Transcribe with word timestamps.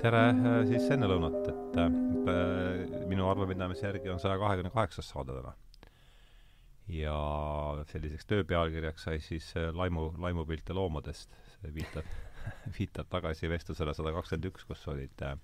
tere 0.00 0.22
äh, 0.30 0.58
siis 0.68 0.86
ennelõunat, 0.92 1.48
et 1.50 1.78
äh, 1.80 1.94
minu 3.08 3.28
arvapidamise 3.30 3.86
järgi 3.86 4.10
on 4.12 4.20
saja 4.22 4.36
kahekümne 4.40 4.72
kaheksas 4.74 5.08
saade 5.12 5.36
täna. 5.38 5.54
ja 6.92 7.16
selliseks 7.90 8.28
töö 8.30 8.44
pealkirjaks 8.44 9.08
sai 9.08 9.20
siis 9.24 9.48
äh, 9.56 9.70
laimu, 9.74 10.10
laimupilte 10.22 10.76
loomadest, 10.76 11.32
see 11.56 11.72
viitab 11.74 12.08
viitab 12.78 13.08
tagasi 13.10 13.50
vestlusele 13.50 13.94
sada 13.96 14.12
kakskümmend 14.14 14.50
üks, 14.52 14.66
kus 14.68 14.86
olid 14.92 15.26
äh, 15.26 15.36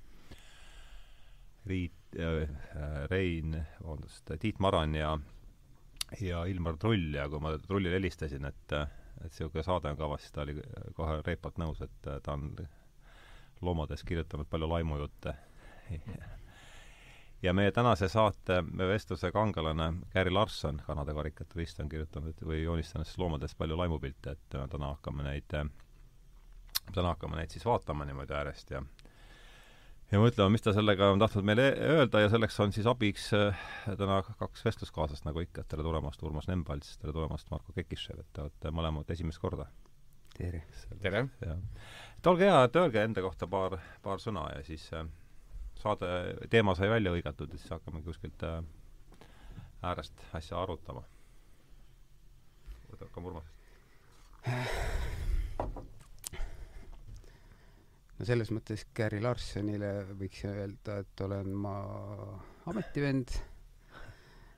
Riit 1.66 2.18
äh,, 2.18 2.48
Rein, 3.10 3.54
vabandust, 3.80 4.32
Tiit 4.42 4.58
Maran 4.58 4.96
ja 4.98 5.16
ja 6.20 6.44
Ilmar 6.44 6.76
Trull 6.76 7.14
ja 7.14 7.28
kui 7.30 7.40
ma 7.40 7.54
Trullile 7.62 7.96
helistasin, 7.96 8.44
et 8.44 8.76
et 9.22 9.30
niisugune 9.30 9.62
saade 9.62 9.90
on 9.92 9.96
kavas, 9.96 10.24
siis 10.24 10.34
ta 10.34 10.42
oli 10.42 10.56
kohe 10.96 11.20
reipalt 11.22 11.60
nõus, 11.62 11.80
et 11.84 12.08
ta 12.24 12.32
on 12.34 12.50
loomadest 13.62 14.04
kirjutanud 14.08 14.48
palju 14.50 14.68
laimujutte 14.68 15.34
ja 17.42 17.54
meie 17.54 17.72
tänase 17.72 18.08
saate 18.08 18.62
vestluse 18.78 19.32
kangelane 19.32 19.92
Gary 20.14 20.30
Larson, 20.30 20.82
Kanada 20.86 21.14
karikaturist, 21.14 21.80
on 21.80 21.88
kirjutanud 21.88 22.42
või 22.46 22.62
joonistanud 22.62 23.06
siis 23.06 23.18
loomadest 23.18 23.58
palju 23.58 23.78
laimupilte, 23.78 24.36
et 24.36 24.58
täna 24.70 24.92
hakkame 24.94 25.26
neid, 25.26 25.48
täna 26.92 27.14
hakkame 27.14 27.40
neid 27.40 27.50
siis 27.50 27.66
vaatama 27.66 28.06
niimoodi 28.08 28.38
äärest 28.38 28.70
ja 28.70 28.82
ja 30.12 30.20
mõtlema, 30.20 30.52
mis 30.52 30.64
ta 30.64 30.74
sellega 30.76 31.08
on 31.12 31.22
tahtnud 31.22 31.46
meile 31.48 31.70
öelda 31.94 32.20
ja 32.20 32.30
selleks 32.32 32.58
on 32.60 32.72
siis 32.74 32.86
abiks 32.90 33.30
äh, 33.36 33.62
täna 33.98 34.20
kaks 34.26 34.64
vestluskaaslast, 34.66 35.24
nagu 35.24 35.40
ikka, 35.40 35.64
tere 35.68 35.84
tulemast, 35.86 36.22
Urmas 36.22 36.50
Nemvalts, 36.50 36.98
tere 37.00 37.14
tulemast, 37.16 37.48
Marko 37.50 37.72
Kekishev, 37.76 38.20
et 38.20 38.28
te 38.32 38.44
olete 38.44 38.74
mõlemad 38.76 39.10
esimest 39.14 39.40
korda. 39.42 39.70
Tere! 40.42 40.62
tere! 41.02 41.20
et 42.18 42.26
olge 42.26 42.46
hea, 42.48 42.60
et 42.66 42.76
öelge 42.80 43.02
enda 43.06 43.22
kohta 43.22 43.46
paar, 43.50 43.78
paar 44.02 44.22
sõna 44.22 44.48
ja 44.56 44.62
siis 44.66 44.88
äh, 44.96 45.06
saade, 45.78 46.08
teema 46.50 46.74
sai 46.78 46.90
välja 46.90 47.12
hõigatud 47.14 47.52
ja 47.52 47.60
siis 47.60 47.74
hakkame 47.74 48.02
kuskilt 48.06 48.42
äh, 48.46 48.60
äärest 49.82 50.24
asja 50.38 50.60
arutama. 50.62 51.04
hakkame 53.00 53.30
Urmasest 53.30 53.60
no 58.18 58.26
selles 58.26 58.50
mõttes 58.54 58.84
Gary 58.96 59.22
Larsonile 59.22 59.92
võiks 60.18 60.42
öelda, 60.48 60.98
et 61.04 61.24
olen 61.26 61.54
ma 61.54 61.76
ametivend 62.70 63.30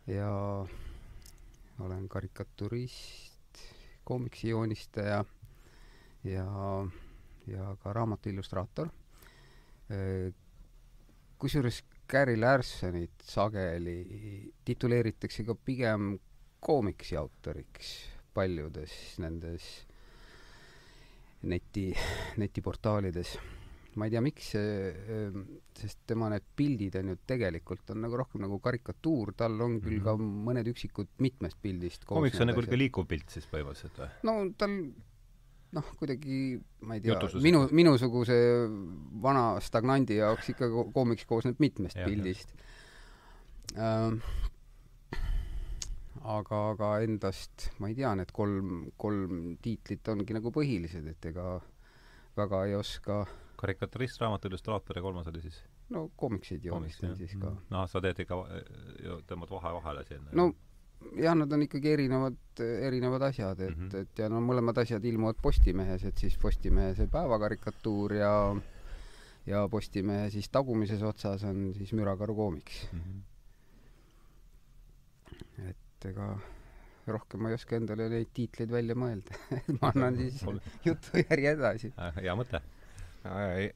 ja 0.08 0.32
olen 1.84 2.08
karikaturist, 2.12 3.64
koomiksijoonistaja 4.04 5.24
ja, 6.24 6.46
ja 7.46 7.76
ka 7.82 7.92
raamatu 7.92 8.28
illustraator. 8.32 8.88
kusjuures 11.38 11.82
Gary 12.08 12.36
Larsonit 12.40 13.24
sageli 13.24 14.52
tituleeritakse 14.64 15.44
ka 15.44 15.54
pigem 15.54 16.14
koomiksi 16.60 17.16
autoriks 17.16 17.90
paljudes 18.34 18.92
nendes 19.22 19.66
neti, 21.48 21.90
netiportaalides. 22.40 23.36
ma 23.94 24.08
ei 24.08 24.10
tea, 24.10 24.20
miks, 24.24 24.48
sest 25.78 26.00
tema 26.10 26.26
need 26.32 26.46
pildid 26.58 26.96
on 26.98 27.12
ju 27.12 27.18
tegelikult 27.30 27.92
on 27.94 28.00
nagu 28.02 28.16
rohkem 28.18 28.42
nagu 28.42 28.56
karikatuur, 28.58 29.30
tal 29.38 29.54
on 29.62 29.76
küll 29.78 30.00
mm 30.00 30.00
-hmm. 30.00 30.04
ka 30.04 30.16
mhm. 30.16 30.40
mõned 30.48 30.70
üksikud 30.72 31.12
mitmest 31.22 31.60
pildist 31.62 32.04
koomiks 32.04 32.40
on 32.40 32.50
nagu 32.50 32.60
niisugune 32.60 32.80
liikuv 32.82 33.06
pilt 33.06 33.30
siis 33.30 33.46
põhimõtteliselt 33.52 34.00
või? 34.02 34.08
no 34.26 34.34
tal 34.58 34.74
noh, 35.74 35.90
kuidagi 35.98 36.38
ma 36.86 36.98
ei 36.98 37.02
tea, 37.04 37.18
minu, 37.42 37.64
minusuguse 37.74 38.36
vana 39.24 39.44
stagnandi 39.64 40.20
jaoks 40.20 40.52
ikka 40.54 40.70
koomiks 40.94 41.26
koosneb 41.28 41.60
mitmest 41.62 41.98
ja, 41.98 42.08
pildist. 42.08 42.54
Uh, 43.74 44.14
aga, 46.22 46.60
aga 46.74 46.90
endast 47.04 47.70
ma 47.82 47.90
ei 47.90 47.98
tea, 47.98 48.12
need 48.20 48.32
kolm, 48.34 48.88
kolm 49.00 49.54
tiitlit 49.64 50.12
ongi 50.14 50.36
nagu 50.36 50.52
põhilised, 50.54 51.06
et 51.10 51.30
ega 51.32 51.58
väga 52.38 52.64
ei 52.68 52.76
oska 52.78 53.24
karikaturist, 53.60 54.20
raamatu 54.20 54.50
illustraator 54.50 54.98
ja 54.98 55.04
kolmas 55.04 55.30
oli 55.30 55.44
siis? 55.44 55.62
no 55.92 56.06
koomiksid 56.16 56.64
joonistan 56.64 57.16
siis 57.16 57.34
ka. 57.40 57.50
noh, 57.70 57.84
sa 57.90 58.00
teed 58.02 58.22
ikka, 58.24 58.38
tõmbad 59.28 59.52
vahe 59.52 59.72
vahele 59.78 60.04
siin? 60.08 60.24
no 60.32 60.50
jah, 61.16 61.34
nad 61.38 61.52
on 61.52 61.62
ikkagi 61.66 61.92
erinevad, 61.92 62.36
erinevad 62.60 63.22
asjad, 63.28 63.60
et 63.60 63.76
mm, 63.76 63.88
-hmm. 63.88 63.96
et 64.02 64.18
ja 64.18 64.28
no 64.28 64.40
mõlemad 64.40 64.78
asjad 64.82 65.04
ilmuvad 65.04 65.36
Postimehes, 65.42 66.04
et 66.04 66.18
siis 66.18 66.38
Postimehe 66.38 66.94
see 66.94 67.06
päevakarikatuur 67.06 68.14
ja 68.14 68.56
ja 69.46 69.68
Postimehe 69.68 70.30
siis 70.30 70.48
tagumises 70.48 71.02
otsas 71.02 71.44
on 71.44 71.74
siis 71.76 71.92
Mürakaru 71.92 72.34
koomiks 72.34 72.88
mm. 72.92 73.00
-hmm. 73.00 73.20
et 75.70 76.04
ega 76.04 76.38
rohkem 77.06 77.42
ma 77.42 77.48
ei 77.48 77.54
oska 77.54 77.76
endale 77.76 78.08
neid 78.08 78.30
tiitleid 78.34 78.70
välja 78.70 78.94
mõelda 78.94 79.36
ma 79.80 79.90
annan 79.94 80.16
siis 80.16 80.44
jutujärje 80.84 81.50
edasi. 81.50 81.92
Äh, 81.98 82.14
hea 82.22 82.34
mõte. 82.34 82.60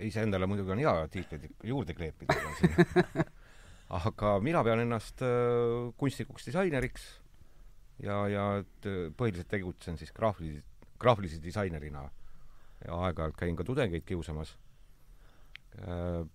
iseendale 0.05 0.47
muidugi 0.47 0.71
on 0.71 0.79
hea 0.79 1.09
tiitleid 1.09 1.49
juurde 1.65 1.95
kleepida 1.95 2.35
aga 3.89 4.37
mina 4.45 4.63
pean 4.65 4.83
ennast 4.85 5.23
äh, 5.25 5.89
kunstnikuks 5.97 6.49
disaineriks 6.51 7.09
ja, 8.05 8.21
ja 8.29 8.45
põhiliselt 9.17 9.49
tegutsen 9.51 9.97
siis 9.99 10.13
graafilise, 10.15 10.63
graafilise 11.01 11.41
disainerina 11.43 12.05
ja 12.85 12.99
aeg-ajalt 13.07 13.39
käin 13.39 13.57
ka 13.59 13.65
tudengeid 13.67 14.05
kiusamas. 14.07 14.55
Äh, 15.83 16.27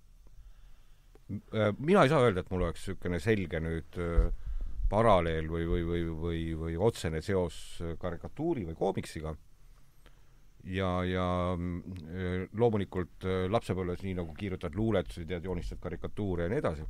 mina 1.80 2.04
ei 2.04 2.12
saa 2.12 2.24
öelda, 2.26 2.44
et 2.44 2.52
mul 2.52 2.66
oleks 2.66 2.84
niisugune 2.88 3.20
selge 3.24 3.62
nüüd 3.64 4.02
äh, 4.02 4.28
paralleel 4.92 5.48
või, 5.50 5.66
või, 5.70 5.86
või, 5.88 6.04
või, 6.26 6.44
või 6.60 6.78
otsene 6.90 7.22
seos 7.26 7.56
karikatuuri 8.00 8.68
või 8.68 8.76
koomiksiga. 8.78 9.36
ja, 10.64 10.90
ja 11.04 11.28
mm, 11.58 12.50
loomulikult 12.60 13.26
äh, 13.28 13.46
lapsepõlves, 13.52 14.04
nii 14.04 14.20
nagu 14.20 14.36
kirjutad 14.38 14.76
luuletusi, 14.76 15.26
tead, 15.26 15.44
joonistad 15.44 15.80
karikatuure 15.84 16.44
ja 16.48 16.52
nii 16.52 16.62
edasi, 16.62 16.86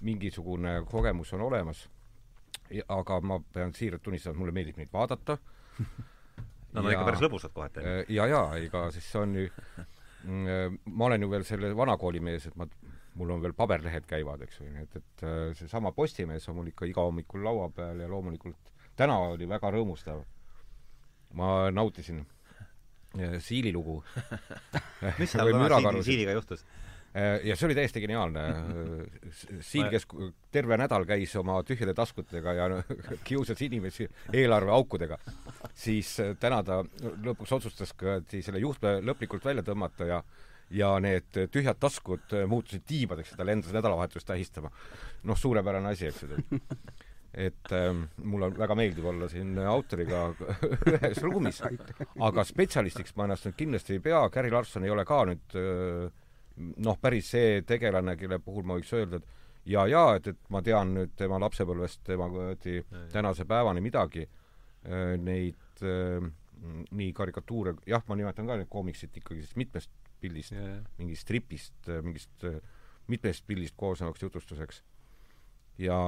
mingisugune 0.00 0.82
kogemus 0.90 1.32
on 1.32 1.40
olemas. 1.40 1.88
aga 2.88 3.20
ma 3.20 3.40
pean 3.52 3.74
siiralt 3.74 4.02
tunnistama, 4.02 4.32
et 4.32 4.38
mulle 4.38 4.52
meeldib 4.52 4.76
neid 4.76 4.92
vaadata 4.92 5.38
Nad 6.72 6.82
no, 6.82 6.88
on 6.88 6.94
ikka 6.94 7.04
päris 7.04 7.20
lõbusad 7.20 7.52
kohati. 7.52 7.82
Äh, 7.84 7.98
ja, 8.08 8.24
ja 8.30 8.40
ega 8.56 8.86
siis 8.94 9.10
on 9.20 9.34
ju 9.36 9.44
mm, 10.24 10.46
äh, 10.48 10.76
ma 10.88 11.04
olen 11.10 11.22
ju 11.22 11.28
veel 11.28 11.44
selle 11.44 11.72
vanakooli 11.76 12.20
mees, 12.24 12.46
et 12.48 12.56
ma 12.56 12.64
mul 13.20 13.34
on 13.34 13.42
veel 13.42 13.52
paberlehed 13.56 14.06
käivad, 14.08 14.44
eks 14.46 14.60
ju, 14.60 14.68
nii 14.72 14.86
et, 14.86 15.00
et 15.02 15.24
äh, 15.28 15.40
seesama 15.58 15.92
Postimees 15.92 16.48
on 16.48 16.56
mul 16.56 16.70
ikka 16.72 16.88
iga 16.88 17.04
hommikul 17.04 17.44
laua 17.44 17.68
peal 17.76 18.00
ja 18.00 18.08
loomulikult 18.08 18.72
täna 18.96 19.18
oli 19.32 19.48
väga 19.48 19.72
rõõmustav. 19.74 20.22
ma 21.36 21.70
nautisin 21.70 22.24
äh, 23.18 23.36
Siili 23.40 23.72
lugu 23.72 24.02
mis 25.20 25.32
seal 25.32 25.52
täna 25.52 26.02
Siiliga 26.02 26.32
juhtus? 26.36 26.64
Äh, 27.12 27.42
ja 27.44 27.56
see 27.56 27.66
oli 27.68 27.74
täiesti 27.76 28.00
geniaalne. 28.00 28.42
Siil, 29.60 29.90
kes 29.92 30.06
terve 30.52 30.78
nädal 30.80 31.04
käis 31.08 31.34
oma 31.36 31.58
tühjade 31.68 31.92
taskutega 31.96 32.54
ja 32.56 32.68
kiusas 33.28 33.60
inimesi 33.66 34.08
eelarveaukudega, 34.32 35.18
siis 35.76 36.14
täna 36.40 36.62
ta 36.64 36.80
lõpuks 37.26 37.52
otsustas 37.58 37.92
ka 37.92 38.22
selle 38.32 38.62
juhtme 38.64 38.96
lõplikult 39.04 39.44
välja 39.50 39.66
tõmmata 39.66 40.08
ja 40.08 40.22
ja 40.72 40.94
need 41.04 41.36
tühjad 41.52 41.76
taskud 41.76 42.32
muutusid 42.48 42.86
tiibadeks 42.88 43.34
ja 43.34 43.36
ta 43.36 43.44
lendas 43.44 43.74
nädalavahetust 43.76 44.24
tähistama. 44.26 44.70
noh, 45.28 45.36
suurepärane 45.38 45.92
asi, 45.92 46.06
eks 46.08 46.22
ju. 46.22 46.60
et 47.34 47.72
ähm, 47.72 48.06
mul 48.24 48.48
on 48.48 48.56
väga 48.56 48.74
meeldiv 48.76 49.04
olla 49.12 49.28
siin 49.28 49.58
autoriga 49.58 50.30
ühes 50.94 51.20
ruumis, 51.24 51.60
aga 52.20 52.44
spetsialistiks 52.44 53.16
ma 53.16 53.28
ennast 53.28 53.50
nüüd 53.50 53.58
kindlasti 53.60 53.98
ei 53.98 54.04
pea, 54.04 54.24
Gary 54.32 54.50
Larson 54.52 54.84
ei 54.84 54.92
ole 54.92 55.04
ka 55.04 55.22
nüüd 55.28 55.60
äh, 55.60 56.21
noh, 56.56 56.98
päris 57.00 57.30
see 57.34 57.62
tegelane, 57.68 58.16
kelle 58.20 58.38
puhul 58.42 58.66
ma 58.66 58.76
võiks 58.78 58.92
öelda, 58.96 59.20
et 59.20 59.72
ja, 59.72 59.86
ja 59.90 60.04
et, 60.18 60.28
et 60.32 60.52
ma 60.52 60.62
tean 60.62 60.94
nüüd 60.96 61.16
tema 61.16 61.40
lapsepõlvest, 61.42 62.02
tema 62.06 62.28
tänase 63.12 63.46
päevani 63.48 63.84
midagi, 63.84 64.26
äh, 64.86 65.14
neid 65.20 65.84
äh, 65.86 66.30
nii 66.90 67.12
karikatuure, 67.16 67.76
jah, 67.86 68.04
ma 68.08 68.18
nimetan 68.18 68.46
ka 68.46 68.58
neid 68.58 68.70
koomiksit 68.70 69.16
ikkagi 69.18 69.46
mitmest 69.58 69.90
pildist 70.22 70.54
mingist 71.00 71.26
stripist, 71.26 71.88
mingist 72.04 72.44
mitmest 73.10 73.46
pildist 73.46 73.74
koosnevaks 73.76 74.22
jutustuseks. 74.22 74.82
ja 75.78 75.98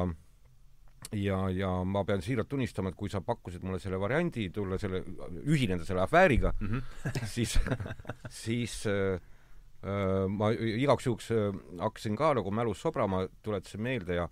ja, 1.13 1.39
ja 1.51 1.71
ma 1.85 2.05
pean 2.05 2.23
siiralt 2.25 2.49
tunnistama, 2.49 2.91
et 2.91 2.97
kui 2.99 3.11
sa 3.13 3.21
pakkusid 3.25 3.65
mulle 3.65 3.81
selle 3.83 3.99
variandi 4.01 4.49
tulla 4.55 4.79
selle, 4.81 5.03
ühineda 5.45 5.85
selle 5.85 6.05
afääriga 6.05 6.55
mm, 6.61 6.69
-hmm. 6.69 7.27
siis 7.27 7.59
siis 8.45 8.87
äh, 8.87 9.15
äh, 9.15 9.21
ma 9.85 10.49
igaks 10.55 11.07
juhuks 11.09 11.29
äh, 11.35 11.51
hakkasin 11.81 12.17
ka 12.17 12.33
nagu 12.39 12.53
mälus 12.55 12.81
sobrama, 12.81 13.27
tuletasin 13.45 13.83
meelde 13.85 14.17
ja 14.17 14.29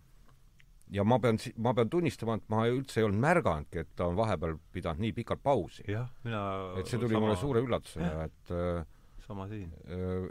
ja 0.93 1.05
ma 1.05 1.19
pean, 1.21 1.39
ma 1.57 1.73
pean 1.77 1.91
tunnistama, 1.93 2.37
et 2.37 2.49
ma 2.53 2.65
üldse 2.69 3.01
ei 3.01 3.07
olnud 3.07 3.21
märganudki, 3.21 3.85
et 3.85 3.91
ta 3.97 4.09
on 4.09 4.17
vahepeal 4.17 4.59
pidanud 4.73 5.01
nii 5.05 5.13
pikalt 5.17 5.43
pausi. 5.45 5.85
jah, 5.89 6.09
mina 6.25 6.43
et 6.81 6.89
see 6.89 7.01
tuli 7.01 7.17
sama... 7.17 7.27
mulle 7.27 7.37
suure 7.41 7.65
üllatusena, 7.65 8.29
et 8.29 8.55
äh, 8.57 8.87
sama 9.27 9.47
siin. 9.49 9.69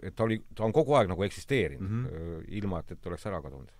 et 0.01 0.15
ta 0.15 0.25
oli, 0.25 0.41
ta 0.55 0.65
on 0.65 0.73
kogu 0.73 0.97
aeg 0.97 1.09
nagu 1.09 1.23
eksisteerinud 1.23 1.89
mm, 1.89 2.07
-hmm. 2.07 2.49
ilma 2.61 2.81
et, 2.81 2.91
et 2.91 3.07
oleks 3.07 3.25
ära 3.25 3.41
kadunud. 3.41 3.71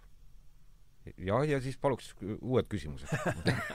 jah, 1.18 1.42
ja 1.50 1.62
siis 1.62 1.78
paluks 1.78 2.14
uued 2.22 2.70
küsimused 2.70 3.10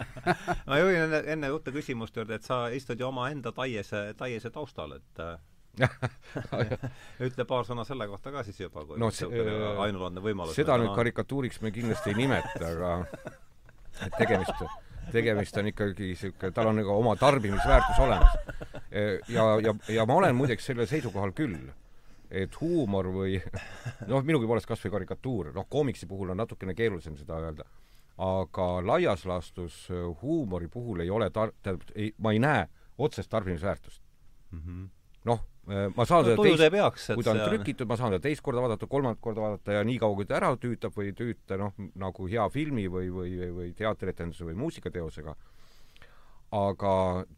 ma 0.70 0.78
juhin 0.78 1.02
enne, 1.08 1.22
enne 1.34 1.50
uute 1.50 1.74
küsimuste 1.74 2.22
juurde, 2.22 2.38
et 2.38 2.46
sa 2.46 2.68
istud 2.70 3.00
ju 3.00 3.06
omaenda 3.06 3.52
taiese, 3.52 4.14
taiese 4.18 4.50
taustal, 4.50 4.98
et 5.00 5.26
ütle 7.26 7.44
paar 7.48 7.66
sõna 7.68 7.84
selle 7.84 8.08
kohta 8.08 8.32
ka 8.32 8.44
siis 8.46 8.60
juba, 8.60 8.84
kui 8.88 9.00
no, 9.00 9.10
see, 9.14 9.28
ainulaadne 9.84 10.22
võimalus. 10.24 10.56
seda 10.56 10.78
nüüd 10.80 10.94
karikatuuriks 10.96 11.60
me 11.64 11.72
kindlasti 11.74 12.14
ei 12.14 12.20
nimeta, 12.22 12.70
aga 12.70 14.10
tegemist 14.16 14.66
tegemist 15.12 15.56
on 15.60 15.70
ikkagi 15.70 16.10
niisugune, 16.10 16.52
tal 16.54 16.70
on 16.70 16.80
nagu 16.80 16.92
oma 16.94 17.14
tarbimisväärtus 17.20 17.98
olemas. 18.02 18.38
ja, 19.28 19.44
ja, 19.62 19.74
ja 19.94 20.06
ma 20.06 20.20
olen 20.20 20.36
muideks 20.36 20.66
sellel 20.66 20.88
seisukohal 20.90 21.34
küll, 21.36 21.68
et 22.30 22.60
huumor 22.60 23.10
või 23.14 23.36
noh, 24.10 24.24
minugi 24.26 24.48
poolest 24.48 24.68
kas 24.68 24.82
või 24.86 24.96
karikatuur, 24.96 25.52
noh, 25.54 25.68
koomiksi 25.70 26.08
puhul 26.10 26.34
on 26.34 26.42
natukene 26.42 26.74
keerulisem 26.74 27.16
seda 27.18 27.38
öelda, 27.42 27.66
aga 28.22 28.68
laias 28.86 29.26
laastus 29.28 29.84
huumori 30.22 30.68
puhul 30.72 31.04
ei 31.04 31.10
ole 31.12 31.30
tar-, 31.30 31.54
tähendab, 31.62 31.92
ei, 31.94 32.12
ma 32.18 32.32
ei 32.34 32.42
näe 32.42 32.66
otsest 32.98 33.30
tarbimisväärtust 33.30 34.02
mm. 34.50 34.60
-hmm. 34.60 34.88
noh, 35.24 35.44
ma 35.66 36.06
saan 36.06 36.22
no, 36.22 36.36
teda 36.38 36.68
teist, 36.70 37.10
kui 37.10 37.26
ta 37.26 37.32
on 37.32 37.40
trükitud, 37.42 37.88
ma 37.90 37.98
saan 37.98 38.14
teda 38.14 38.22
teist 38.28 38.42
korda 38.46 38.62
vaadata, 38.62 38.86
kolmandat 38.90 39.22
korda 39.22 39.42
vaadata 39.42 39.74
ja 39.74 39.82
niikaua, 39.86 40.14
kui 40.14 40.28
ta 40.28 40.38
ära 40.38 40.52
tüütab 40.62 40.94
või 40.94 41.10
ei 41.10 41.16
tüüta, 41.18 41.58
noh, 41.58 41.74
nagu 41.98 42.28
hea 42.30 42.44
filmi 42.54 42.86
või, 42.92 43.10
või, 43.10 43.32
või 43.54 43.72
teatrietenduse 43.76 44.46
või 44.46 44.54
muusikateosega, 44.60 45.34
aga 46.56 46.92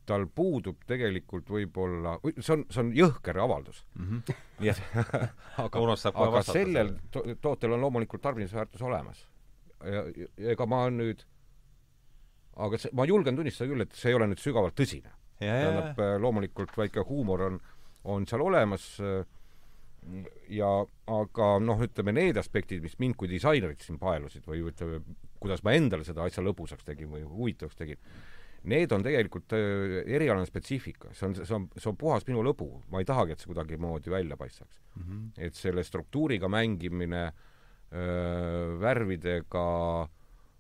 tal 0.06 0.26
puudub 0.28 0.84
tegelikult 0.88 1.48
võib-olla, 1.50 2.18
see 2.36 2.58
on, 2.58 2.66
see 2.68 2.82
on 2.82 2.92
jõhker 2.96 3.40
avaldus 3.40 3.80
mm. 3.96 4.10
-hmm. 4.10 4.42
nii 4.60 4.72
et 4.74 4.82
aga, 5.64 5.86
aga 6.26 6.42
sellel 6.44 6.92
to 7.10 7.24
tootel 7.40 7.78
on 7.78 7.86
loomulikult 7.86 8.22
tarbimisväärtus 8.22 8.84
olemas. 8.84 9.24
ja, 9.80 10.04
ega 10.52 10.66
ma 10.68 10.84
nüüd, 10.92 11.24
aga 12.56 12.76
see, 12.76 12.92
ma 12.92 13.08
julgen 13.08 13.40
tunnistada 13.40 13.72
küll, 13.72 13.88
et 13.88 13.96
see 13.96 14.12
ei 14.12 14.20
ole 14.20 14.28
nüüd 14.28 14.44
sügavalt 14.44 14.76
tõsine. 14.76 15.16
tähendab, 15.40 16.04
loomulikult 16.20 16.76
väike 16.76 17.00
huumor 17.08 17.48
on 17.48 17.60
on 18.04 18.26
seal 18.26 18.42
olemas 18.44 18.98
ja 20.52 20.70
aga 21.12 21.50
noh, 21.62 21.80
ütleme 21.84 22.14
need 22.16 22.38
aspektid, 22.40 22.82
mis 22.84 22.96
mind 23.02 23.16
kui 23.18 23.30
disainerit 23.30 23.84
siin 23.84 23.98
paelusid 24.00 24.46
või 24.48 24.62
ütleme, 24.70 25.02
kuidas 25.42 25.62
ma 25.66 25.74
endale 25.76 26.06
seda 26.06 26.24
asja 26.26 26.44
lõbusaks 26.44 26.86
tegin 26.86 27.10
või 27.12 27.24
huvitavaks 27.26 27.78
tegin, 27.78 28.00
need 28.68 28.92
on 28.94 29.04
tegelikult 29.04 29.54
äh, 29.56 29.98
erialane 30.16 30.48
spetsiifika, 30.48 31.12
see 31.16 31.28
on, 31.28 31.36
see 31.38 31.56
on, 31.56 31.66
see 31.76 31.90
on 31.90 31.98
puhas 32.00 32.26
minu 32.28 32.42
lõbu, 32.46 32.70
ma 32.92 33.02
ei 33.02 33.08
tahagi, 33.08 33.34
et 33.34 33.42
see 33.42 33.50
kuidagimoodi 33.50 34.12
välja 34.12 34.38
paistaks 34.40 34.80
mm. 34.80 35.02
-hmm. 35.02 35.26
et 35.48 35.58
selle 35.58 35.84
struktuuriga 35.84 36.48
mängimine, 36.52 37.26
äh, 37.26 38.78
värvidega 38.80 39.66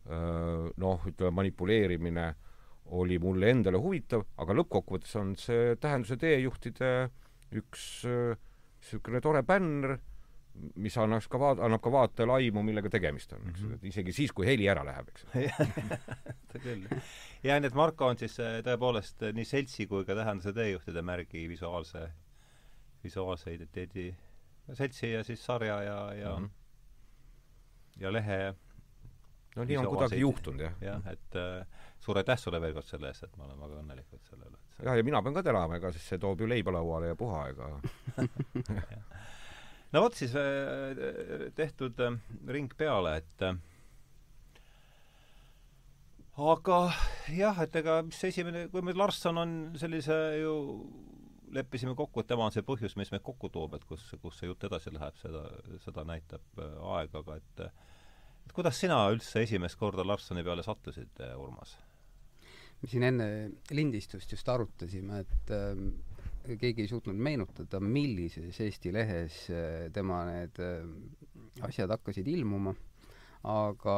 noh, 0.08 1.02
ütleme 1.04 1.34
manipuleerimine 1.36 2.22
oli 2.96 3.18
mulle 3.20 3.50
endale 3.52 3.76
huvitav, 3.76 4.22
aga 4.40 4.54
lõppkokkuvõttes 4.56 5.18
on 5.20 5.34
see 5.36 5.74
tähenduse 5.76 6.16
teejuhtide 6.16 6.92
äh, 7.02 7.10
üks 7.52 8.04
niisugune 8.04 9.20
tore 9.20 9.42
bänner, 9.42 9.98
mis 10.76 10.96
annaks 10.98 11.28
ka 11.30 11.38
vaat-, 11.38 11.60
annab 11.62 11.82
ka 11.82 11.92
vaatajale 11.92 12.38
aimu, 12.38 12.62
millega 12.66 12.90
tegemist 12.90 13.32
on, 13.32 13.48
eks 13.48 13.60
ju 13.60 13.66
mm 13.66 13.72
-hmm., 13.72 13.78
et 13.78 13.90
isegi 13.92 14.12
siis, 14.12 14.32
kui 14.32 14.46
heli 14.46 14.68
ära 14.68 14.84
läheb, 14.84 15.08
eks 15.08 15.26
küll. 16.64 16.86
ja 17.42 17.58
nii 17.60 17.70
et 17.70 17.74
Marko 17.74 18.06
on 18.06 18.18
siis 18.18 18.38
tõepoolest 18.66 19.28
nii 19.34 19.44
seltsi 19.44 19.86
kui 19.86 20.04
ka 20.04 20.14
tähenduse 20.18 20.52
teejuhtide 20.52 21.02
märgi 21.02 21.48
visuaalse, 21.48 22.08
visuaalse 23.04 23.54
identiteedi 23.54 24.14
seltsi 24.74 25.12
ja 25.12 25.24
siis 25.24 25.44
sarja 25.44 25.82
ja, 25.82 26.14
ja 26.14 26.38
mm 26.38 26.44
-hmm. 26.44 26.50
ja 28.00 28.12
lehe 28.12 28.54
no 29.56 29.64
nii 29.64 29.76
on 29.76 29.86
kuidagi 29.86 30.20
juhtunud, 30.20 30.60
jah. 30.60 30.74
jah, 30.80 31.06
et 31.06 31.36
äh, 31.36 31.66
suur 31.98 32.18
aitäh 32.18 32.38
sulle 32.38 32.60
veel 32.60 32.74
kord 32.74 32.86
selle 32.86 33.08
eest, 33.08 33.22
et 33.22 33.36
ma 33.36 33.44
olen 33.44 33.60
väga 33.60 33.80
õnnelikud 33.82 34.24
selle 34.30 34.50
üle 34.50 34.58
jah, 34.84 34.96
ja 34.96 35.04
mina 35.06 35.22
pean 35.22 35.36
ka 35.36 35.42
tänama, 35.46 35.78
ega 35.78 35.92
siis 35.94 36.06
see 36.12 36.20
toob 36.22 36.42
ju 36.42 36.48
leiba 36.50 36.74
lauale 36.74 37.12
ja 37.12 37.18
puha, 37.18 37.46
ega 37.52 37.70
no 39.92 40.04
vot 40.04 40.18
siis 40.18 40.34
äh, 40.38 41.48
tehtud 41.58 42.00
äh, 42.04 42.18
ring 42.54 42.72
peale, 42.78 43.16
et 43.22 43.44
äh, 43.46 43.58
aga 46.38 46.80
jah, 47.34 47.62
et 47.64 47.78
ega 47.82 48.00
mis 48.06 48.22
esimene, 48.30 48.68
kui 48.72 48.84
meil 48.86 48.98
Larsson 49.00 49.42
on 49.42 49.58
sellise 49.80 50.18
ju 50.38 50.54
leppisime 51.56 51.94
kokku, 51.96 52.20
et 52.20 52.28
tema 52.28 52.44
on 52.44 52.52
see 52.52 52.64
põhjus, 52.66 52.94
mis 53.00 53.10
meid 53.10 53.24
kokku 53.24 53.48
toob, 53.48 53.78
et 53.78 53.84
kus, 53.88 54.04
kus 54.20 54.36
see 54.36 54.50
jutt 54.50 54.68
edasi 54.68 54.92
läheb, 54.92 55.16
seda, 55.22 55.46
seda 55.80 56.04
näitab 56.04 56.60
aeg, 56.60 57.14
aga 57.22 57.38
et 57.40 57.68
et 58.48 58.54
kuidas 58.56 58.78
sina 58.80 59.02
üldse 59.12 59.42
esimest 59.44 59.76
korda 59.80 60.04
Larssoni 60.06 60.44
peale 60.44 60.62
sattusid, 60.64 61.20
Urmas? 61.36 61.74
Me 62.78 62.90
siin 62.90 63.06
enne 63.08 63.28
lindistust 63.74 64.30
just 64.32 64.48
arutasime, 64.48 65.22
et 65.24 65.52
äh, 65.54 66.58
keegi 66.60 66.84
ei 66.84 66.90
suutnud 66.90 67.18
meenutada, 67.18 67.80
millises 67.82 68.60
Eesti 68.64 68.92
lehes 68.94 69.40
äh, 69.52 69.88
tema 69.94 70.22
need 70.28 70.60
äh, 70.62 70.84
asjad 71.66 71.90
hakkasid 71.96 72.28
ilmuma, 72.30 72.74
aga 73.48 73.96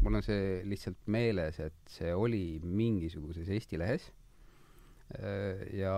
mul 0.00 0.16
on 0.16 0.24
see 0.24 0.62
lihtsalt 0.68 1.04
meeles, 1.12 1.60
et 1.60 1.92
see 1.92 2.14
oli 2.16 2.60
mingisuguses 2.64 3.50
Eesti 3.52 3.80
lehes. 3.80 4.08
Äh, 5.18 5.66
ja, 5.76 5.94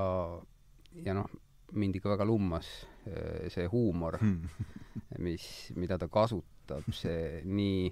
ja 1.05 1.15
noh, 1.17 1.31
mind 1.73 1.97
ikka 1.97 2.17
väga 2.17 2.27
lummas 2.29 2.69
äh, 3.07 3.49
see 3.53 3.69
huumor 3.71 4.19
mis, 5.25 5.47
mida 5.77 5.99
ta 6.01 6.09
kasutab, 6.13 6.89
see 6.97 7.43
nii, 7.45 7.89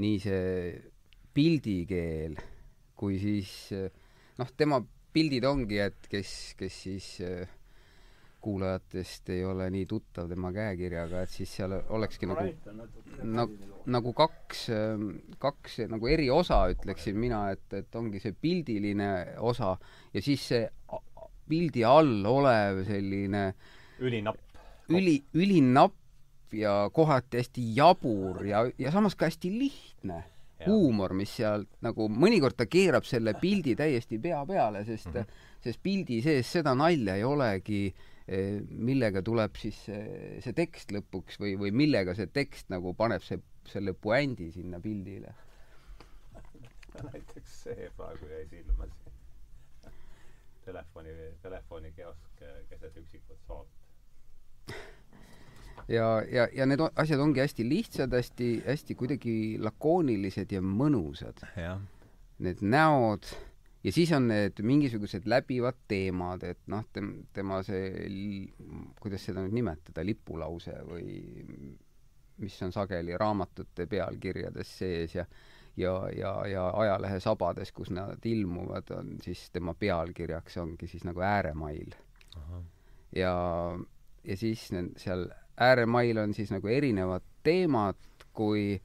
nii 0.00 0.18
see 0.22 0.48
pildikeel 1.32 2.36
kui 3.02 3.18
siis 3.18 3.50
noh, 4.38 4.54
tema 4.56 4.78
pildid 5.12 5.44
ongi, 5.44 5.82
et 5.82 6.06
kes, 6.10 6.30
kes 6.58 6.78
siis 6.86 7.08
kuulajatest 8.42 9.30
ei 9.30 9.44
ole 9.46 9.68
nii 9.70 9.86
tuttav 9.86 10.28
tema 10.30 10.50
käekirjaga, 10.54 11.22
et 11.22 11.30
siis 11.30 11.50
seal 11.58 11.74
olekski 11.94 12.26
nagu 12.30 12.46
nagu, 13.22 13.74
nagu 13.94 14.12
kaks, 14.18 14.64
kaks 15.42 15.78
nagu 15.92 16.10
eri 16.10 16.26
osa, 16.30 16.64
ütleksin 16.74 17.18
mina, 17.18 17.44
et, 17.54 17.66
et 17.78 17.98
ongi 17.98 18.22
see 18.22 18.34
pildiline 18.34 19.10
osa 19.38 19.76
ja 20.14 20.24
siis 20.24 20.48
see 20.52 20.64
pildi 21.48 21.84
all 21.86 22.26
olev 22.26 22.82
selline 22.88 23.44
ülinapp. 24.02 24.58
üli, 24.90 25.16
ülinapp 25.34 26.54
ja 26.56 26.90
kohati 26.92 27.40
hästi 27.40 27.64
jabur 27.76 28.42
ja, 28.46 28.64
ja 28.78 28.92
samas 28.94 29.14
ka 29.18 29.30
hästi 29.30 29.52
lihtne 29.54 30.22
huumor, 30.66 31.14
mis 31.16 31.34
sealt 31.38 31.68
nagu, 31.84 32.08
mõnikord 32.08 32.56
ta 32.58 32.66
keerab 32.70 33.06
selle 33.08 33.34
pildi 33.40 33.74
täiesti 33.78 34.18
pea 34.22 34.40
peale, 34.48 34.84
sest 34.88 35.10
mm, 35.10 35.20
-hmm. 35.20 35.44
sest 35.66 35.82
pildi 35.82 36.20
sees 36.24 36.52
seda 36.58 36.74
nalja 36.78 37.16
ei 37.18 37.24
olegi, 37.24 37.82
eh, 38.28 38.60
millega 38.70 39.22
tuleb 39.22 39.56
siis 39.56 39.84
see, 39.86 40.40
see 40.44 40.52
tekst 40.52 40.92
lõpuks 40.92 41.40
või, 41.40 41.56
või 41.58 41.72
millega 41.82 42.14
see 42.14 42.26
tekst 42.26 42.70
nagu 42.70 42.94
paneb 42.94 43.22
see, 43.22 43.40
selle 43.68 43.92
puändi 43.94 44.50
sinna 44.52 44.80
pildile. 44.80 45.34
näiteks 47.12 47.62
see 47.66 47.90
praegu 47.96 48.26
jäi 48.26 48.46
silma 48.50 48.86
siin. 48.86 48.98
telefoni, 50.64 51.10
telefonikiosk 51.42 52.42
keset 52.68 52.96
üksikut 52.96 53.38
saart 53.46 53.68
ja, 55.88 56.08
ja, 56.30 56.48
ja 56.54 56.66
need 56.66 56.82
asjad 56.94 57.22
ongi 57.22 57.42
hästi 57.42 57.66
lihtsad, 57.68 58.12
hästi, 58.14 58.50
hästi 58.66 58.98
kuidagi 58.98 59.36
lakoonilised 59.62 60.52
ja 60.52 60.62
mõnusad. 60.64 61.42
Need 62.42 62.62
näod 62.64 63.28
ja 63.84 63.92
siis 63.92 64.12
on 64.12 64.28
need 64.30 64.60
mingisugused 64.62 65.26
läbivad 65.30 65.78
teemad, 65.90 66.44
et 66.46 66.60
noh, 66.70 66.84
tem-, 66.94 67.24
tema 67.34 67.62
see, 67.66 67.88
kuidas 69.02 69.24
seda 69.26 69.42
nüüd 69.44 69.56
nimetada, 69.58 70.04
lipulause 70.06 70.76
või 70.86 71.16
mis 72.42 72.54
on 72.64 72.72
sageli 72.74 73.16
raamatute 73.18 73.86
pealkirjades 73.90 74.78
sees 74.82 75.18
ja 75.18 75.26
ja, 75.76 76.08
ja, 76.12 76.32
ja 76.46 76.70
ajalehe 76.76 77.20
sabades, 77.20 77.72
kus 77.72 77.90
nad 77.90 78.26
ilmuvad, 78.28 78.90
on 78.96 79.14
siis 79.24 79.46
tema 79.50 79.74
pealkirjaks 79.74 80.58
ongi 80.60 80.86
siis 80.86 81.04
nagu 81.08 81.22
ääremail. 81.24 81.94
ja, 83.16 83.32
ja 84.24 84.36
siis 84.36 84.68
seal 84.96 85.28
ääremail 85.60 86.18
on 86.18 86.34
siis 86.34 86.50
nagu 86.54 86.68
erinevad 86.68 87.24
teemad, 87.42 87.98
kui, 88.32 88.80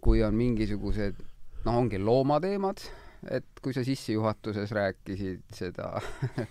kui 0.00 0.22
on 0.24 0.34
mingisugused, 0.34 1.20
noh, 1.64 1.76
ongi 1.76 1.98
loomateemad, 1.98 2.82
et 3.30 3.62
kui 3.62 3.72
sa 3.76 3.84
sissejuhatuses 3.84 4.72
rääkisid 4.74 5.44
seda 5.54 5.92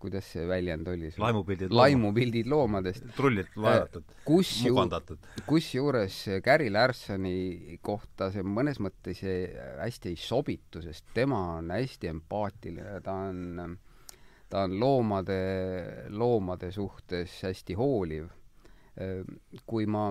kuidas 0.00 0.28
see 0.28 0.44
väljend 0.48 0.88
oli 0.92 1.10
laimupildid 1.18 1.72
laimupildid 1.72 2.50
loomadest. 2.50 3.06
trullilt 3.16 3.54
vaadatud 3.56 4.04
äh,, 4.04 4.68
mugandatud. 4.68 5.18
kusjuures 5.46 6.18
Gary 6.44 6.68
Larsoni 6.70 7.78
kohta 7.84 8.30
see 8.34 8.44
mõnes 8.46 8.80
mõttes 8.82 9.22
hästi 9.24 10.12
ei 10.12 10.20
sobitu, 10.20 10.82
sest 10.84 11.08
tema 11.16 11.40
on 11.56 11.72
hästi 11.74 12.12
empaatiline, 12.12 13.00
ta 13.04 13.16
on 13.30 13.78
ta 14.48 14.64
on 14.66 14.78
loomade, 14.80 15.40
loomade 16.08 16.70
suhtes 16.72 17.42
hästi 17.42 17.74
hooliv. 17.74 18.28
kui 19.66 19.84
ma 19.86 20.08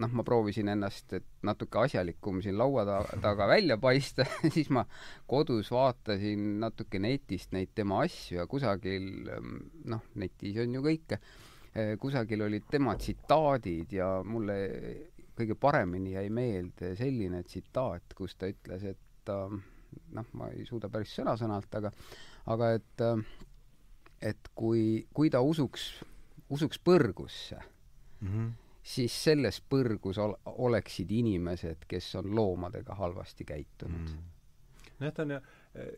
noh, 0.00 0.12
ma 0.12 0.24
proovisin 0.26 0.68
ennast, 0.72 1.12
et 1.16 1.26
natuke 1.46 1.78
asjalikum 1.84 2.40
siin 2.44 2.56
laua 2.58 2.84
ta 2.88 2.98
taga 3.22 3.46
välja 3.48 3.76
paista 3.80 4.26
siis 4.54 4.70
ma 4.74 4.84
kodus 5.30 5.70
vaatasin 5.72 6.56
natuke 6.62 7.00
netist 7.02 7.54
neid 7.56 7.72
tema 7.74 8.02
asju 8.04 8.40
ja 8.40 8.46
kusagil, 8.50 9.06
noh, 9.92 10.08
netis 10.20 10.58
on 10.62 10.74
ju 10.76 10.84
kõike, 10.84 11.20
kusagil 12.02 12.46
olid 12.48 12.68
tema 12.70 12.96
tsitaadid 12.98 13.96
ja 13.98 14.10
mulle 14.24 14.58
kõige 15.36 15.56
paremini 15.60 16.14
jäi 16.16 16.28
meelde 16.32 16.94
selline 16.96 17.42
tsitaat, 17.44 18.16
kus 18.16 18.36
ta 18.40 18.48
ütles, 18.50 18.86
et 18.88 19.32
noh, 20.16 20.30
ma 20.36 20.48
ei 20.52 20.64
suuda 20.68 20.88
päris 20.92 21.12
sõna-sõnalt, 21.18 21.72
aga 21.80 21.92
aga 22.52 22.72
et 22.78 23.02
et 24.22 24.50
kui, 24.54 25.06
kui 25.14 25.30
ta 25.30 25.40
usuks, 25.44 25.88
usuks 26.50 26.78
põrgusse 26.78 27.58
mm, 27.58 28.28
-hmm. 28.28 28.52
siis 28.82 29.24
selles 29.24 29.60
põrgus 29.60 30.18
ol, 30.22 30.34
oleksid 30.46 31.10
inimesed, 31.10 31.84
kes 31.88 32.14
on 32.14 32.34
loomadega 32.34 32.94
halvasti 32.94 33.44
käitunud. 33.44 34.10
Mm.. 34.10 34.32
nojah, 34.98 35.14
ta 35.14 35.22
on 35.22 35.30
ju, 35.30 35.40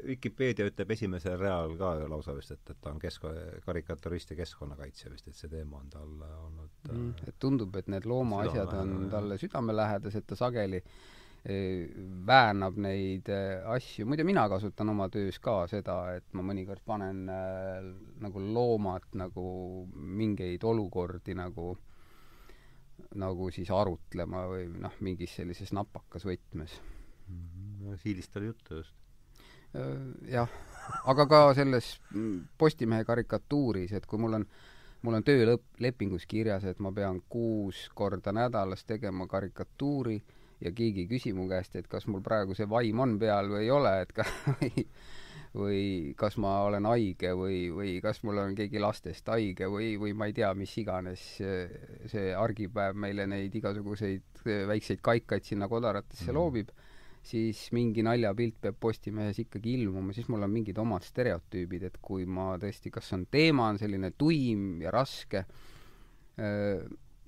Vikipeedia 0.06 0.66
ütleb 0.66 0.90
esimesel 0.90 1.36
real 1.38 1.76
ka 1.78 1.92
lausa 2.10 2.34
vist, 2.34 2.50
et, 2.50 2.70
et 2.70 2.80
ta 2.80 2.90
on 2.90 2.98
kesk-, 2.98 3.28
karikaturist 3.64 4.30
ja 4.30 4.36
keskkonnakaitsja 4.36 5.12
vist, 5.12 5.28
et 5.28 5.38
see 5.38 5.50
teema 5.52 5.78
on 5.78 5.90
talle 5.90 6.32
olnud 6.34 6.90
mm, 6.90 7.28
et 7.28 7.38
tundub, 7.38 7.76
et 7.76 7.86
need 7.86 8.04
loomaasjad 8.04 8.74
on 8.74 9.06
talle 9.10 9.38
südamelähedased, 9.38 10.26
ta 10.26 10.36
sageli 10.36 10.82
äh, 10.82 11.17
väänab 11.46 12.76
neid 12.82 13.28
äh, 13.30 13.62
asju, 13.70 14.06
muide 14.06 14.24
mina 14.26 14.48
kasutan 14.50 14.90
oma 14.90 15.08
töös 15.08 15.38
ka 15.38 15.62
seda, 15.70 15.98
et 16.18 16.26
ma 16.34 16.42
mõnikord 16.42 16.82
panen 16.84 17.28
äh, 17.30 17.84
nagu 18.20 18.42
loomad 18.42 19.06
nagu 19.16 19.44
mingeid 19.94 20.64
olukordi 20.66 21.36
nagu 21.38 21.76
nagu 23.14 23.50
siis 23.54 23.70
arutlema 23.70 24.42
või 24.50 24.66
noh, 24.82 24.96
mingis 25.00 25.36
sellises 25.38 25.70
napakas 25.72 26.26
võtmes 26.26 26.74
mm. 27.28 27.36
-hmm. 27.36 28.00
Siilist 28.02 28.36
oli 28.36 28.46
juttu 28.46 28.80
just. 28.82 28.94
Äh, 29.76 29.94
jah, 30.34 30.50
aga 31.04 31.26
ka 31.26 31.54
selles 31.54 32.00
Postimehe 32.58 33.04
karikatuuris, 33.04 33.92
et 33.92 34.06
kui 34.06 34.18
mul 34.18 34.42
on 34.42 34.48
mul 35.02 35.14
on 35.14 35.24
töölepingus 35.24 36.26
kirjas, 36.26 36.64
et 36.64 36.78
ma 36.78 36.90
pean 36.92 37.22
kuus 37.28 37.88
korda 37.94 38.32
nädalas 38.32 38.84
tegema 38.84 39.26
karikatuuri 39.26 40.22
ja 40.60 40.72
keegi 40.74 41.04
ei 41.04 41.10
küsi 41.10 41.32
mu 41.36 41.46
käest, 41.50 41.76
et 41.78 41.88
kas 41.90 42.08
mul 42.10 42.22
praegu 42.24 42.56
see 42.58 42.68
vaim 42.70 43.00
on 43.04 43.16
peal 43.20 43.50
või 43.52 43.64
ei 43.66 43.72
ole, 43.74 43.94
et 44.02 44.12
ka 44.16 44.26
või, 44.58 44.84
või 45.62 45.82
kas 46.18 46.36
ma 46.42 46.58
olen 46.66 46.88
haige 46.90 47.32
või, 47.38 47.60
või 47.74 47.94
kas 48.04 48.22
mul 48.26 48.42
on 48.42 48.58
keegi 48.58 48.82
lastest 48.82 49.30
haige 49.32 49.70
või, 49.70 49.94
või 50.00 50.14
ma 50.18 50.28
ei 50.28 50.36
tea, 50.36 50.50
mis 50.58 50.74
iganes 50.82 51.24
see 51.38 52.28
argipäev 52.34 52.98
meile 52.98 53.28
neid 53.30 53.54
igasuguseid 53.54 54.44
väikseid 54.44 55.02
kaikaid 55.04 55.46
sinna 55.46 55.68
kodaratesse 55.70 56.30
mm. 56.30 56.36
loobib, 56.36 56.74
siis 57.28 57.68
mingi 57.76 58.02
naljapilt 58.06 58.60
peab 58.62 58.78
Postimehes 58.80 59.38
ikkagi 59.42 59.74
ilmuma, 59.78 60.14
siis 60.16 60.28
mul 60.32 60.46
on 60.46 60.52
mingid 60.52 60.78
omad 60.80 61.06
stereotüübid, 61.06 61.88
et 61.90 61.98
kui 62.02 62.26
ma 62.26 62.54
tõesti, 62.60 62.92
kas 62.94 63.12
on 63.16 63.26
teema 63.30 63.70
on 63.72 63.80
selline 63.80 64.12
tuim 64.18 64.82
ja 64.82 64.92
raske, 64.94 65.44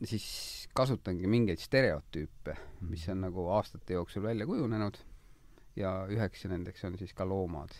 siis 0.08 0.68
kasutangi 0.76 1.28
mingeid 1.28 1.60
stereotüüpe, 1.60 2.56
mis 2.88 3.06
on 3.12 3.24
nagu 3.26 3.46
aastate 3.56 3.96
jooksul 3.98 4.24
välja 4.24 4.46
kujunenud 4.48 4.98
ja 5.76 5.92
üheks 6.10 6.46
nendeks 6.50 6.84
on 6.88 6.96
siis 6.98 7.12
ka 7.16 7.26
loomad, 7.28 7.74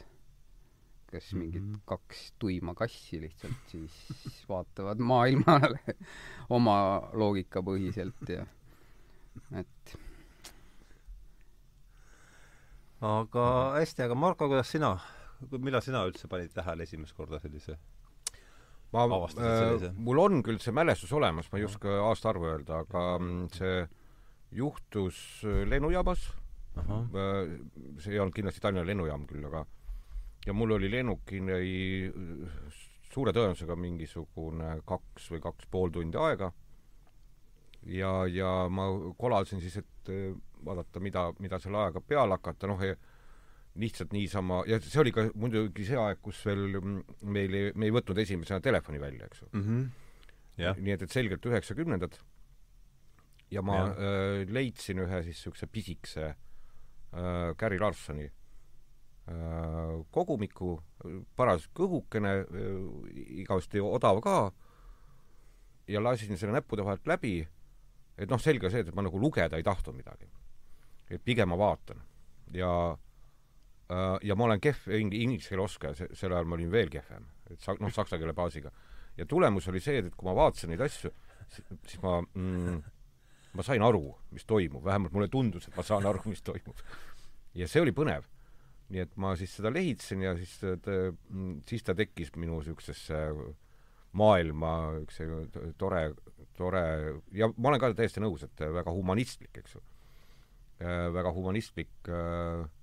kes 1.11 1.33
mhm. 1.33 1.41
mingid 1.43 1.63
mm 1.63 1.75
-hmm. 1.75 1.83
kaks 1.85 2.33
tuima 2.39 2.75
kassi 2.75 3.21
lihtsalt 3.21 3.73
siis 3.73 3.93
vaatavad 4.53 4.99
maailmale 4.99 5.97
oma 6.59 6.77
loogika 7.13 7.63
põhiselt 7.63 8.29
ja 8.29 8.47
et 9.57 9.97
aga 13.01 13.47
hästi, 13.79 14.03
aga 14.03 14.15
Marko, 14.15 14.49
kuidas 14.49 14.71
sina, 14.71 14.99
millal 15.59 15.81
sina 15.81 16.05
üldse 16.05 16.29
panid 16.29 16.53
tähele 16.53 16.83
esimest 16.83 17.17
korda 17.17 17.41
sellise 17.41 17.79
ma, 18.93 19.07
äh, 19.31 19.89
mul 19.97 20.19
on 20.19 20.43
küll 20.47 20.61
see 20.63 20.75
mälestus 20.75 21.13
olemas, 21.17 21.51
ma 21.53 21.61
ei 21.61 21.67
oska 21.69 21.97
aastaarvu 22.09 22.49
öelda, 22.51 22.83
aga 22.85 23.05
mm, 23.19 23.49
see 23.55 23.85
juhtus 24.61 25.19
äh, 25.47 25.63
lennujaamas. 25.69 26.31
Äh, 26.81 27.59
see 27.99 28.15
ei 28.15 28.23
olnud 28.23 28.35
kindlasti 28.35 28.63
Tallinna 28.63 28.87
lennujaam 28.87 29.27
küll, 29.31 29.45
aga 29.47 29.65
ja 30.47 30.55
mul 30.57 30.79
oli 30.79 30.89
lennukini 30.91 31.59
suure 33.11 33.33
tõenäosusega 33.35 33.77
mingisugune 33.77 34.77
kaks 34.89 35.31
või 35.35 35.43
kaks 35.45 35.69
pool 35.71 35.93
tundi 35.95 36.19
aega. 36.19 36.53
ja, 37.87 38.13
ja 38.29 38.51
ma 38.69 38.87
kolasin 39.19 39.61
siis, 39.61 39.77
et 39.81 40.13
äh, 40.13 40.35
vaadata, 40.65 41.01
mida, 41.01 41.31
mida 41.39 41.59
selle 41.59 41.79
ajaga 41.81 42.01
peale 42.01 42.37
hakata, 42.37 42.69
noh, 42.69 42.83
lihtsalt 43.79 44.13
niisama, 44.13 44.65
ja 44.67 44.81
see 44.83 45.01
oli 45.03 45.13
ka 45.15 45.29
muidugi 45.39 45.85
see 45.87 45.99
aeg, 45.99 46.19
kus 46.25 46.41
veel 46.47 46.81
meil 47.23 47.55
ei, 47.55 47.71
me 47.79 47.87
ei 47.87 47.95
võtnud 47.95 48.19
esimesena 48.19 48.63
telefoni 48.65 49.01
välja, 49.03 49.29
eks 49.31 49.43
ju 49.43 49.49
mm. 49.53 49.63
-hmm. 49.63 50.83
nii 50.83 50.95
et, 50.97 51.03
et 51.07 51.11
selgelt 51.11 51.47
üheksakümnendad. 51.47 52.19
ja 53.51 53.63
ma 53.63 53.77
ja. 53.77 53.87
äh, 53.87 54.49
leidsin 54.49 54.99
ühe 54.99 55.23
siis 55.23 55.37
niisuguse 55.37 55.67
pisikese 55.67 56.27
äh, 56.27 57.55
Gary 57.59 57.79
Larsoni 57.79 58.27
äh, 58.27 58.33
kogumiku, 60.11 60.81
paras 61.37 61.69
kõhukene 61.75 62.35
igavesti 63.43 63.81
odav 63.81 64.21
ka, 64.21 64.53
ja 65.87 66.03
lasin 66.03 66.39
selle 66.39 66.53
näppude 66.53 66.85
vahelt 66.85 67.07
läbi, 67.07 67.49
et 68.19 68.31
noh, 68.31 68.41
selge 68.41 68.71
see, 68.71 68.81
et 68.81 68.95
ma 68.95 69.03
nagu 69.03 69.19
lugeda 69.19 69.57
ei 69.57 69.63
tahtnud 69.63 69.97
midagi. 69.97 70.27
et 71.11 71.23
pigem 71.25 71.49
ma 71.49 71.59
vaatan. 71.59 72.03
ja 72.53 72.99
Äh, 73.01 73.10
ja 74.23 74.37
ma 74.39 74.47
olen 74.47 74.61
kehv 74.63 74.89
inglise 74.95 75.51
keele 75.51 75.65
oskaja, 75.65 76.09
sel 76.15 76.33
ajal 76.33 76.49
ma 76.49 76.57
olin 76.59 76.71
veel 76.73 76.91
kehvem, 76.93 77.27
et 77.51 77.61
sa-, 77.63 77.77
noh, 77.81 77.93
saksa 77.95 78.19
keele 78.21 78.35
baasiga. 78.37 78.71
ja 79.19 79.27
tulemus 79.27 79.69
oli 79.69 79.81
see, 79.83 79.99
et 80.05 80.15
kui 80.15 80.29
ma 80.29 80.35
vaatasin 80.39 80.71
neid 80.71 80.83
asju, 80.85 81.11
siis 81.51 81.99
ma 82.03 82.21
mm, 82.23 82.83
ma 83.59 83.67
sain 83.67 83.83
aru, 83.83 84.05
mis 84.35 84.47
toimub, 84.47 84.85
vähemalt 84.87 85.15
mulle 85.17 85.31
tundus, 85.33 85.67
et 85.67 85.77
ma 85.77 85.87
saan 85.87 86.07
aru, 86.07 86.23
mis 86.31 86.43
toimub. 86.47 86.85
ja 87.59 87.69
see 87.69 87.83
oli 87.83 87.95
põnev. 87.97 88.29
nii 88.91 89.05
et 89.05 89.13
ma 89.23 89.37
siis 89.39 89.53
seda 89.55 89.71
lehitsen 89.71 90.23
ja 90.25 90.35
siis 90.39 90.57
ta, 90.59 90.95
siis 91.71 91.85
ta 91.87 91.95
tekkis 91.95 92.33
minu 92.35 92.57
niisugusesse 92.59 93.21
maailma 94.19 94.73
üks 95.05 95.21
tore, 95.79 96.01
tore 96.59 96.83
ja 97.31 97.47
ma 97.55 97.71
olen 97.71 97.83
ka 97.83 97.93
täiesti 97.95 98.23
nõus, 98.23 98.43
et 98.43 98.65
väga 98.79 98.91
humanistlik, 98.91 99.53
eks 99.63 99.77
ju. 99.77 99.83
Äh, 100.81 101.07
väga 101.15 101.31
humanistlik 101.37 102.11
äh, 102.11 102.65
Äh, 102.65 102.80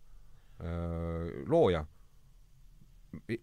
looja. 1.47 1.85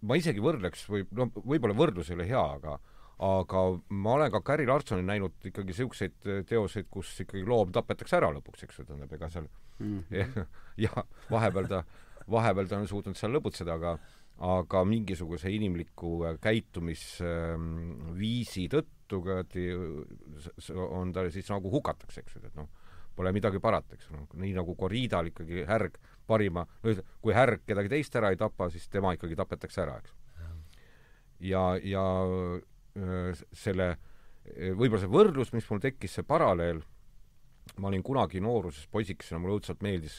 ma 0.02 0.16
isegi 0.18 0.42
võrdleks 0.42 0.88
või 0.90 1.04
no 1.14 1.28
võib-olla 1.34 1.76
võrdlus 1.78 2.10
ei 2.10 2.18
ole 2.18 2.26
hea, 2.26 2.42
aga 2.58 2.78
aga 3.24 3.60
ma 3.94 4.16
olen 4.16 4.32
ka 4.34 4.40
Gary 4.42 4.66
Larsoni 4.66 5.04
näinud 5.06 5.46
ikkagi 5.46 5.70
niisuguseid 5.70 6.16
teoseid, 6.48 6.88
kus 6.90 7.12
ikkagi 7.22 7.44
loom 7.46 7.70
tapetakse 7.74 8.16
ära 8.18 8.32
lõpuks, 8.34 8.64
eks 8.66 8.80
ju, 8.80 8.86
tähendab, 8.88 9.12
ega 9.14 9.28
seal 9.30 9.46
mm 9.78 10.00
-hmm. 10.10 10.46
ja 10.82 10.90
vahepeal 11.30 11.70
ta, 11.70 11.84
vahepeal 12.30 12.68
ta 12.68 12.78
on 12.78 12.88
suutnud 12.88 13.16
seal 13.16 13.32
lõbutseda, 13.36 13.72
aga 13.78 13.98
aga 14.42 14.80
mingisuguse 14.84 15.50
inimliku 15.54 16.24
käitumisviisi 16.42 18.68
tõttu 18.72 19.20
on 20.74 21.12
ta 21.12 21.30
siis 21.30 21.50
nagu 21.50 21.70
hukatakse, 21.70 22.20
eks 22.20 22.34
ju, 22.34 22.40
et 22.46 22.54
noh, 22.58 22.68
pole 23.14 23.32
midagi 23.32 23.60
parata, 23.62 23.94
eks 23.94 24.08
ju, 24.10 24.26
nii 24.34 24.52
nagu 24.56 24.74
Corridal 24.74 25.26
ikkagi 25.30 25.64
härg 25.68 25.98
parima, 26.26 26.64
no 26.82 26.94
kui 27.22 27.34
härg 27.36 27.64
kedagi 27.66 27.92
teist 27.92 28.16
ära 28.16 28.32
ei 28.32 28.40
tapa, 28.40 28.70
siis 28.72 28.88
tema 28.92 29.14
ikkagi 29.16 29.36
tapetakse 29.38 29.84
ära, 29.84 29.98
eks. 30.00 30.14
ja, 31.50 31.64
ja 31.82 32.04
selle, 33.52 33.94
võib-olla 34.78 35.02
see 35.02 35.12
võrdlus, 35.12 35.52
mis 35.54 35.68
mul 35.70 35.82
tekkis, 35.82 36.18
see 36.18 36.26
paralleel, 36.26 36.82
ma 37.80 37.88
olin 37.88 38.02
kunagi 38.04 38.42
nooruses 38.44 38.86
poisikesena, 38.92 39.40
mulle 39.40 39.58
õudselt 39.58 39.82
meeldis 39.84 40.18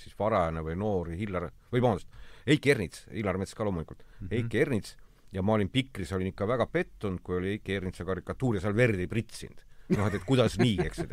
siis 0.00 0.14
varajane 0.18 0.62
või 0.64 0.76
noor 0.78 1.10
Hillar, 1.18 1.48
või 1.72 1.82
vabandust, 1.82 2.20
Heiki 2.46 2.74
Ernits, 2.74 3.06
Illar 3.18 3.38
Mets 3.38 3.54
ka 3.54 3.66
loomulikult 3.66 4.02
mm, 4.02 4.14
-hmm. 4.20 4.30
Heiki 4.36 4.62
Ernits, 4.62 4.96
ja 5.32 5.42
ma 5.42 5.56
olin 5.56 5.70
Pikris, 5.72 6.12
olin 6.12 6.30
ikka 6.32 6.46
väga 6.48 6.66
pettunud, 6.66 7.20
kui 7.22 7.36
oli 7.36 7.56
Heiki 7.56 7.76
Ernitsa 7.80 8.06
karikatuur 8.08 8.56
ja 8.56 8.64
seal 8.64 8.76
verd 8.76 9.00
ei 9.00 9.10
pritsinud. 9.10 9.62
noh, 9.92 10.06
et, 10.06 10.14
et 10.14 10.24
kuidas 10.24 10.58
nii, 10.58 10.78
eks 10.86 11.02
ju 11.02 11.08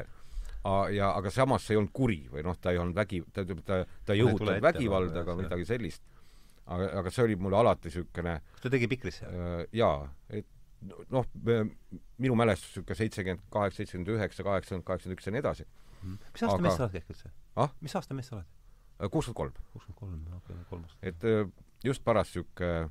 ja 0.93 1.13
aga 1.15 1.31
samas 1.31 1.65
see 1.65 1.75
ei 1.75 1.79
olnud 1.79 1.93
kuri 1.95 2.21
või 2.31 2.43
noh, 2.43 2.57
ta 2.59 2.73
ei 2.73 2.79
olnud 2.81 2.95
vägi, 2.97 3.21
ta, 3.33 3.45
ta, 3.47 3.81
ta 4.05 4.15
ei 4.15 4.23
õhutanud 4.25 4.61
vägivalda 4.63 5.23
ega 5.23 5.35
midagi 5.39 5.65
sellist. 5.65 6.03
aga, 6.65 6.89
aga 6.99 7.11
see 7.13 7.23
oli 7.23 7.35
mulle 7.39 7.57
alati 7.57 7.89
niisugune 7.89 8.39
ta 8.61 8.69
tegi 8.69 8.87
Pikrisse 8.91 9.25
äh,? 9.25 9.63
jaa, 9.73 10.03
et 10.29 10.47
noh, 11.09 11.25
minu 12.17 12.35
mälestus 12.35 12.73
niisugune 12.73 12.99
seitsekümmend 12.99 13.47
kaheksa, 13.51 13.77
seitsekümmend 13.81 14.13
üheksa, 14.15 14.43
kaheksakümmend, 14.43 14.85
kaheksakümmend 14.87 15.19
üks 15.19 15.27
ja 15.27 15.35
nii 15.35 15.43
edasi. 15.45 15.67
Mhm. 16.01 16.19
mis 16.33 16.43
aasta 16.43 16.55
aga... 16.55 16.63
mees 16.67 16.77
sa 16.77 16.85
oled 16.85 16.99
ehk 17.01 17.11
üldse 17.15 17.33
ah?? 17.55 17.73
mis 17.81 17.95
aasta 17.95 18.19
mees 18.19 18.29
sa 18.31 18.37
oled? 18.39 18.53
Äh, 18.99 19.09
kuuskümmend 19.09 19.39
kolm. 19.39 19.65
kuuskümmend 19.73 19.99
kolm, 19.99 20.39
okei 20.43 20.63
kolm 20.69 20.85
aastat. 20.87 21.03
et 21.13 21.27
äh, 21.27 21.47
just 21.83 22.03
paras 22.03 22.35
niisugune 22.35 22.89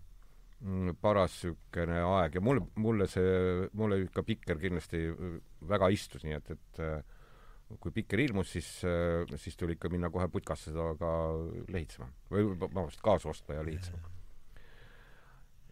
mm, 0.61 0.99
paras 1.05 1.37
niisugune 1.37 2.01
aeg 2.01 2.41
ja 2.41 2.45
mul, 2.45 2.65
mulle 2.81 3.09
see, 3.13 3.69
mulle 3.77 4.03
ikka 4.07 4.25
Pikker 4.25 4.61
kindlasti 4.65 5.05
väga 5.69 5.93
istus, 5.93 6.25
nii 6.25 6.37
et, 6.41 6.53
et 6.57 6.83
kui 7.77 7.93
Pikker 7.93 8.21
ilmus, 8.25 8.53
siis, 8.57 8.69
siis 9.37 9.57
tuli 9.57 9.77
ikka 9.77 9.91
minna 9.93 10.11
kohe 10.13 10.29
putkasse 10.33 10.71
seda 10.73 10.95
ka 11.01 11.11
lehitsema 11.69 12.09
või 12.33 12.47
vabandust, 12.55 13.03
kaasa 13.05 13.29
ostma 13.29 13.59
ja 13.59 13.65
lehitsema. 13.67 14.13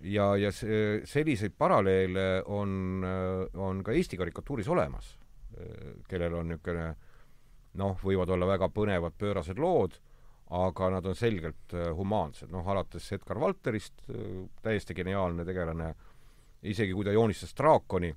ja, 0.04 0.26
ja 0.36 0.52
see, 0.52 1.00
selliseid 1.08 1.56
paralleele 1.58 2.26
on, 2.52 3.04
on 3.54 3.80
ka 3.84 3.96
Eesti 3.96 4.20
karikatuuris 4.20 4.68
olemas, 4.68 5.14
kellel 6.08 6.36
on 6.36 6.52
niisugune 6.52 6.90
noh, 7.80 7.96
võivad 8.04 8.30
olla 8.32 8.48
väga 8.48 8.68
põnevad 8.72 9.16
pöörased 9.16 9.58
lood, 9.60 9.96
aga 10.56 10.90
nad 10.94 11.08
on 11.08 11.16
selgelt 11.18 11.74
humaansed, 11.96 12.52
noh 12.52 12.68
alates 12.70 13.08
Edgar 13.16 13.40
Valterist, 13.40 14.04
täiesti 14.62 14.94
geniaalne 14.94 15.44
tegelane, 15.48 15.90
isegi 16.62 16.94
kui 16.94 17.04
ta 17.08 17.16
joonistas 17.16 17.56
draakoni 17.56 18.12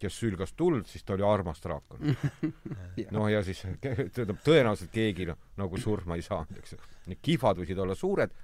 kes 0.00 0.18
sülgas 0.20 0.52
tuld, 0.56 0.86
siis 0.88 1.04
ta 1.06 1.14
oli 1.16 1.24
armas 1.26 1.60
draakon 1.64 2.12
noh, 3.14 3.26
ja 3.30 3.42
siis 3.46 3.64
tähendab, 3.82 4.38
tõenäoliselt 4.44 4.92
keegi 4.94 5.28
noh, 5.28 5.40
nagu 5.58 5.80
surma 5.80 6.18
ei 6.18 6.24
saanud, 6.26 6.60
eks 6.60 6.76
ju. 6.76 6.78
Need 7.08 7.22
kihvad 7.24 7.60
võisid 7.62 7.80
olla 7.82 7.96
suured, 7.98 8.34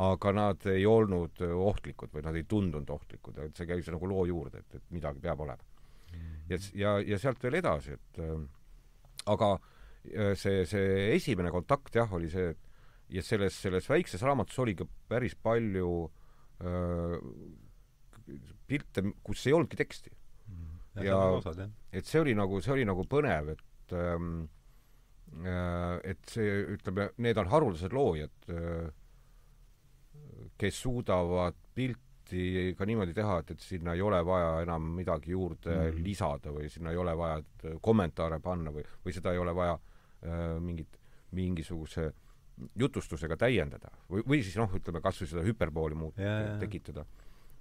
aga 0.00 0.32
nad 0.34 0.66
ei 0.72 0.86
olnud 0.88 1.42
ohtlikud 1.44 2.12
või 2.14 2.24
nad 2.26 2.36
ei 2.38 2.46
tundunud 2.50 2.90
ohtlikud, 2.90 3.38
et 3.46 3.56
see 3.56 3.68
käis 3.68 3.90
nagu 3.92 4.08
loo 4.10 4.24
juurde, 4.26 4.64
et, 4.64 4.80
et 4.80 4.94
midagi 4.94 5.22
peab 5.22 5.44
olema. 5.44 5.72
ja, 6.50 6.58
ja, 6.74 6.98
ja 7.14 7.18
sealt 7.18 7.42
veel 7.42 7.60
edasi, 7.60 7.94
et 7.94 8.20
äh, 8.22 8.34
aga 9.30 9.54
äh, 9.56 10.34
see, 10.38 10.64
see 10.70 11.14
esimene 11.14 11.52
kontakt 11.54 11.94
jah, 11.94 12.10
oli 12.14 12.30
see, 12.32 12.50
et 12.54 12.70
ja 13.14 13.22
selles, 13.22 13.56
selles 13.60 13.86
väikses 13.90 14.22
raamatus 14.24 14.58
oli 14.64 14.74
ka 14.78 14.86
päris 15.08 15.36
palju 15.36 15.90
äh, 16.64 17.16
pilte, 18.66 19.04
kus 19.22 19.46
ei 19.46 19.54
olnudki 19.54 19.78
teksti 19.78 20.14
ja 21.02 21.18
osad, 21.18 21.64
et 21.92 22.06
see 22.06 22.20
oli 22.22 22.34
nagu, 22.38 22.60
see 22.62 22.74
oli 22.76 22.84
nagu 22.86 23.04
põnev, 23.10 23.54
et 23.54 23.94
ähm, 23.98 24.44
äh, 25.42 25.98
et 26.12 26.30
see, 26.30 26.60
ütleme, 26.76 27.10
need 27.24 27.40
on 27.40 27.50
haruldased 27.50 27.94
loojad 27.96 28.50
äh,, 28.54 28.88
kes 30.60 30.82
suudavad 30.84 31.58
pilti 31.74 32.72
ka 32.78 32.86
niimoodi 32.88 33.14
teha, 33.16 33.40
et, 33.42 33.54
et 33.56 33.64
sinna 33.64 33.94
ei 33.94 34.02
ole 34.04 34.20
vaja 34.26 34.60
enam 34.64 34.86
midagi 34.96 35.34
juurde 35.34 35.74
mm. 35.74 36.04
lisada 36.06 36.54
või 36.54 36.70
sinna 36.72 36.94
ei 36.94 37.00
ole 37.00 37.16
vaja 37.18 37.74
kommentaare 37.84 38.38
panna 38.42 38.72
või, 38.74 38.86
või 39.04 39.16
seda 39.16 39.34
ei 39.34 39.42
ole 39.42 39.54
vaja 39.56 39.74
äh, 39.74 40.44
mingit, 40.62 41.00
mingisuguse 41.34 42.12
jutustusega 42.78 43.36
täiendada 43.36 43.90
või, 44.08 44.22
või 44.22 44.42
siis 44.46 44.56
noh, 44.60 44.70
ütleme 44.78 45.02
kas 45.02 45.18
või 45.20 45.30
seda 45.32 45.42
hüperbooli 45.42 45.98
muut-, 45.98 46.20
tekitada. 46.60 47.02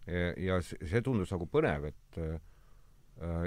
ja, 0.06 0.60
see, 0.62 1.02
tundus 1.02 1.32
nagu 1.34 1.48
põnev, 1.50 1.88
et 1.90 2.20
äh, 2.22 2.36
Äh, 2.36 2.53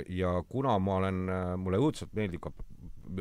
ja 0.09 0.45
kuna 0.49 0.79
ma 0.79 0.97
olen, 1.01 1.29
äh, 1.29 1.57
mulle 1.59 1.81
õudselt 1.83 2.15
meeldib 2.17 2.43
ka, 2.47 2.53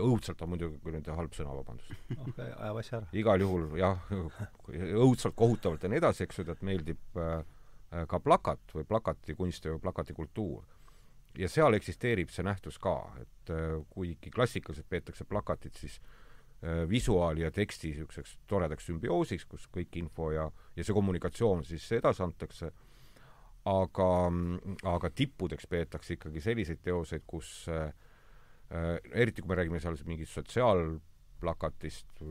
õudselt 0.01 0.41
on 0.41 0.53
muidugi 0.53 0.79
kui 0.83 0.93
nüüd 0.93 1.07
halb 1.17 1.33
sõna, 1.35 1.55
vabandust. 1.57 1.91
okei, 2.15 2.51
ajab 2.51 2.79
asja 2.81 2.99
ära. 2.99 3.09
igal 3.13 3.41
juhul 3.41 3.67
jah, 3.79 4.05
õudselt 5.05 5.35
kohutavalt 5.35 5.83
ja 5.83 5.91
nii 5.91 6.01
edasi, 6.01 6.25
eks 6.25 6.41
ju, 6.41 6.47
et 6.53 6.65
meeldib 6.65 7.21
äh, 7.21 7.41
ka 8.09 8.19
plakat 8.19 8.75
või 8.75 8.87
plakatikunst 8.89 9.69
või 9.71 9.81
plakatikultuur. 9.87 10.63
ja 11.37 11.49
seal 11.51 11.73
eksisteerib 11.75 12.29
see 12.31 12.45
nähtus 12.47 12.77
ka, 12.79 12.95
et 13.19 13.51
kuigi 13.89 14.31
klassikaliselt 14.31 14.87
peetakse 14.89 15.25
plakatit 15.25 15.75
siis 15.75 15.99
visuaali 16.89 17.41
ja 17.41 17.51
teksti 17.51 17.91
niisuguseks 17.91 18.37
toredaks 18.47 18.85
sümbioosiks, 18.87 19.45
kus 19.45 19.67
kõik 19.67 19.97
info 19.99 20.31
ja, 20.31 20.47
ja 20.75 20.83
see 20.83 20.95
kommunikatsioon 20.95 21.65
siis 21.67 21.85
edasi 21.91 22.23
antakse 22.23 22.71
aga, 23.65 24.09
aga 24.91 25.09
tippudeks 25.09 25.67
peetakse 25.67 26.17
ikkagi 26.17 26.41
selliseid 26.43 26.81
teoseid, 26.85 27.23
kus 27.27 27.67
äh, 27.71 27.89
eriti 29.13 29.41
kui 29.41 29.51
me 29.51 29.59
räägime 29.59 29.81
seal 29.81 29.97
mingist 30.05 30.37
sotsiaalplakatist, 30.37 32.21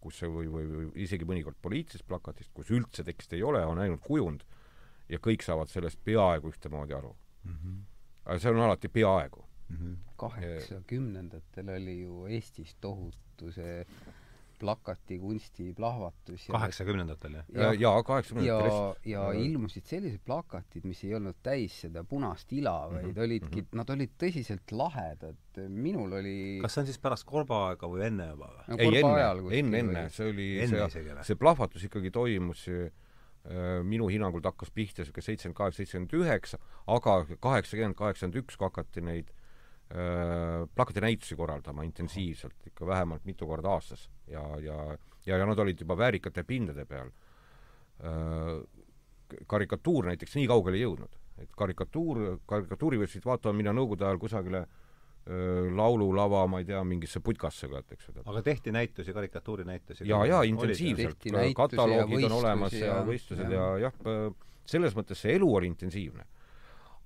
kus 0.00 0.20
see 0.20 0.30
või, 0.30 0.50
või, 0.52 0.66
või 0.70 0.90
isegi 1.06 1.28
mõnikord 1.28 1.58
poliitilisest 1.62 2.06
plakatist, 2.08 2.52
kus 2.54 2.70
üldse 2.74 3.04
teksti 3.04 3.38
ei 3.38 3.46
ole, 3.46 3.64
on 3.66 3.80
ainult 3.82 4.04
kujund 4.04 4.44
ja 5.08 5.20
kõik 5.22 5.44
saavad 5.46 5.70
sellest 5.70 6.00
peaaegu 6.04 6.50
ühtemoodi 6.52 6.96
aru 6.96 7.12
mm. 7.12 7.56
-hmm. 7.56 7.80
aga 8.24 8.38
see 8.42 8.52
on 8.52 8.62
alati 8.64 8.88
peaaegu 8.88 9.44
mm 9.68 9.76
-hmm.. 9.76 9.96
kaheksakümnendatel 10.16 11.68
oli 11.76 12.00
ju 12.00 12.26
Eestis 12.26 12.74
tohutu 12.80 13.52
see 13.52 13.86
plakatikunsti 14.58 15.72
plahvatus. 15.76 16.46
kaheksakümnendatel, 16.50 17.38
jah? 17.38 17.46
ja, 17.54 17.72
ja 17.72 18.02
kaheksakümnendatel. 18.02 18.70
ja, 18.70 18.94
ja, 19.04 19.32
ja 19.32 19.40
ilmusid 19.46 19.86
sellised 19.88 20.22
plakatid, 20.24 20.84
mis 20.88 21.02
ei 21.04 21.14
olnud 21.18 21.38
täis 21.42 21.80
seda 21.86 22.04
punast 22.04 22.52
ila, 22.52 22.76
vaid 22.92 23.06
mm 23.06 23.12
-hmm. 23.12 23.24
olidki 23.24 23.60
mm, 23.60 23.66
-hmm. 23.66 23.80
nad 23.80 23.90
olid 23.90 24.14
tõsiselt 24.22 24.72
lahedad. 24.72 25.36
minul 25.68 26.12
oli 26.12 26.58
kas 26.62 26.74
see 26.74 26.80
on 26.80 26.86
siis 26.86 26.98
pärast 26.98 27.24
Korba 27.24 27.68
aega 27.68 27.88
või 27.88 28.02
enne 28.06 28.28
juba 28.28 28.50
või 28.52 28.68
no,? 28.68 28.76
ei, 28.78 28.98
enne, 28.98 29.58
enne, 29.58 29.78
enne, 29.78 30.08
see 30.10 30.30
oli, 30.30 30.48
see, 30.68 31.16
see 31.22 31.36
plahvatus 31.36 31.84
ikkagi 31.84 32.10
toimus 32.10 32.68
äh, 32.68 32.90
minu 33.82 34.08
hinnangul 34.08 34.40
ta 34.42 34.52
hakkas 34.52 34.70
pihta 34.74 35.02
niisugune 35.02 35.22
seitsekümmend 35.22 35.56
kaheksa, 35.56 35.76
seitsekümmend 35.76 36.12
üheksa, 36.12 36.58
aga 36.86 37.16
kaheksakümmend, 37.40 37.96
kaheksakümmend 37.98 38.42
üks, 38.42 38.56
kui 38.56 38.68
hakati 38.68 39.00
neid 39.00 39.32
plakatinäitusi 40.74 41.36
korraldama 41.38 41.84
intensiivselt, 41.86 42.56
ikka 42.66 42.86
vähemalt 42.86 43.24
mitu 43.24 43.46
korda 43.46 43.70
aastas 43.70 44.08
ja, 44.26 44.42
ja, 44.58 44.96
ja, 45.26 45.36
ja 45.38 45.46
nad 45.46 45.58
olid 45.58 45.80
juba 45.80 45.96
väärikate 45.98 46.42
pindade 46.44 46.84
peal. 46.84 47.12
Äh, 48.02 48.64
karikatuur 49.46 50.06
näiteks 50.10 50.36
nii 50.38 50.46
kaugele 50.50 50.78
ei 50.78 50.84
jõudnud, 50.84 51.14
et 51.42 51.54
karikatuur, 51.58 52.40
karikatuuri 52.46 53.00
võisid 53.00 53.24
vaatama 53.26 53.56
minna 53.58 53.72
Nõukogude 53.74 54.06
ajal 54.06 54.20
kusagile 54.22 54.60
äh, 54.62 55.70
laululava, 55.74 56.44
ma 56.50 56.60
ei 56.62 56.68
tea, 56.68 56.82
mingisse 56.86 57.22
putkasse 57.24 57.70
ka, 57.70 57.82
eks 57.96 58.10
ole. 58.12 58.22
aga 58.26 58.42
tehti 58.46 58.74
näitusi, 58.74 59.14
karikatuurinäitusi? 59.16 60.06
jaa, 60.06 60.24
jaa, 60.26 60.42
intensiivselt. 60.50 61.30
kataloogid 61.56 62.28
on 62.28 62.38
olemas 62.40 62.74
ja, 62.74 62.92
ja 62.92 63.02
võistlused 63.06 63.50
ja, 63.50 63.70
ja 63.78 63.88
jah, 63.88 64.32
selles 64.66 64.98
mõttes 64.98 65.22
see 65.22 65.38
elu 65.38 65.54
oli 65.60 65.70
intensiivne 65.70 66.26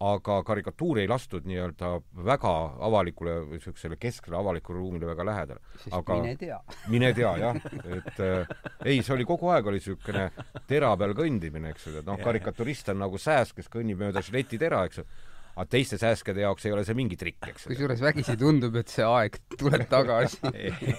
aga 0.00 0.38
karikatuuri 0.48 1.02
ei 1.04 1.08
lastud 1.10 1.44
nii-öelda 1.48 1.90
väga 2.24 2.52
avalikule 2.88 3.34
niisugusele 3.50 3.98
kesksele 4.00 4.36
avalikule 4.38 4.78
ruumile 4.78 5.10
väga 5.10 5.26
lähedale. 5.28 5.60
aga 5.90 6.16
mine 6.20 6.36
tea. 6.40 6.60
mine 6.92 7.12
tea, 7.14 7.32
jah. 7.42 7.56
et 7.84 8.22
äh, 8.24 8.54
ei, 8.84 9.02
see 9.02 9.14
oli 9.14 9.28
kogu 9.28 9.50
aeg 9.52 9.66
oli 9.66 9.80
niisugune 9.80 10.30
tera 10.70 10.94
peal 10.96 11.12
kõndimine, 11.18 11.74
eks 11.74 11.90
ole, 11.90 12.00
et 12.00 12.08
noh, 12.08 12.20
karikaturist 12.22 12.88
on 12.94 13.04
nagu 13.04 13.20
sääsk, 13.20 13.60
kes 13.60 13.68
kõnnib 13.72 14.00
mööda 14.00 14.24
žiletitera, 14.24 14.86
eks 14.88 15.04
ole 15.04 15.28
aga 15.54 15.66
teiste 15.70 15.98
sääskede 16.00 16.44
jaoks 16.44 16.66
ei 16.66 16.74
ole 16.74 16.84
see 16.86 16.96
mingi 16.98 17.18
trikk, 17.20 17.50
eks. 17.52 17.68
kusjuures 17.70 18.02
vägisi 18.04 18.36
tundub, 18.40 18.76
et 18.80 18.92
see 18.92 19.06
aeg 19.06 19.40
tuleb 19.58 19.86
tagasi 19.90 20.40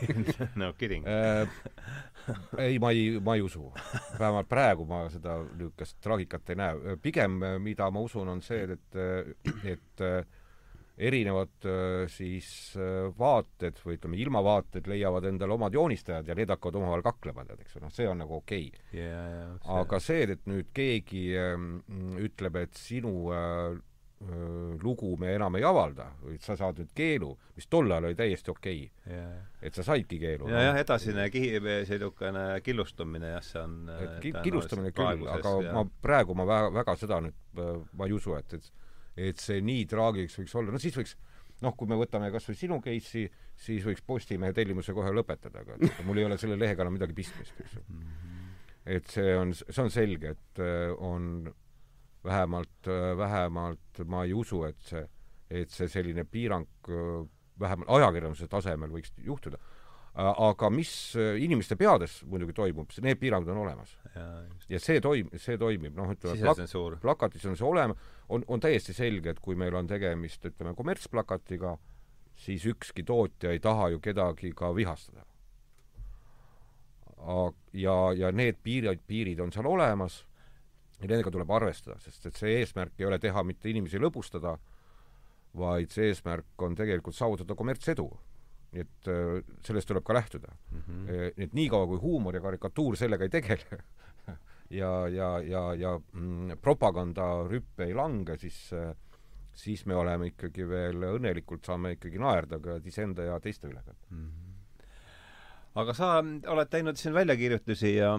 no 0.61 0.73
kidding 0.79 1.07
äh, 1.07 1.47
ei, 2.57 2.79
ma 2.79 2.91
ei, 2.91 3.19
ma 3.23 3.35
ei 3.35 3.41
usu. 3.41 3.71
vähemalt 4.19 4.49
praegu 4.49 4.85
ma 4.89 5.05
seda 5.11 5.39
niisugust 5.45 5.97
traagikat 6.03 6.53
ei 6.53 6.59
näe. 6.59 6.99
pigem, 7.01 7.41
mida 7.63 7.89
ma 7.91 8.03
usun, 8.03 8.29
on 8.29 8.41
see, 8.45 8.63
et, 8.75 9.01
et 9.65 10.05
erinevad 11.01 11.67
siis 12.11 12.47
vaated 13.17 13.79
või 13.81 13.97
ütleme, 13.97 14.19
ilmavaated 14.21 14.89
leiavad 14.91 15.25
endale 15.31 15.55
omad 15.55 15.73
joonistajad 15.73 16.27
ja 16.29 16.35
need 16.37 16.51
hakkavad 16.53 16.77
omavahel 16.81 17.05
kaklema, 17.05 17.45
tead, 17.47 17.63
eks 17.63 17.77
ju, 17.77 17.83
noh, 17.85 17.93
see 17.93 18.09
on 18.09 18.21
nagu 18.21 18.37
okei 18.37 18.67
okay. 18.69 18.99
yeah,. 18.99 19.29
Yeah, 19.31 19.55
aga 19.81 20.01
see, 20.03 20.27
et 20.35 20.45
nüüd 20.49 20.69
keegi 20.75 21.29
ütleb, 22.21 22.59
et 22.61 22.77
sinu 22.77 23.15
lugu 24.83 25.15
me 25.17 25.31
enam 25.33 25.55
ei 25.57 25.63
avalda, 25.65 26.11
või 26.21 26.35
sa 26.41 26.53
saad 26.59 26.77
nüüd 26.77 26.91
keelu, 26.93 27.29
mis 27.57 27.65
tol 27.71 27.89
ajal 27.89 28.09
oli 28.09 28.17
täiesti 28.19 28.51
okei 28.53 28.83
okay. 28.85 29.23
Et 29.61 29.73
sa 29.73 29.85
saidki 29.85 30.19
keelu. 30.21 30.49
ja 30.49 30.53
no. 30.53 30.61
jah, 30.67 30.77
edasine 30.81 31.25
kihi-, 31.33 31.57
niisugune 31.63 32.45
killustumine 32.65 33.33
jah, 33.33 33.43
see 33.45 33.63
on 33.63 33.89
et 33.95 34.19
ki-, 34.21 34.35
killustumine 34.43 34.93
küll, 34.93 35.25
aga 35.25 35.55
ja. 35.65 35.73
ma 35.73 35.85
praegu 36.05 36.37
ma 36.37 36.45
väga, 36.49 36.69
väga 36.77 36.95
seda 37.01 37.19
nüüd, 37.25 37.57
ma 37.97 38.07
ei 38.09 38.15
usu, 38.17 38.37
et, 38.37 38.59
et 38.59 38.71
et 39.31 39.41
see 39.43 39.59
nii 39.65 39.85
traagiks 39.91 40.37
võiks 40.39 40.53
olla, 40.55 40.71
no 40.71 40.79
siis 40.79 40.95
võiks 40.95 41.17
noh, 41.61 41.75
kui 41.77 41.89
me 41.89 41.97
võtame 41.99 42.31
kas 42.33 42.47
või 42.49 42.57
sinu 42.57 42.77
case'i, 42.83 43.25
siis 43.59 43.85
võiks 43.85 44.05
Postimehe 44.05 44.53
tellimuse 44.57 44.95
kohe 44.97 45.11
lõpetada, 45.13 45.65
aga 45.65 45.77
et 45.77 46.05
mul 46.07 46.21
ei 46.21 46.27
ole 46.29 46.37
selle 46.41 46.57
lehega 46.59 46.85
enam 46.85 46.95
midagi 46.97 47.17
pistmist, 47.17 47.57
eks 47.61 47.77
ju. 47.77 47.83
Mhm. 47.89 48.29
et 48.95 49.11
see 49.13 49.35
on, 49.37 49.51
see 49.53 49.81
on 49.83 49.91
selge, 49.93 50.31
et 50.37 50.63
on 50.97 51.51
vähemalt, 52.23 52.87
vähemalt 53.17 54.01
ma 54.05 54.23
ei 54.25 54.33
usu, 54.33 54.63
et 54.67 54.79
see, 54.85 55.03
et 55.49 55.69
see 55.73 55.89
selline 55.91 56.25
piirang 56.29 56.67
vähemalt 57.61 57.89
ajakirjanduse 57.97 58.47
tasemel 58.51 58.91
võiks 58.93 59.13
juhtuda. 59.17 59.59
aga 60.13 60.69
mis 60.69 61.15
inimeste 61.39 61.77
peades 61.79 62.17
muidugi 62.27 62.53
toimub, 62.53 62.89
need 63.01 63.19
piirangud 63.19 63.53
on 63.53 63.61
olemas. 63.63 63.97
ja 64.69 64.79
see 64.79 64.99
toim-, 64.99 65.31
see 65.39 65.57
toimib, 65.57 65.95
noh, 65.95 66.11
ütleme 66.11 66.41
plak-, 66.41 66.99
plakatis 67.01 67.45
on 67.47 67.55
see 67.55 67.67
olema, 67.67 67.95
on, 68.29 68.43
on 68.47 68.59
täiesti 68.59 68.93
selge, 68.93 69.31
et 69.31 69.39
kui 69.39 69.55
meil 69.55 69.75
on 69.75 69.87
tegemist, 69.87 70.45
ütleme, 70.45 70.75
kommertsplakatiga, 70.75 71.77
siis 72.35 72.65
ükski 72.67 73.05
tootja 73.07 73.51
ei 73.51 73.59
taha 73.59 73.89
ju 73.95 73.99
kedagi 73.99 74.51
ka 74.55 74.75
vihastada. 74.75 75.25
ja, 77.73 77.95
ja 78.17 78.31
need 78.31 78.57
piirid, 78.63 78.99
piirid 79.07 79.39
on 79.39 79.51
seal 79.51 79.67
olemas 79.69 80.25
ja 81.01 81.09
nendega 81.09 81.33
tuleb 81.33 81.51
arvestada, 81.51 81.97
sest 82.03 82.27
et 82.29 82.37
see 82.39 82.59
eesmärk 82.59 82.99
ei 82.99 83.07
ole 83.09 83.19
teha 83.21 83.43
mitte 83.47 83.69
inimesi 83.71 83.99
lõbustada, 84.01 84.55
vaid 85.57 85.91
see 85.91 86.11
eesmärk 86.11 86.65
on 86.65 86.77
tegelikult 86.77 87.17
saavutada 87.17 87.57
kommertsedu. 87.57 88.09
nii 88.71 88.83
et 88.85 89.07
äh, 89.11 89.41
sellest 89.67 89.89
tuleb 89.89 90.05
ka 90.07 90.13
lähtuda 90.15 90.47
mm. 90.47 90.81
-hmm. 90.81 91.07
nii 91.37 91.45
et 91.45 91.53
niikaua, 91.53 91.87
kui 91.87 91.97
huumor 91.99 92.35
ja 92.35 92.41
karikatuur 92.41 92.95
sellega 92.95 93.23
ei 93.23 93.29
tegele 93.29 93.81
ja, 94.81 95.07
ja, 95.07 95.39
ja, 95.43 95.73
ja 95.75 95.99
mm, 96.13 96.57
propagandarüppe 96.61 97.83
ei 97.83 97.93
lange, 97.93 98.37
siis 98.37 98.71
äh, 98.73 98.95
siis 99.53 99.85
me 99.85 99.95
oleme 99.95 100.31
ikkagi 100.31 100.67
veel 100.67 101.03
õnnelikult, 101.03 101.65
saame 101.65 101.97
ikkagi 101.97 102.17
naerda 102.17 102.59
ka 102.59 102.79
iseenda 102.85 103.23
ja 103.27 103.39
teiste 103.39 103.67
üle 103.67 103.83
mm. 103.83 104.17
-hmm 104.17 104.50
aga 105.79 105.93
sa 105.95 106.07
oled 106.21 106.71
teinud 106.71 106.99
siin 106.99 107.13
väljakirjutusi 107.15 107.93
ja 107.95 108.15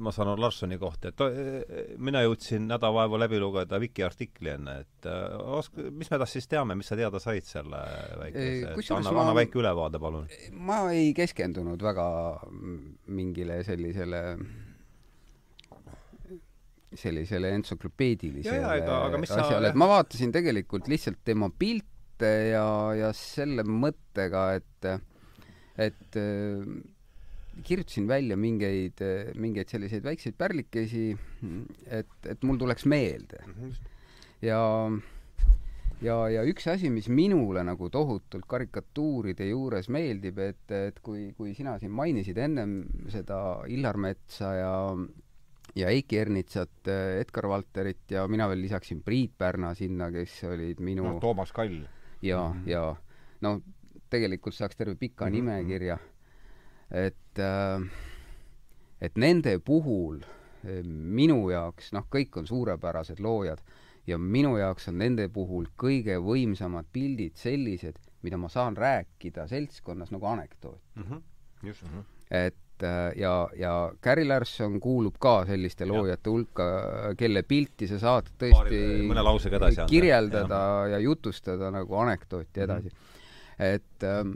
ma 0.00 0.12
saan 0.14 0.32
aru 0.32 0.42
Larssoni 0.42 0.78
kohta, 0.80 1.10
et 1.12 1.98
mina 2.02 2.22
jõudsin 2.24 2.66
nädal 2.68 2.94
vaeva 2.94 3.20
läbi 3.22 3.38
lugeda 3.40 3.78
Viki 3.80 4.04
artikli 4.04 4.52
enne, 4.54 4.80
et 4.84 5.08
äh, 5.08 5.36
osk-, 5.58 5.78
mis 5.94 6.10
me 6.10 6.18
tast 6.20 6.36
siis 6.36 6.50
teame, 6.50 6.76
mis 6.78 6.90
sa 6.90 6.98
teada 6.98 7.20
said 7.22 7.46
selle 7.46 7.80
väikese, 8.24 8.96
anna, 8.96 9.14
anna 9.22 9.36
väike 9.38 9.60
ülevaade, 9.62 10.00
palun. 10.02 10.26
ma 10.58 10.82
ei 10.94 11.12
keskendunud 11.16 11.82
väga 11.86 12.08
mingile 13.14 13.60
sellisele 13.66 14.24
sellisele 16.90 17.52
entsüklopeedilisele 17.60 18.64
asjale, 18.66 19.70
et 19.70 19.78
ma 19.78 19.86
vaatasin 19.92 20.34
tegelikult 20.34 20.90
lihtsalt 20.90 21.22
tema 21.24 21.46
pilte 21.54 22.32
ja, 22.50 22.66
ja 22.98 23.12
selle 23.14 23.62
mõttega, 23.62 24.48
et 24.58 24.90
et 25.80 26.18
äh, 26.20 26.66
kirjutasin 27.66 28.08
välja 28.08 28.36
mingeid, 28.40 29.00
mingeid 29.40 29.70
selliseid 29.72 30.04
väikseid 30.06 30.36
pärlikesi, 30.38 31.08
et, 31.86 32.12
et 32.30 32.44
mul 32.46 32.60
tuleks 32.60 32.86
meelde. 32.88 33.40
Mhm. 33.46 33.72
ja, 34.46 34.60
ja, 36.00 36.16
ja 36.36 36.44
üks 36.48 36.68
asi, 36.72 36.92
mis 36.92 37.10
minule 37.12 37.64
nagu 37.66 37.90
tohutult 37.92 38.46
karikatuuride 38.48 39.50
juures 39.50 39.90
meeldib, 39.92 40.38
et, 40.44 40.62
et 40.70 41.02
kui, 41.04 41.30
kui 41.36 41.54
sina 41.58 41.76
siin 41.82 41.92
mainisid 41.92 42.38
ennem 42.38 42.78
seda 43.12 43.40
Illar 43.68 44.00
Metsa 44.00 44.54
ja 44.56 44.74
ja 45.78 45.90
Eiki 45.90 46.18
Ernitsat, 46.18 46.88
Edgar 47.20 47.46
Valterit 47.50 48.10
ja 48.10 48.24
mina 48.30 48.48
veel 48.50 48.64
lisaksin 48.64 49.04
Priit 49.06 49.36
Pärna 49.38 49.74
sinna, 49.78 50.10
kes 50.10 50.40
olid 50.48 50.80
minu 50.82 51.04
no 51.06 51.20
Toomas 51.22 51.52
Kall. 51.52 51.84
ja 52.22 52.48
mm, 52.48 52.64
-hmm. 52.64 52.70
ja 52.70 52.96
no 53.40 53.60
tegelikult 54.10 54.54
saaks 54.54 54.76
terve 54.76 54.94
pika 54.94 55.24
mm 55.24 55.28
-hmm. 55.28 55.34
nimekirja. 55.34 55.98
et, 56.90 57.38
äh, 57.38 57.90
et 59.00 59.16
nende 59.16 59.58
puhul 59.58 60.20
äh, 60.20 60.84
minu 60.84 61.50
jaoks, 61.50 61.92
noh, 61.92 62.06
kõik 62.16 62.36
on 62.36 62.46
suurepärased 62.46 63.20
loojad 63.20 63.62
ja 64.06 64.18
minu 64.18 64.56
jaoks 64.58 64.88
on 64.88 64.98
nende 64.98 65.28
puhul 65.32 65.68
kõige 65.80 66.16
võimsamad 66.22 66.88
pildid 66.92 67.36
sellised, 67.40 68.00
mida 68.22 68.38
ma 68.40 68.48
saan 68.52 68.76
rääkida 68.76 69.46
seltskonnas 69.50 70.10
nagu 70.14 70.26
anekdoot 70.26 70.80
mm. 70.94 71.02
-hmm. 71.02 71.22
just 71.62 71.82
mm. 71.82 71.88
-hmm. 71.88 72.04
et 72.30 72.82
äh, 72.82 73.12
ja, 73.16 73.48
ja 73.56 73.92
Gary 74.02 74.24
Larson 74.24 74.80
kuulub 74.80 75.14
ka 75.18 75.44
selliste 75.46 75.86
loojate 75.86 76.30
hulka, 76.30 76.64
kelle 77.16 77.42
pilti 77.42 77.86
sa 77.86 77.98
saad 77.98 78.32
tõesti 78.38 78.82
mõne 79.06 79.22
lausega 79.22 79.56
edasi 79.56 79.80
anda. 79.80 79.90
kirjeldada 79.90 80.60
ja. 80.64 80.88
ja 80.88 80.98
jutustada 80.98 81.70
nagu 81.70 81.94
anekdooti 81.94 82.60
edasi 82.60 82.88
mm. 82.88 82.96
-hmm 82.96 83.09
et 83.60 84.06
ähm, 84.08 84.34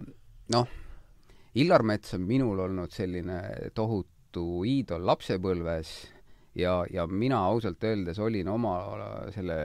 noh, 0.52 0.68
Illar 1.54 1.84
Mets 1.86 2.14
on 2.16 2.26
minul 2.28 2.58
olnud 2.66 2.92
selline 2.92 3.40
tohutu 3.74 4.64
iidol 4.68 5.06
lapsepõlves 5.06 5.92
ja, 6.58 6.82
ja 6.90 7.06
mina 7.06 7.40
ausalt 7.46 7.84
öeldes 7.84 8.18
olin 8.18 8.48
oma 8.50 8.76
selle 9.34 9.58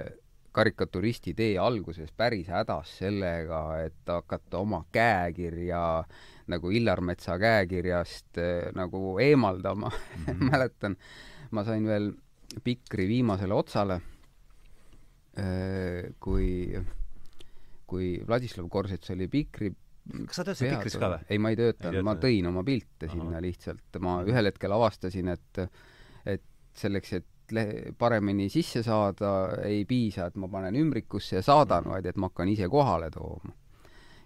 karikaturisti 0.52 1.34
tee 1.38 1.58
alguses 1.62 2.12
päris 2.18 2.48
hädas 2.50 2.96
sellega, 3.02 3.62
et 3.86 4.10
hakata 4.10 4.62
oma 4.64 4.82
käekirja 4.92 5.82
nagu 6.50 6.72
Illar 6.74 7.02
Metsa 7.06 7.38
käekirjast 7.40 8.40
äh, 8.42 8.70
nagu 8.76 9.20
eemaldama 9.22 9.92
mm. 9.94 10.26
-hmm. 10.26 10.50
mäletan, 10.52 10.98
ma 11.52 11.64
sain 11.64 11.86
veel 11.88 12.14
Pikri 12.64 13.08
viimasele 13.08 13.54
otsale, 13.54 14.02
äh, 15.38 16.14
kui 16.20 16.82
kui 17.90 18.16
Vladislav 18.28 18.70
Korsets 18.72 19.16
oli 19.16 19.28
Pikri 19.32 19.74
kas 20.10 20.40
sa 20.40 20.46
töötasid 20.48 20.74
Pikris 20.74 20.98
ka 21.00 21.12
või? 21.14 21.28
ei, 21.30 21.42
ma 21.42 21.52
ei 21.54 21.60
töötanud, 21.60 22.06
ma 22.06 22.16
tõin 22.22 22.50
oma 22.50 22.64
pilte 22.68 23.10
sinna 23.12 23.38
Aha. 23.38 23.44
lihtsalt. 23.46 24.00
ma 24.04 24.20
ühel 24.28 24.50
hetkel 24.50 24.74
avastasin, 24.76 25.32
et, 25.36 25.62
et 26.30 26.46
selleks, 26.80 27.14
et 27.20 27.56
le-, 27.56 27.94
paremini 27.98 28.50
sisse 28.54 28.84
saada, 28.86 29.34
ei 29.68 29.84
piisa, 29.90 30.30
et 30.30 30.38
ma 30.40 30.50
panen 30.52 30.78
ümbrikusse 30.80 31.40
ja 31.40 31.46
saadan, 31.46 31.90
vaid 31.94 32.10
et 32.10 32.20
ma 32.20 32.32
hakkan 32.32 32.52
ise 32.52 32.70
kohale 32.72 33.10
tooma. 33.14 33.54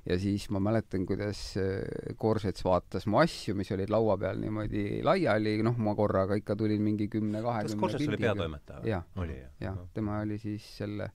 ja 0.03 0.17
siis 0.19 0.49
ma 0.51 0.59
mäletan, 0.59 1.05
kuidas 1.07 1.41
äh, 1.59 2.15
Korsets 2.19 2.63
vaatas 2.67 3.07
mu 3.07 3.21
asju, 3.21 3.55
mis 3.55 3.71
olid 3.71 3.91
laua 3.91 4.17
peal 4.19 4.39
niimoodi 4.41 5.01
laiali, 5.03 5.57
noh, 5.63 5.77
ma 5.79 5.95
korraga 5.95 6.35
ikka 6.39 6.57
tulin 6.59 6.83
mingi 6.83 7.07
kümne-kahekümne 7.11 7.75
kas 7.75 7.79
Korsets 7.79 8.09
oli 8.11 8.19
peatoimetaja 8.19 8.83
või? 8.83 8.91
jah, 9.37 9.53
jah, 9.63 9.79
tema 9.95 10.19
oli 10.25 10.39
siis 10.43 10.67
selle 10.77 11.11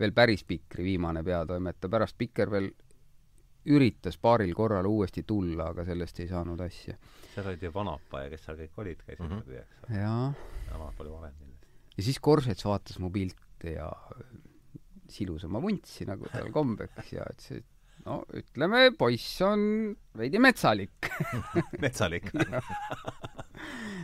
veel 0.00 0.14
päris 0.16 0.44
Pikri 0.44 0.84
viimane 0.84 1.22
peatoimetaja, 1.24 1.90
pärast 1.92 2.16
Pikker 2.18 2.50
veel 2.50 2.70
üritas 3.70 4.16
paaril 4.18 4.54
korral 4.56 4.86
uuesti 4.88 5.22
tulla, 5.28 5.70
aga 5.74 5.84
sellest 5.84 6.20
ei 6.22 6.28
saanud 6.30 6.60
asja. 6.64 6.96
seal 7.34 7.50
olid 7.50 7.62
ju 7.62 7.72
Vanapa 7.74 8.24
ja 8.24 8.30
kes 8.32 8.46
seal 8.46 8.60
kõik 8.62 8.78
olid, 8.84 9.02
käisid 9.06 9.24
mm 9.24 9.32
-hmm. 9.32 9.42
läbi, 9.46 9.58
eks 9.60 9.82
ole. 9.84 9.98
jaa. 9.98 10.32
Vanapa 10.72 11.04
oli 11.04 11.10
vanem 11.10 11.34
kindlasti. 11.38 11.66
ja 11.96 12.02
siis 12.02 12.20
Korsets 12.20 12.64
vaatas 12.64 12.98
mu 12.98 13.10
pilte 13.10 13.76
ja 13.76 13.90
silus 15.08 15.44
oma 15.44 15.62
vuntsi, 15.62 16.04
nagu 16.06 16.28
tal 16.32 16.50
kombeks, 16.52 17.12
ja 17.12 17.26
ütles, 17.32 17.58
et 17.58 17.79
no 18.06 18.20
ütleme, 18.36 18.90
poiss 18.98 19.40
on 19.46 19.62
veidi 20.16 20.40
metsalik. 20.42 21.10
Metsalik. 21.84 22.32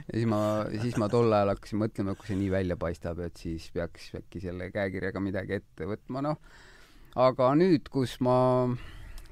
Ja 0.07 0.13
siis 0.13 0.27
ma, 0.29 0.39
siis 0.69 0.99
ma 1.01 1.07
tol 1.11 1.33
ajal 1.33 1.49
hakkasin 1.51 1.81
mõtlema, 1.81 2.13
kui 2.15 2.29
see 2.29 2.37
nii 2.39 2.51
välja 2.53 2.77
paistab, 2.79 3.19
et 3.25 3.41
siis 3.41 3.65
peaks 3.75 4.11
äkki 4.15 4.43
selle 4.45 4.69
käekirjaga 4.71 5.23
midagi 5.25 5.57
ette 5.57 5.89
võtma, 5.89 6.21
noh. 6.23 6.37
aga 7.19 7.49
nüüd, 7.59 7.89
kus 7.91 8.19
ma 8.23 8.37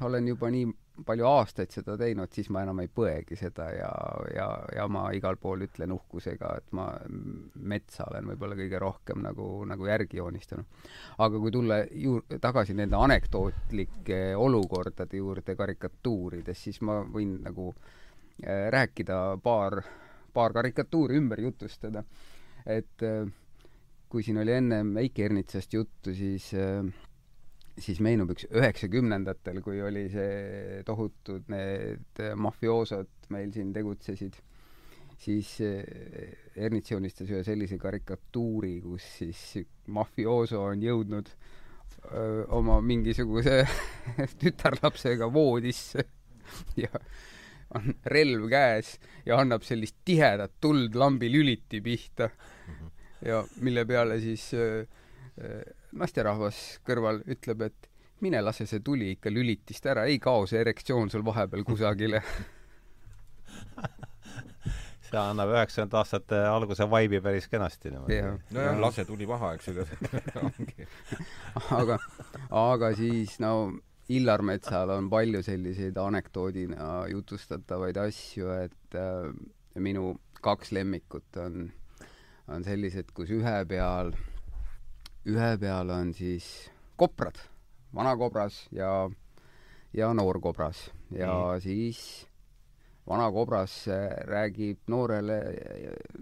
olen 0.02 0.32
juba 0.32 0.50
nii 0.50 0.66
palju 1.06 1.26
aastaid 1.26 1.72
seda 1.74 1.96
teinud, 1.98 2.30
siis 2.32 2.50
ma 2.54 2.62
enam 2.62 2.78
ei 2.84 2.90
põegi 2.92 3.36
seda 3.38 3.66
ja, 3.74 3.90
ja, 4.34 4.46
ja 4.76 4.84
ma 4.88 5.08
igal 5.16 5.36
pool 5.42 5.64
ütlen 5.66 5.90
uhkusega, 5.96 6.52
et 6.60 6.70
ma 6.76 6.86
metsa 7.54 8.06
olen 8.10 8.30
võib-olla 8.30 8.58
kõige 8.58 8.78
rohkem 8.82 9.24
nagu, 9.24 9.48
nagu 9.66 9.90
järgi 9.90 10.20
joonistanud. 10.20 10.78
aga 11.18 11.42
kui 11.42 11.54
tulla 11.54 11.80
juur-, 11.90 12.38
tagasi 12.40 12.78
nende 12.78 12.96
anekdootlike 12.96 14.22
olukordade 14.38 15.18
juurde 15.18 15.56
karikatuurides, 15.58 16.62
siis 16.68 16.80
ma 16.86 17.00
võin 17.02 17.40
nagu 17.42 17.72
äh, 17.74 18.70
rääkida 18.70 19.20
paar 19.42 19.82
paar 20.34 20.52
karikatuuri 20.52 21.16
ümber 21.20 21.40
jutustada. 21.40 22.04
et 22.66 23.02
äh, 23.02 23.28
kui 24.08 24.22
siin 24.22 24.38
oli 24.40 24.52
ennem 24.52 24.96
Eiki 24.96 25.24
Ernitsast 25.26 25.74
juttu, 25.74 26.14
siis 26.14 26.52
äh, 26.54 26.86
siis 27.78 28.00
meenub 28.04 28.34
üks 28.34 28.46
üheksakümnendatel, 28.50 29.60
kui 29.64 29.80
oli 29.82 30.06
see 30.12 30.82
tohutud 30.86 31.48
need 31.52 32.22
mafioosod 32.38 33.30
meil 33.34 33.52
siin 33.54 33.72
tegutsesid, 33.74 34.36
siis 35.18 35.56
äh, 35.64 35.82
Ernits 36.56 36.92
joonistas 36.92 37.30
ühe 37.32 37.42
sellise 37.46 37.78
karikatuuri, 37.80 38.78
kus 38.84 39.06
siis 39.18 39.44
mafiooso 39.94 40.62
on 40.70 40.82
jõudnud 40.82 41.30
öö, 42.10 42.44
oma 42.54 42.80
mingisuguse 42.84 43.62
tütarlapsega 44.40 45.30
voodisse 45.32 46.04
ja 46.78 46.90
on 47.74 47.94
relv 48.06 48.48
käes 48.50 48.94
ja 49.26 49.38
annab 49.40 49.64
sellist 49.66 49.96
tihedat 50.04 50.52
tuld 50.60 50.94
lambilüliti 50.94 51.80
pihta. 51.80 52.28
-hmm. 52.28 52.90
ja 53.28 53.44
mille 53.60 53.84
peale 53.84 54.20
siis 54.20 54.50
äh, 54.54 54.86
äh, 55.44 55.62
naisterahvas 55.98 56.60
kõrval 56.86 57.22
ütleb, 57.30 57.62
et 57.68 57.88
mine 58.24 58.40
lase 58.42 58.66
see 58.68 58.82
tuli 58.84 59.12
ikka 59.14 59.32
lülitist 59.32 59.86
ära, 59.90 60.06
ei 60.10 60.18
kao 60.22 60.46
see 60.50 60.60
erektsioon 60.62 61.10
sul 61.12 61.24
vahepeal 61.26 61.64
kusagile. 61.66 62.22
See 65.04 65.20
annab 65.20 65.50
üheksakümnendate 65.52 65.98
aastate 66.00 66.38
alguse 66.48 66.86
vaibi 66.90 67.20
päris 67.22 67.44
kenasti 67.52 67.90
niimoodi. 67.92 68.16
nojah, 68.56 68.78
lase 68.80 69.04
tuli 69.04 69.26
maha, 69.28 69.52
eks 69.54 69.68
ju 69.68 69.84
aga, 71.80 71.98
aga 72.50 72.90
siis 72.96 73.36
no 73.44 73.52
Illar 74.08 74.42
Metsal 74.44 74.90
on 74.96 75.08
palju 75.12 75.42
selliseid 75.44 75.96
anekdoodina 76.00 77.04
jutustatavaid 77.12 78.00
asju, 78.00 78.50
et 78.64 78.98
äh, 79.00 79.28
minu 79.80 80.14
kaks 80.44 80.72
lemmikut 80.76 81.38
on, 81.40 81.68
on 82.52 82.66
sellised, 82.66 83.12
kus 83.16 83.32
ühe 83.32 83.54
peal, 83.68 84.12
ühe 85.30 85.50
peal 85.60 85.90
on 85.90 86.12
siis 86.14 86.70
kobrad, 86.96 87.38
vana 87.94 88.14
kobras 88.16 88.64
ja, 88.72 89.08
ja 89.92 90.12
noor 90.14 90.40
kobras 90.40 90.86
ja 91.10 91.32
mm. 91.32 91.60
siis 91.64 92.00
vana 93.08 93.30
kobras 93.32 93.88
äh, 93.88 94.08
räägib 94.28 94.88
noorele 94.92 95.38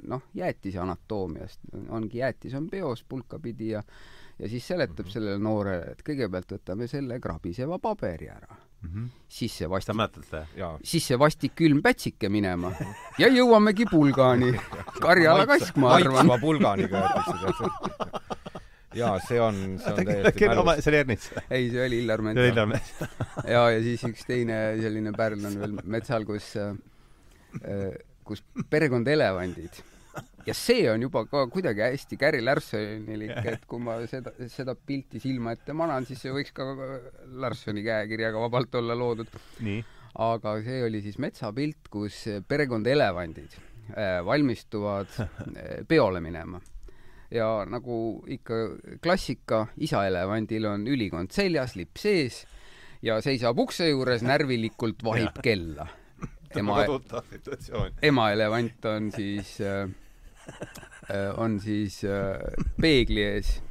noh, 0.08 0.22
jäätise 0.34 0.82
anatoomiast, 0.82 1.60
ongi 1.88 2.18
jäätis 2.18 2.54
on 2.58 2.68
peos 2.70 3.04
pulkapidi 3.04 3.74
ja 3.76 3.82
ja 4.38 4.48
siis 4.48 4.66
seletab 4.68 4.98
mm 4.98 5.04
-hmm. 5.04 5.12
sellele 5.12 5.38
noorele, 5.38 5.92
et 5.92 6.02
kõigepealt 6.02 6.52
võtame 6.52 6.86
selle 6.86 7.20
krabiseva 7.20 7.78
paberi 7.78 8.28
ära 8.28 8.56
mm. 8.82 8.88
-hmm. 8.88 9.08
siis 9.28 9.58
see 9.58 9.70
vastik, 9.70 9.96
siis 10.82 11.06
see 11.06 11.18
vastik 11.18 11.54
külm 11.54 11.82
pätsike 11.82 12.28
minema 12.28 12.72
ja 13.18 13.28
jõuamegi 13.28 13.86
pulgani. 13.90 14.52
Karjala 15.04 15.46
kask, 15.46 15.76
ma 15.76 15.94
arvan. 15.94 16.12
maitsva 16.12 16.38
pulganiga 16.38 16.98
jäetakse 16.98 18.50
jaa, 18.96 19.18
see 19.26 19.40
on, 19.40 19.60
see 19.80 19.92
on 19.92 20.08
täiesti 20.08 20.48
mälus. 20.50 20.82
see 20.84 20.92
oli 20.92 21.00
Ernits? 21.02 21.28
ei, 21.48 21.68
see 21.72 21.86
oli 21.86 22.00
Illar 22.02 22.22
Mets. 22.24 22.42
Illar 22.50 22.68
Mets 22.70 22.92
ja, 23.54 23.62
ja 23.74 23.78
siis 23.84 24.04
üks 24.08 24.26
teine 24.28 24.58
selline 24.80 25.14
pärl 25.16 25.48
on 25.48 25.56
veel 25.62 25.78
metsal, 25.94 26.26
kus, 26.28 26.52
äh, 26.60 27.88
kus 28.26 28.44
perekond 28.70 29.08
Elevandid. 29.12 29.80
ja 30.46 30.56
see 30.56 30.84
on 30.92 31.06
juba 31.06 31.24
ka 31.30 31.46
kuidagi 31.52 31.84
hästi 31.86 32.18
Gary 32.20 32.42
Larsonilik, 32.44 33.38
et 33.54 33.66
kui 33.68 33.82
ma 33.82 33.98
seda, 34.10 34.34
seda 34.52 34.76
pilti 34.76 35.22
silma 35.22 35.56
ette 35.56 35.76
manan, 35.76 36.06
siis 36.08 36.22
see 36.24 36.34
võiks 36.34 36.54
ka 36.56 36.68
Larsoni 37.44 37.84
käekirjaga 37.86 38.46
vabalt 38.46 38.80
olla 38.80 38.98
loodud. 38.98 39.32
aga 40.22 40.56
see 40.64 40.82
oli 40.84 41.00
siis 41.04 41.16
metsapilt, 41.22 41.88
kus 41.92 42.24
perekond 42.48 42.86
Elevandid 42.86 43.56
äh, 43.96 44.20
valmistuvad 44.26 45.16
äh, 45.24 45.80
peole 45.88 46.20
minema 46.24 46.60
ja 47.32 47.48
nagu 47.68 47.96
ikka 48.30 48.58
klassika, 49.02 49.66
isaelevandil 49.82 50.66
on 50.68 50.86
ülikond 50.90 51.32
seljas, 51.34 51.76
lipp 51.78 51.98
sees 52.00 52.42
ja 53.02 53.18
seisab 53.24 53.58
ukse 53.62 53.88
juures, 53.88 54.22
närvilikult 54.26 55.02
vahib 55.04 55.40
kella. 55.44 55.88
ema, 56.56 56.82
ema 58.04 58.30
elevant 58.34 58.84
on 58.84 59.08
siis 59.14 59.54
äh, 59.64 59.88
äh, 61.08 61.30
on 61.40 61.60
siis 61.60 62.02
äh, 62.04 62.36
peegli 62.80 63.24
ees. 63.24 63.62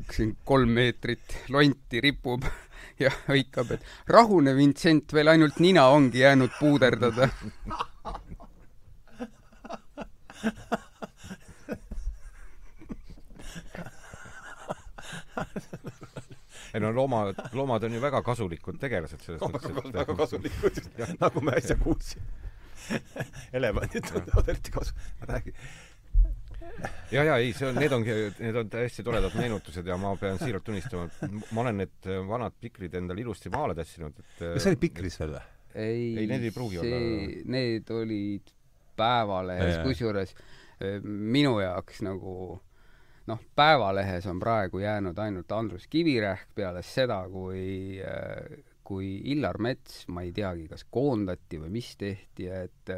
üks 0.00 0.22
kolm 0.46 0.70
meetrit 0.72 1.36
lonti 1.50 2.00
ripub 2.00 2.44
ja 3.02 3.10
hõikab, 3.28 3.76
et 3.76 3.82
rahune, 4.08 4.56
Vincent, 4.56 5.12
veel 5.12 5.28
ainult 5.28 5.60
nina 5.60 5.88
ongi 5.92 6.24
jäänud 6.24 6.50
puuderdada 6.58 7.28
ei 16.74 16.80
no 16.82 16.92
loomad, 16.94 17.38
loomad 17.56 17.84
on 17.88 17.94
ju 17.96 18.02
väga 18.02 18.22
kasulikud 18.26 18.80
tegelased 18.82 19.22
selles 19.24 19.42
mõttes, 19.42 19.70
et 19.70 19.94
väga 19.94 20.16
kasulikud, 20.18 20.80
nagu 21.20 21.44
me 21.44 21.56
äsja 21.60 21.76
kuulsime 21.80 22.26
elevandid 23.56 24.06
tunnevad 24.08 24.48
eriti 24.48 24.72
kasu, 24.74 24.94
räägi. 25.28 25.54
ja, 27.10 27.24
ja 27.24 27.36
ei, 27.36 27.52
see 27.56 27.68
on, 27.68 27.78
need 27.80 27.92
ongi, 27.94 28.16
need 28.40 28.56
on 28.56 28.70
täiesti 28.72 29.04
toredad 29.06 29.34
meenutused 29.38 29.86
ja 29.86 29.98
ma 30.00 30.14
pean 30.20 30.40
siiralt 30.40 30.64
tunnistama, 30.66 31.06
et 31.06 31.50
ma 31.54 31.64
olen 31.64 31.82
need 31.84 32.10
vanad 32.28 32.56
pikrid 32.60 32.94
endale 32.98 33.22
ilusti 33.24 33.52
maale 33.52 33.76
tassinud, 33.78 34.16
et 34.16 34.38
kas 34.40 34.64
see 34.64 34.74
oli 34.74 34.80
pikris 34.86 35.20
veel 35.22 35.36
või? 35.36 35.44
ei, 35.74 36.06
ei, 36.22 36.26
need 36.30 36.48
ei 36.48 36.54
pruugi 36.54 36.80
see, 36.80 36.96
olla. 36.96 37.44
Need 37.56 37.94
olid 37.94 38.56
Päevalehes, 39.00 39.78
kusjuures 39.84 40.34
minu 41.04 41.54
jaoks 41.60 42.02
nagu 42.04 42.32
noh, 43.26 43.40
Päevalehes 43.56 44.26
on 44.26 44.40
praegu 44.40 44.78
jäänud 44.78 45.18
ainult 45.18 45.52
Andrus 45.52 45.86
Kivirähk 45.90 46.54
peale 46.54 46.82
seda, 46.82 47.22
kui 47.28 48.00
kui 48.90 49.20
Illar 49.30 49.58
Mets, 49.62 50.08
ma 50.10 50.24
ei 50.26 50.32
teagi, 50.34 50.66
kas 50.66 50.82
koondati 50.90 51.60
või 51.62 51.70
mis 51.76 51.92
tehti, 51.96 52.48
et 52.50 52.90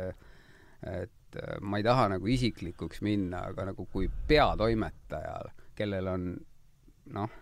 et 0.88 1.36
ma 1.60 1.80
ei 1.80 1.84
taha 1.84 2.08
nagu 2.14 2.28
isiklikuks 2.28 3.02
minna, 3.04 3.42
aga 3.50 3.68
nagu 3.70 3.86
kui 3.92 4.08
peatoimetajal, 4.28 5.52
kellel 5.76 6.08
on 6.14 6.26
noh, 7.16 7.36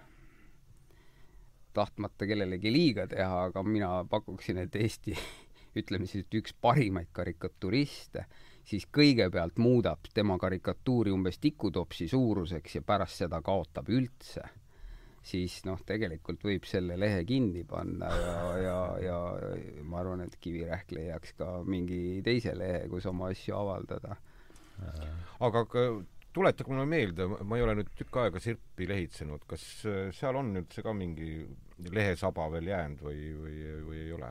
tahtmata 1.74 2.26
kellelegi 2.26 2.72
liiga 2.72 3.06
teha, 3.10 3.44
aga 3.50 3.62
mina 3.62 3.92
pakuksin, 4.10 4.58
et 4.64 4.76
Eesti 4.76 5.14
ütleme 5.80 6.10
siis, 6.10 6.26
et 6.26 6.38
üks 6.40 6.54
parimaid 6.60 7.10
karikaturiste 7.14 8.26
siis 8.70 8.86
kõigepealt 8.94 9.58
muudab 9.58 10.06
tema 10.14 10.36
karikatuuri 10.38 11.12
umbes 11.14 11.40
tikutopsi 11.42 12.06
suuruseks 12.10 12.78
ja 12.78 12.82
pärast 12.86 13.24
seda 13.24 13.40
kaotab 13.42 13.90
üldse, 13.90 14.44
siis 15.26 15.58
noh, 15.66 15.80
tegelikult 15.86 16.44
võib 16.46 16.68
selle 16.68 16.96
lehe 17.00 17.24
kinni 17.28 17.64
panna 17.68 18.10
ja, 18.14 18.36
ja, 18.62 18.78
ja 19.04 19.18
ma 19.82 20.00
arvan, 20.04 20.24
et 20.26 20.38
Kivirähk 20.40 20.94
leiaks 20.96 21.34
ka 21.38 21.58
mingi 21.66 22.20
teise 22.24 22.54
lehe, 22.56 22.86
kus 22.92 23.08
oma 23.10 23.32
asju 23.34 23.56
avaldada. 23.58 24.16
aga 25.40 25.64
tuletage 26.32 26.70
mulle 26.70 26.86
meelde, 26.86 27.26
ma 27.26 27.58
ei 27.58 27.64
ole 27.64 27.74
nüüd 27.80 27.90
tükk 27.98 28.20
aega 28.22 28.40
Sirpi 28.40 28.86
lehitsenud, 28.88 29.44
kas 29.50 29.64
seal 30.16 30.38
on 30.38 30.54
üldse 30.62 30.84
ka 30.86 30.94
mingi 30.94 31.42
lehesaba 31.90 32.46
veel 32.54 32.70
jäänud 32.70 33.02
või, 33.02 33.34
või, 33.34 33.58
või 33.88 34.04
ei 34.04 34.14
ole? 34.14 34.30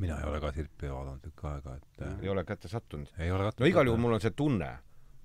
Mina 0.00 0.18
ei 0.20 0.28
ole 0.30 0.40
ka 0.42 0.52
Sirpi 0.56 0.90
vaadanud 0.90 1.24
tükk 1.24 1.44
aega, 1.50 1.76
et 1.80 2.04
äh, 2.06 2.16
ei 2.24 2.32
ole 2.32 2.44
kätte 2.48 2.70
sattunud? 2.72 3.12
ei 3.18 3.30
ole 3.30 3.48
sattunud. 3.48 3.66
no 3.66 3.70
igal 3.72 3.90
juhul 3.90 4.02
mul 4.02 4.16
on 4.16 4.24
see 4.24 4.34
tunne, 4.36 4.70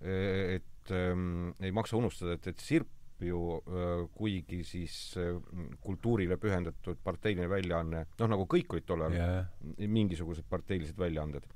et 0.05 0.93
ähm, 0.93 1.55
ei 1.63 1.71
maksa 1.73 1.97
unustada, 1.97 2.35
et, 2.37 2.51
et 2.51 2.61
Sirp 2.61 2.91
ju 3.23 3.41
äh, 3.57 4.07
kuigi 4.15 4.63
siis 4.67 4.95
äh, 5.17 5.37
kultuurile 5.81 6.37
pühendatud 6.41 6.99
parteiline 7.03 7.47
väljaanne, 7.49 8.01
noh, 8.19 8.31
nagu 8.31 8.47
kõik 8.51 8.75
olid 8.75 8.87
tollal 8.87 9.15
yeah. 9.15 9.45
mingisugused 9.79 10.47
parteilised 10.49 10.99
väljaanded, 10.99 11.47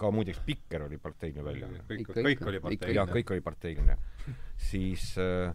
ka 0.00 0.10
muideks 0.12 0.42
Pikker 0.44 0.84
oli 0.86 1.00
parteiline 1.00 1.44
väljaanne. 1.44 1.82
kõik, 1.88 2.12
kõik 2.12 2.44
oli 2.52 2.60
parteiline. 2.60 2.98
jah, 2.98 3.10
kõik 3.16 3.34
oli 3.34 3.44
parteiline. 3.44 3.96
siis 4.70 5.14
äh, 5.20 5.54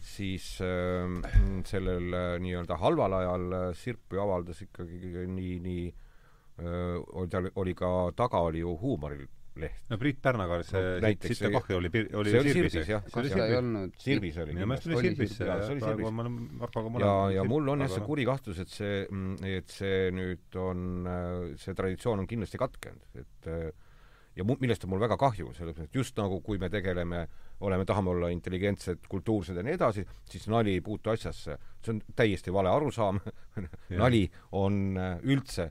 siis 0.00 0.48
äh, 0.64 1.30
sellel 1.68 2.16
äh, 2.16 2.32
nii-öelda 2.42 2.80
halval 2.80 3.20
ajal 3.20 3.56
Sirp 3.76 4.16
ju 4.16 4.22
avaldas 4.24 4.62
ikkagi 4.64 5.26
nii, 5.28 5.58
nii 5.60 5.86
oli 6.58 7.28
tal, 7.28 7.50
oli 7.60 7.74
ka 7.76 7.88
taga 8.16 8.40
oli 8.48 8.62
ju 8.62 8.76
huumorileht. 8.80 9.32
no 9.88 9.96
Priit 9.96 10.18
Pärnaga 10.20 10.58
see 10.68 11.00
no, 11.00 11.10
Sitte 11.20 11.50
Kahju 11.52 11.78
oli, 11.78 11.90
oli 12.12 12.32
see 12.32 12.40
oli 12.40 12.52
Sirbis, 12.52 12.88
jah. 12.88 13.06
kas 13.12 13.30
ta 13.32 13.46
ei 13.46 13.56
olnud? 13.56 13.94
Sirbis 14.00 14.36
oli. 14.42 14.56
minu 14.56 14.68
meelest 14.68 14.90
oli 14.90 15.00
Sirbis 15.00 15.32
see, 15.38 15.48
ja 15.48 15.56
praegu 15.80 16.10
ma 16.12 16.26
olen 16.26 16.36
Markoga 16.60 16.92
mõlemad 16.92 17.32
ja, 17.32 17.38
ja 17.38 17.46
mul 17.48 17.72
on 17.72 17.84
jah 17.84 17.92
see 17.92 18.04
kuri 18.04 18.26
kahtlus, 18.28 18.60
et 18.64 18.72
see, 18.72 19.02
et 19.48 19.72
see 19.72 20.12
nüüd 20.16 20.60
on, 20.60 21.10
see 21.60 21.76
traditsioon 21.76 22.24
on 22.24 22.28
kindlasti 22.28 22.60
katkenud, 22.60 23.20
et 23.22 23.50
ja 24.36 24.44
mu-, 24.44 24.58
millest 24.60 24.84
on 24.84 24.92
mul 24.92 25.00
väga 25.00 25.16
kahju, 25.20 25.52
selles 25.56 25.72
mõttes, 25.72 25.88
et 25.88 25.96
just 25.96 26.16
nagu 26.20 26.40
kui 26.44 26.60
me 26.60 26.68
tegeleme 26.72 27.24
oleme, 27.64 27.86
tahame 27.88 28.12
olla 28.12 28.28
intelligentsed, 28.32 29.06
kultuursed 29.08 29.56
ja 29.56 29.64
nii 29.64 29.78
edasi, 29.78 30.04
siis 30.28 30.44
nali 30.52 30.76
ei 30.76 30.84
puutu 30.84 31.12
asjasse. 31.12 31.56
see 31.80 31.94
on 31.94 32.02
täiesti 32.16 32.52
vale 32.52 32.68
arusaam 32.68 33.20
nali 34.02 34.26
on 34.52 35.00
üldse 35.24 35.70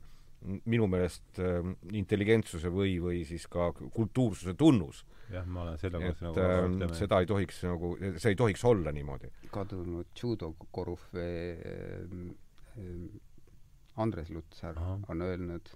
minu 0.65 0.87
meelest 0.91 1.39
äh, 1.41 1.61
intelligentsuse 1.97 2.71
või, 2.73 2.95
või 3.01 3.21
siis 3.27 3.47
ka 3.51 3.71
kultuursuse 3.75 4.55
tunnus. 4.57 5.03
jah, 5.31 5.45
ma 5.47 5.63
olen 5.65 5.79
selle 5.81 6.01
koos 6.03 6.21
nagu 6.25 6.45
äh, 6.85 6.97
seda 6.97 7.21
ei 7.23 7.29
tohiks 7.29 7.63
nagu, 7.65 7.95
see 8.17 8.33
ei 8.33 8.39
tohiks 8.39 8.65
olla 8.65 8.93
niimoodi. 8.95 9.31
kadunud 9.53 10.11
judokorüfee 10.21 11.55
äh, 11.55 12.85
Andres 13.95 14.29
Lutsar 14.29 14.77
Aha. 14.77 14.99
on 15.07 15.21
öelnud, 15.23 15.69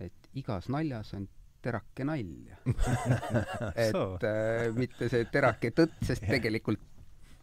et 0.00 0.28
igas 0.38 0.68
naljas 0.70 1.14
on 1.18 1.28
terake 1.62 2.04
nalja 2.06 2.58
et 3.86 4.26
äh, 4.26 4.68
mitte 4.74 5.08
see 5.10 5.26
terake 5.30 5.72
tõtt, 5.76 5.98
sest 6.06 6.26
tegelikult 6.34 6.82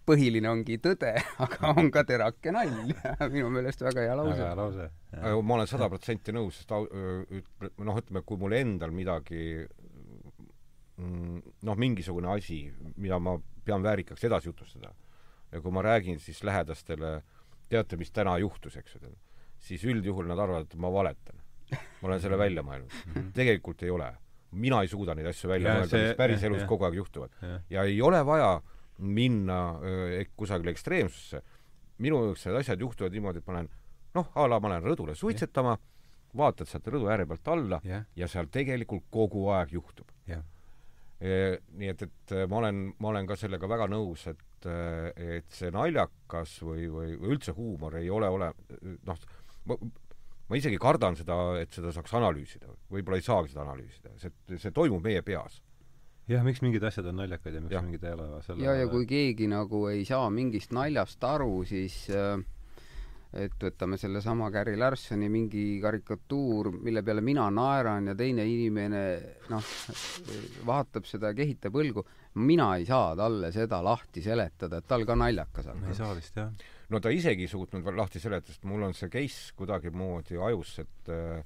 põhiline 0.10 0.50
ongi 0.50 0.80
tõde, 0.82 1.14
aga 1.46 1.74
on 1.76 1.92
ka 1.94 2.04
terake 2.08 2.54
nalja. 2.56 3.16
minu 3.34 3.52
meelest 3.54 3.84
väga 3.86 4.06
hea 4.08 4.16
lause. 4.18 4.38
väga 4.38 4.48
hea 4.48 4.58
lause. 4.60 4.90
ma 5.44 5.58
olen 5.58 5.70
sada 5.70 5.90
protsenti 5.92 6.36
nõus, 6.36 6.62
sest 6.62 6.74
noh, 6.74 8.02
ütleme, 8.02 8.24
kui 8.26 8.42
mul 8.42 8.56
endal 8.58 8.94
midagi 8.96 9.44
mm, 10.98 11.42
noh, 11.68 11.80
mingisugune 11.80 12.32
asi, 12.36 12.64
mida 12.98 13.20
ma 13.22 13.38
pean 13.66 13.86
väärikaks 13.86 14.26
edasi 14.30 14.50
jutustada 14.50 14.94
ja 15.50 15.62
kui 15.62 15.74
ma 15.74 15.84
räägin 15.86 16.20
siis 16.22 16.42
lähedastele, 16.46 17.20
teate, 17.70 17.98
mis 17.98 18.12
täna 18.14 18.36
juhtus, 18.42 18.78
eks 18.78 18.98
ju, 18.98 19.14
siis 19.62 19.84
üldjuhul 19.90 20.30
nad 20.30 20.40
arvavad, 20.40 20.68
et 20.70 20.80
ma 20.80 20.92
valetan. 20.94 21.38
ma 21.70 22.08
olen 22.10 22.22
selle 22.22 22.38
välja 22.38 22.64
mõelnud. 22.66 22.94
Mhm. 23.06 23.32
tegelikult 23.38 23.84
ei 23.84 23.94
ole. 23.94 24.16
mina 24.52 24.80
ei 24.82 24.88
suuda 24.90 25.14
neid 25.14 25.28
asju 25.30 25.50
välja 25.50 25.70
ja, 25.70 25.82
mõelda, 25.82 25.98
mis 26.02 26.16
päriselus 26.18 26.64
kogu 26.66 26.86
aeg 26.88 26.96
juhtuvad. 26.98 27.36
ja 27.70 27.84
ei 27.86 28.02
ole 28.02 28.24
vaja 28.26 28.56
äh, 28.56 28.79
minna 29.00 29.60
kusagile 30.36 30.74
ekstreemsusse. 30.76 31.42
minu 32.00 32.24
jaoks 32.26 32.46
need 32.46 32.60
asjad 32.62 32.80
juhtuvad 32.80 33.12
niimoodi, 33.16 33.42
et 33.42 33.48
ma 33.48 33.58
lähen 33.58 33.70
noh, 34.16 34.30
a 34.36 34.48
la 34.48 34.60
ma 34.60 34.72
lähen 34.74 34.86
rõdule 34.88 35.16
suitsetama, 35.16 35.76
vaatad 36.38 36.70
sealt 36.70 36.88
rõdu 36.88 37.10
ääre 37.10 37.26
pealt 37.28 37.48
alla 37.52 37.82
yeah. 37.86 38.06
ja 38.16 38.28
seal 38.28 38.50
tegelikult 38.52 39.08
kogu 39.12 39.50
aeg 39.56 39.76
juhtub 39.78 40.12
yeah.. 40.30 40.46
Nii 41.20 41.90
et, 41.92 42.06
et 42.06 42.34
ma 42.48 42.62
olen, 42.62 42.78
ma 43.04 43.10
olen 43.10 43.26
ka 43.28 43.36
sellega 43.36 43.68
väga 43.68 43.90
nõus, 43.92 44.22
et, 44.32 44.68
et 45.20 45.50
see 45.52 45.68
naljakas 45.76 46.54
või, 46.64 46.86
või, 46.88 47.18
või 47.20 47.34
üldse 47.36 47.52
huumor 47.58 47.98
ei 48.00 48.08
ole 48.08 48.30
ole 48.32 48.48
noh, 49.04 49.26
ma 50.50 50.58
isegi 50.58 50.80
kardan 50.82 51.18
seda, 51.20 51.36
et 51.60 51.76
seda 51.76 51.92
saaks 51.92 52.14
analüüsida. 52.18 52.72
võib-olla 52.88 53.20
ei 53.20 53.26
saagi 53.26 53.52
seda 53.52 53.66
analüüsida, 53.66 54.14
see, 54.22 54.32
see 54.56 54.72
toimub 54.72 55.04
meie 55.04 55.22
peas. 55.26 55.60
Jah, 56.30 56.46
miks 56.46 56.62
mingid 56.66 56.86
asjad 56.86 57.10
on 57.10 57.20
naljakad 57.24 57.58
ja 57.58 57.64
miks 57.64 57.76
ja. 57.76 57.82
mingid 57.86 58.06
ei 58.06 58.16
ole 58.16 58.44
selle 58.46 58.64
ja, 58.66 58.78
ja 58.84 58.88
kui 58.92 59.10
keegi 59.10 59.50
nagu 59.52 59.88
ei 59.92 60.06
saa 60.08 60.30
mingist 60.34 60.74
naljast 60.76 61.24
aru, 61.26 61.52
siis 61.68 62.06
äh, 62.14 62.38
et 63.38 63.62
võtame 63.62 63.98
sellesama 64.02 64.50
Gary 64.54 64.74
Larsoni 64.80 65.30
mingi 65.30 65.64
karikatuur, 65.82 66.72
mille 66.82 67.04
peale 67.06 67.22
mina 67.26 67.46
naeran 67.54 68.10
ja 68.10 68.16
teine 68.18 68.46
inimene 68.50 69.04
noh, 69.52 69.70
vaatab 70.66 71.06
seda 71.06 71.30
ja 71.30 71.38
kehitab 71.38 71.78
õlgu, 71.78 72.06
mina 72.42 72.72
ei 72.80 72.88
saa 72.90 73.14
talle 73.18 73.52
seda 73.54 73.84
lahti 73.86 74.24
seletada, 74.26 74.82
et 74.82 74.90
tal 74.90 75.06
ka 75.06 75.18
naljakas 75.20 75.70
on. 75.74 75.86
ei 75.90 75.98
saa 75.98 76.16
vist, 76.18 76.42
jah. 76.42 76.50
no 76.90 77.02
ta 77.04 77.14
isegi 77.14 77.46
ei 77.46 77.52
suutnud 77.52 77.86
veel 77.86 78.02
lahti 78.02 78.22
seletada, 78.22 78.56
sest 78.56 78.66
mul 78.70 78.90
on 78.90 78.98
see 78.98 79.14
case 79.14 79.54
kuidagimoodi 79.58 80.42
ajus, 80.50 80.80
et 80.86 81.14
äh, 81.14 81.46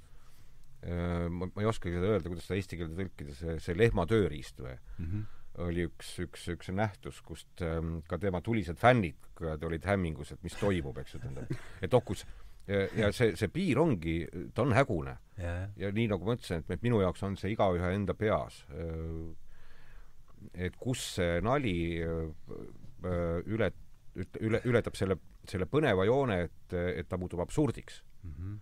ma, 0.84 1.48
ma 1.48 1.63
ei 1.63 1.69
oskagi 1.69 1.96
seda 1.96 2.12
öelda, 2.15 2.32
kuidas 2.32 2.48
seda 2.48 2.60
eesti 2.60 2.80
keelde 2.80 2.98
tõlkida, 3.00 3.38
see, 3.38 3.56
see 3.63 3.78
lehma 3.78 4.08
tööriist 4.10 4.60
või 4.60 4.76
mm? 4.76 5.08
-hmm 5.08 5.32
oli 5.62 5.84
üks, 5.86 6.15
üks, 6.24 6.48
üks 6.50 6.72
nähtus, 6.74 7.19
kust 7.22 7.62
ähm, 7.62 8.00
ka 8.10 8.17
tema 8.17 8.39
tulised 8.41 8.80
fännid 8.82 9.19
olid 9.38 9.86
hämmingus, 9.86 10.32
et 10.34 10.41
mis 10.41 10.56
toimub, 10.58 10.98
eks 10.98 11.13
ju, 11.13 11.19
tähendab. 11.22 11.52
et 11.84 11.93
oh, 11.93 12.02
kus 12.02 12.24
ja, 12.67 12.88
ja 12.98 13.12
see, 13.15 13.36
see 13.39 13.52
piir 13.54 13.80
ongi, 13.82 14.24
ta 14.56 14.63
on 14.65 14.74
hägune 14.74 15.15
yeah.. 15.38 15.67
ja 15.78 15.91
nii, 15.93 16.08
nagu 16.13 16.26
ma 16.28 16.38
ütlesin, 16.38 16.63
et 16.65 16.86
minu 16.86 17.02
jaoks 17.04 17.24
on 17.28 17.38
see 17.39 17.54
igaühe 17.54 17.93
enda 17.93 18.15
peas. 18.17 18.63
et 20.54 20.76
kus 20.80 21.06
see 21.19 21.39
nali 21.43 21.78
üle, 22.02 23.72
üle, 24.39 24.62
ületab 24.65 24.98
selle, 24.98 25.19
selle 25.50 25.67
põneva 25.69 26.08
joone, 26.08 26.43
et, 26.48 26.78
et 27.04 27.10
ta 27.10 27.19
muutub 27.19 27.43
absurdiks 27.43 28.02
mm. 28.24 28.32
-hmm. 28.32 28.62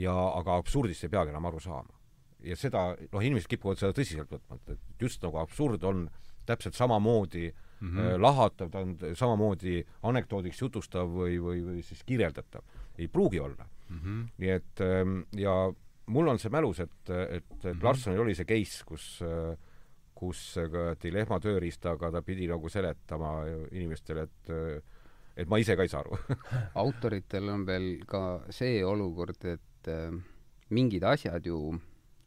Ja 0.00 0.14
aga 0.38 0.58
absurdist 0.60 1.04
ei 1.04 1.12
peagi 1.12 1.34
enam 1.34 1.48
aru 1.50 1.60
saama 1.60 2.00
ja 2.44 2.56
seda, 2.56 2.90
noh, 3.12 3.24
inimesed 3.24 3.50
kipuvad 3.50 3.80
seda 3.80 3.96
tõsiselt 3.96 4.30
võtma, 4.32 4.58
et 4.72 5.02
just 5.02 5.22
nagu 5.24 5.40
absurd 5.42 5.84
on 5.84 6.06
täpselt 6.48 6.74
samamoodi 6.74 7.50
mm 7.50 7.88
-hmm. 7.88 8.00
äh, 8.00 8.20
lahatav, 8.20 8.70
ta 8.70 8.80
on 8.80 8.96
samamoodi 9.14 9.84
anekdoodiks 10.02 10.62
jutustav 10.62 11.08
või, 11.08 11.38
või, 11.42 11.62
või 11.66 11.82
siis 11.82 12.02
kirjeldatav. 12.06 12.64
ei 12.98 13.08
pruugi 13.08 13.40
olla 13.40 13.68
mm. 13.88 13.98
-hmm. 13.98 14.28
nii 14.38 14.50
et 14.50 14.80
ähm, 14.80 15.20
ja 15.36 15.72
mul 16.06 16.28
on 16.28 16.38
see 16.38 16.50
mälus, 16.50 16.80
et, 16.80 17.10
et, 17.10 17.30
et 17.30 17.64
mm 17.64 17.70
-hmm. 17.70 17.84
Larssonil 17.84 18.20
oli 18.20 18.34
see 18.34 18.44
case, 18.44 18.84
kus 18.86 19.20
äh, 19.22 19.56
kus 20.14 20.54
kuradi 20.54 21.12
lehma 21.12 21.40
tööriistaga 21.40 22.10
ta 22.12 22.22
pidi 22.22 22.48
nagu 22.48 22.68
seletama 22.68 23.44
inimestele, 23.72 24.22
et 24.22 24.84
et 25.36 25.48
ma 25.48 25.58
ise 25.58 25.76
ka 25.76 25.82
ei 25.82 25.88
saa 25.88 26.00
aru 26.00 26.18
autoritel 26.84 27.48
on 27.48 27.64
veel 27.66 28.04
ka 28.06 28.42
see 28.50 28.84
olukord, 28.84 29.44
et 29.44 29.60
äh, 29.88 30.12
mingid 30.70 31.04
asjad 31.04 31.46
ju 31.46 31.78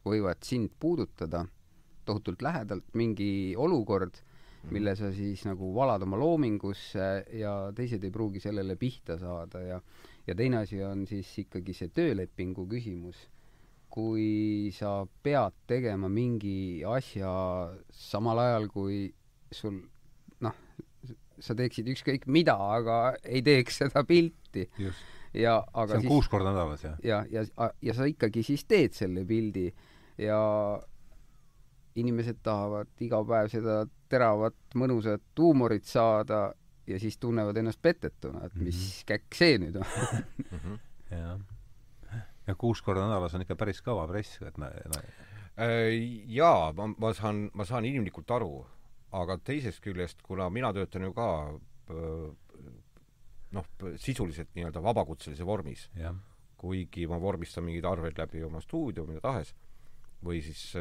võivad 0.04 0.42
sind 0.44 0.72
puudutada 0.80 1.44
tohutult 2.04 2.42
lähedalt, 2.44 2.84
mingi 2.92 3.54
olukord, 3.56 4.18
mhm. 4.64 4.72
mille 4.76 4.96
sa 4.96 5.10
siis 5.12 5.44
nagu 5.48 5.70
valad 5.74 6.02
oma 6.02 6.18
loomingusse 6.20 7.06
ja 7.38 7.54
teised 7.76 8.04
ei 8.04 8.12
pruugi 8.12 8.42
sellele 8.44 8.76
pihta 8.76 9.18
saada 9.18 9.62
ja 9.64 9.80
ja 10.26 10.34
teine 10.34 10.62
asi 10.62 10.82
on 10.84 11.06
siis 11.06 11.28
ikkagi 11.44 11.74
see 11.76 11.92
töölepingu 11.94 12.66
küsimus. 12.70 13.28
kui 13.94 14.72
sa 14.74 15.04
pead 15.22 15.54
tegema 15.70 16.08
mingi 16.10 16.82
asja 16.82 17.28
samal 17.94 18.40
ajal, 18.42 18.64
kui 18.66 19.04
sul 19.54 19.76
noh, 20.42 20.56
sa 21.38 21.54
teeksid 21.54 21.92
ükskõik 21.92 22.26
mida, 22.26 22.56
aga 22.58 23.14
ei 23.22 23.38
teeks 23.46 23.78
seda 23.84 24.02
pilti. 24.08 24.66
Ja 25.34 25.58
aga 25.72 25.92
see 25.92 25.96
on 25.96 26.04
siis, 26.04 26.10
kuus 26.12 26.28
korda 26.30 26.52
nädalas, 26.52 26.84
jah? 26.84 26.98
ja, 27.04 27.24
ja, 27.30 27.44
ja, 27.44 27.70
ja 27.82 27.94
sa 27.94 28.06
ikkagi 28.08 28.42
siis 28.46 28.64
teed 28.70 28.94
selle 28.96 29.24
pildi 29.28 29.66
ja 30.18 30.40
inimesed 31.98 32.42
tahavad 32.42 32.90
iga 33.04 33.20
päev 33.26 33.50
seda 33.52 33.84
teravat 34.10 34.76
mõnusat 34.78 35.24
huumorit 35.38 35.86
saada 35.88 36.46
ja 36.86 37.00
siis 37.00 37.18
tunnevad 37.18 37.56
ennast 37.56 37.80
petetuna, 37.82 38.44
et 38.46 38.54
mis 38.54 38.76
mm 38.76 38.80
-hmm. 38.80 39.04
käkk 39.06 39.34
see 39.34 39.58
nüüd 39.58 39.76
on 39.76 39.86
mm. 40.50 40.58
-hmm. 40.58 40.78
jah. 41.10 41.40
ja 42.46 42.54
kuus 42.54 42.82
korda 42.82 43.06
nädalas 43.06 43.34
on 43.34 43.42
ikka 43.42 43.56
päris 43.56 43.82
kõva 43.82 44.06
press, 44.08 44.42
et 44.42 44.58
me, 44.58 44.66
me... 44.66 45.02
Äh, 45.58 45.94
jaa, 46.26 46.72
ma, 46.72 46.86
ma 46.98 47.12
saan, 47.14 47.50
ma 47.54 47.64
saan 47.64 47.84
inimlikult 47.84 48.30
aru, 48.30 48.66
aga 49.12 49.38
teisest 49.38 49.80
küljest, 49.80 50.22
kuna 50.22 50.50
mina 50.50 50.72
töötan 50.72 51.02
ju 51.02 51.12
ka 51.12 51.28
äh, 51.90 52.36
noh, 53.54 53.66
sisuliselt 54.02 54.54
nii-öelda 54.56 54.82
vabakutselise 54.82 55.46
vormis, 55.46 55.88
kuigi 56.60 57.06
ma 57.10 57.18
vormistan 57.20 57.66
mingeid 57.66 57.86
arveid 57.88 58.18
läbi 58.18 58.42
oma 58.46 58.60
stuudio, 58.64 59.04
mida 59.08 59.22
tahes 59.24 59.54
või 60.24 60.40
siis 60.44 60.72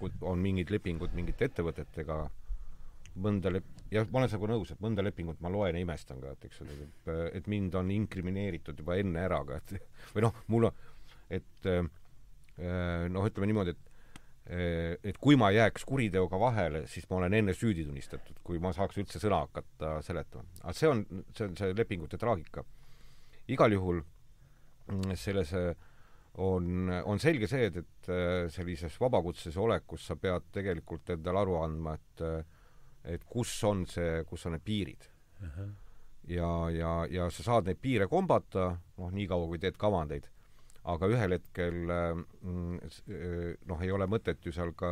kui 0.00 0.12
on 0.24 0.40
mingid 0.40 0.70
lepingud 0.72 1.12
mingite 1.16 1.50
ettevõtetega, 1.50 2.18
mõnda 3.24 3.52
lep-, 3.52 3.82
jah, 3.92 4.06
ma 4.10 4.22
olen 4.22 4.30
sinuga 4.32 4.52
nõus, 4.54 4.72
et 4.72 4.80
mõnda 4.82 5.04
lepingut 5.04 5.42
ma 5.44 5.52
loen 5.52 5.76
ja 5.76 5.82
imestan 5.84 6.22
ka, 6.22 6.32
et 6.34 6.46
eks 6.48 6.62
ole, 6.64 6.88
et 7.36 7.50
mind 7.52 7.76
on 7.78 7.92
inkrimineeritud 7.94 8.80
juba 8.80 8.96
enne 8.98 9.20
ära 9.26 9.42
ka, 9.46 9.60
et 9.60 10.14
või 10.14 10.24
noh, 10.24 10.40
mul 10.54 10.70
on, 10.70 10.86
et 11.38 11.68
noh, 11.68 13.28
ütleme 13.28 13.50
niimoodi, 13.50 13.76
et 13.76 13.93
et 14.44 15.16
kui 15.24 15.38
ma 15.40 15.48
jääks 15.54 15.86
kuriteoga 15.88 16.36
vahele, 16.36 16.82
siis 16.86 17.06
ma 17.08 17.16
olen 17.16 17.32
enne 17.38 17.54
süüdi 17.56 17.86
tunnistatud, 17.86 18.42
kui 18.44 18.58
ma 18.60 18.74
saaks 18.76 18.98
üldse 19.00 19.20
sõna 19.22 19.38
hakata 19.46 19.94
seletama. 20.04 20.44
aga 20.62 20.74
see 20.76 20.90
on, 20.90 21.04
see 21.32 21.46
on 21.46 21.56
see 21.56 21.76
lepingute 21.78 22.20
traagika. 22.20 22.64
igal 23.48 23.72
juhul 23.72 24.02
mm, 24.92 25.14
selles 25.16 25.54
äh, 25.56 25.72
on, 26.44 26.90
on 27.04 27.18
selge 27.18 27.48
see, 27.48 27.70
et, 27.70 27.76
et 27.76 28.10
äh, 28.12 28.50
sellises 28.52 29.00
vabakutselise 29.00 29.60
olekus 29.60 30.06
sa 30.10 30.16
pead 30.16 30.52
tegelikult 30.52 31.16
endale 31.16 31.40
aru 31.40 31.56
andma, 31.62 31.94
et 31.94 32.24
äh, 32.28 32.44
et 33.04 33.24
kus 33.28 33.52
on 33.68 33.84
see, 33.88 34.22
kus 34.28 34.46
on 34.48 34.54
need 34.56 34.64
piirid 34.64 35.08
uh. 35.42 35.48
-huh. 35.48 35.72
ja, 36.28 36.70
ja, 36.70 36.92
ja 37.10 37.30
sa 37.30 37.42
saad 37.42 37.66
neid 37.68 37.80
piire 37.80 38.08
kombata, 38.08 38.76
noh, 38.96 39.10
niikaua 39.12 39.46
kui 39.46 39.58
teed 39.58 39.76
kavandeid, 39.76 40.28
aga 40.92 41.08
ühel 41.08 41.36
hetkel 41.36 41.78
mm, 41.88 42.90
noh, 43.70 43.84
ei 43.84 43.92
ole 43.94 44.08
mõtet 44.10 44.44
ju 44.44 44.52
seal 44.52 44.74
ka 44.76 44.90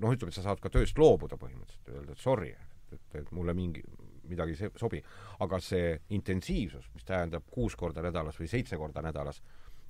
noh, 0.00 0.14
ütleme, 0.14 0.30
et 0.30 0.38
sa 0.38 0.46
saad 0.46 0.62
ka 0.62 0.72
tööst 0.72 0.98
loobuda 0.98 1.36
põhimõtteliselt, 1.40 1.92
öelda, 1.92 2.16
et 2.16 2.22
sorry, 2.22 2.54
et, 2.94 3.04
et 3.20 3.30
mulle 3.36 3.52
mingi, 3.56 3.82
midagi 4.30 4.56
ei 4.56 4.72
sobi. 4.80 5.02
aga 5.44 5.60
see 5.60 5.92
intensiivsus, 6.16 6.88
mis 6.94 7.04
tähendab 7.04 7.44
kuus 7.52 7.76
korda 7.76 8.02
nädalas 8.02 8.40
või 8.40 8.48
seitse 8.48 8.80
korda 8.80 9.04
nädalas, 9.04 9.42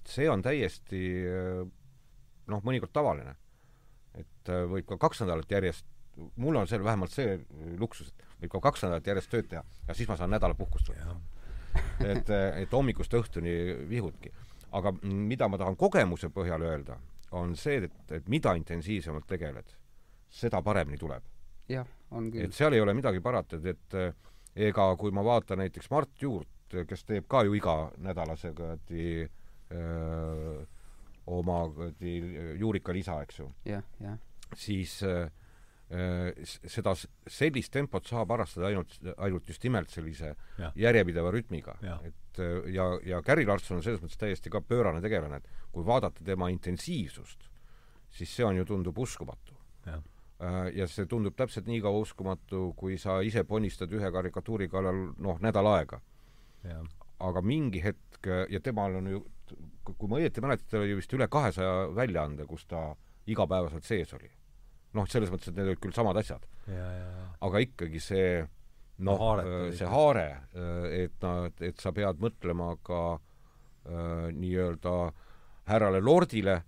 see 0.04 0.26
on 0.30 0.42
täiesti 0.42 1.04
noh, 2.50 2.62
mõnikord 2.64 2.92
tavaline. 2.94 3.36
et 4.14 4.50
äh, 4.52 4.62
võib 4.70 4.86
ka 4.86 4.98
kaks 5.08 5.24
nädalat 5.24 5.50
järjest, 5.50 5.86
mul 6.38 6.54
on 6.54 6.68
seal 6.70 6.84
vähemalt 6.86 7.10
see 7.10 7.38
luksus, 7.80 8.12
et 8.12 8.44
võib 8.44 8.52
ka 8.52 8.60
kaks 8.68 8.84
nädalat 8.86 9.08
järjest 9.10 9.30
tööd 9.32 9.48
teha 9.50 9.64
ja 9.88 9.94
siis 9.98 10.08
ma 10.08 10.16
saan 10.16 10.30
nädala 10.30 10.54
puhkust 10.54 10.92
võtta. 10.92 11.16
et, 12.12 12.30
äh, 12.30 12.62
et 12.62 12.72
hommikust 12.72 13.14
õhtuni 13.14 13.54
vihudki. 13.90 14.30
Aga 14.74 14.92
mida 15.02 15.48
ma 15.48 15.58
tahan 15.60 15.76
kogemuse 15.78 16.30
põhjal 16.34 16.64
öelda, 16.66 16.98
on 17.34 17.54
see, 17.58 17.84
et, 17.86 18.12
et 18.18 18.28
mida 18.30 18.54
intensiivsemalt 18.58 19.26
tegeled, 19.30 19.74
seda 20.30 20.62
paremini 20.62 20.98
tuleb. 20.98 21.22
jah, 21.70 21.86
on 22.10 22.30
küll. 22.30 22.46
et 22.46 22.54
seal 22.54 22.74
ei 22.74 22.82
ole 22.82 22.94
midagi 22.94 23.22
parata, 23.24 23.60
et, 23.64 23.98
äh, 23.98 24.12
ega 24.68 24.88
kui 25.00 25.14
ma 25.14 25.24
vaatan 25.24 25.62
näiteks 25.62 25.90
Mart 25.90 26.22
Juurt, 26.22 26.50
kes 26.88 27.04
teeb 27.06 27.26
ka 27.30 27.44
ju 27.46 27.54
iganädalase 27.54 28.50
kuradi 28.56 29.22
öö, 29.74 30.64
oma 31.26 31.58
juurika 32.58 32.92
lisa, 32.92 33.20
eks 33.22 33.38
ju. 33.38 33.48
jah, 33.68 33.84
jah. 34.00 34.18
siis 34.56 34.96
öö, 35.02 35.28
seda, 36.44 36.94
sellist 37.28 37.72
tempot 37.72 38.06
saab 38.08 38.32
harrastada 38.34 38.70
ainult, 38.70 38.94
ainult 39.16 39.48
just 39.48 39.64
nimelt 39.66 39.92
sellise 39.92 40.32
ja. 40.58 40.70
järjepideva 40.80 41.32
rütmiga. 41.34 41.76
et 42.02 42.40
ja, 42.72 42.86
ja 43.04 43.20
Gary 43.22 43.44
Larson 43.46 43.78
on 43.78 43.84
selles 43.84 44.00
mõttes 44.02 44.18
täiesti 44.18 44.50
ka 44.50 44.62
pöörane 44.64 45.02
tegelane, 45.04 45.42
et 45.42 45.68
kui 45.72 45.84
vaadata 45.86 46.24
tema 46.24 46.48
intensiivsust, 46.50 47.46
siis 48.10 48.32
see 48.32 48.46
on 48.46 48.56
ju, 48.56 48.64
tundub 48.64 48.98
uskumatu. 48.98 49.54
ja 50.74 50.88
see 50.90 51.06
tundub 51.06 51.36
täpselt 51.36 51.68
nii 51.68 51.80
kaua 51.84 52.00
uskumatu, 52.02 52.72
kui 52.76 52.98
sa 52.98 53.20
ise 53.22 53.44
ponistad 53.44 53.92
ühe 53.92 54.10
karikatuuri 54.10 54.68
kallal, 54.68 55.12
noh, 55.18 55.38
nädal 55.40 55.68
aega. 55.76 56.00
aga 57.20 57.40
mingi 57.42 57.84
hetk, 57.84 58.26
ja 58.50 58.60
temal 58.60 58.96
on 58.96 59.06
ju 59.12 59.24
kui 59.84 60.08
ma 60.08 60.20
õieti 60.20 60.42
mäletan, 60.44 60.68
tal 60.70 60.84
oli 60.84 60.96
vist 60.98 61.12
üle 61.16 61.28
kahesaja 61.30 61.90
väljaande, 61.96 62.46
kus 62.48 62.64
ta 62.70 62.94
igapäevaselt 63.30 63.84
sees 63.84 64.12
oli. 64.16 64.30
Noh, 64.94 65.06
selles 65.10 65.32
mõttes, 65.32 65.50
et 65.50 65.56
need 65.58 65.72
olid 65.72 65.82
küll 65.82 65.96
samad 65.96 66.18
asjad. 66.20 66.44
aga 67.44 67.62
ikkagi 67.64 68.00
see 68.00 68.28
noh, 69.04 69.22
see 69.74 69.88
haare, 69.90 70.28
et 70.94 71.16
nad, 71.22 71.62
et 71.66 71.80
sa 71.82 71.92
pead 71.92 72.20
mõtlema 72.22 72.74
ka 72.86 73.00
äh, 73.14 74.28
nii-öelda 74.34 74.94
härrale 75.66 76.00
Lordile 76.04 76.60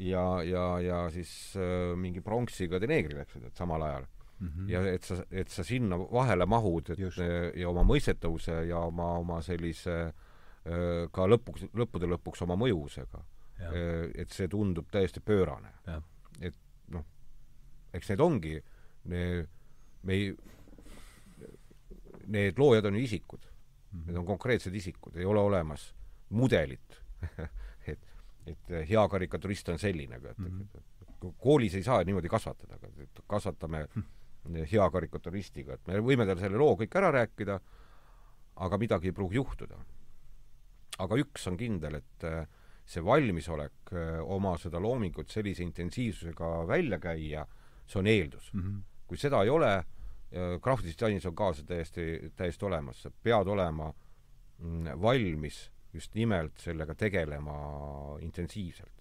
ja, 0.00 0.24
ja, 0.42 0.64
ja 0.82 1.02
siis 1.14 1.54
äh, 1.56 1.92
mingi 1.98 2.22
pronksiga 2.24 2.80
teneegrile, 2.82 3.22
eks 3.24 3.36
ju, 3.36 3.44
et 3.46 3.56
samal 3.56 3.84
ajal 3.86 4.06
mm. 4.40 4.48
-hmm. 4.48 4.70
ja 4.70 4.84
et 4.92 5.04
sa, 5.04 5.22
et 5.30 5.48
sa 5.48 5.64
sinna 5.64 5.98
vahele 5.98 6.46
mahud, 6.46 6.90
et 6.90 6.98
Just. 6.98 7.18
ja 7.54 7.68
oma 7.68 7.84
mõistetavuse 7.84 8.64
ja 8.68 8.78
oma, 8.78 9.12
oma 9.18 9.42
sellise 9.42 10.12
öö, 10.66 11.08
ka 11.12 11.26
lõpuks, 11.26 11.68
lõppude 11.74 12.06
lõpuks 12.06 12.42
oma 12.42 12.56
mõjuvusega. 12.56 13.22
et 14.14 14.30
see 14.32 14.48
tundub 14.48 14.86
täiesti 14.90 15.20
pöörane. 15.20 15.68
et 16.40 16.54
noh, 16.56 16.69
eks 17.94 18.12
need 18.12 18.20
ongi, 18.20 18.56
me 19.04 20.14
ei, 20.14 20.30
need 22.30 22.58
loojad 22.58 22.86
on 22.90 22.98
ju 22.98 23.02
isikud 23.02 23.46
mm. 23.90 24.04
Need 24.06 24.18
on 24.20 24.26
konkreetsed 24.26 24.74
isikud, 24.74 25.16
ei 25.16 25.24
ole 25.26 25.40
olemas 25.40 25.90
mudelit 26.30 27.00
et, 27.90 28.06
et 28.46 28.72
hea 28.88 29.02
karikaturist 29.12 29.68
on 29.72 29.80
selline, 29.80 30.20
aga 30.20 30.30
et 30.30 30.38
mm 30.38 30.60
-hmm. 30.60 31.34
koolis 31.38 31.74
ei 31.74 31.82
saa 31.82 32.04
niimoodi 32.04 32.28
kasvatada, 32.28 32.74
aga 32.74 32.88
kasvatame 33.26 33.86
mm 33.94 34.02
-hmm. 34.02 34.66
hea 34.72 34.90
karikaturistiga, 34.90 35.74
et 35.74 35.86
me 35.86 36.00
võime 36.00 36.26
talle 36.26 36.40
selle 36.40 36.56
loo 36.58 36.74
kõik 36.76 36.96
ära 36.96 37.10
rääkida, 37.10 37.60
aga 38.56 38.78
midagi 38.78 39.08
ei 39.08 39.12
pruugi 39.12 39.36
juhtuda. 39.36 39.78
aga 40.98 41.16
üks 41.16 41.46
on 41.48 41.56
kindel, 41.56 41.94
et 41.94 42.24
äh, 42.24 42.46
see 42.84 43.04
valmisolek 43.04 43.92
äh, 43.92 44.20
oma 44.20 44.58
seda 44.58 44.80
loomingut 44.80 45.30
sellise 45.30 45.62
intensiivsusega 45.62 46.66
välja 46.68 46.98
käia, 46.98 47.46
see 47.90 48.00
on 48.00 48.06
eeldus 48.06 48.52
mm. 48.54 48.62
-hmm. 48.62 48.82
kui 49.06 49.18
seda 49.18 49.42
ei 49.42 49.50
ole, 49.50 49.72
graafilisdisainis 50.62 51.26
on 51.26 51.34
ka 51.34 51.52
see 51.52 51.66
täiesti, 51.66 52.32
täiesti 52.36 52.64
olemas, 52.64 53.02
sa 53.02 53.10
pead 53.10 53.48
olema 53.50 53.92
mm, 54.58 55.02
valmis 55.02 55.70
just 55.92 56.14
nimelt 56.14 56.58
sellega 56.62 56.94
tegelema 56.94 57.54
intensiivselt. 58.22 59.00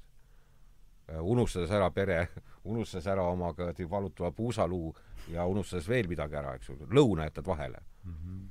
Äh, 1.09 1.21
unustades 1.21 1.71
ära 1.71 1.89
pere, 1.91 2.27
unustades 2.71 3.07
ära 3.07 3.25
oma 3.29 3.53
kuradi 3.53 3.87
valutava 3.89 4.31
puusaluu 4.35 4.93
ja 5.33 5.45
unustades 5.45 5.89
veel 5.89 6.09
midagi 6.09 6.37
ära, 6.37 6.55
eks 6.57 6.69
ju, 6.69 6.77
lõuna 6.89 7.29
jätad 7.29 7.47
vahele 7.47 7.81
mm. 8.03 8.13
-hmm. 8.13 8.49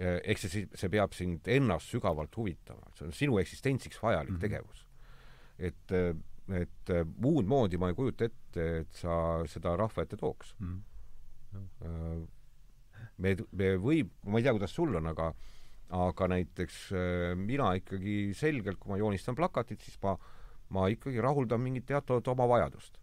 ehk 0.00 0.38
see, 0.38 0.66
see 0.74 0.88
peab 0.88 1.12
sind 1.12 1.48
ennast 1.48 1.92
sügavalt 1.92 2.36
huvitama, 2.36 2.92
see 2.96 3.06
on 3.06 3.12
sinu 3.12 3.38
eksistentsiks 3.38 4.02
vajalik 4.02 4.30
mm 4.30 4.36
-hmm. 4.36 4.40
tegevus. 4.40 4.86
et, 5.58 5.92
et 6.56 6.92
muud 7.22 7.46
moodi 7.46 7.78
ma 7.78 7.88
ei 7.90 7.94
kujuta 7.94 8.24
ette, 8.26 8.66
et 8.82 8.92
sa 8.98 9.14
seda 9.46 9.76
rahva 9.78 10.02
ette 10.02 10.16
tooks 10.16 10.54
mm. 10.58 10.76
-hmm 11.50 12.28
me, 13.20 13.34
me 13.52 13.70
võib, 13.80 14.12
ma 14.26 14.40
ei 14.40 14.46
tea, 14.46 14.54
kuidas 14.56 14.74
sul 14.74 14.94
on, 15.00 15.10
aga 15.10 15.30
aga 15.90 16.28
näiteks 16.30 16.76
äh, 16.94 17.32
mina 17.38 17.72
ikkagi 17.78 18.30
selgelt, 18.38 18.78
kui 18.78 18.92
ma 18.92 18.98
joonistan 19.00 19.34
plakatit, 19.38 19.82
siis 19.82 19.98
ma, 20.04 20.14
ma 20.76 20.86
ikkagi 20.92 21.22
rahuldan 21.22 21.62
mingit 21.62 21.88
teatavat 21.88 22.28
oma 22.30 22.46
vajadust. 22.50 22.98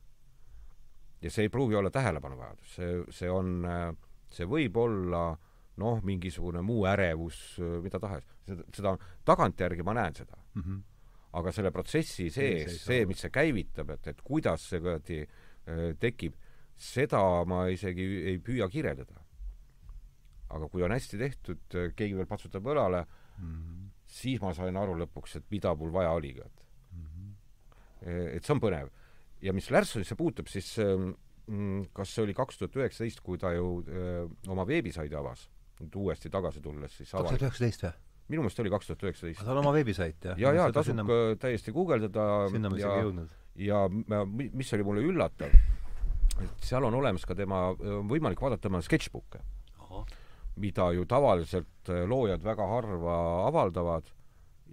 ja 1.21 1.31
see 1.33 1.47
ei 1.47 1.49
pruugi 1.49 1.75
olla 1.75 1.89
tähelepanuvajadus, 1.91 2.75
see, 2.75 3.03
see 3.19 3.29
on, 3.31 3.65
äh, 3.65 3.89
see 4.31 4.47
võib 4.47 4.77
olla 4.79 5.31
noh, 5.81 5.99
mingisugune 6.05 6.61
muu 6.61 6.85
ärevus, 6.87 7.57
äh, 7.59 7.79
mida 7.83 7.99
tahes. 7.99 8.23
seda, 8.47 8.63
seda 8.73 8.95
tagantjärgi 9.25 9.83
ma 9.83 9.97
näen 9.97 10.15
seda 10.15 10.37
mm. 10.37 10.61
-hmm. 10.61 10.81
Aga 11.34 11.51
selle 11.51 11.71
protsessi 11.75 12.30
sees, 12.32 12.80
see, 12.86 13.05
mis 13.05 13.19
see 13.19 13.32
käivitab, 13.34 13.89
et, 13.97 14.07
et 14.13 14.21
kuidas 14.23 14.63
see 14.69 14.80
kuradi 14.80 15.21
tekib 15.99 16.38
seda 16.78 17.21
ma 17.49 17.65
isegi 17.73 18.05
ei 18.32 18.38
püüa 18.43 18.69
kirjeldada. 18.71 19.23
aga 20.47 20.69
kui 20.71 20.84
on 20.86 20.93
hästi 20.93 21.17
tehtud, 21.19 21.75
keegi 21.97 22.15
veel 22.15 22.28
patsutab 22.30 22.69
õlale 22.71 23.01
mm, 23.03 23.47
-hmm. 23.47 23.89
siis 24.07 24.39
ma 24.39 24.53
sain 24.53 24.78
aru 24.78 24.95
lõpuks, 24.95 25.36
et 25.38 25.45
mida 25.51 25.73
mul 25.75 25.91
vaja 25.91 26.11
oligi, 26.11 26.39
et 26.39 26.63
mm. 26.91 27.03
-hmm. 27.03 28.36
et 28.38 28.45
see 28.45 28.53
on 28.53 28.61
põnev. 28.61 28.89
ja 29.41 29.53
mis 29.53 29.69
Lärssonisse 29.71 30.15
puutub, 30.15 30.47
siis 30.47 30.78
mm, 31.47 31.89
kas 31.93 32.15
see 32.15 32.23
oli 32.23 32.34
kaks 32.34 32.57
tuhat 32.57 32.75
üheksateist, 32.75 33.21
kui 33.21 33.38
ta 33.38 33.51
ju 33.51 33.84
öö, 33.88 34.28
oma 34.47 34.67
veebisaidi 34.67 35.15
avas, 35.15 35.49
nüüd 35.80 35.95
uuesti 35.95 36.30
tagasi 36.30 36.61
tulles 36.61 36.97
siis 36.97 37.11
kaks 37.11 37.30
tuhat 37.30 37.41
üheksateist 37.41 37.84
või? 37.84 38.07
Minu 38.28 38.43
meelest 38.43 38.59
oli 38.63 38.71
kaks 38.73 38.89
tuhat 38.89 39.03
üheksateist. 39.07 39.41
tal 39.45 39.57
on 39.57 39.63
oma 39.63 39.73
veebisait, 39.75 40.19
jah? 40.23 40.39
ja, 40.39 40.53
ja 40.55 40.67
tasub 40.75 40.95
sinna... 40.95 41.17
täiesti 41.39 41.73
guugeldada 41.75 42.28
sinna 42.51 42.71
ma 42.71 42.80
isegi 42.80 42.93
ei 42.93 43.05
jõudnud. 43.05 43.36
ja 43.67 43.84
mis 44.34 44.73
oli 44.78 44.88
mulle 44.88 45.05
üllatav, 45.07 45.55
et 46.43 46.67
seal 46.69 46.88
on 46.88 46.97
olemas 46.99 47.25
ka 47.28 47.38
tema, 47.38 47.69
võimalik 48.09 48.41
vaadata 48.43 48.67
tema 48.67 48.82
sketšbukke, 48.84 49.41
mida 50.57 50.91
ju 50.97 51.05
tavaliselt 51.09 51.91
äh, 51.93 52.03
loojad 52.09 52.43
väga 52.43 52.65
harva 52.67 53.17
avaldavad 53.47 54.07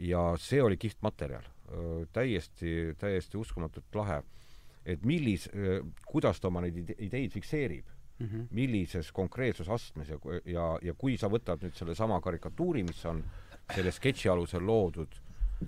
ja 0.00 0.32
see 0.40 0.62
oli 0.62 0.78
kihvt 0.80 1.02
materjal. 1.04 1.50
täiesti, 2.12 2.94
täiesti 2.98 3.38
uskumatult 3.40 3.94
lahe. 3.94 4.22
et 4.84 5.00
millis-, 5.02 5.48
kuidas 6.06 6.40
ta 6.40 6.48
oma 6.48 6.60
neid 6.60 6.90
ideid 6.98 7.32
fikseerib 7.32 7.86
mm, 8.18 8.26
-hmm. 8.26 8.46
millises 8.50 9.12
konkreetsusastmes 9.12 10.08
ja, 10.08 10.18
ja, 10.44 10.78
ja 10.82 10.94
kui 10.94 11.16
sa 11.18 11.28
võtad 11.28 11.62
nüüd 11.62 11.74
sellesama 11.74 12.20
karikatuuri, 12.20 12.82
mis 12.82 13.04
on 13.06 13.24
selle 13.72 13.92
sketši 13.92 14.28
alusel 14.28 14.66
loodud, 14.66 15.14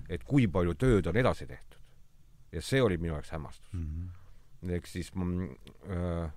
et 0.09 0.23
kui 0.23 0.47
palju 0.47 0.75
tööd 0.75 1.07
on 1.07 1.17
edasi 1.17 1.47
tehtud. 1.47 1.81
ja 2.51 2.61
see 2.61 2.81
oli 2.81 2.97
minu 2.97 3.13
jaoks 3.13 3.31
hämmastus 3.31 3.73
mm. 3.73 3.83
-hmm 3.83 4.27
ehk 4.65 4.89
siis 4.89 5.11
mm, 5.15 5.49
äh, 5.93 6.29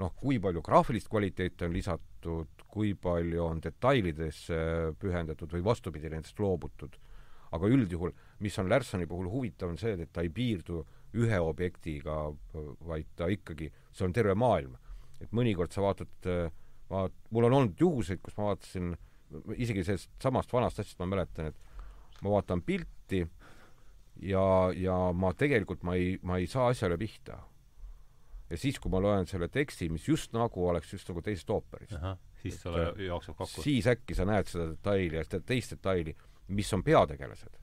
noh, 0.00 0.14
kui 0.18 0.38
palju 0.42 0.62
graafilist 0.64 1.08
kvaliteeti 1.12 1.66
on 1.66 1.74
lisatud, 1.74 2.64
kui 2.66 2.94
palju 2.98 3.44
on 3.44 3.62
detailidesse 3.62 4.58
pühendatud 5.00 5.52
või 5.56 5.64
vastupidi, 5.64 6.10
nendest 6.12 6.40
loobutud. 6.42 6.98
aga 7.56 7.68
üldjuhul, 7.70 8.10
mis 8.42 8.56
on 8.58 8.68
Lärssoni 8.68 9.06
puhul 9.06 9.28
huvitav, 9.30 9.70
on 9.70 9.78
see, 9.78 9.92
et 9.94 10.10
ta 10.12 10.20
ei 10.20 10.28
piirdu 10.34 10.80
ühe 11.14 11.38
objektiga, 11.40 12.16
vaid 12.84 13.06
ta 13.16 13.28
ikkagi, 13.32 13.70
see 13.94 14.04
on 14.04 14.12
terve 14.12 14.34
maailm. 14.34 14.76
et 15.20 15.30
mõnikord 15.32 15.72
sa 15.72 15.80
vaatad, 15.80 16.10
vaat-, 16.90 17.14
mul 17.30 17.46
on 17.48 17.52
olnud 17.52 17.80
juhuseid, 17.80 18.20
kus 18.20 18.36
ma 18.36 18.50
vaatasin, 18.50 18.96
isegi 19.56 19.84
sellest 19.84 20.10
samast 20.22 20.52
vanast 20.52 20.80
asjast 20.80 20.98
ma 21.02 21.08
mäletan, 21.16 21.50
et 21.50 22.22
ma 22.22 22.36
vaatan 22.36 22.62
pilti 22.62 23.24
ja, 24.22 24.46
ja 24.76 24.96
ma 25.12 25.32
tegelikult, 25.36 25.84
ma 25.86 25.96
ei, 25.98 26.16
ma 26.22 26.38
ei 26.40 26.48
saa 26.50 26.70
asjale 26.72 26.98
pihta. 27.00 27.38
ja 28.50 28.58
siis, 28.58 28.78
kui 28.78 28.90
ma 28.92 29.00
loen 29.02 29.26
selle 29.26 29.48
teksti, 29.52 29.88
mis 29.90 30.08
just 30.08 30.32
nagu 30.36 30.68
oleks 30.68 30.92
just 30.92 31.08
nagu 31.10 31.22
teisest 31.22 31.50
ooperist. 31.50 31.98
siis 32.42 32.62
sulle 32.62 32.88
äh, 32.88 33.04
jookseb 33.08 33.36
kokku. 33.36 33.62
siis 33.62 33.86
äkki 33.86 34.14
sa 34.14 34.24
näed 34.24 34.48
seda 34.50 34.70
detaili 34.72 35.16
ja 35.16 35.24
seda 35.24 35.42
teist 35.46 35.76
detaili, 35.76 36.16
mis 36.48 36.72
on 36.72 36.84
peategelased. 36.84 37.58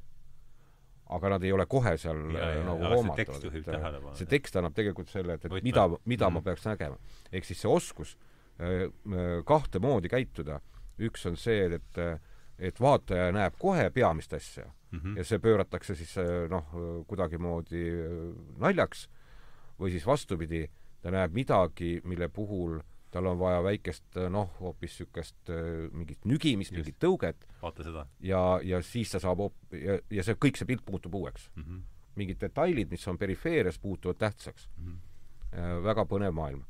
aga 1.13 1.29
nad 1.29 1.43
ei 1.43 1.51
ole 1.51 1.65
kohe 1.69 1.97
seal 1.97 2.21
ja, 2.33 2.49
ja, 2.57 2.61
nagu 2.65 2.89
hoomatavad. 2.95 3.47
Äh, 3.53 4.13
see 4.17 4.29
tekst 4.29 4.55
annab 4.55 4.75
tegelikult 4.75 5.09
selle, 5.09 5.37
et, 5.37 5.45
et 5.45 5.51
Võtme. 5.51 5.63
mida, 5.63 5.87
mida 6.05 6.29
mm. 6.29 6.33
ma 6.39 6.41
peaks 6.41 6.67
nägema. 6.67 6.99
ehk 7.31 7.47
siis 7.47 7.63
see 7.63 7.71
oskus 7.71 8.15
äh, 8.59 8.87
kahte 9.45 9.79
moodi 9.79 10.11
käituda, 10.11 10.59
üks 10.99 11.25
on 11.25 11.37
see, 11.37 11.65
et, 11.75 11.99
et 12.59 12.79
vaataja 12.79 13.31
näeb 13.31 13.55
kohe 13.59 13.89
peamist 13.89 14.33
asja 14.33 14.69
mm 14.93 14.99
-hmm. 14.99 15.17
ja 15.17 15.23
see 15.23 15.39
pööratakse 15.39 15.95
siis 15.95 16.17
äh, 16.17 16.47
noh, 16.49 16.65
kuidagimoodi 17.07 17.83
äh, 17.89 18.33
naljaks 18.61 19.07
või 19.79 19.91
siis 19.91 20.05
vastupidi, 20.07 20.67
ta 21.01 21.11
näeb 21.11 21.33
midagi, 21.33 22.01
mille 22.03 22.29
puhul 22.29 22.79
tal 23.11 23.25
on 23.29 23.39
vaja 23.39 23.63
väikest 23.63 24.17
äh, 24.17 24.29
noh, 24.29 24.51
hoopis 24.59 24.91
niisugust 24.91 25.49
mingit 25.91 26.25
nügimist, 26.25 26.71
mingit 26.71 26.99
tõuget. 26.99 27.47
vaata 27.61 27.83
seda. 27.83 28.05
ja, 28.19 28.59
ja 28.63 28.81
siis 28.81 29.11
ta 29.11 29.19
saab 29.19 29.37
hoop- 29.37 29.79
ja, 29.79 29.99
ja 30.09 30.23
see 30.23 30.35
kõik 30.35 30.57
see 30.57 30.69
pilt 30.69 30.89
muutub 30.89 31.15
uueks 31.15 31.49
mm. 31.55 31.63
-hmm. 31.63 31.81
mingid 32.15 32.41
detailid, 32.41 32.91
mis 32.91 33.07
on 33.07 33.17
perifeerias, 33.17 33.79
muutuvad 33.83 34.17
tähtsaks 34.17 34.69
mm. 34.77 34.85
-hmm. 34.85 35.83
väga 35.83 36.05
põnev 36.05 36.31
maailm. 36.31 36.63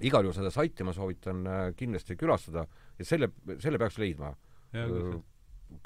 igal 0.00 0.24
juhul 0.24 0.34
seda 0.34 0.50
saiti 0.50 0.84
ma 0.84 0.92
soovitan 0.92 1.44
kindlasti 1.76 2.16
külastada 2.16 2.66
ja 3.00 3.08
selle, 3.08 3.32
selle 3.58 3.80
peaks 3.80 3.98
leidma 4.00 4.34
ja, 4.76 4.86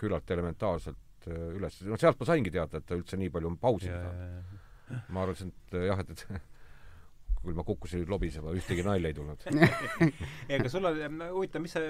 küllalt 0.00 0.30
elementaarselt 0.34 1.30
üles, 1.30 1.78
no 1.88 1.96
sealt 2.00 2.20
ma 2.20 2.28
saingi 2.28 2.52
teada, 2.52 2.80
et 2.80 2.86
ta 2.88 2.98
üldse 2.98 3.16
nii 3.16 3.30
palju 3.32 3.54
on 3.54 3.60
pausinud 3.60 4.60
ma 5.08 5.24
arvasin, 5.24 5.52
et 5.52 5.78
jah, 5.88 6.02
et, 6.02 6.10
et 6.12 6.26
küll 7.44 7.56
ma 7.58 7.64
kukkusin 7.66 8.00
nüüd 8.00 8.12
lobisema, 8.12 8.52
ühtegi 8.56 8.84
nalja 8.86 9.10
ei 9.10 9.16
tulnud. 9.16 9.42
Ei, 10.48 10.54
aga 10.56 10.70
sul 10.72 10.88
on 10.88 11.18
huvitav, 11.34 11.60
mis 11.60 11.74
sa, 11.76 11.82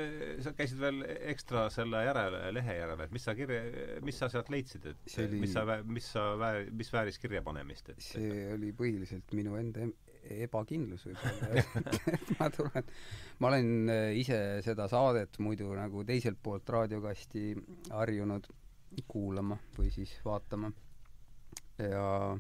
sa 0.42 0.52
käisid 0.58 0.80
veel 0.82 1.04
ekstra 1.30 1.68
selle 1.70 2.00
järele, 2.02 2.40
lehe 2.56 2.74
järele, 2.80 3.06
et 3.06 3.14
mis 3.14 3.26
sa 3.28 3.36
kirja, 3.38 3.60
mis 4.06 4.18
sa 4.18 4.26
sealt 4.32 4.50
leidsid, 4.50 4.88
et 4.90 5.14
oli, 5.22 5.44
mis 5.44 5.54
sa, 5.54 5.78
mis 5.86 6.08
sa 6.16 6.24
mis 6.74 6.90
vääris 6.94 7.22
kirjapanemist, 7.22 7.92
et 7.94 8.02
see 8.02 8.48
oli 8.56 8.72
põhiliselt 8.74 9.30
minu 9.38 9.54
enda 9.60 9.86
ebakindlus 10.30 11.06
võib-olla 11.08 11.62
et 12.16 12.34
ma 12.38 12.48
tulen, 12.52 12.90
ma 13.40 13.50
olen 13.50 13.94
ise 14.16 14.40
seda 14.64 14.88
saadet 14.90 15.38
muidu 15.44 15.72
nagu 15.76 16.04
teiselt 16.08 16.38
poolt 16.42 16.68
raadiokasti 16.76 17.54
harjunud 17.92 18.48
kuulama 19.08 19.58
või 19.78 19.90
siis 19.90 20.12
vaatama. 20.24 20.70
ja, 21.78 22.38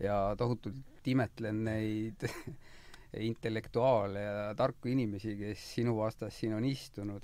ja 0.00 0.34
tohutult 0.38 1.06
imetlen 1.08 1.64
neid 1.64 2.24
intellektuaale 3.30 4.22
ja 4.22 4.54
tarku 4.56 4.88
inimesi, 4.92 5.36
kes 5.38 5.64
sinu 5.74 5.96
vastas 5.98 6.38
siin 6.38 6.54
on 6.54 6.64
istunud. 6.64 7.22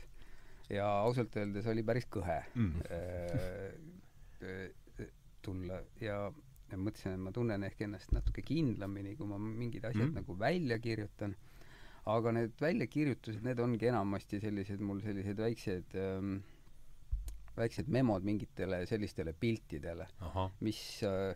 ja 0.70 0.88
ausalt 1.04 1.36
öeldes 1.36 1.66
oli 1.66 1.82
päris 1.82 2.06
kõhe 2.08 2.42
mm. 2.54 2.72
-hmm. 2.80 4.70
tulla 5.42 5.80
ja, 6.00 6.32
ja 6.74 6.80
mõtlesin, 6.80 7.14
et 7.16 7.22
ma 7.22 7.32
tunnen 7.34 7.66
ehk 7.68 7.84
ennast 7.86 8.12
natuke 8.14 8.42
kindlamini, 8.46 9.14
kui 9.18 9.30
ma 9.30 9.38
mingid 9.38 9.84
asjad 9.84 10.08
mm 10.08 10.20
nagu 10.20 10.38
välja 10.38 10.78
kirjutan. 10.78 11.36
aga 12.04 12.32
need 12.36 12.58
väljakirjutused, 12.60 13.40
need 13.46 13.60
ongi 13.64 13.86
enamasti 13.88 14.36
sellised 14.40 14.80
mul 14.84 14.98
sellised 15.00 15.38
väiksed 15.40 15.94
ähm, 15.96 16.34
väiksed 17.56 17.88
memod 17.88 18.26
mingitele 18.28 18.82
sellistele 18.86 19.32
piltidele, 19.32 20.06
mis 20.60 20.80
äh, 21.08 21.32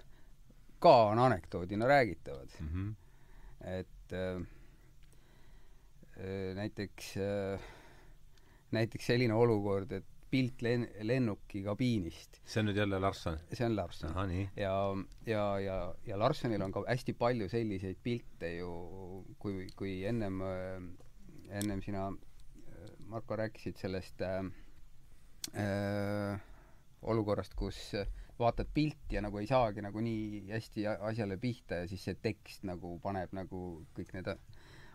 ka 0.78 0.94
on 1.14 1.18
anekdoodina 1.24 1.88
räägitavad 1.88 2.52
mm. 2.60 2.68
-hmm. 2.68 2.94
et 3.78 4.12
äh, 4.12 4.42
äh, 6.20 6.54
näiteks 6.60 7.16
äh, 7.16 7.60
näiteks 8.70 9.06
selline 9.06 9.34
olukord, 9.34 9.92
et 9.92 10.17
pilt 10.30 10.62
len-, 10.64 10.86
lennuki 11.08 11.62
kabiinist, 11.64 12.40
see 12.44 12.62
on 12.62 12.70
nüüd 12.70 12.80
jälle 12.80 13.00
Larsson? 13.02 13.38
see 13.52 13.66
on 13.66 13.76
Larson. 13.76 14.14
ja, 14.56 14.74
ja, 15.26 15.44
ja, 15.62 15.78
ja 16.06 16.18
Larssonil 16.20 16.62
on 16.64 16.74
ka 16.74 16.84
hästi 16.88 17.14
palju 17.18 17.48
selliseid 17.52 18.00
pilte 18.02 18.54
ju, 18.56 18.70
kui, 19.38 19.66
kui 19.76 19.98
ennem, 20.08 20.40
ennem 21.48 21.82
sina, 21.84 22.08
Marko, 23.08 23.38
rääkisid 23.40 23.78
sellest 23.80 24.20
äh, 24.20 24.42
äh, 25.56 26.40
olukorrast, 27.08 27.54
kus 27.56 27.78
vaatad 28.38 28.68
pilti 28.74 29.16
ja 29.16 29.22
nagu 29.24 29.40
ei 29.40 29.48
saagi 29.50 29.82
nagu 29.82 30.00
nii 30.04 30.44
hästi 30.52 30.84
asjale 30.92 31.38
pihta 31.42 31.80
ja 31.80 31.88
siis 31.90 32.04
see 32.04 32.18
tekst 32.22 32.68
nagu 32.68 32.98
paneb 33.02 33.32
nagu 33.34 33.62
kõik 33.96 34.12
need 34.14 34.30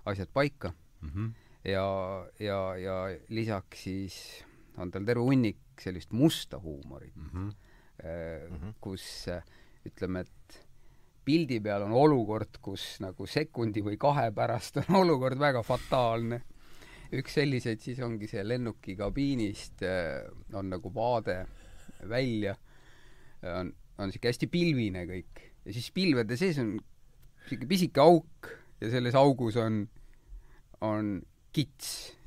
asjad 0.06 0.32
paika 0.34 0.72
Mm 1.04 1.10
-hmm. 1.10 1.34
ja, 1.70 1.88
ja, 2.40 2.78
ja 2.78 3.20
lisaks 3.30 3.84
siis 3.84 4.46
on 4.78 4.92
tal 4.92 5.06
terve 5.06 5.22
hunnik 5.24 5.82
sellist 5.82 6.12
musta 6.14 6.60
huumorit 6.60 7.16
Mm 7.16 7.30
-hmm. 7.34 7.54
äh, 8.06 8.52
Mhm. 8.52 8.70
kus 8.82 9.28
äh, 9.28 9.44
ütleme, 9.86 10.20
et 10.20 10.66
pildi 11.26 11.60
peal 11.60 11.84
on 11.84 11.92
olukord, 11.92 12.58
kus 12.62 13.00
nagu 13.00 13.26
sekundi 13.26 13.82
või 13.82 13.98
kahe 13.98 14.32
pärast 14.32 14.78
on 14.78 14.96
olukord 15.04 15.40
väga 15.40 15.64
fataalne. 15.64 16.42
üks 17.14 17.34
selliseid 17.34 17.80
siis 17.80 18.00
ongi 18.00 18.28
see 18.28 18.42
lennuki 18.44 18.96
kabiinist 18.96 19.84
äh, 19.84 20.26
on 20.54 20.70
nagu 20.70 20.90
vaade 20.94 21.46
välja, 22.10 22.56
on, 23.60 23.74
on 23.98 24.12
siuke 24.12 24.28
hästi 24.28 24.48
pilvine 24.48 25.06
kõik 25.06 25.44
ja 25.66 25.74
siis 25.74 25.92
pilvede 25.92 26.38
sees 26.38 26.58
on 26.60 26.80
siuke 27.50 27.66
pisike 27.70 28.02
auk 28.02 28.50
ja 28.82 28.90
selles 28.90 29.16
augus 29.16 29.56
on, 29.56 29.88
on 30.82 31.22
kits. 31.54 32.18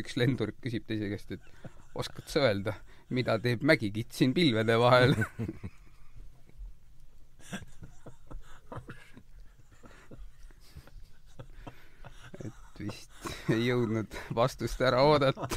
Üks 0.00 0.16
lendur 0.16 0.52
küsib 0.62 0.86
teise 0.88 1.08
käest, 1.12 1.32
et 1.36 1.70
oskad 1.94 2.28
sa 2.32 2.40
öelda, 2.48 2.74
mida 3.10 3.38
teeb 3.42 3.62
mägikits 3.68 4.16
siin 4.22 4.32
pilvede 4.34 4.78
vahel? 4.80 5.16
Et 12.44 12.80
vist 12.80 13.50
ei 13.52 13.66
jõudnud 13.68 14.16
vastust 14.36 14.80
ära 14.82 15.02
oodata. 15.06 15.48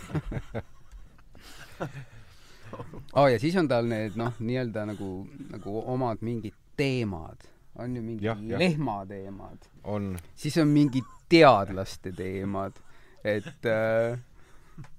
Oh, 3.16 3.28
ja 3.32 3.38
siis 3.40 3.56
on 3.60 3.68
tal 3.72 3.88
need 3.88 4.18
noh, 4.20 4.36
nii-öelda 4.44 4.86
nagu, 4.90 5.10
nagu 5.54 5.76
omad 5.94 6.24
mingid 6.26 6.56
teemad. 6.80 7.46
on 7.76 7.96
ju 7.96 8.02
mingid 8.02 8.24
Jah, 8.24 8.40
jah. 8.48 8.60
lehmateemad, 8.60 9.66
on. 9.84 10.18
Siis 10.36 10.56
on 10.58 10.68
mingid 10.72 11.08
teadlaste 11.30 12.12
teemad, 12.16 12.78
et 13.26 13.66
äh, 13.72 14.18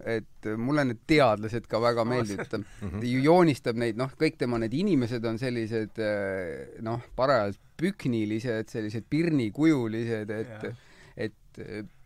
et 0.09 0.47
mulle 0.57 0.87
need 0.89 1.03
teadlased 1.07 1.67
ka 1.69 1.79
väga 1.85 2.05
meeldivad, 2.09 2.49
ta 2.49 2.59
Mhm. 2.83 3.03
ju 3.05 3.19
joonistab 3.27 3.77
neid, 3.77 3.99
noh, 4.01 4.09
kõik 4.17 4.39
tema 4.41 4.57
need 4.59 4.73
inimesed 4.75 5.25
on 5.29 5.37
sellised 5.39 5.99
äh, 6.01 6.81
noh, 6.83 7.03
parajalt 7.17 7.59
püknilised, 7.77 8.71
sellised 8.73 9.05
pirnikujulised, 9.13 10.31
et 10.33 10.63
Jah. 10.65 10.79
et 11.17 11.61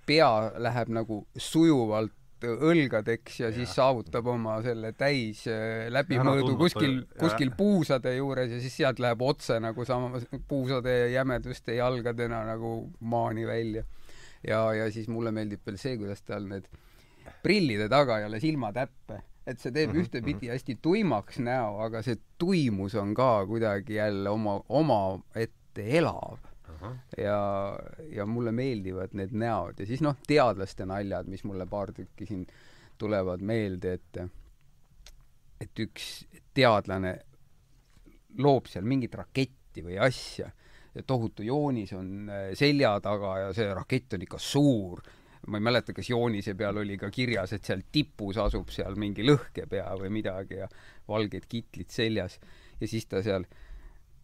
pea 0.07 0.31
läheb 0.59 0.89
nagu 0.99 1.21
sujuvalt 1.39 2.11
õlgadeks 2.43 3.35
ja 3.43 3.51
siis 3.53 3.69
saavutab 3.77 4.27
oma 4.33 4.57
selle 4.65 4.91
täis 4.97 5.43
äh, 5.47 5.87
läbimõõdu 5.93 6.55
kuskil, 6.59 6.95
ja- 7.05 7.19
kuskil 7.21 7.51
puusade 7.57 8.15
juures 8.17 8.51
ja 8.51 8.61
siis 8.65 8.77
sealt 8.81 8.99
läheb 8.99 9.21
otse 9.23 9.59
nagu 9.61 9.85
sama 9.85 10.19
puusade 10.49 10.95
jämeduste 11.13 11.77
jalgadena 11.77 12.43
nagu 12.49 12.91
maani 13.01 13.45
välja. 13.47 13.85
Ja, 14.47 14.61
ja 14.75 14.91
siis 14.93 15.09
mulle 15.09 15.33
meeldib 15.35 15.65
veel 15.67 15.79
see, 15.81 15.97
kuidas 16.01 16.23
tal 16.23 16.47
need 16.49 16.69
prillide 17.43 17.89
taga 17.89 18.19
ei 18.21 18.27
ole 18.29 18.41
silmatäppe, 18.41 19.21
et 19.47 19.61
see 19.61 19.73
teeb 19.73 19.93
Mhm, 19.93 20.05
ühtepidi 20.05 20.51
hästi 20.53 20.79
tuimaks 20.83 21.41
näo, 21.45 21.79
aga 21.85 22.03
see 22.07 22.19
tuimus 22.39 22.95
on 23.01 23.15
ka 23.15 23.47
kuidagi 23.47 23.99
jälle 23.99 24.31
oma, 24.31 24.61
omaette 24.69 25.87
elav. 25.99 26.39
Ahah. 26.71 26.93
ja, 27.19 27.39
ja 28.15 28.25
mulle 28.27 28.53
meeldivad 28.55 29.13
need 29.19 29.33
näod. 29.35 29.81
Ja 29.83 29.87
siis 29.87 30.01
noh, 30.01 30.15
teadlaste 30.27 30.87
naljad, 30.87 31.27
mis 31.29 31.43
mulle 31.45 31.67
paar 31.67 31.91
tükki 31.93 32.29
siin 32.29 32.47
tulevad 32.99 33.43
meelde, 33.43 33.97
et 33.99 34.21
et 35.61 35.83
üks 35.83 36.07
teadlane 36.57 37.19
loob 38.39 38.71
seal 38.71 38.87
mingit 38.89 39.15
raketti 39.19 39.83
või 39.85 39.99
asja. 40.01 40.47
ja 40.47 40.60
tohutu 41.07 41.47
joonis 41.47 41.93
on 41.97 42.29
äh, 42.29 42.51
selja 42.59 42.97
taga 43.03 43.37
ja 43.45 43.55
see 43.57 43.71
rakett 43.75 44.17
on 44.17 44.27
ikka 44.27 44.39
suur. 44.39 45.03
ma 45.49 45.57
ei 45.57 45.65
mäleta, 45.65 45.95
kas 45.97 46.11
joonise 46.11 46.53
peal 46.55 46.77
oli 46.77 46.99
ka 47.01 47.09
kirjas, 47.11 47.55
et 47.57 47.65
seal 47.65 47.81
tipus 47.93 48.37
asub 48.39 48.69
seal 48.71 48.95
mingi 49.01 49.25
lõhkepea 49.25 49.95
või 49.99 50.11
midagi 50.13 50.61
ja 50.61 50.69
valged 51.09 51.47
kitlid 51.49 51.89
seljas 51.89 52.37
ja 52.81 52.89
siis 52.89 53.07
ta 53.09 53.23
seal 53.25 53.47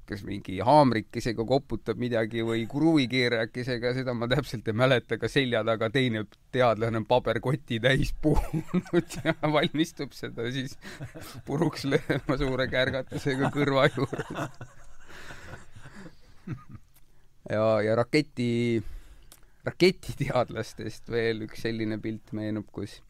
kas 0.07 0.23
mingi 0.27 0.61
haamrikesega 0.63 1.45
koputab 1.49 1.99
midagi 1.99 2.45
või 2.47 2.65
kruvikeerajakesega, 2.71 3.93
seda 3.97 4.15
ma 4.15 4.29
täpselt 4.31 4.69
ei 4.71 4.77
mäleta, 4.77 5.17
aga 5.19 5.31
selja 5.31 5.65
taga 5.67 5.89
teine 5.91 6.23
teadlane 6.55 7.01
on 7.03 7.09
paberkoti 7.09 7.81
täis 7.83 8.13
puhunud 8.23 9.19
ja 9.25 9.35
valmistub 9.43 10.15
seda 10.17 10.47
siis 10.55 10.79
puruks 11.49 11.89
lööma 11.91 12.39
suure 12.39 12.69
kärgatusega 12.71 13.51
kõrva 13.55 13.89
juures. 13.97 14.61
ja, 17.55 17.65
ja 17.83 17.97
raketi, 17.99 18.83
raketiteadlastest 19.67 21.11
veel 21.11 21.47
üks 21.49 21.67
selline 21.67 21.99
pilt 22.03 22.33
meenub, 22.37 22.69
kus 22.73 23.01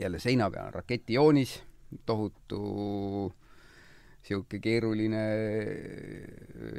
jälle 0.00 0.20
seina 0.20 0.50
peal 0.50 0.68
on 0.68 0.76
raketijoonis, 0.80 1.56
tohutu 2.06 2.60
sihuke 4.24 4.58
keeruline 4.62 5.22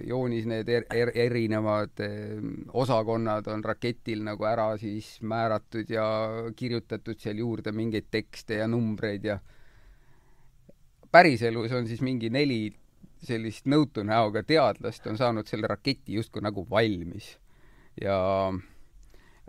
joonis, 0.10 0.48
need 0.50 0.70
er, 0.70 0.86
er, 0.94 1.12
erinevad 1.28 2.02
eh, 2.02 2.40
osakonnad 2.74 3.46
on 3.54 3.64
raketil 3.64 4.24
nagu 4.26 4.48
ära 4.50 4.72
siis 4.82 5.20
määratud 5.22 5.92
ja 5.94 6.06
kirjutatud 6.58 7.22
seal 7.22 7.44
juurde 7.44 7.74
mingeid 7.76 8.10
tekste 8.12 8.62
ja 8.64 8.68
numbreid 8.68 9.30
ja 9.30 9.38
päriselus 11.12 11.72
on 11.78 11.86
siis 11.88 12.02
mingi 12.02 12.32
neli 12.34 12.64
sellist 13.28 13.68
nõutu 13.70 14.06
näoga 14.06 14.44
teadlast 14.44 15.08
on 15.08 15.18
saanud 15.18 15.48
selle 15.50 15.68
raketi 15.72 16.20
justkui 16.20 16.44
nagu 16.46 16.66
valmis. 16.70 17.36
ja 18.02 18.16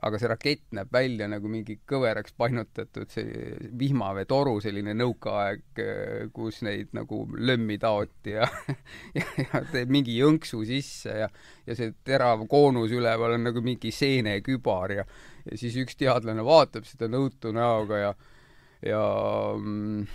aga 0.05 0.19
see 0.21 0.29
rakett 0.29 0.75
näeb 0.77 0.91
välja 0.93 1.27
nagu 1.31 1.49
mingi 1.49 1.79
kõveraks 1.89 2.35
painutatud 2.37 3.11
see 3.13 3.55
vihmaveetoru, 3.81 4.59
selline 4.61 4.93
nõukaaeg, 4.97 5.81
kus 6.37 6.61
neid 6.67 6.93
nagu 6.97 7.23
lömmi 7.33 7.79
taoti 7.81 8.37
ja, 8.37 8.49
ja, 9.19 9.25
ja 9.41 9.63
teeb 9.73 9.93
mingi 9.97 10.19
jõnksu 10.19 10.63
sisse 10.69 11.17
ja, 11.23 11.31
ja 11.67 11.79
see 11.79 11.95
terav 12.05 12.45
koonus 12.51 12.93
üleval 12.95 13.39
on 13.39 13.49
nagu 13.49 13.65
mingi 13.65 13.93
seenekübar 13.95 14.99
ja, 14.99 15.09
ja 15.49 15.59
siis 15.59 15.79
üks 15.81 15.97
teadlane 15.99 16.45
vaatab 16.45 16.89
seda 16.89 17.09
nõutu 17.11 17.55
näoga 17.57 18.03
ja, 18.03 18.15
ja 18.85 19.05
mm, 19.57 20.07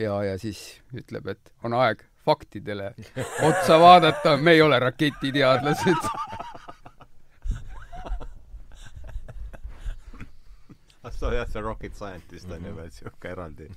ja, 0.00 0.16
ja 0.24 0.38
siis 0.40 0.80
ütleb, 0.96 1.28
et 1.34 1.52
on 1.66 1.76
aeg 1.76 2.06
faktidele 2.24 2.94
otsa 3.48 3.78
vaadata, 3.80 4.36
me 4.36 4.56
ei 4.56 4.62
ole 4.62 4.78
raketiteadlased. 4.78 6.08
Ah 11.02 11.12
on 11.22 11.34
jah, 11.34 11.48
see 11.48 11.60
rocket 11.60 11.94
scientist 11.96 12.50
on 12.50 12.64
ju 12.64 12.74
veel 12.76 12.90
siuke 12.92 13.30
eraldi. 13.30 13.68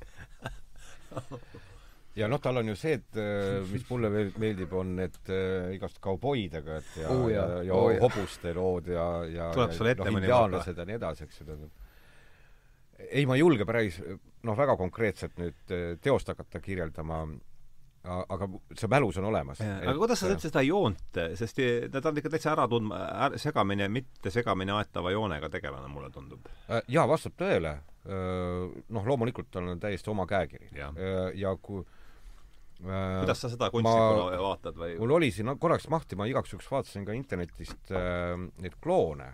ja 2.19 2.27
noh, 2.27 2.41
tal 2.41 2.59
on 2.61 2.67
ju 2.71 2.75
see, 2.77 2.97
et 2.99 3.19
äh, 3.19 3.61
mis 3.71 3.85
mulle 3.89 4.11
veel 4.13 4.33
meeldib, 4.41 4.73
on 4.77 4.95
need 4.97 5.15
äh, 5.31 5.71
igast 5.77 6.01
kauboidega, 6.03 6.79
et 6.81 6.99
ja 7.03 7.13
oh, 7.13 7.29
ja, 7.31 7.45
ja 7.67 7.77
oh, 7.77 7.93
hobuste 8.03 8.53
lood 8.57 8.91
ja, 8.93 9.07
ja 9.29 9.49
Tuleb 9.55 9.73
sulle 9.77 9.95
ette 9.95 10.05
noh, 10.05 10.17
mõni 10.17 10.27
indiaanlased 10.27 10.83
ja 10.83 10.87
nii 10.89 10.99
edasi, 10.99 11.27
eks 11.27 11.41
ju, 11.41 11.47
tähendab. 11.47 11.71
ei, 13.09 13.25
ma 13.29 13.37
ei 13.37 13.43
julge 13.43 13.67
päris 13.69 13.99
noh, 14.43 14.57
väga 14.57 14.77
konkreetselt 14.79 15.39
nüüd 15.41 15.75
äh, 15.75 15.87
teost 16.03 16.29
hakata 16.31 16.61
kirjeldama, 16.63 17.23
aga 18.03 18.47
see 18.75 18.89
mälus 18.91 19.17
on 19.21 19.29
olemas. 19.29 19.61
aga 19.63 19.95
kuidas 19.97 20.19
sa 20.19 20.29
üldse 20.31 20.51
seda 20.51 20.63
joont, 20.67 21.19
sest 21.39 21.61
ta 21.93 22.03
on 22.09 22.19
ikka 22.19 22.33
täitsa 22.33 22.51
ära 22.51 22.67
tundma, 22.71 22.99
segamini, 23.39 23.87
mitte 23.91 24.33
segamini 24.33 24.75
aetava 24.75 25.13
joonega 25.15 25.49
tegelane, 25.53 25.87
mulle 25.91 26.11
tundub. 26.11 26.47
Äh, 26.67 26.83
jaa, 26.91 27.07
vastab 27.09 27.37
tõele. 27.39 27.77
Noh, 28.03 29.05
loomulikult 29.07 29.47
tal 29.51 29.69
on 29.71 29.79
täiesti 29.79 30.11
oma 30.11 30.25
käekiri. 30.27 30.73
Jah. 30.75 30.97
ja 31.39 31.53
kui 31.61 31.85
kuidas 32.83 33.39
sa 33.39 33.49
seda 33.51 33.69
kunstnikuna 33.71 34.39
vaatad 34.41 34.75
või? 34.75 34.95
mul 34.99 35.15
oli 35.19 35.29
siin 35.31 35.53
korraks 35.59 35.87
mahti, 35.91 36.17
ma 36.19 36.27
igaks 36.27 36.51
juhuks 36.51 36.67
vaatasin 36.71 37.05
ka 37.07 37.15
internetist 37.15 37.93
äh, 37.95 38.35
neid 38.59 38.75
kloone. 38.83 39.33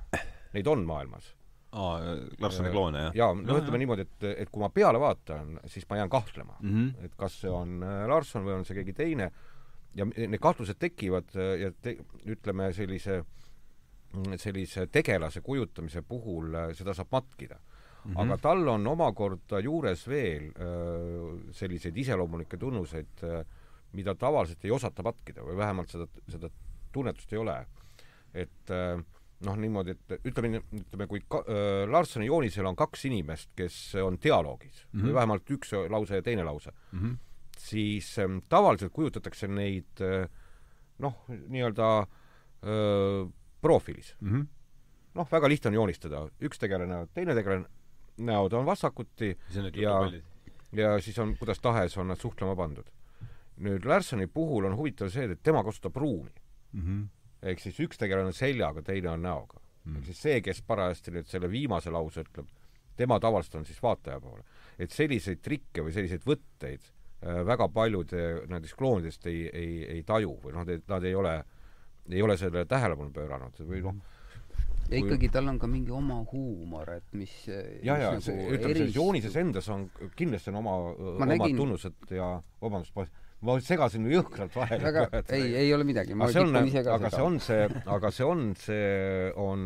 Neid 0.54 0.70
on 0.70 0.86
maailmas. 0.86 1.34
Aa, 1.72 2.16
Larssoni 2.42 2.72
kloone, 2.74 3.06
jah? 3.08 3.16
jaa, 3.16 3.34
no 3.38 3.58
ütleme 3.60 3.82
niimoodi, 3.82 4.06
et, 4.08 4.28
et 4.46 4.50
kui 4.52 4.64
ma 4.64 4.72
peale 4.74 5.00
vaatan, 5.02 5.60
siis 5.70 5.86
ma 5.90 6.00
jään 6.00 6.10
kahtlema 6.10 6.58
mm. 6.60 6.70
-hmm. 6.70 7.06
et 7.06 7.16
kas 7.18 7.42
see 7.42 7.52
on 7.54 7.80
Larsson 8.08 8.46
või 8.46 8.58
on 8.58 8.66
see 8.66 8.80
keegi 8.80 8.94
teine 8.98 9.32
ja 9.96 10.06
need 10.06 10.40
kahtlused 10.42 10.80
tekivad 10.80 11.36
ja 11.60 11.72
te, 11.82 11.98
ütleme, 12.26 12.72
sellise 12.74 13.24
sellise 14.42 14.88
tegelase 14.88 15.42
kujutamise 15.46 16.02
puhul 16.02 16.56
seda 16.74 16.94
saab 16.98 17.12
matkida 17.12 17.60
mm. 17.60 18.12
-hmm. 18.12 18.22
aga 18.22 18.38
tal 18.38 18.68
on 18.68 18.88
omakorda 18.88 19.60
juures 19.60 20.08
veel 20.08 20.50
selliseid 21.52 21.98
iseloomulikke 21.98 22.58
tunnuseid, 22.58 23.22
mida 23.94 24.16
tavaliselt 24.16 24.66
ei 24.66 24.72
osata 24.72 25.04
matkida 25.04 25.46
või 25.46 25.58
vähemalt 25.58 25.90
seda, 25.90 26.08
seda 26.30 26.50
tunnetust 26.92 27.34
ei 27.34 27.40
ole. 27.40 27.66
et 28.34 28.72
noh, 29.46 29.56
niimoodi, 29.60 29.96
et 29.96 30.28
ütleme, 30.28 30.62
ütleme, 30.76 31.08
kui 31.08 31.24
ka, 31.32 31.42
äh, 31.48 31.86
Larssoni 31.90 32.28
joonisel 32.28 32.68
on 32.68 32.78
kaks 32.80 33.06
inimest, 33.10 33.52
kes 33.58 33.78
on 34.04 34.20
dialoogis 34.22 34.86
mm 34.86 35.00
-hmm. 35.00 35.08
või 35.08 35.14
vähemalt 35.14 35.52
üks 35.56 35.74
lause 35.90 36.20
ja 36.20 36.22
teine 36.22 36.44
lause 36.44 36.72
mm, 36.92 37.00
-hmm. 37.00 37.18
siis 37.58 38.18
äh, 38.20 38.42
tavaliselt 38.50 38.94
kujutatakse 38.94 39.48
neid 39.48 40.04
noh, 41.00 41.16
nii-öelda 41.28 42.08
profiilis 43.62 44.16
mm. 44.20 44.32
-hmm. 44.32 44.48
noh, 45.14 45.32
väga 45.32 45.50
lihtne 45.50 45.68
on 45.68 45.74
joonistada, 45.74 46.30
üks 46.42 46.60
tegelane, 46.60 47.08
teine 47.14 47.36
tegelane, 47.36 47.66
näod 48.18 48.54
on 48.54 48.66
vastakuti 48.66 49.38
ja, 49.76 50.12
ja 50.72 51.02
siis 51.02 51.20
on, 51.20 51.38
kuidas 51.38 51.60
tahes 51.60 51.98
on 51.98 52.08
nad 52.08 52.20
suhtlema 52.20 52.56
pandud. 52.56 52.86
nüüd 53.60 53.86
Larssoni 53.86 54.28
puhul 54.28 54.66
on 54.66 54.76
huvitav 54.76 55.10
see, 55.10 55.26
et 55.32 55.42
tema 55.44 55.64
kasutab 55.64 55.96
ruumi 55.96 56.32
mm. 56.74 56.82
-hmm. 56.82 57.08
Ehk 57.44 57.64
siis 57.64 57.80
üks 57.86 58.00
tegelane 58.00 58.32
on 58.34 58.36
seljaga, 58.36 58.84
teine 58.86 59.14
on 59.14 59.24
näoga 59.24 59.60
mm. 59.60 60.00
ehk 60.00 60.10
siis 60.12 60.24
see, 60.28 60.40
kes 60.46 60.62
parajasti 60.68 61.16
nüüd 61.16 61.30
selle 61.30 61.52
viimase 61.52 61.94
lause 61.94 62.26
ütleb, 62.26 62.50
tema 63.00 63.20
tavaliselt 63.24 63.62
on 63.62 63.68
siis 63.68 63.82
vaataja 63.84 64.20
poole. 64.24 64.44
et 64.80 64.92
selliseid 64.96 65.44
trikke 65.46 65.86
või 65.86 65.96
selliseid 65.96 66.28
võtteid 66.28 66.86
äh, 66.90 67.42
väga 67.48 67.70
paljud 67.74 68.16
nendest 68.52 68.78
kloonidest 68.80 69.28
ei, 69.32 69.48
ei, 69.48 69.74
ei 69.98 70.04
taju 70.08 70.38
või 70.44 70.56
noh, 70.58 70.68
nad 70.68 71.08
ei 71.08 71.16
ole, 71.16 71.36
ei 72.10 72.24
ole 72.26 72.38
sellele 72.38 72.66
tähelepanu 72.70 73.14
pööranud 73.16 73.64
või 73.68 73.84
noh, 73.88 74.02
ja 74.90 74.98
kui... 74.98 75.06
ikkagi 75.06 75.30
tal 75.34 75.50
on 75.52 75.60
ka 75.62 75.70
mingi 75.70 75.94
oma 75.94 76.20
huumor, 76.32 76.90
et 76.98 77.16
mis 77.18 77.32
ja, 77.48 77.96
ja 77.96 78.12
nagu 78.14 78.24
see, 78.26 78.36
ütleme, 78.50 78.76
selles 78.76 78.96
joonises 78.96 79.40
endas 79.40 79.70
on, 79.74 79.88
kindlasti 80.18 80.54
on 80.54 80.60
oma, 80.64 80.76
omad 81.16 81.34
nägin... 81.36 81.58
tunnused 81.60 82.16
ja 82.16 82.32
vabandust, 82.62 82.96
ma 83.46 83.56
segasin 83.64 84.10
jõhkralt 84.12 84.56
vahele. 84.58 84.84
väga, 84.90 85.24
ei, 85.36 85.54
ei 85.64 85.74
ole 85.74 85.88
midagi, 85.88 86.18
ma 86.18 86.28
tikkan 86.32 86.68
ise 86.68 86.84
ka 86.84 86.98
aga 87.00 87.12
see 87.14 87.26
on 87.26 87.40
see, 87.44 87.70
aga 87.98 88.12
see 88.12 88.28
on, 88.28 88.44
see 88.60 89.32
on 89.40 89.66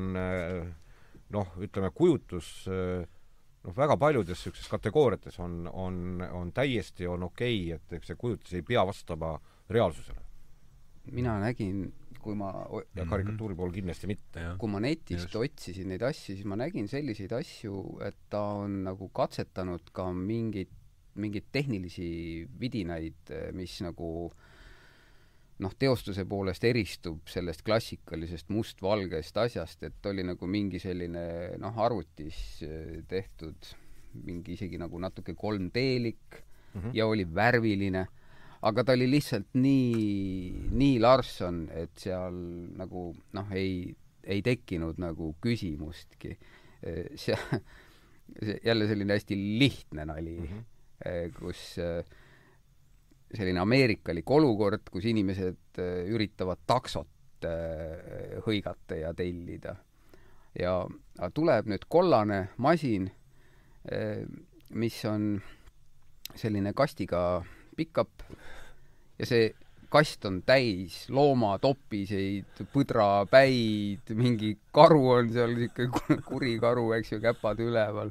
noh, 1.34 1.55
ütleme 1.65 1.89
kujutus 1.95 2.51
noh, 2.67 3.74
väga 3.78 3.97
paljudes 3.97 4.38
niisugustes 4.38 4.69
kategooriates 4.71 5.39
on, 5.41 5.63
on, 5.71 6.21
on 6.30 6.53
täiesti, 6.53 7.07
on 7.09 7.26
okei 7.30 7.74
okay,, 7.74 7.97
et 7.97 8.07
see 8.07 8.19
kujutus 8.19 8.53
ei 8.57 8.65
pea 8.67 8.86
vastama 8.86 9.36
reaalsusele. 9.74 10.21
mina 11.11 11.39
nägin 11.39 11.88
kui 12.24 12.38
ma 12.39 12.49
ja 12.95 13.05
karikatuuri 13.09 13.55
pool 13.57 13.74
kindlasti 13.76 14.07
mitte. 14.09 14.45
kui 14.59 14.71
ma 14.71 14.82
netist 14.84 15.28
Just. 15.28 15.39
otsisin 15.41 15.91
neid 15.91 16.05
asju, 16.07 16.38
siis 16.38 16.47
ma 16.47 16.57
nägin 16.59 16.88
selliseid 16.91 17.36
asju, 17.36 17.82
et 18.07 18.17
ta 18.32 18.43
on 18.63 18.84
nagu 18.88 19.09
katsetanud 19.15 19.91
ka 19.95 20.09
mingit, 20.15 20.71
mingeid 21.16 21.51
tehnilisi 21.51 22.47
vidinaid, 22.59 23.32
mis 23.53 23.80
nagu 23.86 24.32
noh, 25.64 25.76
teostuse 25.80 26.26
poolest 26.26 26.64
eristub 26.66 27.30
sellest 27.30 27.61
klassikalisest 27.66 28.49
mustvalgest 28.53 29.38
asjast, 29.38 29.84
et 29.86 30.09
oli 30.09 30.26
nagu 30.26 30.49
mingi 30.49 30.82
selline 30.82 31.26
noh, 31.61 31.78
arvutis 31.86 32.39
eh, 32.66 33.03
tehtud 33.07 33.74
mingi 34.24 34.53
isegi 34.57 34.78
nagu 34.78 34.99
natuke 35.01 35.34
3D-lik 35.34 36.38
mm 36.38 36.82
-hmm. 36.82 36.91
ja 36.93 37.07
oli 37.07 37.26
värviline 37.36 38.05
aga 38.64 38.84
ta 38.84 38.95
oli 38.95 39.09
lihtsalt 39.11 39.55
nii, 39.59 40.70
nii 40.72 40.99
Larson, 41.03 41.66
et 41.74 41.97
seal 41.99 42.38
nagu 42.80 43.09
noh, 43.36 43.51
ei, 43.51 43.95
ei 44.24 44.41
tekkinud 44.45 45.01
nagu 45.03 45.34
küsimustki. 45.43 46.38
see, 47.24 47.36
see 48.43 48.59
jälle 48.66 48.88
selline 48.89 49.16
hästi 49.16 49.38
lihtne 49.59 50.05
nali 50.05 50.38
mm, 50.39 50.47
-hmm. 50.47 50.64
Kus 51.36 51.62
selline 53.34 53.60
ameerikalik 53.60 54.30
olukord, 54.32 54.86
kus 54.91 55.08
inimesed 55.10 55.82
üritavad 56.14 56.62
taksot 56.70 57.47
hõigata 58.45 58.95
ja 59.01 59.12
tellida. 59.14 59.76
ja 60.56 60.86
tuleb 61.34 61.68
nüüd 61.68 61.88
kollane 61.89 62.54
masin, 62.58 63.10
mis 64.70 64.99
on 65.10 65.41
selline 66.36 66.74
kastiga 66.78 67.43
pickup 67.76 68.24
ja 69.20 69.28
see 69.28 69.49
kast 69.93 70.26
on 70.26 70.39
täis 70.41 71.04
loomatopiseid, 71.14 72.64
põdrapäid, 72.74 74.10
mingi 74.18 74.56
karu 74.74 75.04
on 75.20 75.30
seal, 75.36 75.54
niisugune 75.54 76.18
kuri 76.26 76.56
karu, 76.62 76.88
eks 76.97 77.14
ju, 77.14 77.20
käpad 77.22 77.62
üleval. 77.62 78.10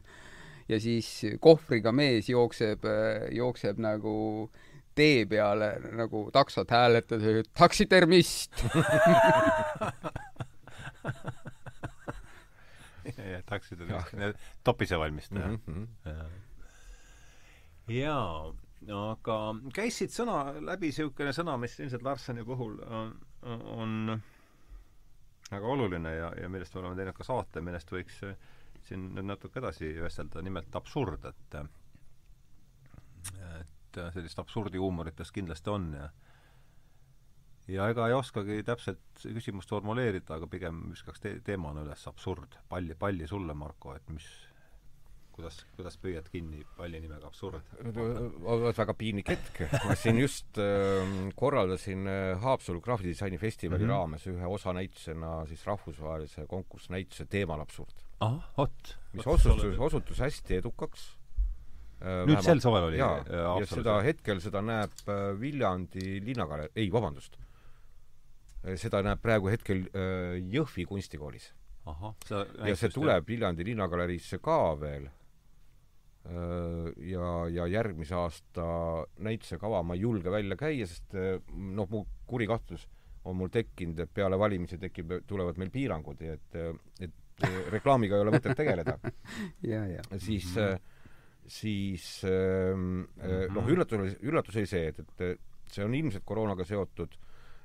Ja 0.68 0.80
siis 0.80 1.08
kohvriga 1.40 1.92
mees 1.92 2.28
jookseb, 2.28 2.84
jookseb 3.32 3.78
nagu 3.82 4.50
tee 4.94 5.26
peale 5.26 5.74
nagu 5.96 6.30
taksot 6.32 6.70
hääletades, 6.70 7.48
taksitermist 7.58 8.52
taksitermist, 13.46 14.38
topise 14.64 14.98
valmistaja 14.98 15.48
mm. 15.48 15.58
-hmm. 15.66 15.86
jaa 17.88 18.54
aga 18.90 19.36
käis 19.74 19.98
siit 20.00 20.14
sõna 20.14 20.52
läbi 20.64 20.90
niisugune 20.90 21.32
sõna, 21.36 21.56
mis 21.60 21.78
ilmselt 21.78 22.02
Larssoni 22.02 22.44
puhul 22.44 22.78
on, 22.82 23.12
on 23.42 24.22
väga 25.50 25.66
oluline 25.66 26.14
ja, 26.16 26.32
ja 26.40 26.48
millest 26.50 26.74
me 26.74 26.82
oleme 26.82 26.98
teinud 26.98 27.16
ka 27.16 27.26
saate, 27.26 27.62
millest 27.62 27.92
võiks 27.92 28.22
siin 28.88 29.12
nüüd 29.14 29.28
natuke 29.28 29.60
edasi 29.60 29.92
vestelda, 30.02 30.42
nimelt 30.42 30.74
absurd, 30.76 31.24
et 31.30 31.56
et 33.42 33.98
sellist 34.14 34.38
absurdihuumoritest 34.40 35.34
kindlasti 35.36 35.70
on 35.70 35.90
ja 35.94 36.08
ja 37.70 37.88
ega 37.92 38.08
ei 38.08 38.14
oskagi 38.16 38.62
täpselt 38.66 39.22
küsimust 39.22 39.70
formuleerida, 39.70 40.36
aga 40.36 40.48
pigem 40.50 40.88
viskaks 40.90 41.22
te 41.22 41.34
teemana 41.46 41.84
üles 41.86 42.06
absurd. 42.10 42.56
palli, 42.68 42.94
palli 42.94 43.28
sulle, 43.28 43.54
Marko, 43.54 43.94
et 43.94 44.08
mis 44.10 44.26
kuidas, 45.32 45.58
kuidas 45.76 45.96
püüad 46.00 46.28
kinni 46.32 46.62
palli 46.76 47.00
nimega 47.02 47.28
Absurd? 47.28 47.62
väga 48.76 48.94
piinlik 48.98 49.32
hetk. 49.32 49.62
ma 49.86 49.96
siin 49.98 50.20
just 50.20 50.58
äh, 50.60 51.06
korraldasin 51.38 52.06
äh, 52.10 52.42
Haapsalu 52.42 52.82
graafidisaini 52.84 53.38
festivali 53.38 53.84
mm 53.84 53.88
-hmm. 53.88 53.94
raames 53.94 54.26
ühe 54.26 54.46
osanäitusena 54.46 55.46
siis 55.46 55.66
rahvusvahelise 55.66 56.46
konkursnäituse 56.46 57.26
teemal 57.26 57.60
Absurd. 57.60 58.04
ahah, 58.20 58.52
vot. 58.58 58.98
mis 59.12 59.26
osutus, 59.26 59.78
osutus 59.78 60.18
hästi 60.18 60.56
edukaks 60.56 61.16
äh,. 62.02 62.26
nüüd 62.26 62.42
sel 62.42 62.60
suvel 62.60 62.90
oli 62.90 62.98
jaa, 62.98 63.16
äh, 63.18 63.60
ja 63.60 63.66
seda 63.66 64.00
hetkel, 64.02 64.40
seda 64.40 64.62
näeb 64.62 64.92
äh, 65.08 65.40
Viljandi 65.40 66.20
linnagalerii, 66.24 66.72
ei, 66.76 66.92
vabandust. 66.92 67.38
Äh, 68.66 68.76
seda 68.76 69.02
näeb 69.02 69.22
praegu 69.22 69.48
hetkel 69.48 69.88
Jõhvi 70.52 70.86
kunstikoolis. 70.86 71.52
ja 72.66 72.76
see 72.76 72.88
tuleb 72.88 73.26
Viljandi 73.28 73.64
linnagaleriisse 73.64 74.38
ka 74.38 74.80
veel 74.80 75.08
Äh, 75.08 75.21
ja, 76.22 77.28
ja 77.50 77.66
järgmise 77.66 78.14
aasta 78.14 78.64
näitusekava 79.18 79.82
ma 79.82 79.96
ei 79.96 80.04
julge 80.04 80.30
välja 80.30 80.56
käia, 80.58 80.86
sest 80.86 81.16
äh, 81.18 81.40
noh, 81.50 81.88
mu 81.90 82.04
kuri 82.30 82.46
kahtlus 82.46 82.86
on 83.26 83.36
mul 83.38 83.50
tekkinud, 83.54 83.98
et 84.02 84.10
peale 84.14 84.38
valimisi 84.38 84.78
tekib, 84.82 85.12
tulevad 85.26 85.58
meil 85.58 85.70
piirangud 85.74 86.22
ja 86.22 86.34
et, 86.34 86.56
et 87.02 87.44
reklaamiga 87.70 88.16
ei 88.16 88.24
ole 88.24 88.34
mõtet 88.34 88.56
tegeleda. 88.58 88.96
Siis, 90.22 90.48
siis 91.50 92.06
ähm, 92.26 93.04
äh, 93.18 93.46
noh, 93.50 93.66
üllatus 93.70 93.98
oli, 93.98 94.14
üllatus 94.26 94.58
oli 94.58 94.70
see, 94.70 94.90
et, 94.90 95.02
et 95.02 95.72
see 95.72 95.86
on 95.86 95.94
ilmselt 95.94 96.26
koroonaga 96.26 96.66
seotud, 96.66 97.14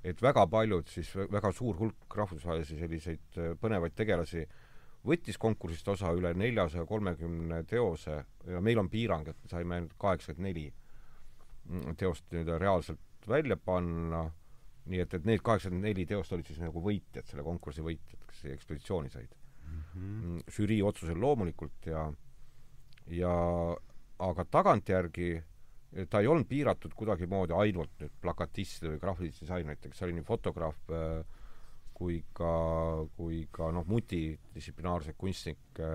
et 0.08 0.22
väga 0.22 0.46
paljud 0.50 0.90
siis, 0.90 1.10
väga 1.18 1.52
suur 1.54 1.78
hulk 1.78 2.18
rahvusvahelisi 2.22 2.78
selliseid 2.80 3.40
põnevaid 3.62 3.98
tegelasi 3.98 4.46
äh, 4.46 4.67
võttis 5.08 5.40
konkursist 5.42 5.88
osa 5.88 6.12
üle 6.16 6.34
neljasaja 6.38 6.86
kolmekümne 6.86 7.62
teose 7.70 8.18
ja 8.48 8.62
meil 8.64 8.82
on 8.82 8.90
piirang, 8.92 9.28
et 9.28 9.40
me 9.44 9.52
saime 9.52 9.78
ainult 9.78 9.96
kaheksakümmend 10.00 10.50
neli 10.50 10.68
teost 12.00 12.28
nii-öelda 12.32 12.60
reaalselt 12.62 13.28
välja 13.28 13.58
panna, 13.60 14.24
nii 14.88 15.02
et, 15.04 15.18
et 15.18 15.26
need 15.28 15.44
kaheksakümmend 15.44 15.90
neli 15.90 16.06
teost 16.08 16.32
olid 16.36 16.48
siis 16.48 16.62
nagu 16.64 16.84
võitjad, 16.84 17.28
selle 17.28 17.44
konkursi 17.44 17.84
võitjad, 17.84 18.24
kes 18.30 18.46
ekspeditsiooni 18.54 19.12
said 19.12 19.32
mm. 19.32 19.84
-hmm. 19.94 20.40
žürii 20.58 20.82
otsusel 20.84 21.20
loomulikult 21.22 21.92
ja 21.92 22.08
ja 23.08 23.34
aga 24.20 24.46
tagantjärgi 24.52 25.30
ta 26.10 26.20
ei 26.20 26.28
olnud 26.28 26.48
piiratud 26.48 26.94
kuidagimoodi 26.96 27.56
ainult 27.56 27.94
nüüd 28.02 28.16
plakatistide 28.22 28.92
või 28.92 29.00
graafiliste 29.02 29.46
disaineritega, 29.46 29.96
see 29.96 30.08
oli 30.08 30.18
nii 30.18 30.28
fotograaf 30.28 30.80
äh,, 30.92 31.37
kui 31.98 32.18
ka, 32.38 32.50
kui 33.18 33.40
ka 33.54 33.72
noh, 33.74 33.86
multidistsiplinaarseid 33.90 35.18
kunstnikke. 35.18 35.88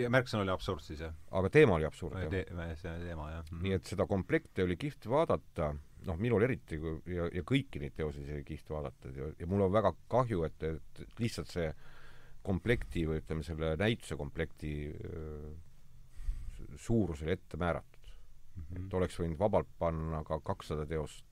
ja 0.00 0.12
märksõna 0.12 0.44
oli 0.46 0.52
absurd 0.54 0.84
siis, 0.84 1.02
jah? 1.04 1.12
aga 1.36 1.50
teema 1.52 1.76
oli 1.76 1.88
absurd, 1.88 2.16
jah 2.22 2.30
Te,? 2.32 2.44
see 2.80 2.94
teema, 3.02 3.26
jah 3.34 3.50
nii 3.52 3.74
et 3.76 3.90
seda 3.92 4.06
komplekti 4.08 4.64
oli 4.64 4.78
kihvt 4.80 5.08
vaadata, 5.12 5.74
noh, 6.08 6.20
minul 6.20 6.46
eriti 6.46 6.78
ja, 7.12 7.28
ja 7.28 7.44
kõiki 7.44 7.82
neid 7.82 7.96
teoseid 7.98 8.30
oli 8.38 8.46
kihvt 8.48 8.72
vaadata 8.72 9.12
ja, 9.16 9.28
ja 9.40 9.50
mul 9.50 9.66
on 9.66 9.74
väga 9.74 9.92
kahju, 10.14 10.46
et, 10.48 10.64
et 10.70 11.20
lihtsalt 11.20 11.52
see 11.52 11.68
komplekti 12.44 13.04
või 13.08 13.20
ütleme, 13.20 13.44
selle 13.44 13.74
näituse 13.80 14.16
komplekti 14.20 14.72
suurus 16.80 17.20
oli 17.24 17.36
ette 17.36 17.60
määratud 17.60 18.08
mm. 18.08 18.64
-hmm. 18.64 18.86
et 18.86 18.96
oleks 18.96 19.20
võinud 19.20 19.38
vabalt 19.38 19.68
panna 19.78 20.24
ka 20.24 20.40
kakssada 20.40 20.88
teost, 20.88 21.24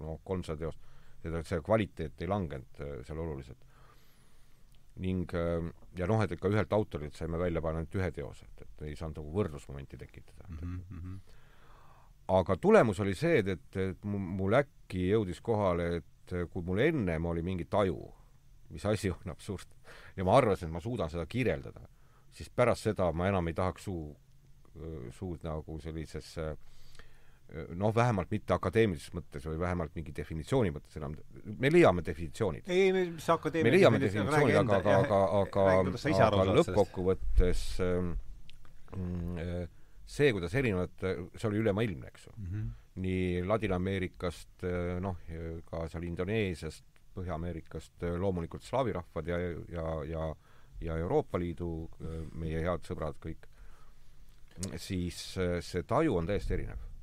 no 0.00 0.16
kolmsada 0.24 0.64
teost 0.64 0.80
seda, 1.24 1.42
see 1.46 1.62
kvaliteet 1.64 2.24
ei 2.24 2.30
langenud 2.30 2.82
äh, 2.84 2.96
seal 3.06 3.20
oluliselt. 3.24 3.70
ning 5.02 5.30
äh, 5.34 5.64
ja 5.98 6.06
noh, 6.06 6.20
et 6.22 6.32
ikka 6.36 6.50
ühelt 6.52 6.72
autorilt 6.72 7.16
saime 7.18 7.38
välja 7.38 7.62
panna 7.62 7.82
ainult 7.82 7.96
ühe 7.98 8.10
teose, 8.14 8.46
et, 8.46 8.66
et 8.66 8.82
ei 8.90 8.96
saanud 8.96 9.18
nagu 9.18 9.32
võrdlusmomenti 9.34 9.98
tekitada 9.98 10.46
mm. 10.48 10.82
-hmm. 10.90 11.16
aga 12.36 12.56
tulemus 12.56 13.00
oli 13.00 13.14
see, 13.18 13.40
et, 13.42 13.48
et, 13.48 13.76
et 13.76 14.04
mul 14.04 14.54
äkki 14.54 15.08
jõudis 15.08 15.40
kohale, 15.42 15.96
et 15.96 16.36
kui 16.52 16.62
mul 16.62 16.78
ennem 16.78 17.26
oli 17.26 17.42
mingi 17.42 17.64
taju, 17.64 17.98
mis 18.70 18.86
asi 18.86 19.10
on 19.10 19.32
absurd, 19.34 19.74
ja 20.16 20.24
ma 20.24 20.36
arvasin, 20.36 20.68
et 20.68 20.72
ma 20.78 20.80
suudan 20.80 21.10
seda 21.10 21.26
kirjeldada, 21.26 21.88
siis 22.32 22.50
pärast 22.50 22.86
seda 22.86 23.10
ma 23.12 23.28
enam 23.28 23.48
ei 23.48 23.54
tahaks 23.54 23.84
suu, 23.90 24.14
suud 25.10 25.42
nagu 25.42 25.80
sellisesse 25.80 26.46
äh, 26.50 26.56
noh, 27.78 27.92
vähemalt 27.94 28.30
mitte 28.32 28.54
akadeemilises 28.56 29.12
mõttes 29.14 29.44
või 29.46 29.58
vähemalt 29.60 29.94
mingi 29.96 30.14
definitsiooni 30.16 30.72
mõttes 30.74 30.98
enam, 30.98 31.14
me 31.44 31.70
leiame 31.70 32.04
definitsioonid. 32.06 32.68
ei, 32.70 32.92
mis 32.94 33.28
akadeemiline 33.30 33.74
me 33.74 33.78
leiame 33.78 34.00
definitsioonid, 34.02 34.58
aga, 34.62 34.78
aga, 34.80 34.94
aga, 34.96 35.20
aga, 35.40 35.66
aga 36.26 36.56
lõppkokkuvõttes 36.58 37.64
ähm, 37.84 38.14
mm, 38.96 39.68
see, 40.06 40.32
kuidas 40.34 40.56
erinevad, 40.58 40.96
see 41.04 41.50
oli 41.50 41.62
ülemaailmne, 41.62 42.10
eks 42.10 42.26
ju 42.26 42.34
mm. 42.36 42.48
-hmm. 42.48 42.72
nii 43.04 43.44
Ladina-Ameerikast, 43.50 44.56
äh, 44.64 44.96
noh, 45.02 45.20
ka 45.70 45.86
seal 45.92 46.08
Indoneesiast, 46.10 46.84
Põhja-Ameerikast, 47.14 47.94
äh, 48.02 48.16
loomulikult 48.18 48.62
slaavi 48.66 48.92
rahvad 48.92 49.28
ja, 49.30 49.38
ja, 49.70 49.88
ja 50.10 50.34
ja 50.80 50.96
Euroopa 50.98 51.38
Liidu, 51.38 51.88
äh, 52.02 52.24
meie 52.34 52.60
head 52.60 52.82
sõbrad 52.84 53.14
kõik, 53.22 53.46
siis 54.76 55.16
see 55.66 55.82
taju 55.82 56.18
on 56.18 56.26
täiesti 56.26 56.54
erinev 56.54 56.82
Äh, 56.82 56.93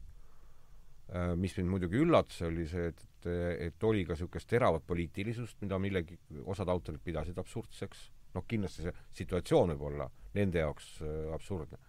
mis 1.36 1.58
mind 1.58 1.68
muidugi 1.68 2.00
üllatas, 2.00 2.38
oli 2.48 2.64
see, 2.70 2.88
et, 2.88 3.28
et 3.68 3.84
oli 3.84 4.06
ka 4.08 4.16
niisugust 4.16 4.48
teravat 4.48 4.86
poliitilisust, 4.88 5.58
mida 5.64 5.80
millegi, 5.82 6.16
osad 6.48 6.70
autorid 6.72 7.02
pidasid 7.04 7.38
absurdseks, 7.42 8.06
noh 8.36 8.46
kindlasti 8.48 8.86
see 8.86 8.94
situatsioon 9.22 9.74
võib 9.74 9.88
olla 9.90 10.08
nende 10.38 10.62
jaoks 10.64 10.92
äh, 11.04 11.32
absurdne 11.36 11.80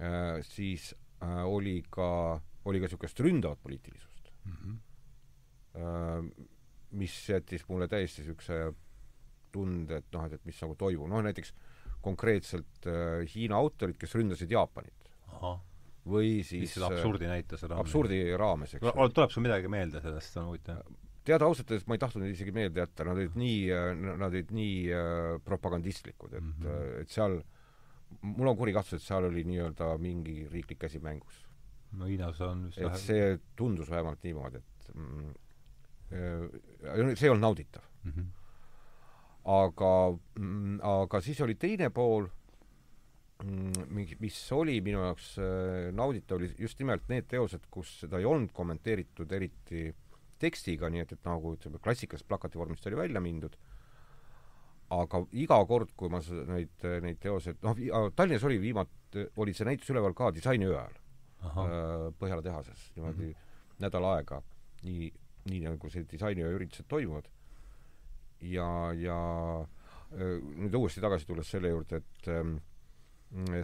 äh,, 0.00 0.40
siis 0.46 0.90
äh, 1.22 1.44
oli 1.46 1.78
ka, 1.90 2.08
oli 2.66 2.80
ka 2.82 2.88
niisugust 2.88 3.22
ründavat 3.22 3.62
poliitilisust 3.62 4.32
mm. 4.44 4.58
-hmm. 4.58 4.82
Äh, 5.74 6.46
mis 6.90 7.28
jättis 7.28 7.64
mulle 7.68 7.88
täiesti 7.88 8.22
niisuguse 8.22 8.72
tunde, 9.52 9.96
et 9.96 10.12
noh, 10.12 10.26
et, 10.26 10.32
et 10.32 10.44
mis 10.46 10.60
nagu 10.62 10.76
toimub, 10.78 11.08
noh 11.10 11.22
näiteks 11.22 11.50
konkreetselt 12.02 12.86
äh, 12.86 13.24
Hiina 13.34 13.56
autorid, 13.56 13.96
kes 13.98 14.14
ründasid 14.14 14.50
Jaapanit. 14.50 15.10
ahah 15.26 15.58
või 16.08 16.42
siis 16.44 16.66
mis 16.66 16.76
seda 16.76 16.90
absurdi 16.92 17.28
näitas 17.28 17.64
raames? 17.64 17.80
absurdi 17.86 18.20
raames, 18.36 18.76
eks 18.76 18.90
ole. 18.92 19.08
tuleb 19.16 19.32
sul 19.32 19.44
midagi 19.46 19.70
meelde 19.72 20.02
sellest, 20.04 20.34
see 20.34 20.42
on 20.42 20.50
huvitav? 20.52 20.82
tead, 21.24 21.44
ausalt 21.44 21.72
öeldes 21.72 21.86
ma 21.88 21.96
ei 21.96 22.02
tahtnud 22.02 22.24
neid 22.24 22.36
isegi 22.36 22.52
meelde 22.54 22.82
jätta, 22.82 23.06
nad 23.08 23.16
olid 23.16 23.38
nii, 23.40 23.60
nad 24.04 24.26
olid 24.28 24.52
nii 24.54 24.76
äh, 24.92 25.30
propagandistlikud, 25.44 26.34
et 26.36 26.42
mm, 26.42 26.52
-hmm. 26.60 27.00
et 27.00 27.14
seal, 27.14 27.38
mul 28.20 28.52
on 28.52 28.58
kuri 28.60 28.74
kahtsus, 28.76 29.00
et 29.00 29.08
seal 29.08 29.30
oli 29.30 29.46
nii-öelda 29.48 29.94
mingi 29.98 30.44
riiklik 30.52 30.82
käsi 30.84 31.00
mängus. 31.00 31.40
no 31.92 32.06
Hiinas 32.10 32.40
on 32.40 32.66
vist 32.66 32.78
et 32.78 32.84
läheb... 32.84 33.00
see 33.00 33.38
tundus 33.56 33.90
vähemalt 33.90 34.22
niimoodi, 34.22 34.60
et 34.60 34.94
mm, 34.94 35.34
äh, 36.12 37.14
see 37.14 37.28
ei 37.28 37.30
olnud 37.30 37.46
nauditav 37.48 37.84
mm. 38.04 38.10
-hmm. 38.10 38.26
aga 39.44 40.18
mm,, 40.38 40.80
aga 40.82 41.20
siis 41.20 41.40
oli 41.40 41.54
teine 41.54 41.90
pool 41.90 42.28
mingi, 43.42 44.16
mis 44.22 44.38
oli 44.54 44.78
minu 44.84 45.02
jaoks 45.02 45.34
äh, 45.42 45.90
nauditav, 45.96 46.38
oli 46.38 46.52
just 46.58 46.78
nimelt 46.78 47.08
need 47.10 47.26
teosed, 47.30 47.66
kus 47.70 47.90
seda 48.04 48.20
ei 48.20 48.28
olnud 48.28 48.52
kommenteeritud 48.54 49.32
eriti 49.34 49.88
tekstiga, 50.40 50.90
nii 50.92 51.02
et, 51.04 51.14
et 51.16 51.26
nagu 51.26 51.54
ütleme, 51.56 51.80
klassikalisest 51.82 52.28
plakati 52.28 52.60
vormist 52.60 52.86
oli 52.86 52.98
välja 52.98 53.22
mindud, 53.24 53.56
aga 54.94 55.22
iga 55.40 55.58
kord, 55.68 55.94
kui 55.98 56.12
ma 56.12 56.20
neid, 56.50 56.84
neid 57.04 57.20
teoseid, 57.22 57.60
noh, 57.64 57.78
Tallinnas 58.16 58.44
oli 58.46 58.60
viimat-, 58.62 59.20
oli 59.40 59.54
see 59.56 59.66
näitus 59.68 59.90
üleval 59.94 60.14
ka 60.16 60.30
disainiöö 60.34 60.74
ajal 60.76 60.98
äh, 61.44 62.10
Põhjala 62.20 62.44
tehases, 62.44 62.90
niimoodi 62.96 63.30
mm 63.30 63.30
-hmm. 63.30 63.78
nädal 63.86 64.10
aega, 64.12 64.42
nii, 64.84 65.12
nii 65.50 65.64
nagu 65.68 65.90
see 65.90 66.06
disainiöö 66.10 66.54
üritused 66.58 66.86
toimuvad. 66.88 67.30
ja, 68.40 68.92
ja 68.92 69.18
äh, 70.12 70.38
nüüd 70.56 70.74
uuesti 70.74 71.00
tagasi 71.00 71.26
tulles 71.26 71.50
selle 71.50 71.68
juurde, 71.68 71.96
et 71.96 72.28
ähm, 72.28 72.56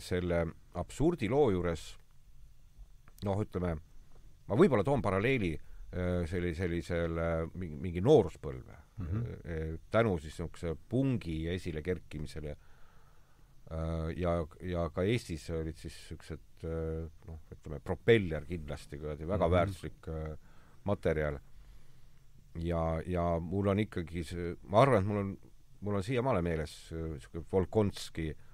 selle 0.03 0.45
absurdi 0.81 1.29
loo 1.31 1.51
juures 1.55 1.85
noh, 3.27 3.41
ütleme, 3.43 3.75
ma 4.49 4.59
võib-olla 4.59 4.85
toon 4.87 5.03
paralleeli 5.05 5.53
äh, 5.55 6.25
selli-, 6.31 6.55
sellisele 6.57 7.29
mingi, 7.55 7.79
mingi 7.85 8.03
nooruspõlve 8.05 8.77
mm. 8.77 9.07
-hmm. 9.07 9.79
tänu 9.91 10.17
siis 10.19 10.39
niisuguse 10.39 10.75
pungi 10.89 11.43
esile 11.53 11.83
kerkimisele 11.83 12.57
äh, 12.57 14.09
ja, 14.17 14.35
ja 14.63 14.89
ka 14.95 15.05
Eestis 15.05 15.51
olid 15.55 15.77
siis 15.77 15.95
niisugused 15.95 16.67
noh, 17.29 17.39
ütleme, 17.55 17.81
propeller 17.81 18.45
kindlasti 18.49 18.99
kuradi 18.99 19.29
väga 19.29 19.47
mm 19.47 19.51
-hmm. 19.51 19.57
väärtuslik 19.57 20.11
materjal. 20.85 21.39
ja, 22.59 23.03
ja 23.07 23.39
mul 23.41 23.67
on 23.67 23.79
ikkagi 23.79 24.25
see, 24.25 24.55
ma 24.63 24.83
arvan, 24.83 25.03
et 25.03 25.07
mul 25.07 25.17
on, 25.17 25.39
mul 25.81 25.95
on 25.95 26.03
siiamaale 26.03 26.43
meeles 26.43 26.93
niisugune 26.93 27.45
Volkonski 27.53 28.31
Äh, 28.31 28.50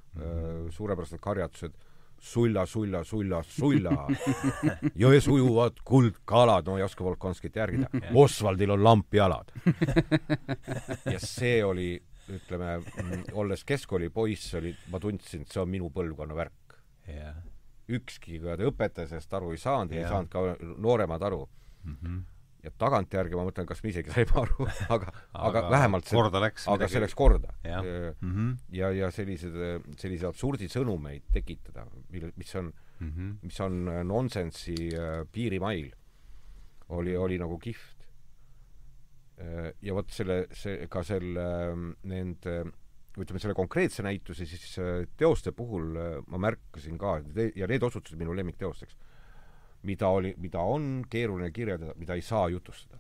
suurepärased 0.70 1.20
karjatused. 1.20 1.76
Sulla, 2.16 2.62
sulla, 2.66 3.02
sulla, 3.04 3.42
sulla. 3.44 4.06
Jões 5.02 5.26
ujuvad 5.28 5.82
kuldkalad, 5.84 6.64
no 6.64 6.78
ei 6.78 6.84
oska 6.86 7.04
Volkonskit 7.04 7.58
järgida. 7.60 7.90
Osvaldil 8.24 8.72
on 8.72 8.84
lamp-jalad 8.84 9.52
ja 11.12 11.20
see 11.20 11.58
oli, 11.64 11.90
ütleme, 12.32 12.78
mm, 12.80 13.26
olles 13.36 13.66
keskkooli 13.68 14.08
poiss, 14.10 14.54
oli, 14.56 14.72
ma 14.90 15.00
tundsin, 15.02 15.44
et 15.44 15.52
see 15.52 15.60
on 15.60 15.68
minu 15.70 15.90
põlvkonna 15.92 16.38
värk. 16.38 16.78
Yeah.. 17.06 17.36
ükski 17.86 18.40
õpetaja 18.40 19.12
sellest 19.12 19.36
aru 19.36 19.52
ei 19.54 19.60
saanud 19.62 19.92
yeah., 19.94 20.08
ei 20.08 20.10
saanud 20.10 20.32
ka 20.32 20.72
nooremad 20.82 21.22
aru. 21.22 21.44
Mm. 21.84 21.98
-hmm 22.00 22.24
ja 22.66 22.72
tagantjärgi 22.80 23.38
ma 23.38 23.44
mõtlen, 23.46 23.66
kas 23.68 23.82
me 23.84 23.92
isegi 23.92 24.12
saime 24.14 24.34
aru, 24.42 24.66
aga, 24.92 25.12
aga 25.48 25.64
vähemalt 25.70 26.08
see, 26.08 26.18
korda 26.18 26.42
läks 26.42 26.66
aga 26.72 26.88
see 26.90 27.02
läks 27.02 27.16
korda. 27.18 27.52
ja, 27.62 27.82
mm 27.82 28.32
-hmm. 28.32 28.54
ja, 28.74 28.90
ja 28.94 29.10
sellised, 29.14 29.58
selliseid 29.96 30.28
absurdisõnumeid 30.32 31.28
tekitada, 31.32 31.86
mille, 32.10 32.32
mis 32.36 32.54
on 32.58 32.72
mm, 32.72 33.10
-hmm. 33.10 33.36
mis 33.42 33.60
on 33.60 33.84
nonsensi 34.08 34.76
äh, 34.94 35.26
piirimail, 35.32 35.92
oli, 36.88 37.16
oli 37.16 37.38
nagu 37.38 37.58
kihvt. 37.58 38.08
Äh, 39.40 39.72
ja 39.82 39.94
vot 39.94 40.10
selle, 40.10 40.46
see, 40.52 40.86
ka 40.88 41.02
selle, 41.02 41.46
ähm, 41.70 41.90
nende 42.02 42.64
ütleme, 43.16 43.40
selle 43.40 43.54
konkreetse 43.54 44.02
näituse 44.02 44.46
siis 44.46 44.78
äh, 44.78 45.06
teoste 45.16 45.52
puhul 45.52 45.94
ma 46.26 46.38
märkasin 46.38 46.98
ka, 46.98 47.20
ja 47.54 47.66
need 47.66 47.82
osutusid 47.82 48.18
minu 48.18 48.34
lemmikteosteks 48.36 48.96
mida 49.86 50.08
oli, 50.08 50.34
mida 50.42 50.60
on 50.60 51.04
keeruline 51.10 51.50
kirjeldada, 51.54 51.94
mida 51.96 52.14
ei 52.14 52.22
saa 52.22 52.48
jutustada. 52.48 52.98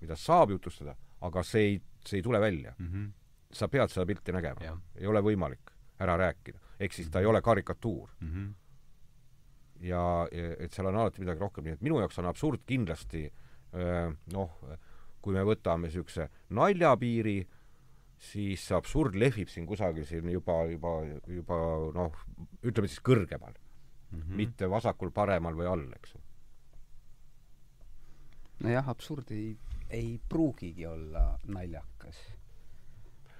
mida 0.00 0.14
saab 0.16 0.52
jutustada, 0.54 0.92
aga 1.26 1.42
see 1.42 1.62
ei, 1.66 1.78
see 2.06 2.20
ei 2.20 2.22
tule 2.22 2.38
välja 2.40 2.74
mm. 2.78 2.86
-hmm. 2.86 3.10
sa 3.52 3.68
pead 3.68 3.90
seda 3.90 4.06
pilti 4.06 4.32
nägema. 4.32 4.80
ei 4.94 5.06
ole 5.06 5.20
võimalik 5.20 5.72
ära 5.98 6.16
rääkida. 6.16 6.58
ehk 6.80 6.92
siis 6.92 7.10
ta 7.10 7.20
ei 7.20 7.26
ole 7.26 7.42
karikatuur 7.42 8.08
mm. 8.20 8.28
-hmm. 8.28 8.54
ja, 9.80 10.28
et 10.58 10.72
seal 10.72 10.86
on 10.86 10.96
alati 10.96 11.20
midagi 11.20 11.40
rohkem, 11.40 11.64
nii 11.64 11.72
et 11.72 11.82
minu 11.82 11.98
jaoks 11.98 12.18
on 12.18 12.26
absurd 12.26 12.60
kindlasti 12.66 13.30
noh, 14.32 14.50
kui 15.20 15.34
me 15.34 15.42
võtame 15.44 15.88
niisuguse 15.88 16.28
naljapiiri, 16.50 17.48
siis 18.18 18.66
see 18.68 18.76
absurd 18.76 19.14
lehvib 19.14 19.48
siin 19.48 19.66
kusagil 19.66 20.06
siin 20.06 20.30
juba, 20.30 20.64
juba, 20.70 21.02
juba 21.26 21.58
noh, 21.94 22.14
ütleme 22.62 22.88
siis 22.88 23.00
kõrgemal 23.00 23.52
mm, 23.52 24.20
-hmm. 24.20 24.34
mitte 24.36 24.70
vasakul-paremal 24.70 25.54
või 25.54 25.66
all, 25.66 25.92
eks 25.98 26.14
ju 26.14 26.20
nojah, 28.64 28.90
absurd 28.90 29.30
ei, 29.34 29.52
ei 29.90 30.18
pruugigi 30.28 30.86
olla 30.86 31.24
naljakas. 31.54 32.20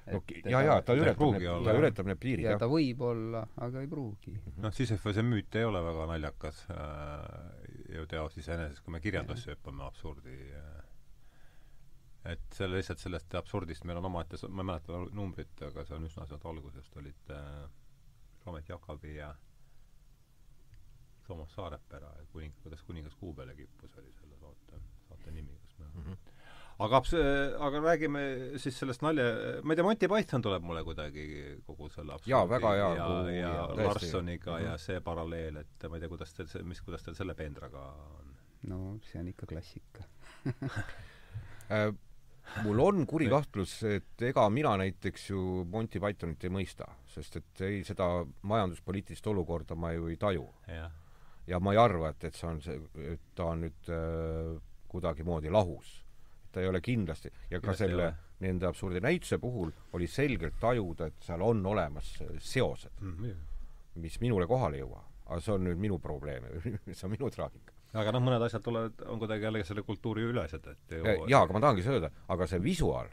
no 0.09 0.23
ja, 0.49 0.63
ja 0.65 0.77
ta 0.83 0.95
ületab 0.97 1.35
need, 1.35 1.49
ta 1.65 1.75
ületab 1.77 2.09
need 2.09 2.21
piirid, 2.23 2.47
jah. 2.47 2.61
ta 2.61 2.69
võib 2.71 3.03
olla, 3.05 3.43
aga 3.67 3.83
ei 3.85 3.91
pruugi. 3.91 4.37
noh, 4.57 4.75
Sisyphose 4.75 5.25
müüt 5.27 5.59
ei 5.61 5.67
ole 5.69 5.83
väga 5.85 6.07
naljakas 6.13 6.63
äh, 6.73 7.27
ju 7.97 8.07
teos 8.09 8.39
iseenesest, 8.41 8.85
kui 8.85 8.97
me 8.97 9.03
kirjandusse 9.05 9.53
hüppame 9.53 9.85
absurdi 9.85 10.39
äh, 10.57 10.79
et 12.33 12.57
selle 12.57 12.79
lihtsalt 12.79 13.01
sellest 13.01 13.35
absurdist 13.39 13.85
meil 13.89 14.01
on 14.01 14.09
omaette, 14.11 14.41
ma 14.49 14.65
ei 14.65 14.71
mäleta 14.73 15.03
numbrit, 15.17 15.61
aga 15.69 15.85
see 15.87 15.97
on 15.97 16.09
üsna 16.09 16.27
sealt 16.29 16.47
algusest, 16.49 16.97
olid 17.01 17.31
äh, 17.35 17.69
Roomet 18.45 18.69
Jakobi 18.69 19.15
ja 19.17 19.35
Toomas 21.27 21.53
Saarepera 21.55 22.11
ja 22.17 22.27
kuning, 22.33 22.55
kuidas 22.63 22.83
kuningas 22.83 23.15
kuu 23.21 23.35
peale 23.37 23.55
kippus, 23.55 23.97
oli 24.01 24.13
selle 24.17 24.28
saate 25.29 25.37
nimi, 25.37 25.59
kas 25.61 25.79
me 25.79 25.87
mm 25.87 26.03
-hmm. 26.03 26.17
aga 26.79 26.97
abs-, 27.01 27.61
aga 27.67 27.81
räägime 27.81 28.23
siis 28.59 28.79
sellest 28.79 29.03
nalja, 29.03 29.25
ma 29.63 29.73
ei 29.73 29.77
tea, 29.77 29.85
Monty 29.85 30.09
Python 30.09 30.43
tuleb 30.43 30.63
mulle 30.63 30.85
kuidagi 30.85 31.61
kogu 31.67 31.89
selle 31.91 32.15
absurdi 32.15 32.31
jaa, 32.31 32.49
väga 32.49 32.73
hea 32.75 32.89
ja, 32.97 33.07
ja, 33.31 33.55
ja 33.55 33.87
Larsoniga 33.87 34.53
mm 34.53 34.59
-hmm. 34.59 34.67
ja 34.71 34.79
see 34.79 35.01
paralleel, 35.01 35.57
et 35.57 35.89
ma 35.89 35.97
ei 35.97 36.01
tea, 36.01 36.09
kuidas 36.09 36.35
teil 36.35 36.49
see, 36.49 36.63
mis, 36.63 36.81
kuidas 36.81 37.03
teil 37.03 37.15
selle 37.15 37.35
Pendraga 37.35 37.85
on? 38.19 38.37
no 38.69 38.99
see 39.03 39.21
on 39.21 39.29
ikka 39.29 39.47
klassika 39.47 40.05
äh, 41.75 41.95
mul 42.63 42.79
on 42.81 43.07
kuri 43.07 43.29
kahtlus, 43.29 43.83
et 43.83 44.23
ega 44.23 44.49
mina 44.51 44.77
näiteks 44.77 45.31
ju 45.31 45.65
Monty 45.71 46.01
Pythonit 46.01 46.45
ei 46.45 46.51
mõista, 46.51 46.89
sest 47.07 47.37
et 47.37 47.61
ei, 47.61 47.85
seda 47.85 48.25
majanduspoliitilist 48.43 49.27
olukorda 49.27 49.75
ma 49.75 49.93
ju 49.93 50.09
ei 50.09 50.17
taju. 50.17 50.49
ja 51.47 51.61
ma 51.61 51.73
ei 51.73 51.79
arva, 51.79 52.09
et, 52.09 52.25
et 52.25 52.35
see 52.35 52.49
on 52.49 52.61
see, 52.63 52.81
et 53.13 53.21
ta 53.35 53.45
on 53.45 53.61
nüüd 53.67 53.93
äh, 53.93 54.57
kuidagimoodi 54.89 55.51
lahus. 55.51 56.05
ta 56.53 56.61
ei 56.61 56.69
ole 56.69 56.81
kindlasti 56.81 57.31
ja 57.51 57.61
ka 57.61 57.75
selle, 57.77 58.15
nende 58.41 58.67
absurdi 58.67 59.01
näituse 59.05 59.39
puhul 59.39 59.71
oli 59.93 60.07
selgelt 60.07 60.55
tajuda, 60.61 61.07
et 61.07 61.27
seal 61.27 61.43
on 61.43 61.67
olemas 61.67 62.15
seosed 62.39 62.91
mm, 63.01 63.17
-hmm. 63.17 63.35
mis 63.95 64.21
minule 64.21 64.47
kohale 64.47 64.77
ei 64.77 64.83
jõua. 64.83 65.05
aga 65.27 65.41
see 65.41 65.55
on 65.55 65.65
nüüd 65.65 65.77
minu 65.77 65.99
probleem 65.99 66.45
see 66.63 67.05
on 67.07 67.11
minu 67.11 67.31
traagika 67.31 67.73
aga 67.93 68.13
noh, 68.13 68.23
mõned 68.25 68.43
asjad 68.45 68.63
tulevad, 68.65 69.05
on 69.09 69.19
kuidagi 69.19 69.45
jällegi 69.45 69.69
selle 69.69 69.83
kultuuri 69.83 70.23
ülesed, 70.23 70.67
et 70.67 70.97
ju... 70.99 71.05
jaa, 71.29 71.43
aga 71.43 71.53
ma 71.53 71.61
tahangi 71.61 71.85
seda 71.85 71.97
öelda, 71.99 72.11
aga 72.29 72.47
see 72.47 72.63
visuaal, 72.63 73.09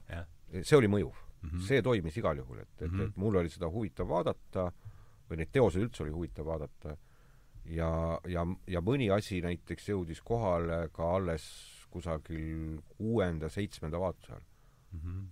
see 0.62 0.78
oli 0.78 0.88
mõjuv 0.92 1.14
mm. 1.14 1.50
-hmm. 1.50 1.68
see 1.68 1.82
toimis 1.82 2.18
igal 2.18 2.38
juhul, 2.38 2.60
et, 2.60 2.82
et 2.82 2.92
-hmm. 2.92 3.08
et 3.08 3.18
mul 3.18 3.36
oli 3.36 3.50
seda 3.50 3.70
huvitav 3.72 4.08
vaadata 4.10 4.72
või 5.30 5.42
neid 5.42 5.52
teoseid 5.52 5.84
üldse 5.88 6.04
oli 6.04 6.12
huvitav 6.12 6.46
vaadata 6.46 6.98
ja, 7.70 8.20
ja, 8.30 8.46
ja 8.68 8.82
mõni 8.82 9.10
asi 9.14 9.42
näiteks 9.42 9.90
jõudis 9.90 10.22
kohale 10.26 10.90
ka 10.94 11.16
alles 11.18 11.46
kusagil 11.90 12.82
kuuenda-seitsmenda 12.98 14.00
vaatuse 14.02 14.34
ajal 14.34 14.44
mm. 14.44 15.00
-hmm 15.00 15.26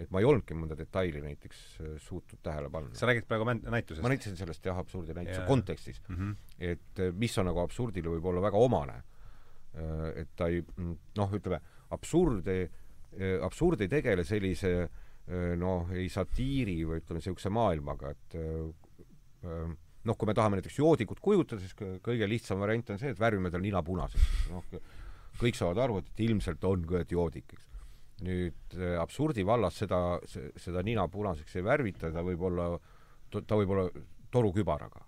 et 0.00 0.08
ma 0.12 0.22
ei 0.22 0.26
olnudki 0.28 0.56
mõnda 0.56 0.76
detaili 0.78 1.20
näiteks 1.20 1.58
äh, 1.82 1.96
suutnud 2.00 2.40
tähele 2.44 2.70
panna. 2.72 2.94
sa 2.96 3.08
räägid 3.08 3.26
praegu 3.28 3.44
näitusest? 3.50 4.02
ma 4.02 4.12
näitasin 4.12 4.38
sellest 4.38 4.66
jah, 4.66 4.78
absurdi 4.80 5.16
näituse 5.16 5.42
yeah. 5.42 5.48
kontekstis 5.48 6.00
mm. 6.08 6.16
-hmm. 6.16 6.36
et 6.70 7.02
äh, 7.04 7.12
mis 7.12 7.36
on 7.38 7.50
nagu 7.50 7.60
absurdile 7.60 8.14
võib-olla 8.14 8.42
väga 8.42 8.56
omane. 8.56 8.96
Äh, 9.74 10.22
et 10.22 10.32
ta 10.36 10.48
ei, 10.48 10.62
mm, 10.62 10.96
noh, 11.18 11.36
ütleme, 11.36 11.60
absurd 11.90 12.48
ei, 12.48 12.70
absurd 13.42 13.80
ei 13.80 13.88
tegele 13.88 14.24
sellise 14.24 14.88
noh, 15.58 15.90
ei 15.92 16.08
satiiri 16.08 16.76
või 16.86 17.00
ütleme, 17.02 17.18
niisuguse 17.18 17.50
maailmaga, 17.54 18.10
et 18.10 18.36
noh, 20.08 20.16
kui 20.16 20.28
me 20.30 20.34
tahame 20.36 20.60
näiteks 20.60 20.78
joodikut 20.78 21.20
kujutada, 21.20 21.60
siis 21.60 21.74
kõige 21.76 22.28
lihtsam 22.28 22.62
variant 22.62 22.94
on 22.94 23.00
see, 23.00 23.12
et 23.12 23.20
värvime 23.20 23.52
tal 23.52 23.64
nina 23.64 23.82
punaseks. 23.84 24.46
noh, 24.52 24.78
kõik 25.40 25.58
saavad 25.58 25.82
aru, 25.84 25.98
et 26.00 26.24
ilmselt 26.26 26.64
on 26.68 26.86
kõet 26.88 27.12
joodik, 27.12 27.52
eks 27.56 27.70
nüüd 28.24 28.76
äh, 28.76 28.96
absurdi 29.00 29.44
vallas 29.46 29.78
seda, 29.80 30.00
seda 30.28 30.82
nina 30.86 31.06
punaseks 31.08 31.56
ei 31.56 31.66
värvita, 31.66 32.10
ta 32.12 32.24
võib 32.24 32.42
olla, 32.50 32.72
ta 33.32 33.58
võib 33.58 33.72
olla 33.76 33.86
torukübaraga. 34.32 35.06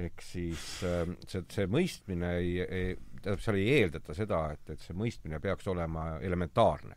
ehk 0.00 0.22
siis 0.22 0.64
ähm, 0.86 1.16
see, 1.26 1.42
see 1.50 1.66
mõistmine 1.66 2.28
ei, 2.38 2.50
ei, 2.62 2.92
tähendab, 3.22 3.40
seal 3.42 3.58
ei 3.58 3.72
eeldata 3.80 4.14
seda, 4.14 4.44
et, 4.54 4.70
et 4.70 4.84
see 4.84 4.94
mõistmine 4.94 5.40
peaks 5.42 5.66
olema 5.68 6.20
elementaarne. 6.22 6.96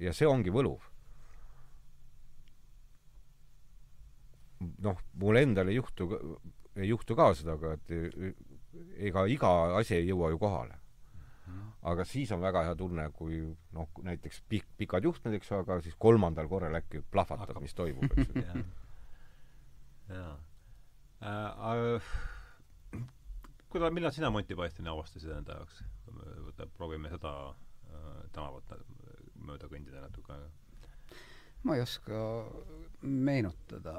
ja 0.00 0.12
see 0.16 0.28
ongi 0.28 0.50
võluv. 0.50 0.89
Noh, 4.60 5.00
mul 5.20 5.40
endal 5.40 5.70
ei 5.72 5.78
juhtu, 5.78 6.08
ei 6.76 6.90
juhtu 6.90 7.16
ka 7.16 7.30
seda, 7.34 7.56
aga 7.56 7.74
et 7.78 7.94
ega 9.10 9.26
iga 9.26 9.50
asi 9.80 9.96
ei 9.98 10.08
jõua 10.10 10.30
ju 10.34 10.40
kohale 10.42 10.80
aga 11.90 12.04
siis 12.04 12.30
on 12.34 12.42
väga 12.42 12.62
hea 12.68 12.76
tunne, 12.76 13.06
kui 13.16 13.40
noh, 13.76 13.88
näiteks 14.04 14.42
pikk, 14.48 14.68
pikad 14.80 15.06
juhtmed, 15.06 15.36
eks 15.38 15.50
ju, 15.50 15.60
aga 15.62 15.80
siis 15.84 15.96
kolmandal 15.98 16.48
korral 16.50 16.76
äkki 16.76 17.00
plahvatab, 17.12 17.60
mis 17.64 17.74
toimub, 17.76 18.04
eks 18.12 18.28
ju. 18.36 18.64
jaa. 20.12 20.34
Äh, 21.30 22.12
kuida-, 23.72 23.92
millal 23.96 24.12
sina 24.12 24.30
Monty 24.32 24.56
Pythoni 24.58 24.92
avastasid 24.92 25.32
enda 25.36 25.60
jaoks? 25.60 25.82
proovime 26.76 27.08
seda 27.08 27.32
äh, 27.48 28.24
tänavat 28.34 28.74
mööda 29.40 29.68
kõndida 29.70 30.02
natuke 30.02 30.36
ma 31.64 31.76
ei 31.76 31.82
oska 31.84 32.18
meenutada, 33.00 33.94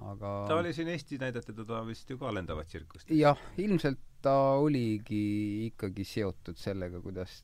aga 0.00 0.32
ta 0.48 0.56
oli 0.56 0.72
siin 0.74 0.88
Eestis 0.88 1.20
näidati 1.20 1.52
teda 1.52 1.82
vist 1.86 2.10
ju 2.10 2.18
ka 2.18 2.32
lendavat 2.34 2.68
tsirkust. 2.68 3.10
jah, 3.10 3.38
ilmselt 3.58 4.00
ta 4.22 4.34
oligi 4.62 5.66
ikkagi 5.66 6.04
seotud 6.06 6.56
sellega, 6.56 7.00
kuidas, 7.02 7.42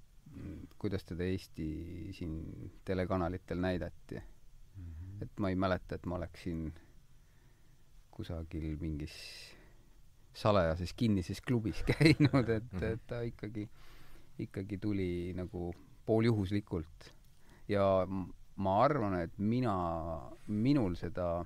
kuidas 0.79 1.05
teda 1.05 1.27
Eesti 1.27 1.69
siin 2.17 2.71
telekanalitel 2.85 3.61
näidati 3.61 4.15
mm. 4.15 4.85
-hmm. 4.85 5.23
et 5.23 5.41
ma 5.41 5.51
ei 5.51 5.57
mäleta, 5.57 5.95
et 5.95 6.07
ma 6.07 6.15
oleksin 6.15 6.73
kusagil 8.11 8.77
mingis 8.81 9.15
salajases 10.35 10.95
kinnises 10.95 11.41
klubis 11.41 11.83
käinud, 11.93 12.49
et 12.49 12.73
-hmm. 12.73 12.85
et 12.85 13.07
ta 13.07 13.21
ikkagi, 13.21 13.69
ikkagi 14.39 14.79
tuli 14.79 15.33
nagu 15.35 15.75
pooljuhuslikult. 16.07 17.15
ja 17.69 18.07
ma 18.57 18.83
arvan, 18.85 19.21
et 19.21 19.39
mina, 19.39 19.75
minul 20.47 20.95
seda 20.95 21.45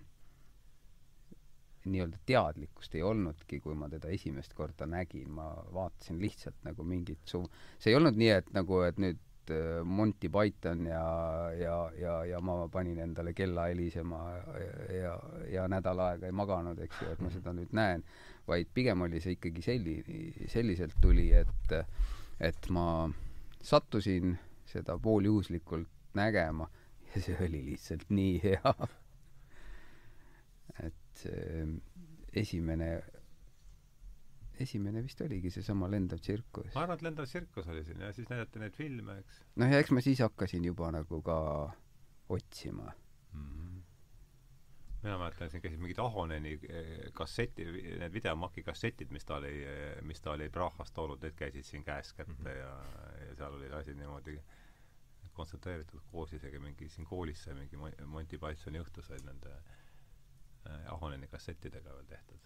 nii-öelda 1.90 2.18
teadlikkust 2.26 2.94
ei 2.94 3.02
olnudki, 3.06 3.60
kui 3.64 3.74
ma 3.78 3.88
teda 3.90 4.10
esimest 4.12 4.54
korda 4.54 4.86
nägin, 4.86 5.30
ma 5.34 5.50
vaatasin 5.74 6.20
lihtsalt 6.22 6.58
nagu 6.66 6.84
mingit 6.86 7.22
su-, 7.28 7.46
see 7.78 7.92
ei 7.92 7.98
olnud 7.98 8.18
nii, 8.18 8.30
et 8.38 8.50
nagu, 8.56 8.80
et 8.86 9.00
nüüd 9.02 9.52
äh, 9.54 9.80
Monty 9.84 10.30
Python 10.32 10.86
ja, 10.86 11.04
ja, 11.58 11.76
ja, 11.98 12.16
ja 12.28 12.40
ma 12.44 12.56
panin 12.72 13.00
endale 13.02 13.34
kella 13.34 13.66
helisema 13.70 14.22
ja, 14.36 14.70
ja, 14.98 15.16
ja 15.56 15.66
nädal 15.70 16.04
aega 16.06 16.30
ei 16.30 16.36
maganud, 16.36 16.80
eks 16.86 17.02
ju, 17.02 17.10
et 17.16 17.24
ma 17.24 17.32
seda 17.34 17.54
nüüd 17.56 17.74
näen, 17.76 18.06
vaid 18.48 18.70
pigem 18.74 19.04
oli 19.06 19.20
see 19.24 19.36
ikkagi 19.38 19.66
selli-, 19.66 20.48
selliselt 20.52 20.96
tuli, 21.02 21.30
et, 21.42 21.76
et 22.40 22.70
ma 22.70 22.86
sattusin 23.62 24.36
seda 24.72 24.96
pooljuhuslikult 24.98 25.90
nägema 26.14 26.68
ja 27.12 27.20
see 27.20 27.36
oli 27.44 27.64
lihtsalt 27.72 28.10
nii 28.10 28.40
hea 28.42 28.72
et 31.12 31.24
see 31.26 31.66
esimene, 32.42 32.88
esimene 34.60 35.02
vist 35.04 35.20
oligi 35.24 35.50
seesama 35.52 35.88
Lendav 35.90 36.22
tsirkus. 36.22 36.72
ma 36.74 36.86
arvan, 36.86 36.96
et 36.96 37.06
Lendav 37.06 37.28
tsirkus 37.28 37.68
oli 37.68 37.84
siin 37.84 38.00
ja 38.00 38.12
siis 38.16 38.28
näidati 38.30 38.62
neid 38.62 38.76
filme, 38.76 39.18
eks. 39.20 39.42
noh, 39.60 39.72
ja 39.72 39.80
eks 39.82 39.92
ma 39.92 40.04
siis 40.04 40.22
hakkasin 40.24 40.64
juba 40.64 40.90
nagu 40.94 41.22
ka 41.22 41.38
otsima 42.32 42.88
mm. 43.32 43.44
-hmm. 43.44 43.82
mina 45.02 45.18
mäletan, 45.18 45.50
siin 45.50 45.62
käisid 45.62 45.80
mingid 45.80 46.00
Ahoneni 46.00 46.58
eh, 46.68 47.12
kasseti, 47.12 47.68
need 47.98 48.12
videomaki 48.12 48.62
kassetid, 48.62 49.10
mis 49.10 49.24
ta 49.24 49.36
oli, 49.36 49.52
mis 50.02 50.20
ta 50.20 50.32
oli 50.32 50.48
Prahast 50.48 50.94
toonud, 50.94 51.20
need 51.22 51.36
käisid 51.36 51.68
siin 51.68 51.84
käest 51.84 52.16
kätte 52.16 52.32
mm 52.32 52.44
-hmm. 52.44 52.58
ja, 52.58 53.24
ja 53.28 53.36
seal 53.36 53.60
olid 53.60 53.72
asjad 53.72 53.96
niimoodi 53.96 54.40
kontsentreeritud 55.32 56.00
koos 56.12 56.32
isegi 56.32 56.58
mingi 56.58 56.88
siin 56.88 57.06
koolis 57.06 57.44
sai 57.44 57.54
mingi 57.54 57.76
Monty 58.06 58.38
Pythoni 58.38 58.80
õhtu 58.80 59.02
said 59.02 59.24
nende 59.24 59.48
Äh, 59.48 59.81
Ahoneni 60.92 61.28
kassettidega 61.30 61.94
veel 61.94 62.06
tehtud. 62.10 62.38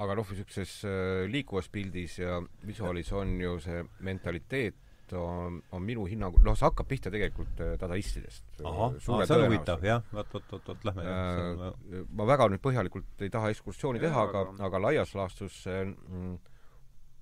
aga 0.00 0.14
noh, 0.16 0.28
niisuguses 0.30 0.76
äh, 0.88 1.24
liikuvas 1.28 1.68
pildis 1.68 2.18
ja 2.22 2.38
visuaalis 2.66 3.10
on 3.12 3.34
ju 3.40 3.58
see 3.60 3.82
mentaliteet 4.06 5.12
on, 5.18 5.58
on 5.74 5.82
minu 5.82 6.04
hinnangul, 6.06 6.40
noh, 6.46 6.54
see 6.56 6.64
hakkab 6.68 6.88
pihta 6.88 7.10
tegelikult 7.12 7.60
äh, 7.60 7.74
dadaistidest. 7.80 8.62
ahah, 8.64 8.94
see 9.02 9.12
on 9.12 9.44
huvitav, 9.44 9.84
jah, 9.84 10.06
vot, 10.14 10.30
vot, 10.32 10.46
vot, 10.52 10.70
vot, 10.70 10.86
lähme 10.88 11.04
äh, 11.04 12.06
ma 12.16 12.28
väga 12.30 12.48
nüüd 12.52 12.62
põhjalikult 12.64 13.26
ei 13.26 13.32
taha 13.34 13.50
ekskursiooni 13.52 14.00
teha, 14.00 14.24
aga, 14.30 14.46
aga 14.70 14.82
laias 14.86 15.12
laastus 15.18 15.62
see 15.66 15.84
mm, 15.84 16.34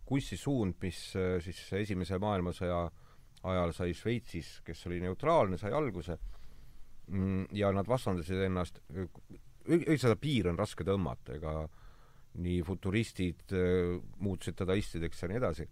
kunstisuund, 0.09 0.79
mis 0.81 1.01
siis 1.45 1.67
Esimese 1.83 2.17
maailmasõja 2.23 2.87
ajal 3.49 3.75
sai 3.77 3.95
Šveitsis, 3.95 4.59
kes 4.67 4.87
oli 4.89 5.01
neutraalne, 5.03 5.59
sai 5.61 5.73
alguse. 5.77 6.17
Mm, 6.17 6.38
ja 7.53 7.73
nad 7.73 7.89
vastandasid 7.89 8.43
ennast, 8.45 8.81
seda 9.69 10.17
piir 10.21 10.49
on 10.51 10.59
raske 10.59 10.85
tõmmata, 10.85 11.37
ega 11.39 11.53
nii 12.39 12.63
futuristid 12.67 13.55
äh, 13.57 13.99
muutusid 14.23 14.59
dadaistideks 14.61 15.23
ja 15.23 15.29
nii 15.31 15.41
edasi, 15.41 15.67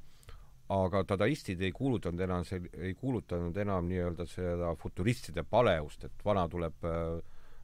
aga 0.74 1.02
dadaistid 1.06 1.62
ei 1.62 1.72
kuulutanud 1.74 2.20
enam 2.26 2.46
ei 2.50 2.94
kuulutanud 2.98 3.56
enam 3.62 3.86
nii-öelda 3.90 4.26
seda 4.26 4.72
futuristide 4.80 5.44
paleust, 5.46 6.08
et 6.08 6.24
vana 6.24 6.46
tuleb 6.50 6.88
äh, 6.88 7.20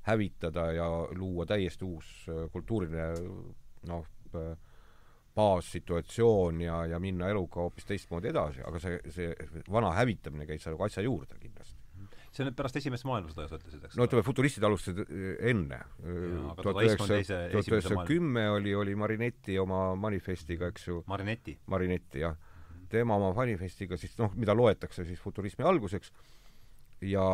hävitada 0.07 0.69
ja 0.77 0.89
luua 1.19 1.47
täiesti 1.47 1.87
uus 1.87 2.13
äh, 2.29 2.45
kultuuriline 2.53 3.09
noh, 3.91 4.07
baassituatsioon 5.35 6.61
ja, 6.61 6.85
ja 6.87 6.99
minna 7.01 7.29
eluga 7.29 7.65
hoopis 7.65 7.89
teistmoodi 7.89 8.31
edasi, 8.31 8.63
aga 8.65 8.81
see, 8.81 8.99
see 9.13 9.63
vana 9.73 9.93
hävitamine 9.97 10.47
käis 10.49 10.65
nagu 10.69 10.85
asja 10.87 11.05
juurde 11.05 11.41
kindlasti 11.41 11.82
see 12.33 12.45
on 12.45 12.49
nüüd 12.49 12.57
pärast 12.57 12.79
esimest 12.81 13.05
maailmasõda, 13.09 13.47
sa 13.51 13.59
ütlesid, 13.59 13.83
eks? 13.87 13.97
no 13.99 14.07
ütleme, 14.09 14.25
futuristid 14.25 14.65
alustasid 14.65 15.03
enne. 15.51 15.81
tuhat 16.63 16.81
üheksasada 16.81 18.07
kümme 18.09 18.47
oli, 18.55 18.73
oli 18.79 18.97
Marinetti 18.99 19.59
oma 19.61 19.93
manifestiga, 20.01 20.71
eks 20.73 20.89
ju. 20.89 21.03
Marinetti? 21.13 21.59
Marinetti, 21.73 22.25
jah. 22.25 22.39
tema 22.93 23.17
oma 23.21 23.33
manifestiga 23.37 24.01
siis, 24.01 24.17
noh, 24.21 24.33
mida 24.37 24.57
loetakse 24.57 25.05
siis 25.09 25.21
futurismi 25.21 25.65
alguseks 25.69 26.13
ja, 27.09 27.29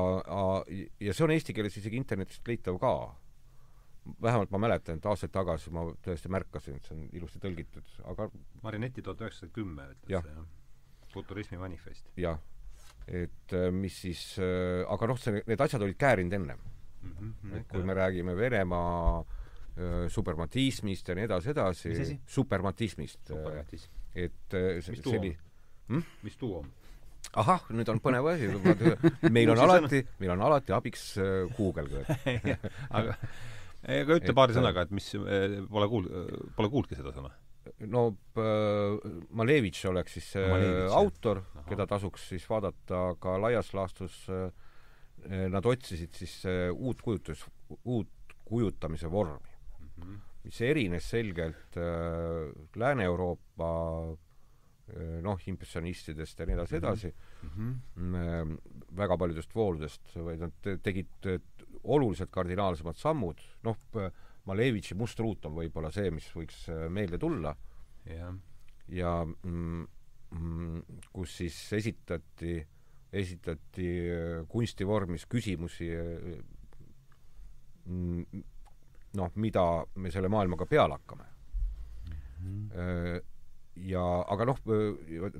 ja 1.00 1.14
see 1.14 1.26
on 1.26 1.34
eesti 1.34 1.54
keeles 1.54 1.78
isegi 1.80 1.98
internetist 1.98 2.46
leitav 2.48 2.78
ka. 2.82 2.92
vähemalt 4.22 4.50
ma 4.50 4.58
mäletan, 4.58 4.98
et 4.98 5.06
aastaid 5.06 5.30
tagasi 5.34 5.70
ma 5.70 5.82
tõesti 6.02 6.30
märkasin, 6.32 6.78
et 6.78 6.86
see 6.86 6.94
on 6.96 7.08
ilusti 7.12 7.42
tõlgitud, 7.42 7.90
aga 8.08 8.30
Marinetti 8.62 9.02
tuhat 9.02 9.26
üheksasada 9.26 9.52
kümme 9.52 9.90
ütles 9.92 10.14
ja. 10.14 10.22
see, 10.26 10.38
jah. 10.38 11.10
futurismi 11.12 11.60
manifest. 11.60 12.08
jah 12.16 12.40
et 13.08 13.56
äh, 13.56 13.68
mis 13.72 13.96
siis, 14.04 14.22
äh, 14.42 14.84
aga 14.88 15.08
noh, 15.10 15.18
see, 15.20 15.42
need 15.48 15.60
asjad 15.64 15.84
olid 15.84 15.98
käärinud 16.00 16.36
ennem 16.38 16.58
mm. 16.60 17.12
-hmm, 17.12 17.56
et 17.58 17.68
kui 17.72 17.82
me 17.82 17.94
räägime 17.94 18.36
Venemaa 18.36 19.20
äh, 19.20 20.08
suprematismist 20.08 21.08
ja 21.08 21.14
nii 21.14 21.24
edasi, 21.24 21.50
edasi, 21.50 22.18
suprematismist, 22.26 23.20
Supermatism. 23.26 23.90
et 24.14 24.32
see, 24.50 24.96
see 24.96 25.18
oli 25.18 25.36
hm? 25.88 26.02
mis 26.22 26.36
tuu 26.36 26.58
on? 26.58 26.70
ahah, 27.36 27.64
nüüd 27.70 27.88
on 27.88 28.00
põnev 28.00 28.28
asi, 28.32 28.48
meil 29.36 29.50
on 29.50 29.58
alati, 29.58 30.04
meil 30.18 30.36
on 30.36 30.42
alati 30.42 30.72
abiks 30.72 31.14
Google 31.56 32.04
aga 32.98 33.16
aga 33.88 34.16
ütle 34.20 34.34
paari 34.38 34.56
sõnaga, 34.56 34.84
et 34.84 34.90
mis, 34.90 35.12
pole 35.70 35.88
kuul-, 35.88 36.10
pole 36.56 36.68
kuulnudki 36.68 36.98
seda 36.98 37.14
sõna 37.14 37.32
no 37.86 38.02
Malevitš 39.30 39.84
oleks 39.90 40.16
siis 40.18 40.30
see 40.34 40.46
Malevitš, 40.50 40.94
autor, 40.98 41.42
keda 41.68 41.86
tasuks 41.86 42.28
siis 42.32 42.46
vaadata, 42.50 43.10
aga 43.14 43.36
laias 43.38 43.72
laastus 43.74 44.24
nad 45.50 45.66
otsisid 45.66 46.14
siis 46.14 46.34
uut 46.74 47.02
kujutus, 47.02 47.44
uut 47.84 48.34
kujutamise 48.48 49.10
vormi 49.10 49.50
mm, 49.78 49.88
-hmm. 50.02 50.18
mis 50.44 50.60
erines 50.60 51.10
selgelt 51.10 51.76
äh, 51.76 52.52
Lääne-Euroopa 52.76 53.70
äh, 54.10 55.22
noh, 55.22 55.40
impressionistidest 55.46 56.38
ja 56.38 56.46
nii 56.46 56.54
edasi, 56.54 56.76
edasi 56.76 57.14
mm, 57.42 57.80
-hmm. 57.96 58.56
väga 58.96 59.18
paljudest 59.18 59.54
vooludest, 59.54 60.16
vaid 60.16 60.40
nad 60.40 60.80
tegid 60.82 61.30
oluliselt 61.82 62.30
kardinaalsemad 62.30 62.96
sammud, 62.96 63.40
noh, 63.62 63.76
Malevitši 64.48 64.94
Must 64.94 65.20
ruut 65.20 65.44
on 65.44 65.58
võib-olla 65.58 65.90
see, 65.92 66.10
mis 66.10 66.28
võiks 66.34 66.68
äh, 66.72 66.86
meelde 66.88 67.18
tulla. 67.20 67.54
Ja, 68.14 68.32
ja 68.88 69.12
mm, 69.24 69.86
mm, 70.30 70.82
kus 71.12 71.36
siis 71.42 71.56
esitati, 71.78 72.58
esitati 73.12 73.88
äh, 74.12 74.44
kunstivormis 74.48 75.26
küsimusi 75.30 75.90
äh, 75.94 76.38
mm, 77.84 78.44
noh, 79.18 79.32
mida 79.36 79.64
me 79.96 80.12
selle 80.14 80.30
maailmaga 80.32 80.66
peale 80.66 80.98
hakkame 80.98 81.24
mm. 81.24 82.68
-hmm. 82.68 83.22
ja 83.88 84.04
aga 84.28 84.44
noh, 84.44 84.58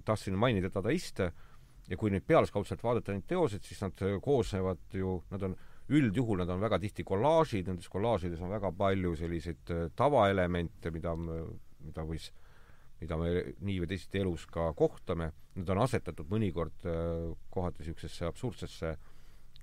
tahtsin 0.04 0.38
mainida 0.38 0.70
dadaiste 0.74 1.32
ja 1.88 1.96
kui 1.96 2.10
nüüd 2.10 2.24
pealiskaudselt 2.26 2.82
vaadata 2.84 3.12
neid 3.12 3.26
teoseid, 3.26 3.64
siis 3.64 3.80
nad 3.80 4.00
koosnevad 4.22 4.92
ju, 4.92 5.22
nad 5.30 5.42
on 5.42 5.56
üldjuhul 5.88 6.42
nad 6.42 6.50
on 6.52 6.60
väga 6.60 6.78
tihti 6.82 7.04
kollaažid, 7.06 7.68
nendes 7.68 7.88
kollaažides 7.88 8.40
on 8.44 8.52
väga 8.52 8.70
palju 8.76 9.14
selliseid 9.16 9.72
äh, 9.72 9.86
tavaelemente, 9.96 10.92
mida, 10.92 11.14
mida 11.16 12.04
võis, 12.04 12.28
mida 13.00 13.18
me 13.20 13.30
nii 13.64 13.78
või 13.82 13.90
teisiti 13.90 14.22
elus 14.22 14.46
ka 14.50 14.72
kohtame, 14.78 15.30
need 15.58 15.70
on 15.74 15.82
asetatud 15.84 16.30
mõnikord 16.30 16.86
äh, 16.88 17.24
kohati 17.54 17.82
niisugusesse 17.82 18.26
absurdsesse 18.28 18.94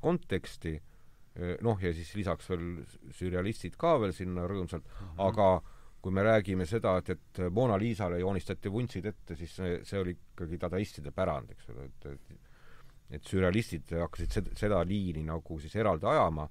konteksti, 0.02 0.76
äh, 0.76 1.56
noh, 1.66 1.80
ja 1.82 1.94
siis 1.96 2.14
lisaks 2.16 2.50
veel 2.52 2.68
sürrealistid 3.16 3.78
ka 3.80 3.96
veel 4.02 4.16
sinna 4.16 4.48
rõõmsalt 4.48 4.86
mm, 4.86 5.06
-hmm. 5.06 5.24
aga 5.28 5.50
kui 6.06 6.14
me 6.14 6.22
räägime 6.24 6.68
seda, 6.70 6.98
et, 7.02 7.10
et 7.10 7.40
Mona 7.52 7.80
Lisale 7.82 8.20
joonistati 8.20 8.70
vuntsid 8.70 9.06
ette, 9.10 9.36
siis 9.36 9.56
see, 9.56 9.80
see 9.84 10.00
oli 10.00 10.14
ikkagi 10.14 10.60
dadaistide 10.62 11.12
pärand, 11.12 11.50
eks 11.56 11.72
ole, 11.74 11.86
et, 11.90 12.12
et 12.14 12.44
et 13.14 13.22
sürrealistid 13.22 13.92
hakkasid 14.02 14.32
seda, 14.34 14.54
seda 14.58 14.80
liini 14.82 15.22
nagu 15.28 15.60
siis 15.62 15.76
eraldi 15.78 16.08
ajama, 16.10 16.48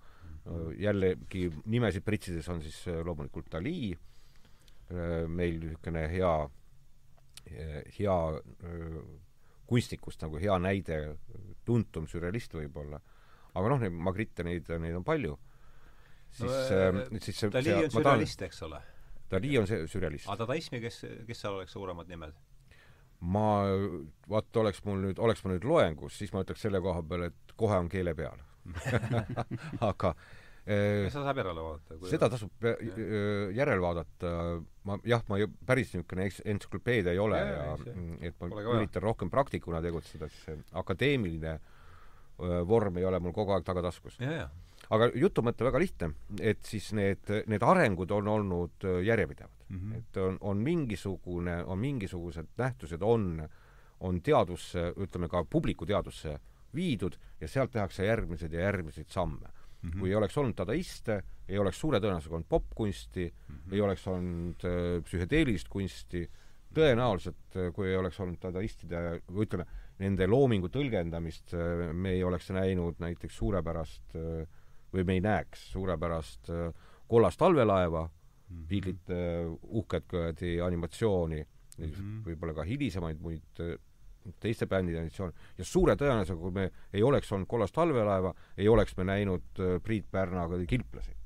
jällegi 0.79 1.47
nimesid 1.73 2.05
pritsides 2.05 2.49
on 2.53 2.61
siis 2.63 2.77
loomulikult 3.05 3.49
Dali, 3.53 3.95
äh, 3.95 5.25
meil 5.29 5.61
niisugune 5.63 6.05
hea, 6.13 6.33
hea 7.45 8.17
äh, 8.39 9.03
kunstnikust 9.69 10.23
nagu 10.25 10.41
hea 10.41 10.57
näide, 10.61 11.01
tuntum 11.65 12.09
sürrealist 12.11 12.55
võib-olla. 12.55 13.01
aga 13.55 13.71
noh, 13.71 13.83
neid 13.85 13.95
Magritte, 13.95 14.45
neid, 14.45 14.69
neid 14.81 14.97
on 14.99 15.05
palju. 15.05 15.37
siis 16.31 16.51
no,, 16.51 17.05
siis 17.21 17.39
see 17.39 17.53
Dali 17.55 17.77
on 17.79 17.91
sürrealist, 17.91 18.43
eks 18.43 18.63
ole? 18.67 18.81
Dali 19.31 19.55
on 19.59 19.69
see 19.71 19.87
sürrealist. 19.91 20.29
aga 20.29 20.45
dadaismi, 20.45 20.81
kes, 20.85 21.05
kes 21.29 21.45
seal 21.45 21.61
oleks 21.61 21.73
suuremad 21.77 22.11
nimed? 22.11 22.35
ma, 23.25 23.49
vaat 24.29 24.57
oleks 24.61 24.83
mul 24.85 25.01
nüüd, 25.07 25.21
oleks 25.23 25.45
ma 25.45 25.55
nüüd 25.55 25.65
loengus, 25.69 26.19
siis 26.19 26.33
ma 26.35 26.43
ütleks 26.45 26.67
selle 26.67 26.81
koha 26.85 27.01
peal, 27.09 27.29
et 27.31 27.55
kohe 27.57 27.79
on 27.81 27.89
keele 27.89 28.13
peal 28.19 28.43
aga 29.91 30.15
seda 30.65 31.27
saab 31.27 31.39
järele 31.43 31.63
vaadata? 31.65 31.99
seda 32.09 32.29
tasub 32.33 32.67
järele 33.55 33.83
vaadata, 33.85 34.35
ma 34.89 34.99
jah, 35.05 35.25
ma 35.29 35.39
ju 35.41 35.51
päris 35.67 35.93
niisugune 35.93 36.29
entsüklopeedia 36.55 37.13
ei 37.13 37.21
ole 37.21 37.41
ja, 37.41 37.57
ja 37.59 37.79
mm, 37.79 38.19
et 38.25 38.39
ma 38.41 38.63
üritan 38.63 39.05
rohkem 39.05 39.33
praktikuna 39.33 39.83
tegutseda, 39.85 40.29
siis 40.33 40.47
see 40.49 40.61
akadeemiline 40.81 41.59
vorm 42.67 42.97
ei 42.99 43.05
ole 43.07 43.21
mul 43.23 43.35
kogu 43.37 43.53
aeg 43.55 43.67
tagataskus. 43.67 44.17
aga 44.91 45.11
jutu 45.15 45.45
mõte 45.45 45.65
väga 45.65 45.81
lihtne, 45.81 46.11
et 46.41 46.65
siis 46.67 46.91
need, 46.97 47.29
need 47.51 47.63
arengud 47.63 48.11
on 48.17 48.29
olnud 48.29 48.89
järjepidevad 49.05 49.69
mm. 49.69 49.77
-hmm. 49.79 49.99
et 49.99 50.17
on, 50.17 50.39
on 50.41 50.65
mingisugune, 50.65 51.65
on 51.65 51.79
mingisugused 51.79 52.57
nähtused 52.57 53.03
on, 53.03 53.49
on 54.01 54.23
teadusse, 54.23 54.93
ütleme 54.97 55.29
ka 55.29 55.45
publiku 55.45 55.87
teadusse 55.87 56.39
viidud 56.75 57.17
ja 57.41 57.49
sealt 57.49 57.71
tehakse 57.71 58.07
järgmised 58.07 58.53
ja 58.53 58.61
järgmiseid 58.61 59.09
samme 59.09 59.53
mm. 59.85 59.91
-hmm. 59.91 60.01
kui 60.01 60.11
ei 60.11 60.17
oleks 60.17 60.39
olnud 60.39 60.57
dadaiste, 60.57 61.23
ei 61.49 61.59
oleks 61.59 61.81
suure 61.81 62.01
tõenäosusega 62.01 62.39
olnud 62.39 62.49
popkunsti 62.49 63.27
mm, 63.29 63.55
-hmm. 63.55 63.75
ei 63.75 63.81
oleks 63.81 64.07
olnud 64.09 64.65
äh, 64.65 65.03
psühhedeelilist 65.05 65.69
kunsti, 65.69 66.25
tõenäoliselt 66.75 67.57
äh, 67.57 67.73
kui 67.73 67.89
ei 67.89 67.97
oleks 67.97 68.21
olnud 68.21 68.41
dadaistide, 68.43 69.21
või 69.31 69.47
ütleme, 69.47 69.67
nende 69.99 70.27
loomingu 70.27 70.71
tõlgendamist 70.73 71.55
äh, 71.55 71.93
me 71.93 72.17
ei 72.17 72.25
oleks 72.25 72.51
näinud 72.51 73.01
näiteks 73.03 73.37
suurepärast 73.37 74.17
äh, 74.19 74.45
või 74.95 75.05
me 75.05 75.19
ei 75.19 75.21
näeks 75.21 75.73
suurepärast 75.73 76.51
kollast 77.11 77.39
talvelaeva 77.39 78.05
mm, 78.07 78.67
Beatlesite 78.69 79.15
-hmm. 79.15 79.59
uhket 79.63 80.07
kuradi 80.09 80.61
animatsiooni 80.61 81.41
mm, 81.43 81.85
-hmm. 81.85 82.23
võib-olla 82.29 82.55
ka 82.55 82.63
hilisemaid 82.63 83.21
muid 83.21 83.65
teiste 84.41 84.67
bändide 84.67 85.03
animatsioone, 85.03 85.35
ja 85.59 85.65
suure 85.65 85.97
tõenäosusega, 86.01 86.41
kui 86.41 86.55
me 86.55 86.71
ei 86.93 87.03
oleks 87.03 87.33
olnud 87.33 87.49
kollast 87.49 87.75
talvelaeva, 87.75 88.35
ei 88.57 88.69
oleks 88.69 88.97
me 88.97 89.05
näinud 89.05 89.63
Priit 89.83 90.11
Pärna 90.11 90.49
kilplasi. 90.69 91.17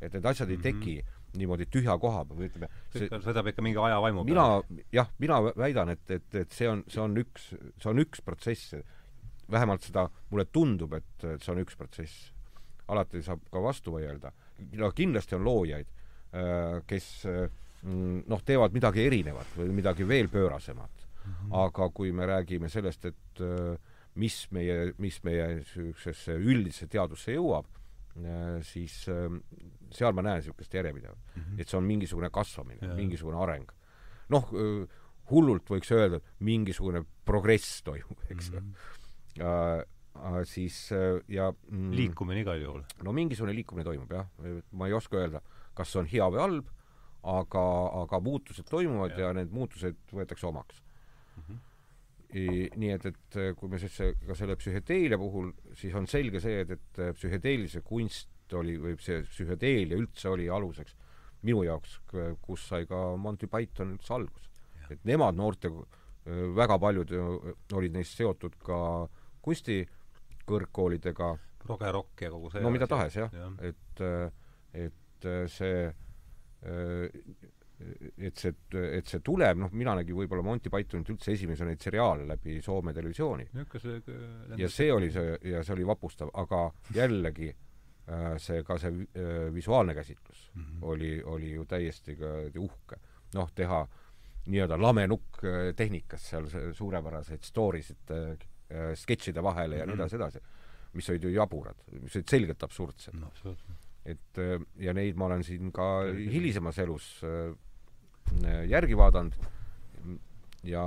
et 0.00 0.12
need 0.12 0.24
asjad 0.24 0.48
mm 0.48 0.54
-hmm. 0.54 0.66
ei 0.66 0.72
mhm. 0.72 0.80
teki 0.80 1.04
niimoodi 1.38 1.66
tühja 1.72 1.96
koha 2.00 2.24
peal 2.24 2.40
või 2.40 2.48
ütleme 2.50 2.68
see 2.92 3.08
sõidab 3.24 3.48
ikka 3.52 3.64
mingi 3.64 3.80
ajavaimu 3.80 4.24
mina, 4.28 4.46
jah, 4.92 5.08
mina 5.22 5.38
väidan, 5.56 5.92
et, 5.94 6.04
et, 6.10 6.28
et 6.42 6.52
see 6.52 6.68
on, 6.68 6.84
see 6.92 7.00
on 7.02 7.16
üks, 7.22 7.48
see 7.80 7.90
on 7.92 8.02
üks 8.02 8.24
protsess. 8.24 8.74
vähemalt 9.50 9.82
seda, 9.82 10.06
mulle 10.30 10.46
tundub, 10.48 10.92
et, 10.96 11.24
et 11.24 11.42
see 11.42 11.52
on 11.52 11.60
üks 11.60 11.76
protsess. 11.76 12.32
alati 12.88 13.22
saab 13.22 13.40
ka 13.52 13.62
vastu 13.62 13.92
vaielda. 13.92 14.32
no 14.78 14.90
kindlasti 14.92 15.34
on 15.34 15.44
loojaid, 15.44 15.86
äh, 16.34 16.82
kes 16.86 17.08
mm, 17.26 18.24
noh, 18.28 18.42
teevad 18.44 18.74
midagi 18.76 19.06
erinevat 19.06 19.56
või 19.56 19.72
midagi 19.80 20.08
veel 20.08 20.28
pöörasemat. 20.28 21.01
-hmm. 21.22 21.52
aga 21.64 21.88
kui 21.90 22.12
me 22.12 22.26
räägime 22.26 22.68
sellest, 22.68 23.04
et 23.04 23.40
äh, 23.40 23.76
mis 24.14 24.48
meie, 24.52 24.92
mis 24.98 25.22
meie 25.24 25.46
niisugusesse 25.56 26.36
üldisse 26.36 26.88
teadusse 26.88 27.32
jõuab, 27.32 27.68
äh, 28.16 28.58
siis 28.62 29.04
seal 29.92 30.12
ma 30.12 30.22
näen 30.22 30.42
niisugust 30.42 30.74
järjepidevat 30.74 31.18
mm. 31.18 31.42
-hmm. 31.42 31.60
et 31.60 31.68
see 31.68 31.78
on 31.78 31.84
mingisugune 31.84 32.30
kasvamine, 32.30 32.94
mingisugune 32.94 33.38
areng. 33.38 33.72
noh, 34.28 34.48
hullult 35.30 35.68
võiks 35.70 35.90
öelda, 35.92 36.16
et 36.16 36.28
mingisugune 36.40 37.04
progress 37.24 37.82
toimub, 37.82 38.18
eks 38.30 38.50
ju 38.52 38.60
mm 38.60 38.72
-hmm. 39.38 40.44
siis 40.44 40.90
ja 41.28 41.52
mm, 41.70 41.90
liikumine 41.90 42.40
igal 42.40 42.60
juhul? 42.60 42.82
no 43.02 43.12
mingisugune 43.12 43.54
liikumine 43.54 43.84
toimub 43.84 44.12
jah, 44.12 44.26
ma 44.72 44.86
ei 44.86 44.92
oska 44.92 45.16
öelda, 45.16 45.40
kas 45.74 45.92
see 45.92 46.00
on 46.00 46.06
hea 46.06 46.28
või 46.30 46.40
halb, 46.40 46.66
aga, 47.22 47.64
aga 48.02 48.20
muutused 48.20 48.66
toimuvad 48.70 49.14
ja, 49.16 49.26
ja 49.26 49.32
need 49.32 49.52
muutused 49.54 49.96
võetakse 50.12 50.46
omaks 50.46 50.82
mm. 51.36 51.44
-hmm. 51.48 51.60
Nii 52.32 52.90
et, 52.94 53.06
et 53.06 53.36
kui 53.58 53.68
me 53.68 53.78
siis 53.78 53.98
ka 54.26 54.34
selle 54.34 54.54
psühhedeelia 54.56 55.18
puhul, 55.20 55.50
siis 55.76 55.92
on 55.94 56.06
selge 56.08 56.40
see, 56.40 56.62
et, 56.64 56.70
et 56.70 57.00
psühhedeelise 57.12 57.82
kunst 57.84 58.54
oli, 58.56 58.78
või 58.80 58.96
see 59.00 59.20
psühhedeelia 59.26 59.98
üldse 60.00 60.30
oli 60.32 60.48
aluseks 60.48 60.96
minu 61.42 61.62
jaoks, 61.66 61.98
kus 62.42 62.64
sai 62.70 62.86
ka 62.88 63.16
Monty 63.20 63.48
Python 63.50 63.96
üldse 63.96 64.14
alguse. 64.14 64.48
et 64.90 65.04
nemad 65.08 65.36
noorte, 65.36 65.70
väga 66.56 66.78
paljud 66.78 67.12
olid 67.72 67.94
neist 67.96 68.18
seotud 68.18 68.58
ka 68.62 69.08
kunstikõrgkoolidega. 69.42 71.32
progerokk 71.62 72.22
ja 72.22 72.30
kogu 72.30 72.50
see 72.50 72.62
no 72.62 72.70
mida 72.74 72.86
tahes 72.90 73.16
jah 73.16 73.30
ja., 73.32 73.48
et, 73.62 74.00
et 74.74 75.28
see 75.48 75.92
et 78.18 78.38
see, 78.38 78.54
et 78.98 79.08
see 79.08 79.20
tuleb, 79.24 79.58
noh, 79.62 79.72
mina 79.76 79.94
nägin 79.98 80.16
võib-olla 80.16 80.44
Monty 80.46 80.70
Pythonit 80.72 81.10
üldse 81.12 81.34
esimese 81.34 81.66
neid 81.66 81.82
seriaale 81.82 82.26
läbi 82.28 82.60
Soome 82.64 82.94
televisiooni. 82.96 83.48
ja 84.60 84.68
see 84.70 84.92
oli 84.92 85.10
see, 85.14 85.36
ja 85.52 85.62
see 85.64 85.76
oli 85.76 85.86
vapustav, 85.88 86.30
aga 86.42 86.62
jällegi 86.94 87.50
äh, 87.50 88.28
see, 88.42 88.62
ka 88.66 88.78
see 88.82 88.92
äh, 88.92 89.48
visuaalne 89.54 89.94
käsitlus 89.94 90.50
mm 90.54 90.62
-hmm. 90.62 90.86
oli, 90.92 91.12
oli 91.22 91.52
ju 91.52 91.64
täiesti 91.64 92.16
ka 92.16 92.32
uhke. 92.58 92.96
noh, 93.34 93.50
teha 93.54 93.86
nii-öelda 94.46 94.80
lamenukk 94.82 95.44
äh, 95.44 95.74
tehnikas 95.76 96.30
seal 96.30 96.48
suurepäraseid 96.72 97.42
story 97.42 97.82
sid 97.82 98.10
sketšide 98.94 99.42
vahele 99.42 99.76
ja 99.76 99.86
mm 99.86 99.92
-hmm. 99.92 99.96
nii 99.96 100.02
edasi, 100.02 100.16
edasi, 100.16 100.38
mis 100.92 101.10
olid 101.10 101.24
ju 101.24 101.30
jaburad, 101.30 101.76
mis 102.00 102.16
olid 102.16 102.28
selgelt 102.28 102.62
absurdsed 102.62 103.14
no,. 103.14 103.30
et 104.04 104.38
ja 104.76 104.92
neid 104.92 105.16
ma 105.16 105.26
olen 105.26 105.44
siin 105.44 105.72
ka 105.72 106.02
hilisemas 106.10 106.78
elus 106.78 107.22
järgi 108.68 108.96
vaadanud 108.96 109.34
ja 110.62 110.84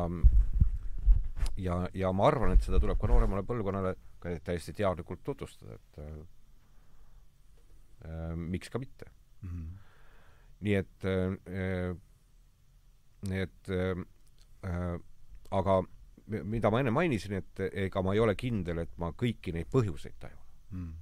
ja, 1.57 1.89
ja 1.93 2.11
ma 2.15 2.27
arvan, 2.29 2.55
et 2.55 2.65
seda 2.65 2.79
tuleb 2.81 2.99
ka 2.99 3.09
nooremale 3.09 3.45
põlvkonnale 3.47 3.95
ka 4.23 4.33
täiesti 4.47 4.73
teadlikult 4.75 5.23
tutvustada, 5.23 5.77
et 5.77 5.99
äh, 6.03 6.13
äh, 8.09 8.36
miks 8.36 8.71
ka 8.73 8.81
mitte 8.81 9.09
mm. 9.41 9.49
-hmm. 9.49 9.67
nii 10.65 10.75
et 10.81 11.05
äh,, 11.05 11.95
et 13.41 13.69
äh, 13.69 14.99
aga 15.51 15.83
mida 16.25 16.69
ma 16.71 16.79
enne 16.79 16.91
mainisin, 16.91 17.33
et 17.33 17.59
ega 17.71 18.01
ma 18.01 18.13
ei 18.13 18.19
ole 18.19 18.36
kindel, 18.36 18.77
et 18.81 18.97
ma 18.97 19.11
kõiki 19.11 19.53
neid 19.53 19.67
põhjuseid 19.71 20.15
tajun 20.19 20.41
mm. 20.71 20.86
-hmm. 20.86 20.93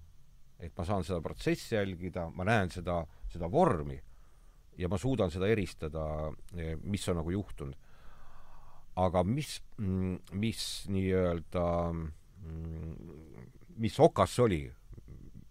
et 0.60 0.78
ma 0.78 0.86
saan 0.86 1.04
seda 1.04 1.22
protsessi 1.22 1.76
jälgida, 1.76 2.30
ma 2.30 2.44
näen 2.44 2.70
seda, 2.70 3.06
seda 3.32 3.52
vormi 3.52 4.02
ja 4.78 4.90
ma 4.90 4.98
suudan 4.98 5.32
seda 5.32 5.48
eristada, 5.52 6.32
eh, 6.58 6.76
mis 6.84 7.08
on 7.10 7.22
nagu 7.22 7.32
juhtunud. 7.32 7.76
aga 8.96 9.24
mis, 9.24 9.56
mm, 9.78 10.18
mis 10.38 10.86
nii-öelda, 10.86 11.64
mm, 11.92 13.16
mis 13.82 13.96
okas 14.00 14.36
oli, 14.40 14.68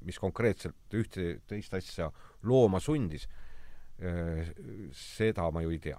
mis 0.06 0.18
konkreetselt 0.18 0.94
ühte 0.94 1.40
teist 1.46 1.74
asja 1.74 2.06
looma 2.42 2.78
sundis, 2.80 3.26
eh, 3.98 4.52
seda 4.92 5.50
ma 5.50 5.62
ju 5.62 5.70
ei 5.70 5.78
tea. 5.78 5.98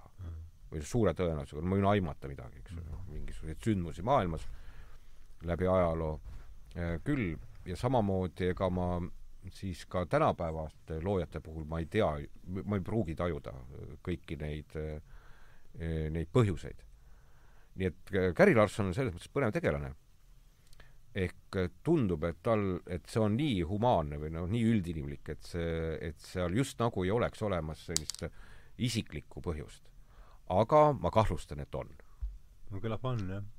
või 0.74 0.82
suure 0.82 1.12
tõenäosusega, 1.14 1.62
ma 1.62 1.76
võin 1.76 1.86
aimata 1.86 2.26
midagi, 2.26 2.58
eks 2.58 2.72
ole, 2.72 2.82
mingisuguseid 3.06 3.60
sündmusi 3.62 4.02
maailmas 4.02 4.48
läbi 5.46 5.68
ajaloo 5.70 6.20
eh, 6.74 6.98
küll 7.04 7.36
ja 7.68 7.76
samamoodi 7.76 8.48
ega 8.50 8.68
ma 8.70 8.88
siis 9.52 9.84
ka 9.90 10.04
tänapäevaste 10.06 11.00
loojate 11.02 11.40
puhul 11.40 11.66
ma 11.68 11.80
ei 11.82 11.86
tea, 11.90 12.08
ma 12.64 12.78
ei 12.78 12.84
pruugi 12.84 13.16
tajuda 13.18 13.52
kõiki 14.04 14.38
neid, 14.40 14.76
neid 16.14 16.30
põhjuseid. 16.32 16.84
nii 17.74 17.86
et 17.90 18.12
Gary 18.36 18.54
Larson 18.54 18.86
on 18.86 18.94
selles 18.94 19.14
mõttes 19.14 19.32
põnev 19.32 19.52
tegelane. 19.52 19.94
ehk 21.14 21.56
tundub, 21.86 22.24
et 22.24 22.40
tal, 22.42 22.80
et 22.90 23.06
see 23.06 23.20
on 23.22 23.36
nii 23.38 23.62
humaanne 23.62 24.16
või 24.18 24.32
noh, 24.34 24.48
nii 24.50 24.64
üldinimlik, 24.66 25.28
et 25.28 25.42
see, 25.46 25.98
et 26.02 26.18
seal 26.18 26.56
just 26.58 26.78
nagu 26.80 27.04
ei 27.04 27.10
oleks 27.10 27.42
olemas 27.42 27.86
sellist 27.86 28.24
isiklikku 28.78 29.40
põhjust. 29.40 29.90
aga 30.48 30.92
ma 30.92 31.10
kahtlustan, 31.10 31.60
et 31.60 31.74
on. 31.74 31.90
no 32.70 32.80
küllap 32.80 33.04
on, 33.04 33.28
jah 33.30 33.53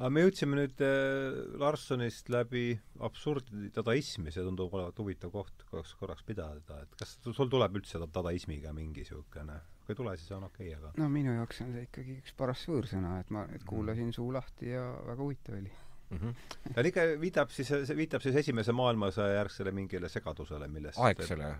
aga 0.00 0.10
me 0.14 0.22
jõudsime 0.24 0.56
nüüd 0.56 0.80
äh, 0.84 1.40
Larssonist 1.60 2.30
läbi 2.32 2.72
absurdi 3.04 3.68
dadaismi, 3.74 4.32
see 4.32 4.44
tundub 4.46 4.72
olevat 4.76 4.96
huvitav 5.02 5.32
koht 5.34 5.66
korraks, 5.68 5.92
korraks 6.00 6.24
pidada, 6.26 6.80
et 6.86 6.96
kas 7.00 7.18
sul 7.26 7.52
tuleb 7.52 7.76
üldse 7.80 8.00
dadaismiga 8.06 8.72
mingi 8.76 9.04
niisugune, 9.04 9.58
kui 9.84 9.94
ei 9.94 10.00
tule, 10.00 10.16
siis 10.20 10.32
on 10.36 10.48
okei 10.48 10.72
okay,, 10.72 10.78
aga 10.80 10.94
no 11.02 11.10
minu 11.12 11.36
jaoks 11.36 11.60
on 11.66 11.76
see 11.76 11.84
ikkagi 11.88 12.16
üks 12.22 12.34
paras 12.38 12.64
võõrsõna, 12.70 13.18
et 13.20 13.32
ma 13.34 13.44
nüüd 13.50 13.66
kuulasin 13.68 14.12
suu 14.16 14.32
lahti 14.34 14.72
ja 14.72 14.86
väga 15.10 15.20
huvitav 15.20 15.58
oli 15.58 15.74
mm. 16.10 16.18
-hmm. 16.22 16.74
ta 16.74 16.86
ikka 16.92 17.06
viitab 17.20 17.52
siis, 17.52 17.72
viitab 17.96 18.24
siis 18.24 18.40
Esimese 18.40 18.72
maailmasõja 18.72 19.36
järgsele 19.36 19.76
mingile 19.76 20.08
segadusele, 20.08 20.68
millest 20.68 20.98
aegsele. 20.98 21.54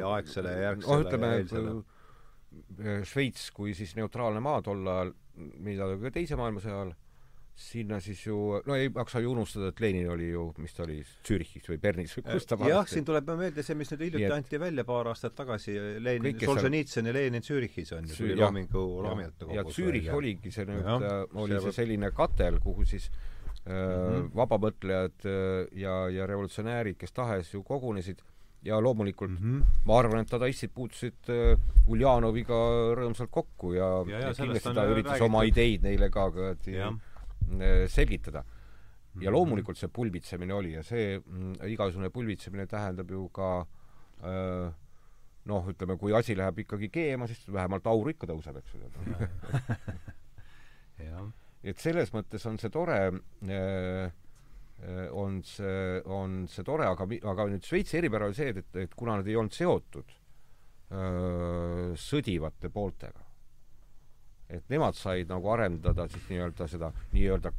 ja 0.00 0.14
aegsele 0.16 0.56
ja 0.56 0.66
järgsele 0.70 0.96
noh, 0.96 1.06
ütleme, 1.06 1.84
äh, 2.80 3.04
Šveits 3.04 3.50
kui 3.52 3.74
siis 3.74 3.96
neutraalne 3.96 4.40
maa 4.40 4.62
tol 4.62 4.86
ajal, 4.88 5.14
mida 5.36 5.92
ka 6.00 6.10
teise 6.14 6.40
maailmasõja 6.40 6.80
ajal 6.80 6.94
sinna 7.54 8.00
siis 8.02 8.24
ju, 8.26 8.36
no 8.66 8.74
ei 8.74 8.88
maksa 8.90 9.20
ju 9.22 9.30
unustada, 9.30 9.68
et 9.70 9.80
Lenin 9.80 10.08
oli 10.10 10.32
ju, 10.32 10.48
mis 10.58 10.74
ta 10.74 10.82
oli, 10.82 10.98
Zürichis 11.26 11.68
või 11.70 11.78
Bernis 11.82 12.16
või 12.18 12.24
kus 12.26 12.48
ta 12.50 12.58
jah, 12.66 12.88
siin 12.90 13.06
tuleb 13.06 13.30
meelde 13.38 13.62
see, 13.62 13.76
mis 13.78 13.92
nüüd 13.94 14.02
hiljuti 14.08 14.26
et... 14.26 14.34
anti 14.34 14.58
välja 14.58 14.84
paar 14.88 15.12
aastat 15.12 15.36
tagasi, 15.38 15.76
Lenin, 16.02 16.40
Solženitsõn 16.42 17.10
ja 17.10 17.14
Lenin 17.14 17.46
Zürichis 17.46 17.94
on 17.94 18.10
ju, 18.10 18.18
tuli 18.18 18.34
loomingu 18.40 18.82
loomingute 19.06 19.46
kogu 19.46 19.58
ja 19.60 19.64
Zürich 19.70 20.10
oligi 20.14 20.50
see 20.54 20.66
nüüd, 20.66 20.82
äh, 20.82 21.22
oli 21.30 21.54
see, 21.54 21.68
see 21.68 21.78
selline 21.78 22.10
katel, 22.16 22.58
kuhu 22.64 22.88
siis 22.90 23.06
äh, 23.06 23.70
mm 23.70 23.78
-hmm. 23.78 24.28
vabamõtlejad 24.42 25.30
äh, 25.30 25.78
ja, 25.78 25.96
ja 26.10 26.26
revolutsionäärid, 26.26 26.98
kes 26.98 27.14
tahes 27.14 27.54
ju 27.54 27.62
kogunesid 27.62 28.26
ja 28.64 28.82
loomulikult 28.82 29.30
mm 29.30 29.38
-hmm. 29.38 29.80
ma 29.86 29.98
arvan, 29.98 30.26
et 30.26 30.30
dadaistid 30.30 30.74
puutusid 30.74 31.30
äh, 31.30 31.58
Uljanoviga 31.86 32.60
rõõmsalt 32.98 33.30
kokku 33.30 33.72
ja, 33.78 33.88
ja, 34.08 34.18
ja, 34.18 34.28
ja 34.28 34.34
kindlasti 34.34 34.74
ta 34.74 34.90
üritas 34.90 35.12
räägitud. 35.12 35.26
oma 35.26 35.42
ideid 35.44 35.82
neile 35.82 36.10
ka, 36.10 36.30
ka 36.30 36.56
Äh, 36.66 37.13
selgitada. 37.88 38.44
ja 39.14 39.30
mhm. 39.30 39.34
loomulikult 39.36 39.78
see 39.78 39.88
pulbitsemine 39.88 40.54
oli 40.54 40.72
ja 40.74 40.82
see 40.82 41.18
mm, 41.18 41.60
igasugune 41.70 42.10
pulbitsemine 42.10 42.66
tähendab 42.66 43.10
ju 43.10 43.28
ka 43.30 43.50
öö, 44.24 44.66
äh, 44.66 44.72
noh, 45.50 45.68
ütleme, 45.70 45.96
kui 46.00 46.14
asi 46.16 46.36
läheb 46.36 46.62
ikkagi 46.64 46.90
keema, 46.92 47.28
siis 47.28 47.44
vähemalt 47.52 47.86
aur 47.90 48.10
ikka 48.12 48.28
tõuseb, 48.30 48.60
eks 48.60 48.76
ole. 48.78 49.28
et 51.70 51.80
selles 51.80 52.12
mõttes 52.14 52.44
on 52.48 52.58
see 52.60 52.72
tore, 52.72 52.98
äh, 53.48 54.06
on 55.16 55.40
see, 55.46 56.00
on 56.10 56.44
see 56.50 56.66
tore, 56.66 56.88
aga, 56.90 57.06
aga 57.30 57.48
nüüd 57.52 57.64
Šveitsi 57.64 58.00
eripära 58.00 58.28
oli 58.28 58.36
see, 58.36 58.52
et, 58.52 58.80
et 58.84 58.96
kuna 58.96 59.18
nad 59.20 59.28
ei 59.28 59.36
olnud 59.40 59.54
seotud 59.54 60.16
öö, 60.94 61.92
sõdivate 62.00 62.68
pooltega, 62.72 63.23
et 64.52 64.68
nemad 64.68 64.96
said 64.96 65.30
nagu 65.30 65.48
arendada 65.54 66.06
siis 66.12 66.24
nii-öelda 66.28 66.66
seda 66.68 66.90
nii-öelda 67.14 67.52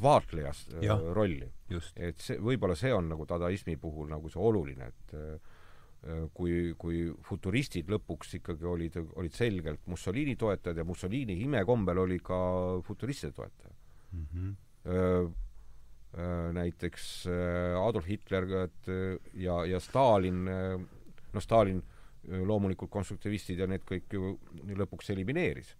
vaatleja 0.00 0.50
äh, 0.50 1.04
rolli. 1.14 1.48
et 1.96 2.18
see, 2.18 2.38
võib-olla 2.42 2.76
see 2.78 2.92
on 2.94 3.08
nagu 3.12 3.26
dadaismi 3.28 3.76
puhul 3.80 4.10
nagu 4.10 4.30
see 4.32 4.42
oluline, 4.42 4.90
et 4.90 5.14
äh, 5.14 6.24
kui, 6.34 6.72
kui 6.80 7.04
futuristid 7.26 7.90
lõpuks 7.92 8.38
ikkagi 8.40 8.66
olid, 8.66 8.96
olid 9.20 9.36
selgelt 9.36 9.86
Mussolini 9.86 10.34
toetajad 10.40 10.80
ja 10.80 10.86
Mussolini 10.88 11.36
imekombel 11.44 12.00
oli 12.06 12.18
ka 12.24 12.40
futuristide 12.86 13.36
toetaja 13.36 13.74
mm. 14.12 14.26
-hmm. 14.32 15.34
näiteks 16.56 17.26
Adolf 17.76 18.06
Hitler 18.08 18.46
ja, 19.34 19.64
ja 19.64 19.80
Stalin, 19.80 20.44
noh, 20.44 21.42
Stalin 21.42 21.82
loomulikult 22.24 22.90
konstruktivistid 22.90 23.58
ja 23.60 23.66
need 23.68 23.84
kõik 23.84 24.08
ju 24.16 24.38
lõpuks 24.80 25.12
elimineeris 25.12 25.76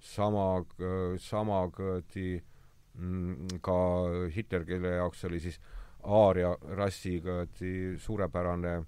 sama, 0.00 0.64
sama 1.18 1.62
kuradi 1.74 2.38
mm, 2.94 3.58
ka 3.64 3.78
Hitler, 4.34 4.64
kelle 4.64 4.96
jaoks 4.98 5.24
oli 5.28 5.40
siis 5.40 5.60
aaria 6.02 6.54
rassi 6.78 7.18
kuradi 7.20 7.98
suurepärane 7.98 8.78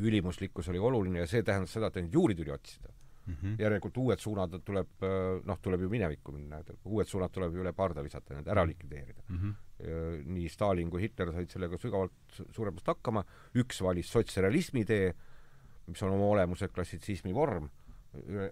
ülimuslikkus 0.00 0.68
oli 0.72 0.78
oluline 0.78 1.22
ja 1.22 1.28
see 1.28 1.42
tähendas 1.44 1.72
seda, 1.74 1.90
et 1.90 2.00
ainult 2.00 2.14
juuri 2.14 2.34
tuli 2.34 2.50
otsida 2.50 2.88
mm. 3.26 3.34
-hmm. 3.34 3.56
järelikult 3.58 3.96
uued 3.96 4.18
suunad 4.18 4.54
tuleb, 4.64 5.04
noh, 5.44 5.58
tuleb 5.62 5.80
ju 5.80 5.88
minevikku 5.88 6.32
minna, 6.32 6.62
uued 6.84 7.06
suunad 7.06 7.32
tuleb 7.32 7.54
ju 7.54 7.64
üle 7.64 7.72
parda 7.72 8.02
visata, 8.02 8.34
need 8.34 8.48
ära 8.48 8.64
likvideerida 8.66 9.22
mm. 9.28 9.38
-hmm. 9.38 10.24
nii 10.24 10.48
Stalin 10.48 10.90
kui 10.90 11.02
Hitler 11.02 11.32
said 11.32 11.50
sellega 11.50 11.78
sügavalt 11.78 12.40
suurepäraselt 12.50 12.86
hakkama, 12.86 13.24
üks 13.54 13.82
valis 13.82 14.12
sotsrealismi 14.12 14.84
tee, 14.84 15.14
mis 15.86 16.02
on 16.02 16.12
oma 16.12 16.24
olemuselt 16.24 16.72
klassitsismi 16.72 17.34
vorm 17.34 17.68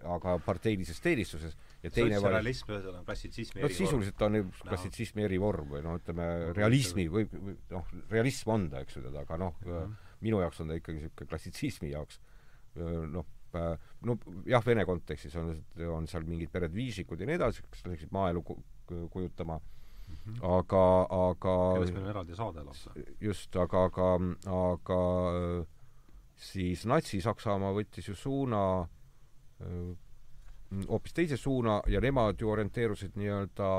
aga 0.09 0.35
parteilises 0.41 0.97
teenistuses 1.03 1.53
ja 1.83 1.91
teine 1.93 2.17
sotsialism 2.17 2.71
ühesõnaga 2.73 3.05
klassitsismi 3.05 3.61
no 3.61 3.69
sisuliselt 3.69 4.23
on 4.25 4.37
ju 4.39 4.45
klassitsismi 4.63 5.21
no. 5.21 5.27
erivorm 5.27 5.67
või 5.75 5.83
noh, 5.85 5.99
ütleme 6.01 6.29
realismi 6.57 7.05
või, 7.13 7.27
või 7.29 7.53
noh, 7.69 7.91
realism 8.09 8.55
on 8.55 8.65
ta, 8.71 8.81
eks 8.81 8.97
ju, 8.97 9.03
aga 9.21 9.37
noh 9.37 9.59
mm, 9.61 9.75
-hmm. 9.75 10.15
minu 10.25 10.39
jaoks 10.41 10.63
on 10.63 10.73
ta 10.73 10.77
ikkagi 10.79 10.97
niisugune 10.97 11.29
klassitsismi 11.29 11.91
jaoks 11.91 12.17
noh, 13.13 13.27
no 14.01 14.15
jah, 14.49 14.65
Vene 14.65 14.85
kontekstis 14.87 15.35
on, 15.37 15.53
on 15.91 16.07
seal 16.09 16.25
mingid 16.25 16.49
pered 16.53 16.73
viisikud 16.73 17.21
ja 17.21 17.27
nii 17.29 17.37
edasi, 17.37 17.65
kes 17.69 17.85
läksid 17.85 18.15
maaelu 18.15 18.41
kujutama 18.45 19.59
mm, 19.59 20.15
-hmm. 20.15 20.39
aga, 20.57 20.85
aga 21.27 21.53
kellest 21.75 21.93
meil 21.93 22.07
on 22.07 22.15
eraldi 22.15 22.39
saade 22.39 22.65
lausa. 22.65 22.95
just, 23.21 23.55
aga, 23.55 23.83
aga, 23.91 24.09
aga 24.55 25.03
siis 26.41 26.87
Natsi-Saksamaa 26.89 27.75
võttis 27.77 28.09
ju 28.09 28.15
suuna 28.17 28.87
hoopis 30.87 31.13
teise 31.13 31.37
suuna 31.37 31.81
ja 31.87 32.01
nemad 32.01 32.41
ju 32.41 32.49
orienteerusid 32.49 33.17
nii-öelda 33.19 33.69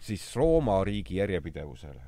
siis 0.00 0.36
Rooma 0.36 0.84
riigi 0.84 1.16
järjepidevusele 1.16 2.02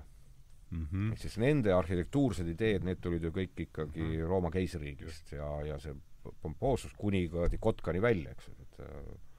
mm. 0.70 0.86
-hmm. 0.92 1.12
ehk 1.12 1.18
siis 1.18 1.38
nende 1.38 1.72
arhitektuursed 1.72 2.48
ideed, 2.48 2.84
need 2.84 3.00
tulid 3.00 3.22
ju 3.22 3.30
kõik 3.30 3.64
ikkagi 3.66 4.00
mm 4.00 4.12
-hmm. 4.12 4.28
Rooma 4.28 4.50
keisririigist 4.50 5.32
ja, 5.32 5.48
ja 5.66 5.78
see 5.78 5.94
pompoosus 6.42 6.94
kuni 6.94 7.28
kuradi 7.28 7.58
Kotkani 7.58 8.02
välja, 8.02 8.30
eks 8.30 8.48
ju, 8.48 8.54
et 8.60 8.78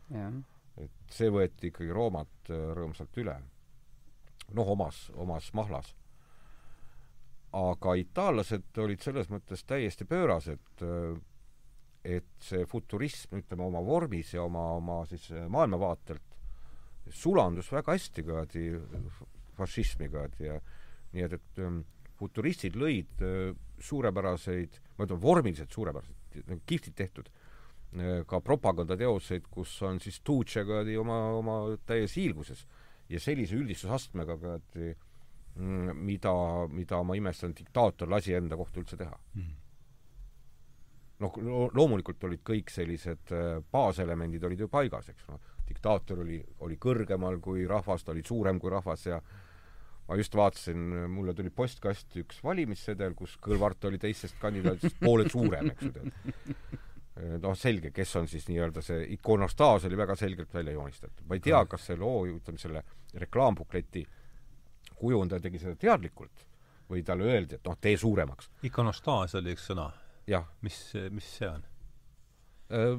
jah. 0.09 0.33
et 0.77 0.91
see 1.09 1.29
võeti 1.29 1.71
ikkagi 1.71 1.93
Roomat 1.93 2.49
äh, 2.49 2.69
rõõmsalt 2.77 3.17
üle. 3.17 3.41
noh, 4.53 4.69
omas, 4.69 5.11
omas 5.15 5.53
mahlas. 5.53 5.95
aga 7.53 7.93
itaallased 7.99 8.77
olid 8.77 9.01
selles 9.03 9.29
mõttes 9.29 9.63
täiesti 9.67 10.05
pöörased, 10.05 10.81
äh, 10.81 11.19
et 12.03 12.27
see 12.41 12.65
futurism, 12.69 13.37
ütleme, 13.41 13.65
oma 13.67 13.81
vormis 13.85 14.33
ja 14.33 14.43
oma, 14.43 14.71
oma 14.79 15.01
siis 15.09 15.27
äh, 15.35 15.45
maailmavaatelt 15.51 16.31
sulandus 17.11 17.71
väga 17.73 17.95
hästi 17.95 18.23
kuradi 18.25 18.65
fašismiga, 19.57 20.27
ja 20.41 20.57
nii 21.13 21.25
et, 21.27 21.37
et 21.37 21.61
ähm, 21.61 21.81
futuristid 22.19 22.77
lõid 22.79 23.21
äh, 23.25 23.53
suurepäraseid, 23.81 24.81
ma 24.97 25.07
ütlen 25.07 25.21
vormiliselt 25.21 25.73
suurepäraseid, 25.73 26.57
kihvtilt 26.65 26.97
tehtud, 26.97 27.31
äh, 27.97 28.21
ka 28.27 28.41
propagandateoseid, 28.45 29.49
kus 29.51 29.75
on 29.85 30.01
siis 30.03 30.21
kuradi 30.25 30.97
oma, 30.97 31.21
oma 31.37 31.61
täies 31.85 32.17
hiilguses 32.17 32.65
ja 33.09 33.19
sellise 33.19 33.57
üldistusastmega 33.59 34.37
kuradi 34.41 34.93
mm, 35.55 35.97
mida, 35.97 36.33
mida 36.71 37.01
ma 37.03 37.17
imestan, 37.19 37.53
diktaator 37.57 38.09
lasi 38.09 38.33
enda 38.37 38.57
kohta 38.57 38.81
üldse 38.81 38.97
teha 38.97 39.17
Mhm. 39.35 39.60
Noh, 41.21 41.37
loomulikult 41.73 42.23
olid 42.27 42.43
kõik 42.47 42.73
sellised 42.73 43.33
äh, 43.35 43.61
baaselemendid 43.71 44.43
olid 44.47 44.65
ju 44.65 44.67
paigas, 44.71 45.09
eks 45.13 45.29
noh, 45.29 45.39
diktaator 45.67 46.25
oli, 46.25 46.41
oli 46.65 46.77
kõrgemal 46.81 47.39
kui 47.43 47.65
rahvas, 47.69 48.03
ta 48.03 48.15
oli 48.15 48.23
suurem 48.27 48.59
kui 48.59 48.71
rahvas 48.73 49.07
ja 49.07 49.21
ma 50.07 50.17
just 50.19 50.35
vaatasin, 50.35 50.87
mulle 51.11 51.33
tuli 51.37 51.51
postkasti 51.55 52.25
üks 52.25 52.41
valimissedel, 52.43 53.13
kus 53.15 53.37
Kõlvart 53.41 53.85
oli 53.87 53.99
teistest 54.01 54.39
kandidaatidest 54.41 54.99
poole 54.99 55.29
suurem, 55.31 55.71
eks 55.71 55.87
ju 55.87 55.91
tead. 55.95 56.11
noh, 57.43 57.55
selge, 57.55 57.91
kes 57.95 58.15
on 58.19 58.27
siis 58.27 58.47
nii-öelda 58.49 58.81
see 58.83 59.05
ikonostaas 59.15 59.85
oli 59.87 59.99
väga 59.99 60.15
selgelt 60.19 60.53
välja 60.53 60.73
joonistatud. 60.75 61.25
ma 61.27 61.37
ei 61.37 61.43
tea, 61.43 61.63
kas 61.69 61.85
see 61.87 61.99
loo, 61.99 62.25
ütleme 62.27 62.59
selle 62.59 62.83
reklaambukleti 63.23 64.05
kujundaja 65.01 65.43
tegi 65.47 65.61
seda 65.61 65.75
teadlikult 65.79 66.45
või 66.91 67.03
talle 67.07 67.29
öeldi, 67.31 67.55
et 67.55 67.67
noh, 67.67 67.77
tee 67.79 67.95
suuremaks. 67.97 68.49
ikonostaas 68.67 69.35
oli 69.39 69.55
üks 69.55 69.69
sõna. 69.71 69.87
Jah, 70.27 70.47
mis, 70.61 70.77
mis 71.11 71.27
see 71.37 71.49
on? 71.49 71.63
Äh, 72.71 72.93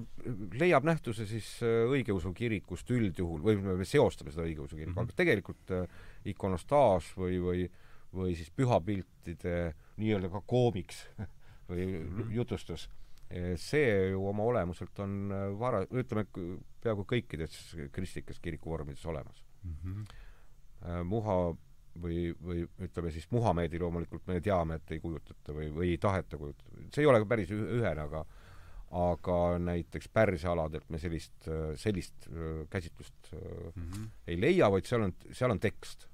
leiab 0.60 0.84
nähtuse 0.84 1.24
siis 1.24 1.46
äh, 1.64 1.86
õigeusu 1.88 2.34
kirikust 2.36 2.90
üldjuhul 2.92 3.40
või 3.40 3.56
me 3.62 3.86
seostame 3.88 4.32
seda 4.34 4.44
õigeusu 4.44 4.76
kirikuga 4.76 4.90
mm, 4.90 4.98
-hmm. 4.98 5.08
aga 5.08 5.20
tegelikult 5.22 5.72
äh, 5.72 6.02
ikonostaas 6.28 7.08
või, 7.16 7.38
või 7.40 7.68
või 8.12 8.34
siis 8.36 8.50
pühapiltide 8.52 9.72
nii-öelda 9.96 10.28
ka 10.34 10.42
koomiks 10.44 10.98
või 11.70 11.86
mm 11.86 12.10
-hmm. 12.10 12.34
jutustus, 12.36 12.90
see 13.56 14.10
ju 14.10 14.26
oma 14.28 14.44
olemuselt 14.44 14.98
on 15.00 15.32
vara, 15.56 15.80
ütleme, 15.88 16.26
peaaegu 16.84 17.06
kõikides 17.08 17.54
kristlikes 17.92 18.42
kirikuvormides 18.44 19.06
olemas 19.08 19.40
mm. 19.62 19.76
-hmm. 19.80 21.06
Muha 21.08 21.38
või, 22.00 22.30
või 22.42 22.62
ütleme 22.86 23.10
siis 23.12 23.26
Muhamedi 23.30 23.80
loomulikult 23.80 24.26
me 24.30 24.40
teame, 24.44 24.78
et 24.80 24.94
ei 24.94 25.00
kujutata 25.02 25.56
või, 25.56 25.68
või 25.74 25.90
ei 25.94 25.98
taheta 26.00 26.38
kujutada. 26.40 26.86
see 26.94 27.04
ei 27.04 27.10
ole 27.10 27.20
ka 27.22 27.28
päris 27.34 27.52
ühene, 27.54 28.06
aga 28.06 28.24
aga 28.92 29.36
näiteks 29.58 30.10
Pärsia 30.12 30.50
aladelt 30.52 30.90
me 30.92 30.98
sellist, 31.00 31.46
sellist 31.80 32.26
käsitlust 32.70 33.30
mm 33.32 33.82
-hmm. 33.82 34.08
ei 34.26 34.40
leia, 34.40 34.70
vaid 34.70 34.84
seal 34.84 35.06
on, 35.08 35.14
seal 35.32 35.50
on 35.50 35.60
tekst. 35.60 36.08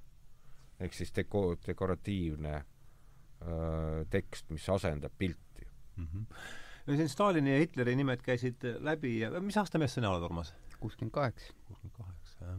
ehk 0.79 0.93
siis 0.93 1.11
deko-, 1.11 1.57
dekoratiivne 1.67 2.53
öö, 2.55 4.05
tekst, 4.09 4.49
mis 4.49 4.69
asendab 4.69 5.11
pilti 5.17 5.67
mm. 5.95 6.05
-hmm. 6.05 6.25
no 6.87 6.95
siin 6.95 7.09
Stalini 7.09 7.51
ja 7.51 7.59
Hitleri 7.59 7.95
nimed 7.95 8.21
käisid 8.21 8.63
läbi 8.79 9.19
ja 9.19 9.41
mis 9.41 9.57
aasta 9.57 9.77
mees 9.77 9.93
sina 9.93 10.09
oled, 10.09 10.23
Urmas? 10.23 10.53
kuuskümmend 10.79 11.11
kaheksa. 11.11 11.53
kuuskümmend 11.67 11.97
kaheksa, 11.97 12.45
jah. 12.45 12.57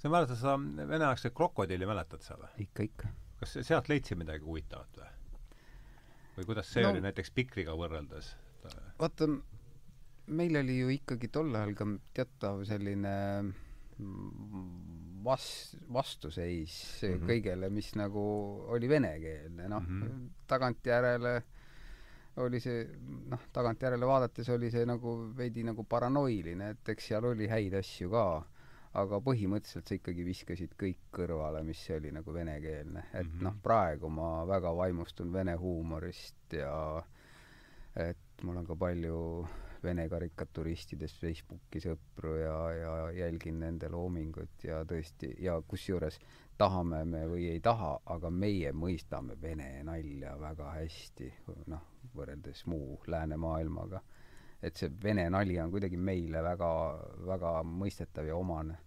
Sa 0.00 0.12
mäletad 0.12 0.40
seda 0.40 0.56
veneaegset 0.88 1.34
krokodilli, 1.36 1.88
mäletad 1.88 2.24
sa 2.24 2.38
või? 2.40 2.50
ikka, 2.66 2.88
ikka. 2.88 3.14
kas 3.40 3.56
sealt 3.62 3.88
leidsid 3.92 4.20
midagi 4.20 4.44
huvitavat 4.46 5.00
või? 5.00 5.10
või 6.36 6.50
kuidas 6.52 6.72
see 6.72 6.84
no, 6.84 6.94
oli 6.94 7.04
näiteks 7.04 7.32
Pikriga 7.36 7.76
võrreldes? 7.78 8.34
vaata, 9.00 9.28
meil 10.30 10.60
oli 10.62 10.78
ju 10.78 10.92
ikkagi 10.96 11.30
tol 11.32 11.54
ajal 11.54 11.74
ka 11.78 11.88
teatav 12.16 12.64
selline 12.68 13.14
vas-, 15.24 15.76
vastuseis 15.92 16.74
mm 17.02 17.14
-hmm. 17.14 17.26
kõigele, 17.28 17.70
mis 17.70 17.94
nagu 17.96 18.22
oli 18.72 18.88
venekeelne, 18.88 19.68
noh 19.68 19.82
mm 19.82 20.02
-hmm. 20.02 20.28
tagantjärele 20.46 21.42
oli 22.36 22.60
see, 22.60 22.86
noh, 23.28 23.40
tagantjärele 23.52 24.06
vaadates 24.06 24.48
oli 24.48 24.70
see 24.70 24.86
nagu 24.86 25.16
veidi 25.36 25.64
nagu 25.66 25.84
paranoiline, 25.84 26.70
et 26.70 26.88
eks 26.88 27.10
seal 27.10 27.24
oli 27.24 27.48
häid 27.48 27.74
asju 27.74 28.10
ka, 28.10 28.24
aga 28.98 29.20
põhimõtteliselt 29.22 29.86
sa 29.86 29.94
ikkagi 29.94 30.24
viskasid 30.26 30.74
kõik 30.78 30.98
kõrvale, 31.14 31.62
mis 31.66 31.82
oli 31.94 32.10
nagu 32.14 32.34
venekeelne, 32.34 33.04
et 33.12 33.26
mm 33.26 33.32
-hmm. 33.32 33.44
noh, 33.46 33.56
praegu 33.62 34.08
ma 34.08 34.44
väga 34.46 34.74
vaimustun 34.76 35.32
vene 35.32 35.54
huumorist 35.54 36.58
ja 36.58 37.02
et 37.96 38.42
mul 38.42 38.56
on 38.56 38.66
ka 38.66 38.76
palju 38.76 39.46
vene 39.82 40.08
karikaturistidest 40.08 41.20
Facebooki 41.20 41.80
sõpru 41.80 42.34
ja, 42.36 42.56
ja 42.76 43.10
jälgin 43.10 43.60
nende 43.60 43.88
loomingut 43.88 44.64
ja 44.64 44.82
tõesti, 44.84 45.32
ja 45.40 45.62
kusjuures 45.66 46.18
tahame 46.60 47.04
me 47.08 47.24
või 47.28 47.46
ei 47.54 47.60
taha, 47.64 47.94
aga 48.04 48.30
meie 48.30 48.72
mõistame 48.76 49.38
vene 49.40 49.82
nalja 49.86 50.34
väga 50.40 50.74
hästi, 50.76 51.32
noh, 51.72 51.86
võrreldes 52.14 52.66
muu 52.66 53.00
läänemaailmaga. 53.06 54.02
Et 54.60 54.76
see 54.76 54.92
vene 55.02 55.26
nali 55.32 55.56
on 55.60 55.72
kuidagi 55.72 55.96
meile 55.96 56.44
väga, 56.44 56.70
väga 57.32 57.56
mõistetav 57.64 58.28
ja 58.28 58.36
omane. 58.36 58.78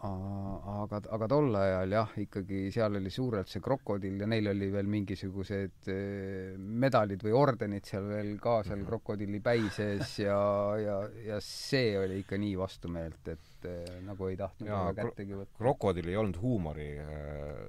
Aga, 0.00 0.96
aga 1.12 1.26
tol 1.28 1.50
ajal 1.60 1.92
jah, 1.92 2.12
ikkagi 2.22 2.60
seal 2.72 2.94
oli 2.96 3.10
suurelt 3.12 3.50
see 3.52 3.60
krokodill 3.60 4.22
ja 4.22 4.28
neil 4.32 4.48
oli 4.48 4.70
veel 4.72 4.88
mingisugused 4.88 5.90
eh, 5.92 6.54
medalid 6.56 7.20
või 7.26 7.34
ordenid 7.36 7.84
seal 7.84 8.06
veel 8.08 8.30
ka 8.40 8.62
seal 8.64 8.86
krokodilli 8.88 9.42
päi 9.44 9.68
sees 9.76 10.14
ja, 10.22 10.38
ja, 10.80 10.96
ja 11.26 11.42
see 11.44 11.98
oli 12.00 12.22
ikka 12.22 12.40
nii 12.40 12.56
vastumeelt, 12.62 13.28
et 13.28 13.68
eh, 13.68 14.00
nagu 14.06 14.30
ei 14.32 14.40
tahtnud 14.40 14.72
väga 14.72 14.96
kättegi 15.02 15.36
võtta. 15.36 15.58
krokodill 15.60 16.08
ei 16.08 16.18
olnud 16.22 16.40
huumori 16.40 16.90
eh, 17.04 17.62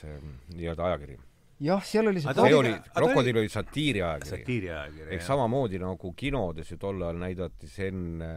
see 0.00 0.18
nii-öelda 0.56 0.90
ajakiri 0.90 1.20
jah, 1.64 1.82
seal 1.84 2.10
oli 2.10 2.20
see 2.20 2.34
see 2.36 2.54
oli, 2.54 2.72
Krokodill 2.94 3.40
oli 3.40 3.50
satiiriajakiri. 3.52 4.30
satiiriajakiri, 4.30 5.06
ehk 5.16 5.24
samamoodi 5.24 5.80
nagu 5.80 6.10
kinodes 6.18 6.72
ju 6.72 6.78
tol 6.80 7.00
ajal 7.00 7.20
näidati 7.22 7.70
see 7.70 7.88
enne 7.92 8.30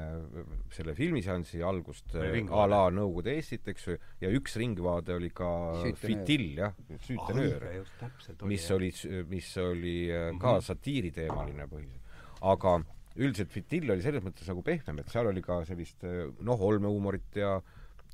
selle 0.76 0.96
filmiseansi 0.96 1.64
algust 1.66 2.16
a 2.16 2.68
la 2.72 2.86
Nõukogude 2.96 3.34
Eestit, 3.36 3.68
eks 3.74 3.90
ju, 3.90 3.98
ja 4.24 4.32
üks 4.36 4.56
ringvaade 4.62 5.18
oli 5.18 5.32
ka 5.36 5.50
Fitill, 6.00 6.54
jah, 6.62 6.78
Süütenöör, 7.08 7.68
mis 8.48 8.70
oli, 8.76 8.94
mis 9.28 9.52
oli 9.64 9.98
äh, 10.08 10.30
ka 10.40 10.56
mhm. 10.56 10.70
satiiriteemaline 10.70 11.68
põhiliselt. 11.68 12.24
aga 12.54 12.80
üldiselt 13.20 13.52
Fitill 13.52 13.92
oli 13.92 14.06
selles 14.06 14.24
mõttes 14.24 14.48
nagu 14.48 14.64
pehmem, 14.64 15.04
et 15.04 15.12
seal 15.12 15.28
oli 15.28 15.44
ka 15.44 15.60
sellist 15.68 16.08
äh, 16.08 16.30
noh, 16.40 16.68
olmehuumorit 16.72 17.44
ja 17.44 17.58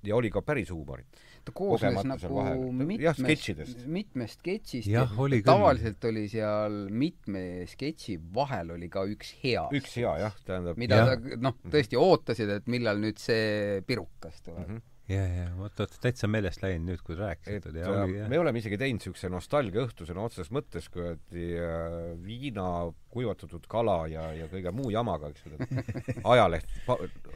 ja 0.06 0.16
oli 0.16 0.30
ka 0.30 0.42
päris 0.46 0.70
huumorit 0.70 1.22
ta 1.46 1.54
koosnes 1.56 2.02
nagu 2.08 2.72
mitmest, 2.80 3.86
mitmest 3.86 4.42
sketšist 4.42 4.90
ja, 4.90 5.06
ja 5.06 5.42
tavaliselt 5.46 6.08
oli 6.10 6.26
seal 6.32 6.80
mitme 6.90 7.66
sketši 7.70 8.18
vahel 8.36 8.74
oli 8.78 8.90
ka 8.92 9.06
üks 9.10 9.36
hea. 9.44 9.68
üks 9.76 9.96
hea 10.02 10.18
jah, 10.26 10.42
tähendab. 10.48 10.82
mida 10.82 11.02
ja. 11.02 11.14
sa 11.14 11.40
noh, 11.42 11.58
tõesti 11.70 12.00
ootasid, 12.00 12.52
et 12.60 12.68
millal 12.72 13.02
nüüd 13.04 13.22
see 13.22 13.82
pirukas 13.88 14.42
tuleb 14.42 14.66
mm. 14.66 14.76
-hmm 14.76 14.92
ja, 15.10 15.22
ja 15.22 15.46
vot, 15.58 15.74
vot 15.78 15.96
täitsa 16.02 16.28
meelest 16.32 16.64
läinud 16.64 16.90
nüüd, 16.90 17.02
kui 17.06 17.18
rääkisid. 17.18 17.68
et 17.70 17.78
ja, 17.78 17.90
oli, 17.92 18.22
me 18.30 18.40
oleme 18.42 18.62
isegi 18.62 18.78
teinud 18.82 19.02
niisuguse 19.02 19.30
nostalgiaõhtu 19.34 20.08
sõna 20.10 20.26
otseses 20.26 20.52
mõttes, 20.56 20.88
kui 20.94 21.06
äh, 21.06 22.08
viina, 22.26 22.68
kuivatatud 23.14 23.68
kala 23.72 24.00
ja, 24.12 24.26
ja 24.36 24.50
kõige 24.52 24.74
muu 24.76 24.90
jamaga, 24.94 25.30
eks 25.34 25.46
ju, 25.46 25.60
ajaleht, 26.34 26.72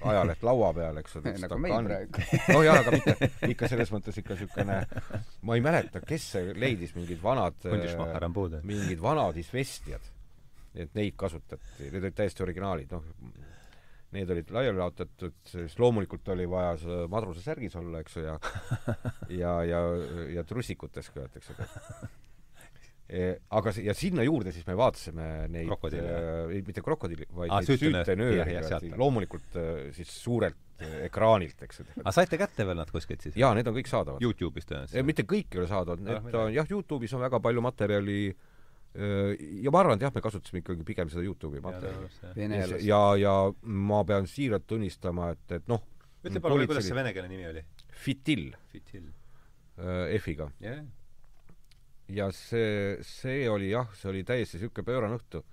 ajaleht 0.01 0.45
laua 0.49 0.71
peal, 0.77 1.01
eks 1.03 1.17
ju. 1.19 1.23
nagu 1.45 1.59
meil 1.61 1.89
praegu. 1.91 2.25
no 2.55 2.63
jaa, 2.65 2.79
aga 2.81 2.95
mitte, 2.97 3.31
ikka 3.53 3.69
selles 3.71 3.93
mõttes 3.93 4.17
ikka 4.21 4.37
niisugune, 4.37 4.79
ma 5.45 5.59
ei 5.59 5.65
mäleta, 5.65 6.01
kes 6.05 6.31
see 6.35 6.55
leidis 6.57 6.95
mingid 6.97 7.21
vanad, 7.23 7.69
mingid 8.65 9.03
vanad 9.03 9.37
isvestjad, 9.39 10.09
et 10.79 10.97
neid 10.97 11.15
kasutati, 11.19 11.85
need 11.85 12.01
olid 12.01 12.17
täiesti 12.17 12.45
originaalid, 12.45 12.97
noh 12.97 13.47
need 14.15 14.29
olid 14.33 14.49
laiali 14.55 14.77
laotatud, 14.79 15.35
siis 15.45 15.75
loomulikult 15.79 16.27
oli 16.33 16.47
vaja 16.49 16.75
madruse 17.11 17.43
särgis 17.45 17.75
olla, 17.77 17.99
eks 18.01 18.15
ju, 18.17 18.23
ja 18.25 18.37
ja, 19.41 19.53
ja, 19.69 19.81
ja 20.39 20.43
trussikutes 20.49 21.11
ka, 21.13 21.27
et 21.29 21.37
eks 21.41 21.51
ju. 21.53 21.69
Eh, 23.09 23.39
aga 23.57 23.71
see, 23.73 23.87
ja 23.87 23.93
sinna 23.97 24.21
juurde 24.21 24.51
siis 24.53 24.67
me 24.67 24.75
vaatasime 24.77 25.23
neid 25.49 25.65
Krokodille. 25.65 26.17
äh, 26.45 26.51
mitte 26.67 26.83
krokodilli, 26.85 27.25
vaid 27.33 27.49
Aa, 27.49 27.63
sealt. 28.67 28.85
loomulikult 29.01 29.57
äh, 29.57 29.79
siis 29.97 30.11
suurelt 30.21 30.59
äh, 30.85 30.91
ekraanilt, 31.07 31.57
eks 31.65 31.81
ju. 31.81 31.87
aga 32.03 32.13
saite 32.13 32.37
kätte 32.37 32.67
veel 32.69 32.77
nad 32.77 32.91
kuskilt 32.93 33.25
siis? 33.25 33.33
jaa, 33.41 33.49
need 33.57 33.65
on 33.71 33.73
kõik 33.79 33.89
saadavad. 33.89 34.21
Youtube'is 34.21 34.69
tõenäoliselt? 34.69 35.07
mitte 35.09 35.25
kõik 35.25 35.57
ei 35.57 35.63
ole 35.63 35.71
saadaval, 35.71 36.03
Ah, 36.05 36.05
need 36.11 36.27
mida? 36.29 36.43
on 36.45 36.53
jah, 36.53 36.69
Youtube'is 36.69 37.17
on 37.17 37.25
väga 37.25 37.41
palju 37.49 37.65
materjali 37.65 38.19
öö, 38.29 38.37
ja 38.99 39.71
ma 39.71 39.79
arvan, 39.83 39.97
et 39.97 40.03
jah, 40.03 40.11
me 40.15 40.21
kasutasime 40.23 40.61
ikkagi 40.63 40.83
pigem 40.87 41.11
seda 41.11 41.23
Youtube'i 41.23 41.61
materjali. 41.63 42.81
ja, 42.85 43.01
ja 43.19 43.35
ma 43.63 44.03
pean 44.07 44.27
siiralt 44.27 44.67
tunnistama, 44.67 45.31
et, 45.35 45.45
et 45.59 45.69
noh, 45.71 45.83
ütle 46.25 46.41
palun, 46.43 46.65
kuidas 46.67 46.87
see 46.87 46.97
venekeelne 46.97 47.31
nimi 47.31 47.47
oli? 47.47 47.63
Fitil 47.99 48.49
Fitil. 48.71 49.07
öö, 49.79 50.17
F-iga. 50.19 50.49
jah. 50.63 50.83
ja 52.11 52.27
see, 52.35 52.97
see 53.05 53.47
oli 53.51 53.71
jah, 53.71 53.87
see 53.95 54.11
oli 54.11 54.25
täiesti 54.27 54.59
niisugune 54.59 54.87
pöörane 54.91 55.19
õhtu. 55.19 55.43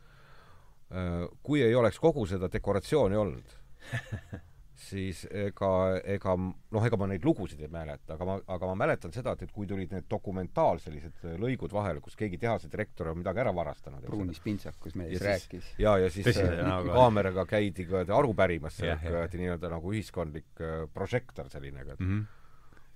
kui 1.42 1.62
ei 1.62 1.74
oleks 1.74 1.98
kogu 1.98 2.26
seda 2.30 2.50
dekoratsiooni 2.50 3.16
olnud, 3.18 3.56
siis 4.76 5.22
ega, 5.30 5.68
ega 6.04 6.34
noh, 6.36 6.84
ega 6.84 6.96
ma 7.00 7.06
neid 7.08 7.24
lugusid 7.24 7.60
ei 7.64 7.68
mäleta, 7.72 8.14
aga 8.14 8.24
ma, 8.28 8.34
aga 8.52 8.66
ma 8.70 8.74
mäletan 8.84 9.12
seda, 9.14 9.32
et, 9.32 9.42
et 9.46 9.52
kui 9.52 9.66
tulid 9.66 9.90
need 9.94 10.04
dokumentaal 10.10 10.78
sellised 10.84 11.22
lõigud 11.40 11.72
vahele, 11.72 12.00
kus 12.04 12.16
keegi 12.16 12.36
tehase 12.42 12.68
direktor 12.72 13.08
on 13.08 13.18
midagi 13.22 13.40
ära 13.40 13.54
varastanud. 13.56 14.04
pruunis 14.04 14.40
pintsakus 14.44 14.94
mees 14.94 15.12
Ja 15.12 15.18
siis- 15.18 15.28
rääkis. 15.30 15.70
ja, 15.78 15.96
ja 15.98 16.10
siis 16.10 16.26
Tõsi, 16.26 16.44
äh, 16.44 16.60
nagu- 16.68 16.92
kaameraga 16.92 17.46
käidi 17.46 17.86
ka 17.88 18.04
aru 18.18 18.34
pärimas 18.34 18.76
kuradi 19.02 19.38
nii-öelda 19.38 19.70
nagu 19.70 19.92
ühiskondlik 19.92 20.60
äh, 20.60 20.88
prožektor 20.94 21.48
selline, 21.48 21.80
et 21.80 22.00
Mm 22.00 22.06
-hmm. 22.20 22.26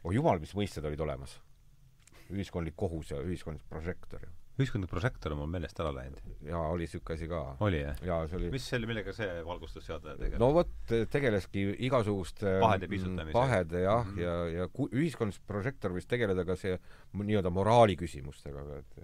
oh 0.04 0.12
jumal, 0.12 0.38
mis 0.38 0.54
mõisted 0.54 0.84
olid 0.84 1.00
olemas. 1.00 1.40
ühiskondlik 2.30 2.76
kohus 2.76 3.10
ja 3.10 3.16
ühiskondlik 3.22 3.64
prožektor 3.68 4.20
ja, 4.22 4.28
ühiskondlik 4.58 4.90
prožektor 4.90 5.34
on 5.34 5.42
mul 5.42 5.52
meelest 5.52 5.78
ära 5.80 5.92
läinud. 5.94 6.20
ja 6.44 6.58
oli 6.72 6.86
niisugune 6.88 7.16
asi 7.16 7.28
ka. 7.30 7.42
oli 7.66 7.84
jah? 7.84 8.02
jaa, 8.04 8.26
see 8.28 8.40
oli 8.40 8.50
mis 8.54 8.66
selle, 8.72 8.90
millega 8.90 9.14
see 9.16 9.28
valgustusseade 9.46 10.16
tegeleb 10.18 10.42
no 10.42 10.50
vot, 10.56 10.74
tegeleski 11.12 11.64
igasuguste 11.88 12.58
Pahede 12.60 12.90
pisutamisega. 12.90 13.36
pahede 13.38 13.84
jah 13.86 14.04
mm. 14.04 14.16
-hmm. 14.16 14.20
ja, 14.24 14.34
ja 14.62 14.68
ku- 14.68 14.90
ühiskondlik 14.92 15.46
prožektor 15.46 15.94
võis 15.96 16.10
tegeleda 16.10 16.44
ka 16.44 16.56
see 16.60 16.76
nii-öelda 17.14 17.50
moraali 17.54 17.96
küsimustega, 18.00 18.66
et 18.78 19.00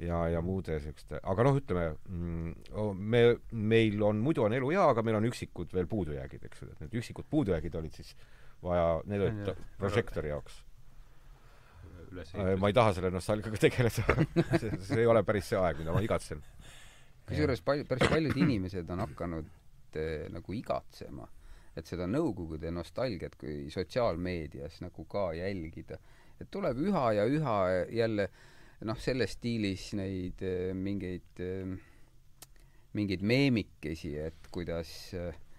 ja, 0.00 0.20
ja 0.28 0.40
muude 0.44 0.76
niisuguste, 0.76 1.20
aga 1.22 1.44
noh, 1.46 1.58
ütleme 1.60 1.86
mm, 2.08 2.94
me, 2.96 3.22
meil 3.52 4.02
on, 4.06 4.20
muidu 4.24 4.44
on 4.46 4.54
elu 4.56 4.72
hea, 4.74 4.86
aga 4.94 5.04
meil 5.06 5.18
on 5.20 5.28
üksikud 5.28 5.74
veel 5.76 5.88
puudujäägid, 5.90 6.46
eks 6.48 6.62
ju, 6.62 6.70
et 6.72 6.84
need 6.84 6.96
üksikud 7.02 7.28
puudujäägid 7.30 7.76
olid 7.80 7.96
siis 8.00 8.14
vaja, 8.64 9.00
need 9.10 9.24
olid 9.26 9.54
prožektori 9.80 10.32
jaoks. 10.32 10.60
Üles 12.14 12.32
ma 12.34 12.70
ei 12.70 12.76
taha 12.76 12.94
selle 12.96 13.10
nostalgiaga 13.14 13.60
tegeleda 13.66 14.16
see, 14.58 14.78
see 14.86 15.02
ei 15.02 15.10
ole 15.10 15.24
päris 15.26 15.50
see 15.52 15.60
aeg, 15.60 15.82
mida 15.82 15.94
ma 15.96 16.02
igatsen. 16.04 16.42
kusjuures 17.28 17.64
palju, 17.66 17.88
päris 17.90 18.12
paljud 18.12 18.40
inimesed 18.44 18.90
on 18.94 19.04
hakanud 19.06 19.98
eh, 20.00 20.28
nagu 20.32 20.56
igatsema, 20.56 21.28
et 21.76 21.86
seda 21.86 22.08
Nõukogude 22.10 22.72
nostalgiat 22.74 23.36
kui 23.40 23.68
sotsiaalmeedias 23.72 24.80
nagu 24.84 25.04
ka 25.10 25.30
jälgida. 25.38 25.98
et 26.40 26.50
tuleb 26.50 26.78
üha 26.88 27.06
ja 27.18 27.26
üha 27.28 27.58
jälle 27.92 28.30
noh, 28.88 28.98
selles 29.00 29.36
stiilis 29.36 29.90
neid 29.98 30.40
eh, 30.46 30.72
mingeid 30.76 31.42
eh, 31.44 31.78
mingeid 32.96 33.22
meemikesi, 33.22 34.14
et 34.18 34.48
kuidas 34.52 34.90
eh, 35.14 35.28
noh, 35.30 35.49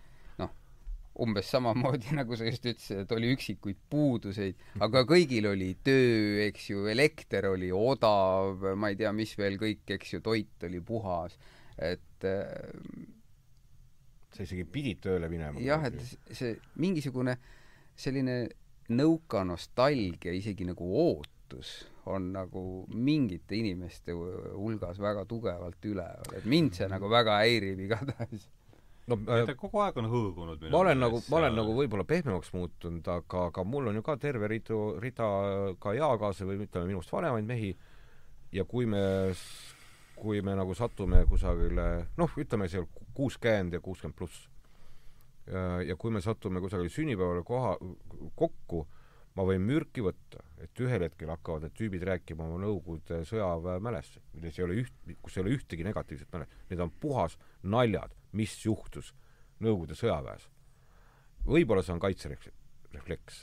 umbes 1.21 1.49
samamoodi 1.53 2.15
nagu 2.19 2.35
sa 2.39 2.47
just 2.49 2.65
ütlesid, 2.65 3.03
et 3.05 3.11
oli 3.15 3.31
üksikuid 3.35 3.79
puuduseid, 3.91 4.59
aga 4.81 5.03
kõigil 5.09 5.47
oli 5.51 5.71
töö, 5.85 6.41
eks 6.47 6.69
ju, 6.73 6.85
elekter 6.91 7.49
oli 7.51 7.69
odav, 7.75 8.63
ma 8.75 8.89
ei 8.91 8.97
tea, 8.99 9.11
mis 9.15 9.35
veel 9.39 9.59
kõik, 9.61 9.85
eks 9.97 10.15
ju, 10.15 10.21
toit 10.25 10.65
oli 10.67 10.81
puhas, 10.85 11.37
et 11.77 12.25
äh, 12.27 13.07
sa 14.31 14.45
isegi 14.45 14.65
pidid 14.65 15.01
tööle 15.03 15.29
minema. 15.31 15.59
jah, 15.63 15.83
et 15.89 15.99
see 16.37 16.55
mingisugune 16.81 17.37
selline 17.99 18.41
nõuka 18.91 19.43
nostalgia, 19.47 20.33
isegi 20.35 20.65
nagu 20.67 20.87
ootus 21.05 21.81
on 22.09 22.31
nagu 22.33 22.61
mingite 22.97 23.53
inimeste 23.59 24.15
hu- 24.15 24.55
hulgas 24.57 24.97
väga 25.03 25.25
tugevalt 25.29 25.85
üleval, 25.85 26.31
et 26.37 26.47
mind 26.49 26.73
see 26.79 26.87
nagu 26.89 27.09
väga 27.11 27.37
häirib 27.43 27.79
igatahes. 27.85 28.47
No 29.09 29.17
äh, 29.25 29.45
ta 29.49 29.55
kogu 29.57 29.81
aeg 29.83 29.97
on 30.01 30.09
hõõgunud 30.11 30.67
ma 30.69 30.83
olen 30.83 31.01
nagu, 31.01 31.21
ma 31.31 31.39
olen 31.41 31.57
nagu 31.57 31.73
võib-olla 31.77 32.05
pehmemaks 32.07 32.53
muutunud, 32.53 33.07
aga, 33.15 33.47
aga 33.49 33.65
mul 33.65 33.89
on 33.91 33.99
ju 33.99 34.05
ka 34.05 34.17
terve 34.21 34.49
ridu, 34.51 34.81
rida 35.01 35.27
ka 35.81 35.95
eakaaslasi 35.97 36.49
või 36.49 36.61
ütleme, 36.67 36.91
minust 36.93 37.13
vanemaid 37.13 37.49
mehi. 37.49 37.73
Ja 38.51 38.65
kui 38.67 38.83
me, 38.89 39.01
kui 40.19 40.41
me 40.43 40.57
nagu 40.59 40.73
satume 40.75 41.23
kusagile, 41.29 41.85
noh, 42.19 42.33
ütleme 42.37 42.67
seal 42.67 42.83
kuuskümmend 43.15 43.77
ja 43.77 43.79
kuuskümmend 43.83 44.17
pluss, 44.17 44.49
ja 45.87 45.95
kui 45.99 46.11
me 46.11 46.21
satume 46.21 46.61
kusagile 46.61 46.91
sünnipäevale 46.91 47.45
koha, 47.47 47.77
kokku, 48.35 48.83
ma 49.35 49.45
võin 49.47 49.63
mürki 49.63 50.03
võtta, 50.03 50.43
et 50.61 50.83
ühel 50.83 51.05
hetkel 51.07 51.31
hakkavad 51.31 51.65
need 51.65 51.75
tüübid 51.79 52.03
rääkima 52.07 52.45
oma 52.45 52.59
Nõukogude 52.65 53.21
sõjaväemälestusi, 53.27 54.23
milles 54.35 54.59
ei 54.59 54.65
ole 54.65 54.79
üht, 54.83 55.13
kus 55.23 55.37
ei 55.37 55.45
ole 55.45 55.55
ühtegi 55.55 55.87
negatiivset 55.87 56.31
mälestust, 56.33 56.65
need 56.69 56.83
on 56.83 56.91
puhas 57.03 57.37
naljad, 57.63 58.13
mis 58.37 58.55
juhtus 58.65 59.13
Nõukogude 59.61 59.93
sõjaväes. 59.93 60.47
võib-olla 61.45 61.83
see 61.85 61.93
on 61.93 61.99
kaitserefleks 62.01 63.41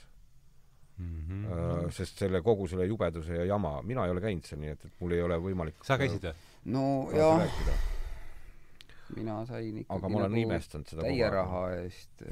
mm. 0.99 1.05
mm., 1.05 1.45
-hmm. 1.45 1.93
sest 1.95 2.19
selle 2.25 2.43
kogu 2.43 2.67
selle 2.69 2.87
jubeduse 2.87 3.37
ja 3.37 3.45
jama, 3.45 3.79
mina 3.83 4.05
ei 4.07 4.15
ole 4.15 4.23
käinud 4.25 4.47
seal, 4.47 4.61
nii 4.61 4.75
et, 4.75 4.85
et 4.85 5.01
mul 5.01 5.15
ei 5.15 5.23
ole 5.23 5.39
võimalik 5.43 5.87
sa 5.87 5.99
käisid 5.99 6.27
või? 6.27 6.35
no 6.75 6.85
jah, 7.15 7.47
mina 9.17 9.41
sain 9.47 9.83
ikkagi 9.83 9.97
aga 9.99 10.09
ma 10.09 10.23
olen 10.23 10.35
nagu 10.35 10.47
imestanud 10.47 10.91
seda 10.91 11.07
täie 11.07 11.31
raha 11.33 11.65
eest, 11.79 12.25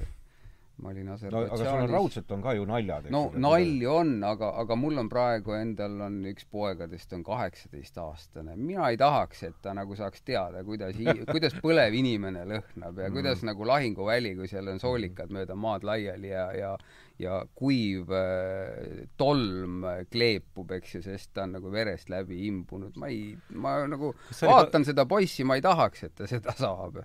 ma 0.83 0.91
olin 0.93 1.07
no 1.09 1.15
aga 1.15 1.21
sul 1.23 1.33
on 1.33 1.47
Aserbaidžaanis 1.47 1.93
raudselt 1.95 2.33
on 2.37 2.43
ka 2.45 2.53
ju 2.57 2.67
naljad, 2.69 3.07
no 3.15 3.23
nalju 3.33 3.93
on, 3.93 4.11
aga, 4.29 4.51
aga 4.63 4.77
mul 4.77 5.01
on 5.01 5.09
praegu 5.09 5.55
endal 5.57 6.01
on 6.05 6.19
üks 6.29 6.45
poegadest 6.53 7.15
on 7.17 7.25
kaheksateistaastane. 7.25 8.57
mina 8.57 8.91
ei 8.91 8.99
tahaks, 9.01 9.43
et 9.49 9.57
ta 9.63 9.73
nagu 9.77 9.97
saaks 9.97 10.23
teada, 10.27 10.65
kuidas, 10.65 10.99
kuidas 11.33 11.57
põlev 11.63 11.97
inimene 11.97 12.45
lõhnab 12.53 13.03
ja 13.05 13.11
kuidas 13.11 13.43
Mm. 13.43 13.51
nagu 13.53 13.67
lahinguväli, 13.69 14.35
kui 14.37 14.49
seal 14.49 14.69
on 14.69 14.79
soolikad 14.81 15.31
mööda 15.33 15.55
maad 15.55 15.85
laiali 15.85 16.31
ja, 16.33 16.47
ja 16.57 16.77
ja 17.19 17.39
kuiv 17.57 18.11
äh, 18.13 19.07
tolm 19.17 19.85
kleepub, 20.13 20.73
eks 20.77 20.97
ju, 20.99 21.03
sest 21.05 21.31
ta 21.33 21.47
on 21.47 21.55
nagu 21.57 21.71
verest 21.73 22.11
läbi 22.13 22.43
imbunud. 22.47 22.97
ma 23.01 23.09
ei, 23.09 23.37
ma 23.55 23.79
nagu 23.89 24.13
vaatan 24.43 24.85
seda 24.85 25.07
poissi, 25.09 25.45
ma 25.45 25.57
ei 25.57 25.65
tahaks, 25.65 26.05
et 26.05 26.15
ta 26.15 26.29
seda 26.29 26.53
saab. 26.57 27.01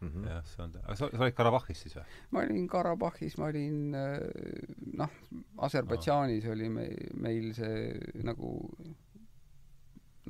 Mhm. 0.00 0.24
jah, 0.24 0.44
see 0.48 0.62
on, 0.64 0.74
aga 0.80 0.96
sa, 0.96 1.10
sa 1.12 1.24
olid 1.26 1.36
Karabahhis 1.36 1.82
siis 1.84 1.96
või? 1.98 2.04
ma 2.32 2.44
olin 2.46 2.68
Karabahhis, 2.72 3.36
ma 3.40 3.50
olin 3.50 3.94
äh, 3.98 4.18
noh, 4.96 5.18
Aserbaidžaanis 5.68 6.46
oli 6.48 6.70
meil, 6.72 7.10
meil 7.20 7.50
see 7.56 8.22
nagu, 8.24 8.54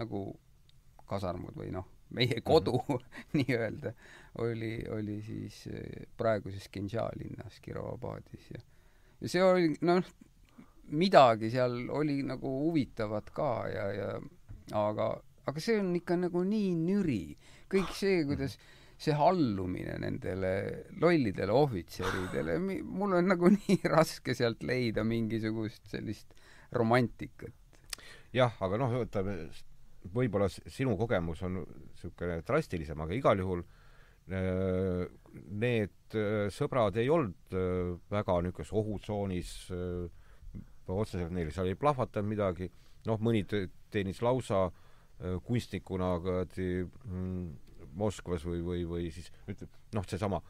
nagu 0.00 0.24
kasarmud 1.10 1.54
või 1.58 1.70
noh, 1.74 1.86
meie 2.18 2.40
kodu 2.42 2.74
mm 2.80 2.90
-hmm. 2.96 3.38
nii-öelda 3.38 3.94
oli, 4.42 4.74
oli 4.90 5.20
siis 5.22 5.62
äh, 5.70 6.10
praeguses 6.18 6.66
Genja 6.72 7.06
linnas 7.16 7.60
Kirovabadis 7.62 8.50
ja 8.50 8.66
ja 9.20 9.28
see 9.28 9.42
oli 9.44 9.72
noh, 9.84 10.02
midagi 10.96 11.50
seal 11.52 11.86
oli 11.94 12.20
nagu 12.26 12.50
huvitavat 12.64 13.30
ka 13.34 13.50
ja, 13.70 13.86
ja 13.94 14.10
aga, 14.76 15.12
aga 15.46 15.62
see 15.62 15.78
on 15.80 15.94
ikka 15.98 16.16
nagu 16.16 16.42
nii 16.46 16.74
nüri. 16.78 17.22
kõik 17.70 17.92
see, 17.94 18.24
kuidas 18.26 18.56
see 19.00 19.16
allumine 19.16 19.96
nendele 20.02 20.52
lollidele 21.00 21.54
ohvitseridele, 21.56 22.58
mul 22.60 23.16
on 23.16 23.30
nagu 23.32 23.48
nii 23.56 23.80
raske 23.88 24.34
sealt 24.36 24.64
leida 24.66 25.04
mingisugust 25.06 25.88
sellist 25.94 26.36
romantikat. 26.76 27.54
jah, 28.36 28.52
aga 28.62 28.78
noh, 28.78 28.92
võtame, 29.00 29.36
võib-olla 30.14 30.48
sinu 30.50 30.96
kogemus 31.00 31.42
on 31.48 31.62
niisugune 31.62 32.40
drastilisem, 32.46 33.00
aga 33.00 33.16
igal 33.16 33.40
juhul 33.40 33.64
äh, 33.64 35.06
need 35.48 36.16
äh, 36.16 36.46
sõbrad 36.52 37.00
ei 37.00 37.08
olnud 37.12 37.56
äh, 37.56 37.96
väga 38.12 38.36
niisuguses 38.44 38.76
ohutsoonis, 38.76 39.56
otseselt 40.90 41.32
neil 41.32 41.52
seal 41.54 41.70
ei 41.70 41.78
plahvatanud 41.78 42.28
midagi, 42.28 42.68
noh, 43.08 43.20
mõni 43.22 43.44
te- 43.48 43.68
teenis 43.94 44.20
lausa 44.26 44.68
kunstnikuna 45.46 46.14
Moskvas 47.98 48.44
või, 48.46 48.60
või, 48.64 48.84
või 48.88 49.08
siis 49.14 49.30
ütleb, 49.50 49.70
noh, 49.96 50.06
seesama 50.08 50.40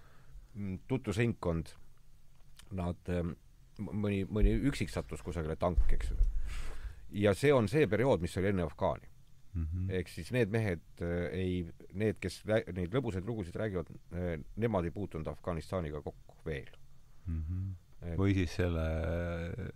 mm, 0.54 0.82
tutvusringkond, 0.90 1.72
nad, 2.78 3.12
mõni, 3.80 4.24
mõni 4.28 4.54
üksik 4.70 4.92
sattus 4.92 5.22
kusagile 5.26 5.56
tanki, 5.60 5.96
eks 5.96 6.12
ju. 6.12 6.18
ja 7.24 7.34
see 7.34 7.52
on 7.54 7.68
see 7.68 7.88
periood, 7.90 8.22
mis 8.22 8.36
oli 8.38 8.52
enne 8.52 8.66
Afgaani. 8.68 9.08
ehk 9.98 10.08
siis 10.08 10.28
need 10.30 10.50
mehed 10.54 11.02
äh, 11.02 11.24
ei, 11.34 11.54
need, 11.98 12.20
kes 12.22 12.42
neid 12.46 12.92
lõbusaid 12.94 13.26
lugusid 13.26 13.56
räägivad, 13.58 13.88
nemad 14.56 14.86
ei 14.86 14.94
puutunud 14.94 15.26
Afganistaniga 15.26 16.02
kokku 16.02 16.36
veel. 16.46 16.70
Või 18.00 18.32
siis 18.36 18.52
selle 18.56 18.84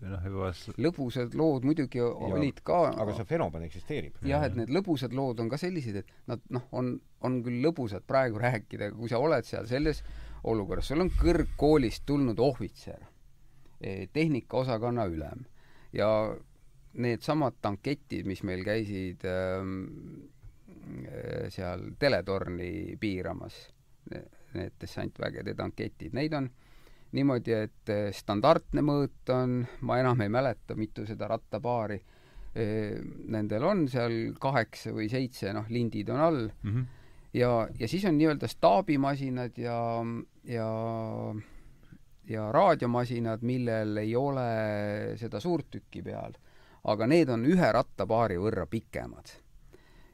noh, 0.01 0.23
juba 0.25 0.51
lõbusad 0.81 1.35
lood 1.37 1.67
muidugi 1.69 2.01
olid 2.01 2.63
ka 2.65 2.79
aga 2.93 3.17
see 3.19 3.29
fenomen 3.29 3.67
eksisteerib. 3.67 4.17
jah, 4.25 4.47
et 4.47 4.57
need 4.57 4.73
lõbusad 4.73 5.13
lood 5.17 5.43
on 5.45 5.51
ka 5.53 5.59
sellised, 5.61 5.99
et 6.01 6.15
nad 6.31 6.41
noh, 6.55 6.65
on, 6.73 6.95
on 7.27 7.43
küll 7.45 7.61
lõbusad 7.65 8.07
praegu 8.09 8.41
rääkida, 8.41 8.89
aga 8.89 8.97
kui 8.97 9.13
sa 9.13 9.21
oled 9.21 9.45
seal 9.49 9.69
selles 9.69 10.01
olukorras, 10.49 10.89
sul 10.89 11.05
on 11.05 11.13
kõrgkoolist 11.13 12.05
tulnud 12.09 12.41
ohvitser, 12.41 13.05
tehnikaosakonna 14.17 15.05
ülem 15.13 15.45
ja 15.93 16.09
needsamad 16.95 17.59
tanketid, 17.61 18.25
mis 18.29 18.41
meil 18.47 18.65
käisid 18.65 19.25
äh, 19.29 19.61
seal 21.53 21.91
teletorni 22.01 22.97
piiramas, 23.01 23.59
need 24.55 24.77
dessantvägede 24.81 25.57
tanketid, 25.59 26.15
neid 26.17 26.37
on 26.37 26.49
niimoodi, 27.15 27.55
et 27.67 27.93
äh, 27.93 28.11
standardne 28.15 28.83
mõõt 28.85 29.33
on, 29.35 29.63
ma 29.87 30.01
enam 30.03 30.21
ei 30.25 30.33
mäleta, 30.33 30.77
mitu 30.79 31.07
seda 31.07 31.29
rattapaari 31.31 32.01
eh, 32.55 33.01
nendel 33.31 33.65
on 33.65 33.87
seal 33.91 34.35
kaheksa 34.41 34.95
või 34.95 35.09
seitse, 35.13 35.53
noh, 35.57 35.67
lindid 35.71 36.11
on 36.11 36.21
all 36.21 36.45
mm 36.49 36.71
-hmm. 36.71 36.87
ja, 37.41 37.51
ja 37.79 37.89
siis 37.89 38.05
on 38.05 38.19
nii-öelda 38.19 38.49
staabimasinad 38.51 39.59
ja, 39.59 39.81
ja 40.45 40.71
ja 42.29 42.53
raadiomasinad, 42.53 43.43
millel 43.43 43.97
ei 44.01 44.17
ole 44.17 44.49
seda 45.21 45.41
suurtükki 45.41 46.03
peal, 46.03 46.37
aga 46.85 47.07
need 47.07 47.29
on 47.29 47.45
ühe 47.45 47.73
rattapaari 47.73 48.39
võrra 48.41 48.67
pikemad. 48.67 49.41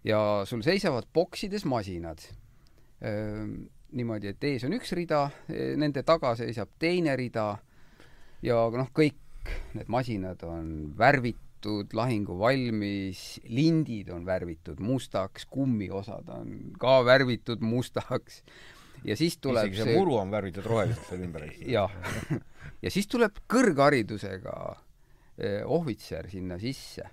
ja 0.05 0.43
sul 0.45 0.63
seisavad 0.63 1.05
boksides 1.15 1.65
masinad. 1.65 2.19
niimoodi, 3.97 4.31
et 4.35 4.45
ees 4.45 4.65
on 4.69 4.75
üks 4.77 4.93
rida, 4.97 5.25
nende 5.51 6.03
taga 6.07 6.35
seisab 6.39 6.77
teine 6.79 7.17
rida 7.19 7.53
ja 8.45 8.59
noh, 8.73 8.91
kõik 8.95 9.19
need 9.77 9.91
masinad 9.93 10.43
on 10.47 10.91
värvitud, 10.99 11.93
lahinguvalmis, 11.97 13.41
lindid 13.53 14.11
on 14.15 14.27
värvitud 14.29 14.81
mustaks, 14.85 15.47
kummiosad 15.51 16.29
on 16.35 16.75
ka 16.81 17.01
värvitud 17.07 17.65
mustaks. 17.65 18.43
Ja 19.05 19.17
siis 19.17 19.39
tuleb 19.41 19.71
isegi 19.71 19.87
see 19.87 19.97
muru 19.97 20.19
on 20.21 20.33
värvitud 20.33 20.67
roheliseks 20.69 21.09
seal 21.09 21.23
ümber, 21.25 21.47
jah, 21.77 21.93
ja 22.83 22.91
siis 22.93 23.09
tuleb 23.09 23.39
kõrgharidusega 23.49 24.57
eh, 25.41 25.62
ohvitser 25.65 26.29
sinna 26.29 26.59
sisse, 26.61 27.07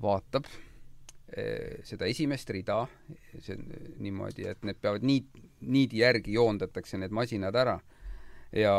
vaatab 0.00 0.48
eh, 1.36 1.82
seda 1.84 2.08
esimest 2.08 2.48
rida, 2.56 2.78
see 3.34 3.58
on 3.58 3.68
niimoodi, 4.06 4.48
et 4.48 4.64
need 4.64 4.80
peavad 4.80 5.04
niit, 5.04 5.28
niidi 5.66 6.02
järgi 6.02 6.36
joondatakse 6.36 6.98
need 6.98 7.14
masinad 7.14 7.56
ära 7.56 7.76
ja, 8.52 8.76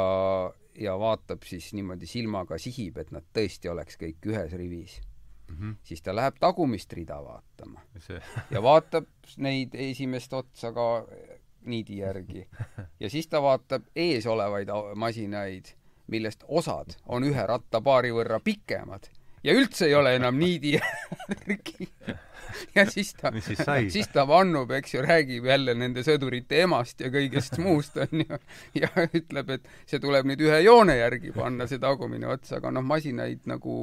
ja 0.79 0.95
vaatab 0.99 1.45
siis 1.47 1.71
niimoodi 1.77 2.09
silmaga 2.09 2.59
sihib, 2.61 2.97
et 2.97 3.11
nad 3.11 3.25
tõesti 3.35 3.71
oleks 3.71 3.99
kõik 3.99 4.31
ühes 4.31 4.53
rivis. 4.57 5.01
Mm 5.47 5.55
-hmm. 5.55 5.75
siis 5.83 6.01
ta 6.01 6.15
läheb 6.15 6.35
tagumist 6.39 6.93
rida 6.93 7.21
vaatama 7.23 7.81
see 8.03 8.19
ja 8.53 8.61
vaatab 8.63 9.05
neid 9.37 9.75
esimest 9.75 10.33
otsa 10.33 10.73
ka 10.75 11.07
niidi 11.65 11.97
järgi 11.97 12.47
ja 12.99 13.09
siis 13.09 13.27
ta 13.27 13.41
vaatab 13.41 13.83
ees 13.95 14.25
olevaid 14.25 14.67
masinaid, 14.95 15.65
millest 16.07 16.43
osad 16.47 16.97
on 17.05 17.23
ühe 17.23 17.45
rattapaari 17.47 18.11
võrra 18.11 18.39
pikemad 18.43 19.07
ja 19.43 19.53
üldse 19.53 19.85
ei 19.85 19.95
ole 19.95 20.15
enam 20.15 20.35
niidi 20.39 20.73
järgi. 20.77 21.87
ja 22.77 22.85
siis 22.89 23.13
ta 23.17 23.31
siis 23.39 23.61
siis 23.93 24.09
ta 24.13 24.25
vannub, 24.27 24.71
eks 24.77 24.95
ju, 24.95 25.03
räägib 25.05 25.47
jälle 25.47 25.75
nende 25.77 26.03
sõdurite 26.05 26.61
emast 26.65 27.01
ja 27.03 27.11
kõigest 27.13 27.57
muust, 27.63 27.97
onju, 28.01 28.41
ja 28.77 28.91
ütleb, 29.07 29.57
et 29.57 29.71
see 29.85 30.01
tuleb 30.03 30.27
nüüd 30.29 30.43
ühe 30.47 30.61
joone 30.65 30.97
järgi 30.99 31.33
panna, 31.35 31.67
see 31.69 31.81
tagumine 31.81 32.29
ots, 32.31 32.53
aga 32.57 32.71
noh, 32.73 32.85
masinaid 32.85 33.47
nagu 33.49 33.77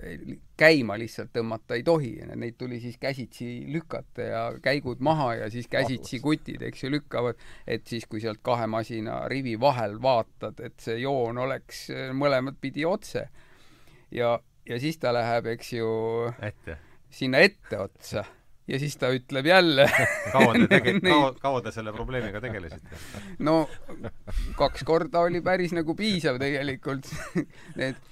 eh, 0.00 0.36
käima 0.58 0.98
lihtsalt 1.00 1.32
tõmmata 1.36 1.78
ei 1.78 1.84
tohi, 1.86 2.14
neid 2.34 2.58
tuli 2.60 2.80
siis 2.82 2.98
käsitsi 3.02 3.50
lükata 3.72 4.30
ja 4.30 4.42
käigud 4.62 5.02
maha 5.04 5.32
ja 5.42 5.50
siis 5.52 5.70
käsitsi 5.72 6.20
kutid, 6.24 6.62
eks 6.68 6.86
ju, 6.86 6.92
lükkavad, 6.96 7.40
et 7.66 7.86
siis, 7.86 8.08
kui 8.10 8.22
sealt 8.24 8.42
kahe 8.46 8.68
masina 8.70 9.22
rivi 9.32 9.56
vahel 9.60 9.98
vaatad, 10.02 10.60
et 10.64 10.78
see 10.82 11.00
joon 11.04 11.44
oleks 11.46 11.88
eh, 11.94 12.10
mõlemat 12.16 12.60
pidi 12.60 12.86
otse. 12.88 13.28
ja, 14.10 14.36
ja 14.66 14.80
siis 14.82 14.98
ta 14.98 15.12
läheb, 15.14 15.46
eks 15.56 15.72
ju, 15.78 15.88
ette. 16.42 16.80
Sinna 17.10 17.38
etteotsa 17.44 18.24
ja 18.66 18.78
siis 18.82 18.96
ta 18.98 19.12
ütleb 19.14 19.46
jälle 19.46 19.86
kaua 20.34 20.54
te 20.58 20.66
tege-, 20.72 20.96
kaua, 21.04 21.30
kaua 21.40 21.62
te 21.62 21.72
selle 21.74 21.92
probleemiga 21.94 22.40
tegelesite? 22.42 22.98
no 23.46 23.68
kaks 24.58 24.82
korda 24.84 25.22
oli 25.28 25.40
päris 25.44 25.72
nagu 25.76 25.94
piisav 25.98 26.40
tegelikult 26.42 27.08
need 27.80 28.02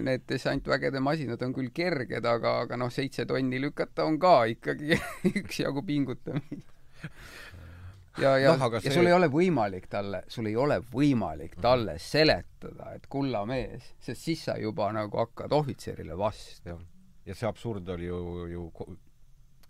need 0.00 0.22
dessantvägede 0.30 1.00
masinad 1.02 1.40
on 1.42 1.52
küll 1.52 1.72
kerged, 1.74 2.24
aga, 2.24 2.52
aga 2.64 2.76
noh, 2.78 2.88
seitse 2.94 3.24
tonni 3.26 3.58
lükata 3.60 4.04
on 4.06 4.14
ka 4.22 4.44
ikkagi 4.52 4.94
üksjagu 5.42 5.82
pingutamine. 5.84 6.62
ja, 8.22 8.36
ja 8.38 8.52
aga 8.54 8.78
ja 8.78 8.84
see- 8.86 8.94
sul 8.94 9.10
ei 9.10 9.16
ole 9.16 9.26
võimalik 9.32 9.88
talle, 9.90 10.22
sul 10.30 10.46
ei 10.46 10.54
ole 10.56 10.78
võimalik 10.94 11.58
talle 11.60 11.98
seletada, 11.98 12.94
et 12.94 13.10
kulla 13.10 13.42
mees, 13.48 13.90
sest 13.98 14.22
siis 14.22 14.46
sa 14.46 14.54
juba 14.62 14.92
nagu 14.94 15.18
hakkad 15.18 15.52
ohvitserile 15.58 16.16
vastu. 16.18 16.78
Ja 17.26 17.36
see 17.36 17.48
absurd 17.48 17.88
oli 17.92 18.08
ju, 18.08 18.20
ju 18.50 18.66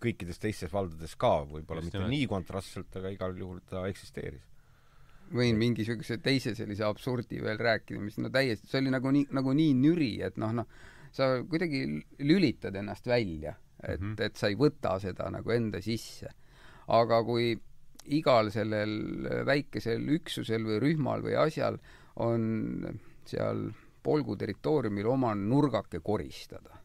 kõikides 0.01 0.39
teistes 0.41 0.71
valdades 0.73 1.13
ka, 1.19 1.33
võib-olla 1.49 1.83
mitte 1.85 2.01
nii 2.01 2.27
kontrastselt, 2.29 2.93
aga 2.97 3.11
igal 3.13 3.35
juhul 3.37 3.61
ta 3.69 3.85
eksisteeris. 3.89 4.47
võin 5.31 5.55
mingisuguse 5.55 6.17
teise 6.19 6.51
sellise 6.57 6.83
absurdi 6.83 7.39
veel 7.39 7.59
rääkida, 7.61 8.01
mis 8.03 8.17
no 8.19 8.29
täiesti, 8.29 8.67
see 8.67 8.81
oli 8.81 8.91
nagu 8.91 9.11
nii, 9.15 9.29
nagu 9.31 9.53
nii 9.55 9.75
nüri, 9.79 10.11
et 10.25 10.39
noh, 10.41 10.51
noh, 10.57 10.67
sa 11.15 11.29
kuidagi 11.47 11.85
lülitad 12.19 12.75
ennast 12.75 13.07
välja, 13.07 13.55
et 13.83 14.01
mm. 14.01 14.15
-hmm. 14.15 14.25
et 14.25 14.35
sa 14.35 14.49
ei 14.51 14.57
võta 14.59 14.97
seda 14.99 15.29
nagu 15.31 15.51
enda 15.51 15.81
sisse. 15.81 16.33
aga 16.87 17.23
kui 17.23 17.55
igal 18.05 18.51
sellel 18.51 19.45
väikesel 19.45 20.09
üksusel 20.17 20.65
või 20.65 20.79
rühmal 20.81 21.21
või 21.21 21.37
asjal 21.37 21.77
on 22.15 22.99
seal 23.25 23.71
polgu 24.03 24.35
territooriumil 24.35 25.07
oma 25.07 25.35
nurgake 25.35 25.99
koristada 25.99 26.80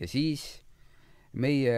ja 0.00 0.08
siis 0.08 0.62
meie, 1.32 1.76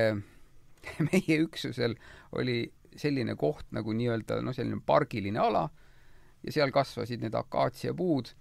meie 1.11 1.39
üksusel 1.45 1.97
oli 2.39 2.63
selline 2.97 3.35
koht 3.41 3.67
nagu 3.73 3.93
nii-öelda 3.97 4.41
noh, 4.45 4.55
selline 4.57 4.81
pargiline 4.87 5.41
ala 5.41 5.67
ja 6.45 6.53
seal 6.53 6.73
kasvasid 6.75 7.23
need 7.23 7.35
akaatsiapuud, 7.39 8.33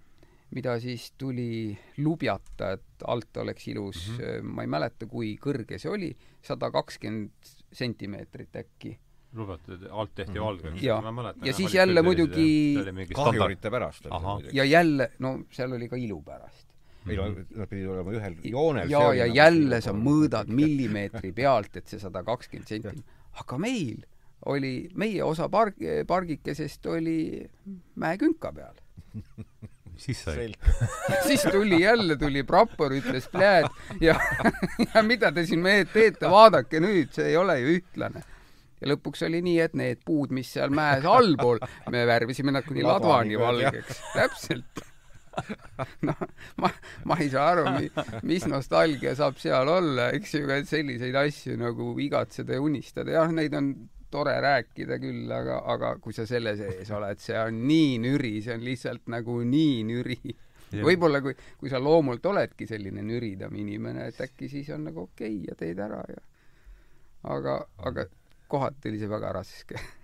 mida 0.52 0.74
siis 0.82 1.12
tuli 1.18 1.72
lubjata, 2.04 2.72
et 2.76 3.04
alt 3.08 3.36
oleks 3.40 3.68
ilus 3.72 4.02
mm, 4.10 4.16
-hmm. 4.18 4.50
ma 4.56 4.62
ei 4.66 4.68
mäleta, 4.68 5.06
kui 5.08 5.36
kõrge 5.40 5.78
see 5.80 5.90
oli, 5.90 6.10
sada 6.42 6.68
kakskümmend 6.70 7.30
sentimeetrit 7.72 8.56
äkki. 8.56 8.98
lubatud, 9.32 9.86
alt 9.90 10.10
tehti 10.14 10.32
Mhm. 10.36 10.42
valge. 10.44 10.72
Ja- 10.82 11.00
ja 11.46 11.52
siis 11.56 11.74
jälle 11.74 12.02
muidugi 12.02 12.74
kahjurite 13.14 13.70
pärast 13.70 14.04
ja 14.52 14.64
jälle, 14.64 15.10
no 15.18 15.38
seal 15.50 15.72
oli 15.72 15.88
ka 15.88 15.96
ilu 15.96 16.20
pärast. 16.22 16.68
Ei 17.08 17.18
no 17.18 17.28
nad 17.32 17.68
pidid 17.70 17.88
olema 17.90 18.14
ühel 18.14 18.38
joonel. 18.46 18.90
ja, 18.90 19.02
ja 19.16 19.26
jälle 19.26 19.80
sa 19.84 19.94
mõõdad. 19.96 20.50
millimeetri 20.52 21.32
pealt, 21.36 21.76
et 21.76 21.90
see 21.90 22.00
sada 22.02 22.22
kakskümmend 22.26 22.68
senti, 22.68 23.04
aga 23.42 23.58
meil 23.58 24.04
oli, 24.52 24.88
meie 24.98 25.22
osa 25.24 25.48
parg-, 25.50 25.82
pargikesest 26.06 26.86
oli 26.90 27.18
mäekünka 28.02 28.52
peal. 28.54 28.76
siis 29.96 30.24
sai. 30.24 30.52
siis 31.28 31.42
tuli 31.52 31.82
jälle, 31.82 32.16
tuli 32.16 32.42
prapor, 32.42 32.92
ütles 32.96 33.28
pljääd 33.32 33.68
ja, 34.00 34.16
ja 34.94 35.02
mida 35.02 35.32
te 35.32 35.46
siin 35.46 35.62
mehed 35.62 35.92
teete, 35.92 36.30
vaadake 36.30 36.80
nüüd, 36.82 37.12
see 37.14 37.32
ei 37.32 37.36
ole 37.36 37.58
ju 37.60 37.74
ühtlane. 37.76 38.24
ja 38.80 38.92
lõpuks 38.94 39.26
oli 39.28 39.42
nii, 39.44 39.58
et 39.66 39.76
need 39.78 40.00
puud, 40.06 40.32
mis 40.34 40.52
seal 40.56 40.72
mäes 40.74 41.04
allpool, 41.06 41.60
me 41.92 42.06
värvisime 42.08 42.54
nad 42.54 42.66
kuni 42.66 42.82
ladvani 42.86 43.38
valgeks, 43.38 44.00
täpselt. 44.16 44.86
noh, 46.08 46.22
ma, 46.60 46.70
ma 47.08 47.16
ei 47.22 47.30
saa 47.32 47.48
aru, 47.54 47.64
mis 48.28 48.44
nostalgia 48.50 49.14
saab 49.18 49.40
seal 49.40 49.70
olla, 49.72 50.10
eks 50.16 50.36
ju, 50.36 50.44
et 50.52 50.68
selliseid 50.68 51.16
asju 51.22 51.56
nagu 51.60 51.92
igatseda 52.04 52.58
ja 52.58 52.64
unistada, 52.64 53.14
jah, 53.16 53.32
neid 53.34 53.56
on 53.58 53.72
tore 54.12 54.34
rääkida 54.44 54.98
küll, 55.00 55.30
aga, 55.32 55.62
aga 55.72 55.94
kui 56.04 56.12
sa 56.12 56.26
selle 56.28 56.52
sees 56.58 56.90
oled, 56.92 57.20
see 57.22 57.38
on 57.40 57.62
nii 57.68 57.94
nüri, 58.02 58.34
see 58.44 58.56
on 58.58 58.66
lihtsalt 58.66 59.08
nagu 59.12 59.38
nii 59.40 59.78
nüri. 59.88 60.20
võib-olla 60.72 61.20
kui, 61.24 61.36
kui 61.60 61.72
sa 61.72 61.80
loomult 61.80 62.24
oledki 62.28 62.68
selline 62.68 63.04
nüridam 63.04 63.56
inimene, 63.60 64.06
et 64.08 64.20
äkki 64.24 64.48
siis 64.52 64.70
on 64.72 64.86
nagu 64.88 65.06
okei 65.08 65.34
okay 65.36 65.48
ja 65.48 65.56
teed 65.60 65.80
ära 65.84 66.04
ja 66.08 66.20
aga, 67.22 67.66
aga 67.78 68.06
kohati 68.48 68.92
oli 68.92 69.00
see 69.00 69.10
väga 69.10 69.32
raske. 69.38 69.80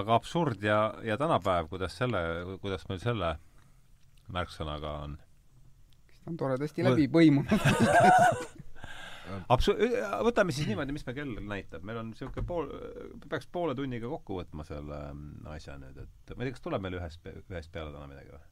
aga 0.00 0.16
absurd 0.16 0.64
ja, 0.64 0.80
ja 1.04 1.16
tänapäev, 1.20 1.70
kuidas 1.72 1.96
selle, 1.98 2.20
kuidas 2.62 2.86
meil 2.90 3.00
selle 3.02 3.36
märksõnaga 4.32 4.92
on? 5.06 5.16
ta 6.24 6.32
on 6.32 6.38
toredasti 6.40 6.86
läbi 6.86 7.08
põimunud. 7.12 8.54
Absu-, 9.50 9.74
võtame 10.22 10.54
siis 10.54 10.68
niimoodi, 10.70 10.94
mis 10.94 11.04
meil 11.06 11.16
kell 11.16 11.38
näitab, 11.50 11.82
meil 11.86 11.98
on 11.98 12.12
niisugune 12.12 12.46
pool, 12.46 12.68
peaks 13.26 13.48
poole 13.50 13.74
tunniga 13.78 14.06
kokku 14.10 14.38
võtma 14.40 14.66
selle 14.66 15.00
mm, 15.12 15.48
asja 15.50 15.74
nüüd, 15.80 15.98
et 16.04 16.34
ma 16.34 16.44
ei 16.44 16.50
tea, 16.50 16.56
kas 16.56 16.66
tuleb 16.66 16.84
meil 16.84 16.98
ühest, 16.98 17.26
ühest 17.26 17.72
peale 17.74 17.90
täna 17.94 18.06
midagi 18.10 18.30
või? 18.30 18.44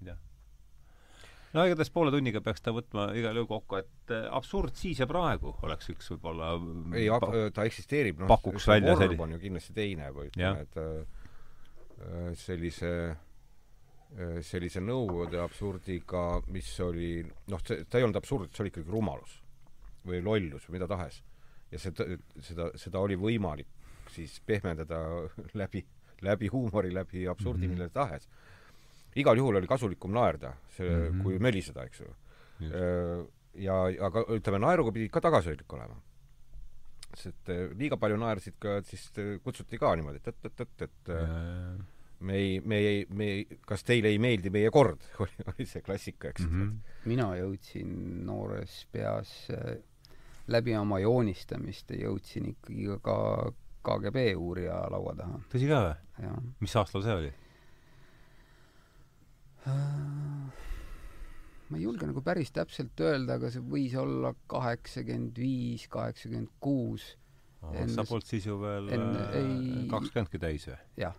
ei 0.00 0.10
tea. 0.10 0.16
No 1.54 1.64
igatahes 1.66 1.90
poole 1.94 2.12
tunniga 2.14 2.42
peaks 2.44 2.62
ta 2.62 2.74
võtma 2.74 3.10
igal 3.18 3.36
juhul 3.40 3.48
kokku, 3.54 3.80
et 3.80 4.14
äh, 4.14 4.28
absurd 4.40 4.76
siis 4.78 5.00
ja 5.02 5.08
praegu 5.10 5.54
oleks 5.66 5.90
üks 5.94 6.12
võib-olla 6.14 6.52
mm, 6.58 6.98
ei, 6.98 7.08
ta 7.54 7.66
eksisteerib, 7.68 8.22
noh, 8.22 8.30
pakuks 8.30 8.68
välja 8.70 8.96
selline 9.00 9.26
on 9.26 9.34
ju 9.36 9.42
kindlasti 9.46 9.74
teine 9.76 10.12
või 10.14 10.30
ütleme, 10.30 10.68
et 10.68 10.78
äh, 10.84 12.30
sellise 12.38 12.94
Äh, 14.18 14.40
sellise 14.42 14.80
Nõukogude 14.82 15.38
absurdiga, 15.38 16.40
mis 16.50 16.68
oli 16.82 17.20
noh, 17.22 17.60
see, 17.62 17.84
ta 17.86 18.00
ei 18.00 18.06
olnud 18.06 18.18
absurd, 18.18 18.50
see 18.50 18.64
oli 18.64 18.72
ikkagi 18.72 18.90
rumalus 18.90 19.36
või 20.02 20.18
lollus 20.24 20.64
või 20.66 20.80
mida 20.80 20.88
tahes. 20.90 21.20
ja 21.70 21.78
seda, 21.78 22.06
seda, 22.42 22.64
seda 22.74 22.98
oli 22.98 23.14
võimalik 23.14 23.68
siis 24.10 24.40
pehmendada 24.42 24.98
läbi, 25.60 25.84
läbi 26.26 26.50
huumori, 26.50 26.90
läbi 26.90 27.28
absurdi 27.30 27.68
mm, 27.68 27.70
-hmm. 27.70 27.78
mille 27.78 27.88
tahes. 27.94 28.26
Igal 29.16 29.38
juhul 29.38 29.58
oli 29.60 29.66
kasulikum 29.70 30.12
naerda, 30.14 30.54
see 30.76 30.88
mm, 30.88 31.06
-hmm. 31.08 31.22
kui 31.22 31.38
möliseda, 31.38 31.84
eks 31.84 32.00
ju. 32.00 32.12
Äh, 32.62 33.26
ja, 33.64 33.82
aga 34.06 34.24
ütleme, 34.36 34.60
naeruga 34.62 34.92
pidi 34.92 35.08
ka 35.08 35.20
tagasihoidlik 35.20 35.72
olema. 35.72 35.96
sest 37.16 37.48
äh, 37.50 37.72
liiga 37.74 37.96
palju 37.96 38.16
naersid 38.16 38.54
ka, 38.58 38.82
siis 38.86 39.10
kutsuti 39.42 39.78
ka 39.78 39.96
niimoodi, 39.96 40.20
et, 40.22 40.28
et, 40.28 40.60
et, 40.60 40.60
et, 40.60 40.82
et 40.86 41.08
me 42.20 42.36
ei, 42.36 42.60
me 42.60 42.76
ei, 42.76 43.06
me 43.10 43.24
ei, 43.24 43.58
kas 43.66 43.82
teile 43.84 44.12
ei 44.12 44.18
meeldi 44.22 44.50
meie 44.52 44.70
kord, 44.70 45.02
oli, 45.24 45.46
oli 45.52 45.66
see 45.66 45.82
klassika, 45.82 46.30
eks 46.30 46.46
mm. 46.46 46.60
-hmm. 46.60 46.98
mina 47.10 47.30
jõudsin 47.40 47.94
noores 48.26 48.86
peas 48.92 49.32
äh, 49.50 49.78
läbi 50.50 50.76
oma 50.76 51.00
joonistamist 51.00 51.90
jõudsin 51.96 52.52
ikkagi 52.54 52.98
ka 53.02 53.16
KGB 53.82 54.34
uurija 54.36 54.82
laua 54.92 55.14
taha. 55.16 55.40
tõsi 55.52 55.68
ka 55.70 55.80
või? 55.86 56.52
mis 56.60 56.76
aastal 56.76 57.02
see 57.02 57.14
oli? 57.16 57.32
Äh, 59.68 59.72
ma 61.70 61.78
ei 61.78 61.84
julge 61.84 62.08
nagu 62.08 62.22
päris 62.24 62.52
täpselt 62.56 63.00
öelda, 63.04 63.36
aga 63.36 63.50
see 63.52 63.62
võis 63.62 63.96
olla 64.00 64.32
kaheksakümmend 64.50 65.40
viis, 65.40 65.86
kaheksakümmend 65.92 66.54
kuus. 66.60 67.16
sa 67.60 68.04
polnud 68.08 68.24
siis 68.24 68.46
ju 68.48 68.56
veel 68.60 68.88
äh, 68.94 69.34
kakskümmendki 69.90 70.40
täis 70.40 70.64
või? 70.70 70.78
jah 71.02 71.18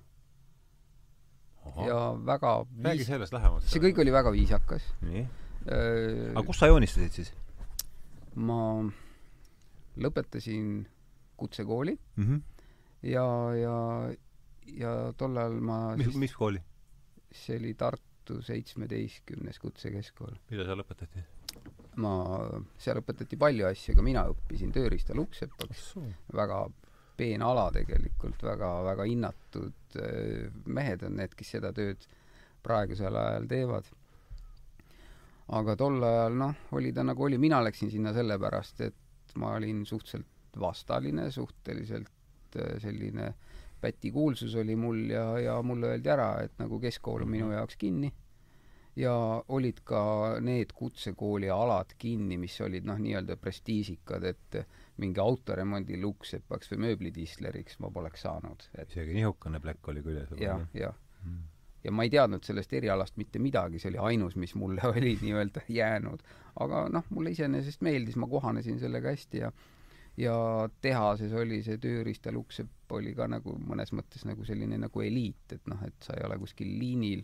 ja 1.85 1.99
väga 2.25 2.53
viis... 2.65 2.85
räägi 2.85 3.05
sellest 3.05 3.33
lähemalt. 3.33 3.69
see 3.69 3.83
kõik 3.83 4.01
oli 4.01 4.13
väga 4.13 4.33
viisakas. 4.33 4.87
nii 5.05 5.21
äh,? 5.21 6.31
aga 6.33 6.45
kus 6.47 6.61
sa 6.61 6.71
joonistasid 6.71 7.19
siis? 7.19 7.31
ma 8.35 8.59
lõpetasin 10.01 10.87
kutsekooli 11.37 11.93
mm 11.93 12.25
-hmm. 12.25 12.41
ja, 13.13 13.27
ja, 13.61 13.77
ja 14.81 14.95
tol 15.17 15.37
ajal 15.37 15.59
ma 15.61 15.81
mis 16.01 16.15
mis 16.15 16.33
kooli? 16.33 16.63
see 17.31 17.61
oli 17.61 17.73
Tartu 17.73 18.10
seitsmeteistkümnes 18.45 19.59
kutsekeskkool. 19.59 20.35
mida 20.49 20.65
seal 20.67 20.83
õpetati? 20.83 21.23
ma, 22.01 22.13
seal 22.79 23.01
õpetati 23.01 23.39
palju 23.39 23.67
asju, 23.67 23.95
aga 23.95 24.05
mina 24.05 24.23
õppisin 24.31 24.71
tööriista 24.75 25.15
luksepaks. 25.17 25.91
väga 26.35 26.63
peen 27.17 27.43
ala 27.45 27.67
tegelikult, 27.73 28.41
väga-väga 28.43 29.05
hinnatud 29.09 29.97
äh, 29.99 30.49
mehed 30.65 31.03
on 31.07 31.17
need, 31.19 31.35
kes 31.37 31.55
seda 31.57 31.73
tööd 31.75 32.07
praegusel 32.63 33.17
ajal 33.17 33.47
teevad. 33.49 33.89
aga 35.51 35.75
tol 35.75 36.03
ajal 36.07 36.37
noh, 36.39 36.65
oli 36.77 36.93
ta 36.95 37.03
nagu 37.03 37.27
oli, 37.27 37.37
mina 37.41 37.59
läksin 37.63 37.91
sinna 37.91 38.13
sellepärast, 38.15 38.81
et 38.87 39.35
ma 39.35 39.55
olin 39.57 39.85
suhteliselt 39.85 40.59
vastaline, 40.59 41.29
suhteliselt 41.31 42.57
äh, 42.57 42.77
selline 43.81 43.97
pätikuulsus 43.97 44.55
oli 44.55 44.75
mul 44.75 45.09
ja, 45.09 45.39
ja 45.39 45.61
mulle 45.61 45.87
öeldi 45.87 46.09
ära, 46.09 46.41
et 46.43 46.53
nagu 46.59 46.79
keskkool 46.79 47.23
on 47.23 47.29
minu 47.29 47.45
mhm. 47.45 47.53
jaoks 47.53 47.77
kinni 47.77 48.13
ja 48.95 49.43
olid 49.47 49.81
ka 49.83 50.39
need 50.41 50.73
kutsekooli 50.75 51.49
alad 51.49 51.93
kinni, 51.97 52.37
mis 52.37 52.59
olid 52.61 52.85
noh, 52.85 52.97
nii-öelda 52.99 53.37
prestiižikad, 53.37 54.23
et 54.23 54.57
mingi 54.97 55.19
autoremondi 55.19 55.99
luksepaks 56.01 56.71
või 56.73 56.81
mööblidistleriks 56.87 57.79
ma 57.79 57.89
poleks 57.89 58.21
saanud 58.27 58.67
et.... 58.75 58.91
isegi 58.91 59.15
nihukene 59.15 59.59
plekk 59.59 59.87
oli 59.93 60.03
küljes? 60.03 60.33
jah, 60.37 60.65
jah 60.73 60.93
mm.. 61.23 61.41
ja 61.85 61.91
ma 61.95 62.03
ei 62.03 62.11
teadnud 62.11 62.43
sellest 62.43 62.73
erialast 62.73 63.17
mitte 63.17 63.39
midagi, 63.39 63.79
see 63.79 63.93
oli 63.93 64.03
ainus, 64.11 64.35
mis 64.35 64.55
mulle 64.59 64.83
oli 64.93 65.15
nii-öelda 65.21 65.63
jäänud. 65.69 66.21
aga 66.59 66.89
noh, 66.91 67.07
mulle 67.09 67.31
iseenesest 67.31 67.81
meeldis, 67.81 68.19
ma 68.19 68.27
kohanesin 68.27 68.79
sellega 68.79 69.15
hästi 69.15 69.45
ja 69.45 69.53
ja 70.17 70.35
tehases 70.81 71.33
oli 71.33 71.61
see 71.63 71.79
tööriistaluksepp 71.81 72.91
oli 72.91 73.13
ka 73.15 73.27
nagu 73.31 73.55
mõnes 73.59 73.93
mõttes 73.95 74.25
nagu 74.27 74.45
selline 74.45 74.77
nagu 74.77 75.01
eliit, 75.01 75.55
et 75.55 75.69
noh, 75.71 75.79
et 75.87 75.95
sa 76.03 76.17
ei 76.17 76.25
ole 76.27 76.37
kuskil 76.41 76.73
liinil, 76.79 77.23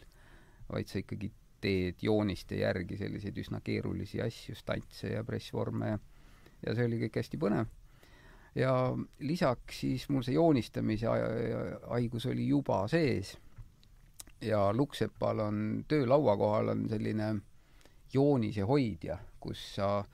vaid 0.72 0.88
sa 0.88 1.02
ikkagi 1.02 1.32
teed 1.62 2.04
jooniste 2.06 2.62
järgi 2.62 3.00
selliseid 3.00 3.38
üsna 3.42 3.60
keerulisi 3.66 4.22
asju, 4.22 4.56
stantse 4.56 5.12
ja 5.16 5.24
pressvorme 5.28 5.90
ja 5.96 6.00
ja 6.66 6.76
see 6.76 6.88
oli 6.88 7.02
kõik 7.06 7.20
hästi 7.22 7.40
põnev. 7.42 7.68
ja 8.58 8.72
lisaks 9.20 9.82
siis 9.84 10.08
mul 10.10 10.24
see 10.26 10.38
joonistamise 10.38 11.10
haigus 11.92 12.26
oli 12.32 12.48
juba 12.48 12.86
sees 12.90 13.36
ja 14.42 14.72
Luksepal 14.74 15.44
on 15.46 15.60
töölaua 15.88 16.38
kohal 16.38 16.74
on 16.74 16.88
selline 16.90 17.36
joonise 18.14 18.66
hoidja, 18.66 19.18
kus 19.40 19.62
sa 19.76 20.06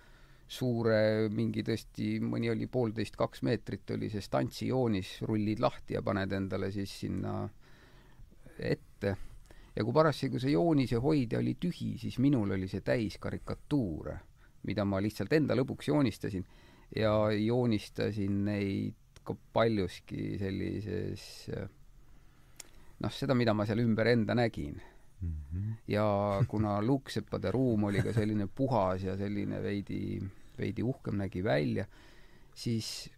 suure 0.54 1.30
mingi 1.34 1.64
tõesti, 1.66 2.18
mõni 2.22 2.52
oli 2.54 2.68
poolteist, 2.72 3.18
kaks 3.18 3.42
meetrit 3.48 3.96
oli 3.96 4.10
see 4.14 4.22
stantsijoonis, 4.22 5.16
rullid 5.28 5.62
lahti 5.64 5.98
ja 5.98 6.04
paned 6.06 6.32
endale 6.32 6.72
siis 6.72 6.94
sinna 7.04 7.42
ette. 8.60 9.16
ja 9.76 9.84
kui 9.84 9.94
parasjagu 9.94 10.40
see 10.40 10.54
joonise 10.54 11.02
hoidja 11.02 11.40
oli 11.40 11.56
tühi, 11.60 11.96
siis 11.98 12.20
minul 12.22 12.54
oli 12.54 12.70
see 12.70 12.86
täis 12.86 13.18
karikatuure 13.18 14.20
mida 14.68 14.86
ma 14.88 15.00
lihtsalt 15.04 15.34
enda 15.36 15.56
lõbuks 15.58 15.90
joonistasin 15.92 16.46
ja 16.96 17.14
joonistasin 17.36 18.44
neid 18.48 19.22
ka 19.24 19.36
paljuski 19.56 20.36
sellises 20.40 21.26
noh, 23.04 23.12
seda, 23.12 23.36
mida 23.36 23.56
ma 23.56 23.68
seal 23.68 23.84
ümber 23.84 24.10
enda 24.12 24.36
nägin. 24.36 24.82
-hmm. 25.24 25.76
ja 25.88 26.06
kuna 26.48 26.82
luuksepade 26.82 27.52
ruum 27.52 27.84
oli 27.84 28.02
ka 28.04 28.14
selline 28.14 28.48
puhas 28.48 29.04
ja 29.04 29.18
selline 29.18 29.62
veidi, 29.64 30.20
veidi 30.60 30.84
uhkem 30.84 31.18
nägi 31.22 31.44
välja, 31.44 31.86
siis 32.56 33.10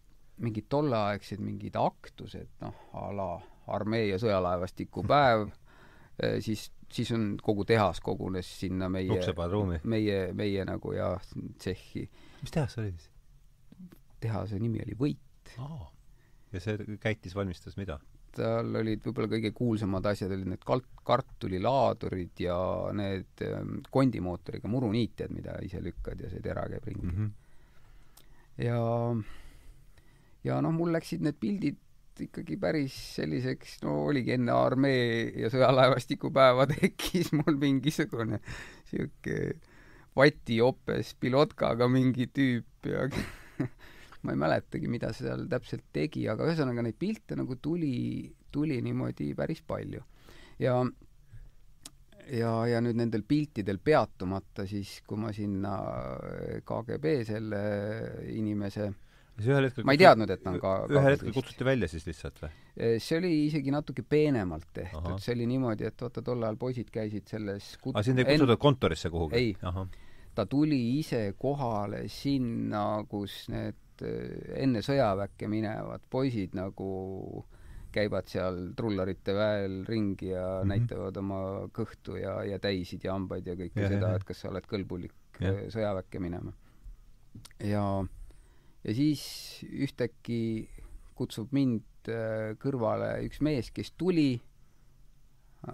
mingid 0.42 0.68
tolleaegsed 0.68 1.40
mingid 1.40 1.76
aktused, 1.80 2.48
noh, 2.60 2.88
a 2.96 3.10
la 3.16 3.30
armee 3.72 4.06
ja 4.10 4.18
sõjalaevastiku 4.20 5.04
päev, 5.12 5.48
eh, 6.22 6.40
siis 6.44 6.70
siis 6.92 7.10
on 7.12 7.34
kogu 7.42 7.64
tehas 7.64 8.00
kogunes 8.00 8.48
sinna 8.60 8.88
meie 8.88 9.10
meie, 9.84 10.32
meie 10.38 10.64
nagu 10.64 10.92
jah, 10.94 11.22
tsehhi. 11.58 12.06
mis 12.42 12.54
tehas 12.54 12.76
see 12.76 12.84
oli 12.84 12.92
siis? 12.92 13.10
tehase 14.20 14.58
nimi 14.62 14.80
oli 14.84 14.94
Võit 14.98 15.56
oh.. 15.62 15.88
ja 16.52 16.62
see 16.62 16.98
käitis 17.02 17.34
valmistas 17.34 17.76
mida? 17.76 17.98
Tal 18.36 18.80
olid 18.82 19.04
võib-olla 19.04 19.30
kõige 19.32 19.52
kuulsamad 19.56 20.06
asjad 20.12 20.34
olid 20.36 20.50
need 20.52 20.64
kalt-, 20.66 20.92
kartulilaadurid 21.06 22.44
ja 22.44 22.58
need 22.96 23.44
ähm, 23.46 23.80
kondimootoriga 23.90 24.70
muruniitjad, 24.70 25.32
mida 25.34 25.56
ise 25.64 25.80
lükkad 25.84 26.20
ja 26.20 26.30
see 26.32 26.44
tera 26.44 26.66
käib 26.70 26.86
ringi 26.90 27.06
mm. 27.06 27.16
-hmm. 27.16 27.30
ja 28.66 28.80
ja 30.46 30.60
noh, 30.62 30.74
mul 30.74 30.92
läksid 30.94 31.24
need 31.26 31.40
pildid 31.40 31.82
ikkagi 32.26 32.56
päris 32.56 32.94
selliseks, 33.16 33.80
no 33.84 33.98
oligi 34.06 34.32
enne 34.36 34.54
armee 34.56 35.32
ja 35.36 35.50
sõjalaevastiku 35.52 36.30
päeva 36.32 36.68
tekkis 36.72 37.32
mul 37.36 37.58
mingisugune 37.60 38.40
sihuke 38.90 39.56
vatijopes 40.16 41.12
pilotkaga 41.20 41.88
mingi 41.92 42.28
tüüp 42.32 42.88
ja 42.88 43.08
ma 44.22 44.34
ei 44.34 44.40
mäletagi, 44.40 44.88
mida 44.90 45.12
seal 45.16 45.46
täpselt 45.50 45.88
tegi, 45.92 46.26
aga 46.30 46.46
ühesõnaga 46.48 46.84
neid 46.86 46.98
pilte 46.98 47.36
nagu 47.38 47.58
tuli, 47.62 48.30
tuli 48.52 48.80
niimoodi 48.84 49.32
päris 49.38 49.62
palju. 49.66 50.02
ja 50.62 50.78
ja, 52.32 52.52
ja 52.66 52.82
nüüd 52.82 52.98
nendel 52.98 53.22
piltidel 53.28 53.78
peatumata 53.78 54.66
siis, 54.66 55.00
kui 55.06 55.20
ma 55.20 55.32
sinna 55.34 55.76
KGB 56.66 57.18
selle 57.28 57.60
inimese 58.32 58.88
siis 59.36 59.50
ühel 59.52 59.68
hetkel 59.68 59.86
ma 59.86 59.94
ei 59.94 60.00
teadnud, 60.00 60.32
et 60.32 60.42
ta 60.42 60.52
on 60.52 60.58
ka 60.62 60.72
ühel 60.90 61.12
hetkel 61.12 61.34
kutsuti 61.36 61.66
välja 61.68 61.88
siis 61.90 62.06
lihtsalt 62.08 62.40
või? 62.42 62.50
see 63.02 63.20
oli 63.20 63.32
isegi 63.46 63.72
natuke 63.74 64.04
peenemalt 64.06 64.68
tehtud, 64.76 65.20
see 65.22 65.36
oli 65.36 65.48
niimoodi, 65.52 65.88
et 65.88 66.06
vaata, 66.06 66.24
tol 66.24 66.44
ajal 66.44 66.58
poisid 66.60 66.90
käisid 66.92 67.28
selles 67.30 67.74
kut... 67.80 67.94
aga 67.94 68.04
sind 68.06 68.22
ei 68.22 68.28
kutsutud 68.30 68.56
en... 68.56 68.62
kontorisse 68.66 69.12
kuhugi? 69.12 69.40
ei, 69.40 69.56
ta 70.36 70.46
tuli 70.50 70.80
ise 70.98 71.22
kohale 71.38 72.06
sinna, 72.12 72.86
kus 73.10 73.44
need 73.52 73.82
eh, 74.04 74.62
enne 74.62 74.82
sõjaväkke 74.84 75.48
minevad 75.48 76.04
poisid 76.10 76.56
nagu 76.58 77.44
käivad 77.96 78.28
seal 78.28 78.58
trullarite 78.76 79.32
väel 79.34 79.78
ringi 79.88 80.28
ja 80.32 80.44
mm 80.44 80.62
-hmm. 80.62 80.68
näitavad 80.68 81.16
oma 81.16 81.40
kõhtu 81.72 82.18
ja, 82.20 82.42
ja 82.44 82.58
täisid 82.58 83.04
ja 83.04 83.12
hambaid 83.12 83.46
ja 83.46 83.54
kõike 83.56 83.80
ja, 83.80 83.88
seda, 83.88 84.14
et 84.16 84.24
kas 84.24 84.40
sa 84.40 84.50
oled 84.50 84.66
kõlbulik 84.68 85.40
ja. 85.40 85.54
sõjaväkke 85.72 86.20
minema. 86.20 86.52
ja 87.60 88.04
ja 88.84 88.94
siis 88.94 89.22
ühtäkki 89.64 90.68
kutsub 91.14 91.52
mind 91.52 92.08
äh, 92.08 92.54
kõrvale 92.62 93.24
üks 93.26 93.40
mees, 93.40 93.70
kes 93.70 93.92
tuli 93.96 94.36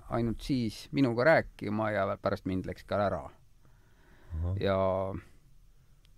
ainult 0.08 0.40
siis 0.40 0.86
minuga 0.92 1.24
rääkima 1.24 1.90
ja 1.92 2.06
pärast 2.22 2.46
mind 2.48 2.66
läks 2.68 2.86
ka 2.88 3.00
ära. 3.06 3.22
ja, 4.60 4.76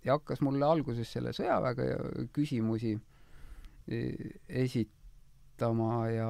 ja 0.05 0.17
hakkas 0.17 0.41
mulle 0.45 0.65
alguses 0.65 1.11
selle 1.11 1.33
sõjaväega 1.35 2.27
küsimusi 2.35 2.93
e, 2.95 3.99
esitama 4.63 6.07
ja, 6.11 6.29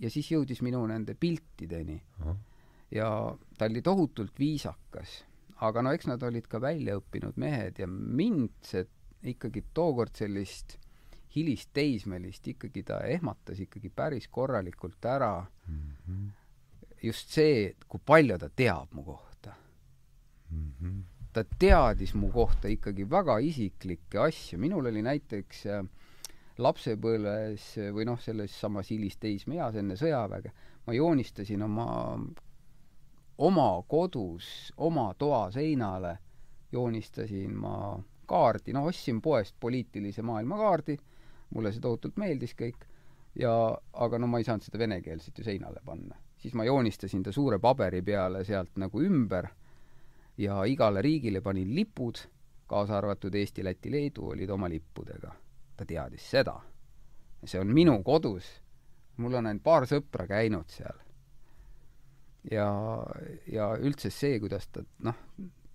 ja 0.00 0.10
siis 0.12 0.30
jõudis 0.32 0.62
minu 0.64 0.84
nende 0.88 1.14
piltideni. 1.14 2.00
ja 2.90 3.08
ta 3.58 3.68
oli 3.68 3.82
tohutult 3.82 4.38
viisakas, 4.38 5.22
aga 5.60 5.82
no 5.82 5.92
eks 5.92 6.08
nad 6.10 6.22
olid 6.22 6.48
ka 6.48 6.60
väljaõppinud 6.60 7.36
mehed 7.36 7.78
ja 7.78 7.86
mind 7.86 8.52
see 8.66 8.86
ikkagi 9.22 9.64
tookord 9.74 10.16
sellist 10.18 10.78
hilist 11.36 11.70
teismelist 11.72 12.48
ikkagi 12.48 12.82
ta 12.84 12.98
ehmatas 13.08 13.60
ikkagi 13.62 13.88
päris 13.88 14.28
korralikult 14.28 15.04
ära 15.04 15.46
mm. 15.68 15.90
-hmm 16.06 16.30
just 17.02 17.34
see, 17.34 17.72
kui 17.88 18.00
palju 18.06 18.38
ta 18.38 18.48
teab 18.48 18.92
mu 18.94 19.04
kohta 19.04 19.54
mm. 20.50 20.72
-hmm. 20.80 21.02
Ta 21.32 21.44
teadis 21.58 22.14
mu 22.14 22.28
kohta 22.32 22.68
ikkagi 22.68 23.06
väga 23.10 23.38
isiklikke 23.40 24.20
asju, 24.26 24.58
minul 24.60 24.90
oli 24.90 25.02
näiteks 25.04 25.66
äh, 25.72 25.84
lapsepõlves 26.58 27.68
või 27.94 28.06
noh, 28.08 28.20
selles 28.20 28.54
samas 28.60 28.90
hilisteismeeas 28.92 29.78
enne 29.80 29.96
sõjaväge, 29.96 30.52
ma 30.86 30.96
joonistasin 30.96 31.62
oma, 31.64 31.88
oma 33.38 33.68
kodus, 33.88 34.72
oma 34.76 35.12
toa 35.18 35.46
seinale, 35.54 36.18
joonistasin 36.72 37.56
ma 37.56 37.76
kaardi, 38.28 38.74
noh, 38.76 38.88
ostsin 38.90 39.20
poest 39.24 39.56
poliitilise 39.60 40.22
maailma 40.22 40.58
kaardi, 40.60 40.98
mulle 41.54 41.72
see 41.72 41.84
tohutult 41.84 42.20
meeldis 42.20 42.54
kõik, 42.58 42.84
ja 43.38 43.52
aga 44.04 44.20
no 44.20 44.28
ma 44.28 44.40
ei 44.40 44.44
saanud 44.44 44.64
seda 44.64 44.80
venekeelset 44.84 45.38
ju 45.38 45.44
seinale 45.46 45.80
panna. 45.84 46.16
Siis 46.42 46.54
ma 46.58 46.66
joonistasin 46.66 47.22
ta 47.22 47.32
suure 47.32 47.58
paberi 47.62 48.02
peale 48.02 48.42
sealt 48.44 48.76
nagu 48.82 49.00
ümber 49.00 49.48
ja 50.38 50.64
igale 50.64 51.02
riigile 51.02 51.40
panin 51.40 51.74
lipud, 51.74 52.18
kaasa 52.66 52.98
arvatud 52.98 53.34
Eesti, 53.34 53.64
Läti, 53.64 53.90
Leedu 53.90 54.28
olid 54.32 54.50
oma 54.50 54.68
lippudega. 54.68 55.32
ta 55.76 55.84
teadis 55.86 56.30
seda. 56.30 56.60
see 57.44 57.60
on 57.60 57.66
minu 57.66 58.02
kodus. 58.02 58.62
mul 59.16 59.34
on 59.34 59.46
ainult 59.46 59.62
paar 59.62 59.86
sõpra 59.86 60.26
käinud 60.26 60.68
seal. 60.68 60.98
ja, 62.50 62.68
ja 63.46 63.74
üldse 63.76 64.10
see, 64.10 64.40
kuidas 64.40 64.68
ta 64.68 64.84
noh, 64.98 65.14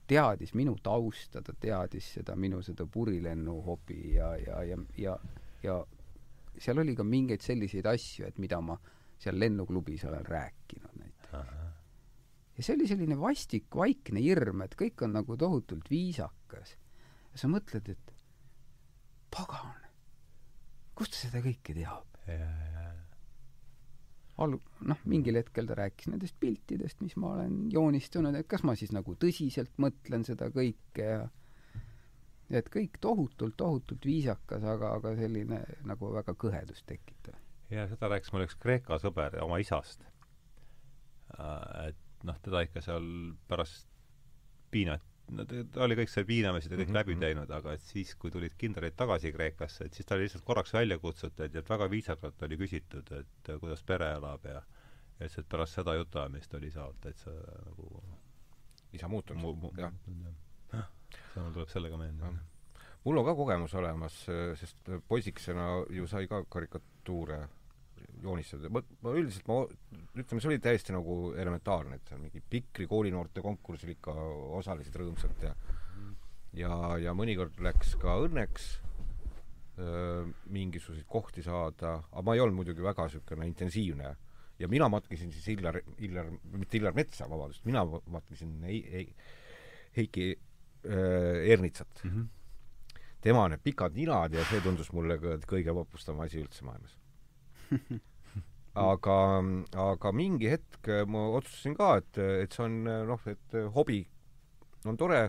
teadis 0.07 0.53
minu 0.53 0.75
tausta, 0.83 1.41
ta 1.41 1.53
teadis 1.59 2.13
seda 2.13 2.35
minu 2.35 2.61
seda 2.61 2.85
purilennuhobi 2.85 4.15
ja, 4.15 4.35
ja, 4.37 4.63
ja, 4.63 4.77
ja, 4.97 5.17
ja 5.63 5.85
seal 6.57 6.79
oli 6.79 6.95
ka 6.95 7.03
mingeid 7.03 7.41
selliseid 7.41 7.85
asju, 7.85 8.25
et 8.27 8.37
mida 8.37 8.61
ma 8.61 8.77
seal 9.19 9.39
lennuklubis 9.39 10.05
olen 10.05 10.25
rääkinud 10.25 10.99
näiteks. 10.99 11.66
Ja 12.57 12.65
see 12.65 12.75
oli 12.75 12.89
selline 12.89 13.17
vastik, 13.19 13.69
vaikne 13.75 14.21
hirm, 14.23 14.63
et 14.65 14.75
kõik 14.79 15.03
on 15.05 15.15
nagu 15.19 15.37
tohutult 15.37 15.89
viisakas. 15.91 16.75
ja 17.31 17.41
sa 17.41 17.49
mõtled, 17.51 17.89
et 17.93 18.13
pagan, 19.33 19.73
kust 20.97 21.15
ta 21.15 21.27
seda 21.27 21.43
kõike 21.45 21.77
teab? 21.77 22.05
al-, 24.37 24.59
noh, 24.91 25.01
mingil 25.09 25.39
hetkel 25.39 25.69
ta 25.69 25.77
rääkis 25.79 26.11
nendest 26.11 26.35
piltidest, 26.39 27.01
mis 27.01 27.15
ma 27.17 27.33
olen 27.37 27.71
joonistanud, 27.73 28.35
et 28.35 28.49
kas 28.49 28.65
ma 28.67 28.75
siis 28.75 28.91
nagu 28.93 29.15
tõsiselt 29.15 29.73
mõtlen 29.81 30.27
seda 30.27 30.51
kõike 30.53 31.07
ja 31.07 32.59
et 32.61 32.69
kõik 32.73 32.99
tohutult, 33.01 33.55
tohutult 33.57 34.05
viisakas, 34.05 34.63
aga, 34.63 34.93
aga 34.99 35.15
selline 35.17 35.63
nagu 35.87 36.11
väga 36.13 36.35
kõhedust 36.35 36.85
tekitav 36.89 37.37
ja 37.69 37.87
seda 37.89 38.09
rääkis 38.11 38.31
mulle 38.31 38.47
üks 38.47 38.57
Kreeka 38.59 38.99
sõber 39.01 39.35
oma 39.43 39.59
isast. 39.61 40.05
Äh, 41.35 41.89
et 41.89 42.06
noh, 42.27 42.39
teda 42.43 42.63
ikka 42.67 42.83
seal 42.85 43.05
pärast 43.49 43.87
piinat-, 44.73 45.05
no 45.31 45.45
ta 45.47 45.83
oli 45.85 45.97
kõik 45.99 46.11
seal 46.11 46.27
piinamised 46.27 46.71
ja 46.71 46.77
kõik 46.77 46.87
mm 46.87 46.91
-hmm. 46.91 46.99
läbi 46.99 47.15
mhm. 47.15 47.21
teinud, 47.25 47.51
aga 47.59 47.73
et 47.73 47.81
siis, 47.81 48.15
kui 48.15 48.31
tulid 48.31 48.55
kindralid 48.57 48.95
tagasi 48.95 49.31
Kreekasse, 49.35 49.85
et 49.85 49.93
siis 49.93 50.05
ta 50.05 50.15
oli 50.15 50.27
lihtsalt 50.27 50.45
korraks 50.45 50.73
välja 50.73 50.99
kutsutud 50.99 51.53
ja 51.53 51.59
et 51.59 51.69
väga 51.69 51.89
viisakalt 51.89 52.43
oli 52.43 52.57
küsitud, 52.57 53.11
et 53.19 53.53
kuidas 53.59 53.83
pere 53.83 54.11
elab 54.19 54.45
ja 54.45 54.61
ja 55.19 55.25
ütles, 55.25 55.39
et 55.39 55.49
pärast 55.49 55.73
seda 55.73 55.95
jutuajamist 55.97 56.53
oli 56.53 56.67
isa 56.67 56.85
täitsa 57.01 57.31
nagu 57.65 58.03
isa 58.93 59.07
muutunud 59.07 59.41
mu,, 59.41 59.53
mu, 59.55 59.71
jah. 59.77 59.93
see 61.33 61.41
mul 61.41 61.53
tuleb 61.55 61.71
sellega 61.73 61.97
meelde 61.97 62.29
mul 63.05 63.17
on 63.17 63.25
ka 63.25 63.35
kogemus 63.35 63.73
olemas, 63.79 64.17
sest 64.59 64.89
poisikesena 65.07 65.67
ju 65.89 66.07
sai 66.07 66.27
ka 66.27 66.43
karikatuure 66.49 67.39
joonistada. 68.23 68.69
ma, 68.73 68.81
ma 69.01 69.13
üldiselt, 69.17 69.47
ma 69.49 69.63
ütleme, 70.17 70.41
see 70.41 70.51
oli 70.51 70.61
täiesti 70.63 70.95
nagu 70.95 71.17
elementaarne, 71.37 71.99
et 71.99 72.09
seal 72.09 72.21
mingi 72.21 72.41
Pikri 72.41 72.87
koolinoorte 72.89 73.43
konkursil 73.45 73.93
ikka 73.95 74.13
osalesid 74.59 74.95
rõõmsalt 75.01 75.45
ja 75.45 75.53
ja, 76.57 76.73
ja 77.01 77.13
mõnikord 77.17 77.57
läks 77.63 77.95
ka 78.01 78.17
õnneks 78.25 78.67
öö, 79.77 80.27
mingisuguseid 80.53 81.07
kohti 81.09 81.43
saada, 81.45 81.97
aga 82.11 82.23
ma 82.25 82.35
ei 82.35 82.43
olnud 82.43 82.61
muidugi 82.61 82.85
väga 82.85 83.07
niisugune 83.07 83.47
intensiivne. 83.49 84.15
ja 84.59 84.67
mina 84.67 84.89
matkisin 84.89 85.31
siis 85.31 85.47
Illar, 85.53 85.77
Illar, 86.01 86.31
mitte 86.57 86.77
Illar 86.77 86.95
Metsa, 86.97 87.29
vabandust, 87.29 87.65
mina 87.65 87.85
matkisin 87.85 88.55
Hei, 88.63 88.81
Hei, 88.91 89.15
Heiki 89.97 90.39
öö, 90.85 91.43
Ernitsat 91.53 92.03
mm. 92.03 92.09
-hmm. 92.09 92.27
tema 93.21 93.47
need 93.49 93.61
pikad 93.63 93.93
ninad 93.93 94.33
ja 94.33 94.45
see 94.45 94.61
tundus 94.61 94.91
mulle 94.91 95.17
ka 95.17 95.37
kõige 95.45 95.75
vapustavam 95.75 96.25
asi 96.25 96.41
üldse 96.41 96.65
maailmas 96.65 96.97
aga, 98.91 99.17
aga 99.87 100.13
mingi 100.15 100.51
hetk 100.51 100.91
ma 101.09 101.25
otsustasin 101.37 101.75
ka, 101.77 101.95
et, 102.01 102.21
et 102.45 102.53
see 102.53 102.65
on 102.65 102.77
noh, 102.85 103.27
et 103.29 103.57
hobi 103.75 104.01
on 104.87 104.99
tore, 104.99 105.23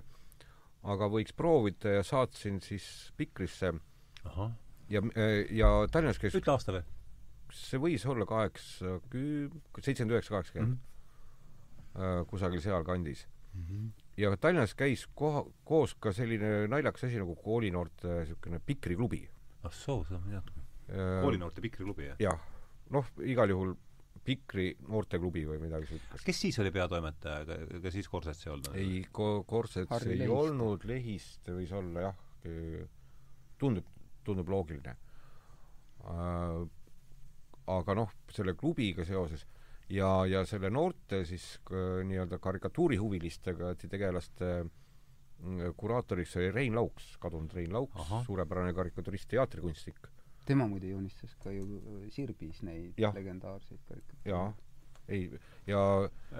aga 0.88 1.08
võiks 1.10 1.34
proovida 1.36 1.98
ja 1.98 2.04
saatsin 2.06 2.60
siis 2.64 2.84
Pikrisse. 3.16 3.72
ja, 4.92 5.02
ja 5.50 5.72
Tallinnas 5.90 6.20
käis 6.20 6.36
ütle 6.38 6.54
aasta 6.54 6.76
või? 6.76 6.84
see 7.54 7.80
võis 7.80 8.04
olla 8.04 8.26
kaheksakümmend, 8.28 9.56
seitsekümmend 9.80 10.14
üheksa, 10.18 10.34
kaheksakümmend. 10.34 10.76
Mhm. 10.76 10.84
Kusagil 12.28 12.60
sealkandis 12.62 13.24
mm. 13.54 13.62
-hmm. 13.64 13.86
ja 14.20 14.36
Tallinnas 14.36 14.74
käis 14.78 15.06
koha, 15.14 15.42
koos 15.64 15.96
ka 15.98 16.12
selline 16.12 16.68
naljakas 16.68 17.08
asi 17.08 17.18
nagu 17.18 17.34
koolinoorte 17.34 18.20
niisugune 18.20 18.60
pikriklubi. 18.60 19.28
ah 19.64 19.72
soo, 19.72 20.04
ei 20.10 20.30
teadnud 20.30 20.58
Äh, 20.58 20.67
koolinoorte 20.88 21.64
Pikri-klubi, 21.64 22.08
jah? 22.12 22.20
jah. 22.22 22.48
noh, 22.94 23.12
igal 23.26 23.52
juhul 23.52 23.76
Pikri 24.28 24.74
noorteklubi 24.84 25.44
või 25.48 25.60
midagi 25.62 25.88
sellist. 25.88 26.24
kes 26.26 26.40
siis 26.44 26.58
oli 26.60 26.72
peatoimetaja, 26.74 27.58
ega, 27.78 27.92
siis 27.92 28.08
Korsets 28.12 28.44
ei 28.44 28.52
olnud? 28.52 28.74
ei, 28.76 28.96
Korsets 29.12 30.02
ei 30.04 30.18
Lehist. 30.18 30.34
olnud, 30.34 30.84
Lehist 30.88 31.48
võis 31.54 31.72
olla 31.76 32.08
jah, 32.08 32.18
tundub, 33.60 33.86
tundub 34.26 34.50
loogiline 34.52 34.96
äh,. 36.08 36.58
aga 37.78 37.96
noh, 37.96 38.12
selle 38.32 38.56
klubiga 38.58 39.06
seoses 39.08 39.46
ja, 39.92 40.10
ja 40.28 40.44
selle 40.48 40.70
noorte 40.72 41.22
siis 41.28 41.46
nii-öelda 41.70 42.40
karikatuurihuvilistega 42.44 43.74
tegelaste 43.86 44.52
mm, 44.64 45.72
kuraatoriks 45.76 46.36
oli 46.36 46.52
Rein 46.52 46.76
Lauks, 46.76 47.14
kadunud 47.20 47.56
Rein 47.56 47.72
Lauks, 47.72 48.12
suurepärane 48.26 48.76
karikaturist, 48.76 49.28
teatrikunstnik 49.32 50.08
tema 50.48 50.66
muide 50.70 50.90
joonistas 50.92 51.34
ka 51.42 51.52
ju 51.54 51.78
äh, 51.78 52.08
Sirbis 52.14 52.62
neid 52.66 52.98
ja. 53.00 53.12
legendaarseid 53.14 53.80
karikatuure. 53.88 54.32
jaa, 54.32 54.50
ei, 55.08 55.30
ja 55.68 55.80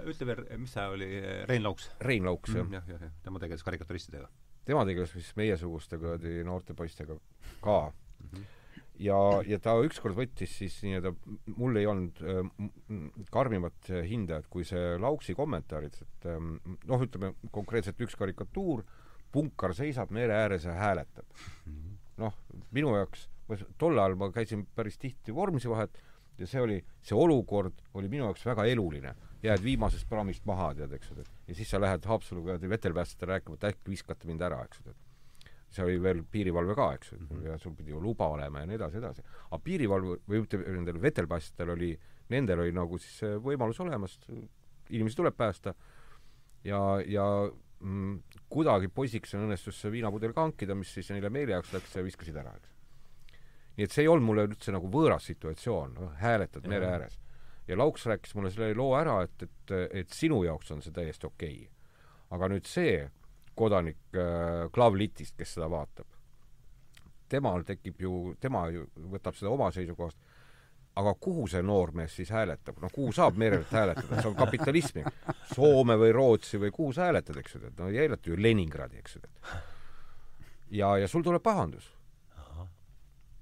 ütle 0.03 0.29
veel, 0.29 0.45
mis 0.61 0.75
see 0.75 0.85
oli, 0.95 1.09
Rein 1.49 1.65
Lauks? 1.65 1.89
Rein 2.05 2.27
Lauks 2.27 2.53
mm,, 2.53 2.77
jah. 2.77 2.93
jah, 2.93 3.07
jah, 3.07 3.17
tema 3.25 3.41
tegeles 3.41 3.65
karikaturistidega. 3.65 4.29
tema 4.69 4.85
tegeles 4.89 5.13
siis 5.15 5.33
meiesuguste 5.39 5.99
kuradi 6.01 6.39
noorte 6.47 6.77
poistega 6.77 7.17
ka 7.63 7.81
mm. 7.89 8.31
-hmm 8.31 8.55
ja, 8.99 9.17
ja 9.47 9.59
ta 9.63 9.75
ükskord 9.83 10.17
võttis 10.17 10.57
siis 10.59 10.75
nii-öelda, 10.83 11.13
mul 11.55 11.79
ei 11.79 11.87
olnud 11.89 12.19
äh, 12.19 12.41
karmimat 13.31 13.91
hindajat 14.09 14.49
kui 14.51 14.65
see 14.67 14.97
Lauksi 14.99 15.35
kommentaarid, 15.37 15.95
et 16.03 16.27
äh, 16.27 16.39
noh, 16.89 17.05
ütleme 17.05 17.33
konkreetselt 17.55 18.01
üks 18.03 18.17
karikatuur, 18.19 18.83
punkar 19.31 19.75
seisab 19.77 20.11
mere 20.11 20.35
ääres 20.35 20.65
ja 20.67 20.75
hääletab. 20.75 21.25
Mhm. 21.65 21.97
noh, 22.19 22.35
minu 22.75 22.91
jaoks 22.97 23.29
ma 23.49 23.57
tol 23.81 23.97
ajal 23.97 24.15
ma 24.19 24.31
käisin 24.33 24.65
päris 24.75 24.97
tihti 25.01 25.35
vormisi 25.35 25.69
vahet 25.69 25.97
ja 26.39 26.47
see 26.47 26.61
oli, 26.63 26.77
see 27.03 27.17
olukord 27.17 27.81
oli 27.99 28.09
minu 28.11 28.27
jaoks 28.29 28.45
väga 28.47 28.65
eluline. 28.71 29.15
jääd 29.43 29.61
viimasest 29.63 30.03
praamist 30.09 30.43
maha, 30.45 30.73
tead, 30.75 30.91
eks 30.97 31.11
ole. 31.13 31.23
ja 31.47 31.55
siis 31.55 31.69
sa 31.71 31.79
lähed 31.79 32.05
Haapsaluga 32.05 32.57
vetelpäästjatele 32.59 33.37
rääkima, 33.37 33.55
et 33.55 33.69
äkki 33.71 33.93
viskate 33.93 34.27
mind 34.27 34.41
ära, 34.43 34.59
eks 34.67 34.81
ole. 34.85 34.95
see 35.69 35.85
oli 35.85 36.01
veel 36.01 36.23
piirivalve 36.31 36.75
ka, 36.75 36.91
eks 36.97 37.11
ju 37.11 37.17
mm 37.19 37.27
-hmm., 37.27 37.45
ja 37.47 37.57
sul 37.57 37.75
pidi 37.75 37.91
ju 37.91 38.01
luba 38.01 38.27
olema 38.27 38.59
ja 38.59 38.65
nii 38.65 38.75
edasi, 38.75 38.97
edasi. 38.97 39.23
aga 39.51 39.61
piirivalve, 39.63 40.17
või 40.27 40.43
ütleme, 40.43 40.65
nendel 40.75 41.01
vetelpäästjatel 41.01 41.69
oli, 41.69 41.99
nendel 42.29 42.59
oli 42.59 42.71
nagu 42.71 42.97
siis 42.97 43.21
võimalus 43.43 43.79
olemas, 43.79 44.19
inimesi 44.89 45.15
tuleb 45.15 45.37
päästa 45.37 45.73
ja, 46.63 47.01
ja 47.05 47.51
mm, 47.79 48.19
kuidagi 48.49 48.87
poisikesena 48.87 49.45
õnnestus 49.45 49.79
see 49.81 49.91
viinapudel 49.91 50.33
ka 50.33 50.41
hankida, 50.41 50.75
mis 50.75 50.93
siis 50.93 51.09
neile 51.09 51.29
meeleheiaks 51.29 51.73
läks 51.73 51.95
ja 51.95 52.03
viskasid 52.03 52.35
ära, 52.35 52.55
eks. 52.55 52.78
Nii 53.79 53.87
et 53.87 53.95
see 53.95 54.03
ei 54.03 54.11
olnud 54.11 54.27
mulle 54.27 54.43
üldse 54.49 54.73
nagu 54.75 54.89
võõras 54.91 55.23
situatsioon, 55.29 55.93
noh, 55.95 56.15
hääletad 56.19 56.65
mere 56.67 56.89
ääres. 56.91 57.15
ja 57.67 57.77
Lauks 57.79 58.05
rääkis 58.11 58.35
mulle 58.35 58.51
selle 58.51 58.73
loo 58.75 58.91
ära, 58.97 59.21
et, 59.23 59.45
et, 59.45 59.75
et 60.01 60.09
sinu 60.11 60.41
jaoks 60.43 60.71
on 60.75 60.81
see 60.83 60.91
täiesti 60.91 61.29
okei 61.29 61.61
okay. 61.63 61.93
aga 62.35 62.49
nüüd 62.51 62.67
see 62.67 63.05
kodanik 63.55 63.99
äh, 64.15 64.67
Klavlitist, 64.75 65.37
kes 65.39 65.55
seda 65.55 65.69
vaatab, 65.71 66.07
temal 67.31 67.63
tekib 67.67 68.01
ju, 68.03 68.33
tema 68.41 68.65
ju 68.73 68.83
võtab 69.13 69.37
seda 69.39 69.53
oma 69.53 69.69
seisukohast, 69.71 70.19
aga 70.99 71.13
kuhu 71.21 71.45
see 71.47 71.61
noormees 71.63 72.17
siis 72.19 72.31
hääletab, 72.35 72.81
no 72.83 72.89
kuhu 72.91 73.13
saab 73.15 73.37
merelt 73.39 73.71
hääletada, 73.71 74.19
see 74.19 74.31
on 74.31 74.35
kapitalism, 74.39 75.07
Soome 75.53 75.95
või 75.99 76.11
Rootsi 76.15 76.59
või 76.59 76.73
kuhu 76.75 76.91
sa 76.97 77.07
hääletad, 77.07 77.39
eks 77.39 77.55
ju, 77.55 77.61
et 77.69 77.79
no 77.79 77.87
ei 77.87 78.01
hääleta 78.01 78.31
ju 78.31 78.35
Leningradi, 78.39 78.99
eks 78.99 79.15
ju. 79.15 79.23
ja, 80.81 80.97
ja 80.99 81.07
sul 81.07 81.23
tuleb 81.23 81.43
pahandus. 81.45 81.93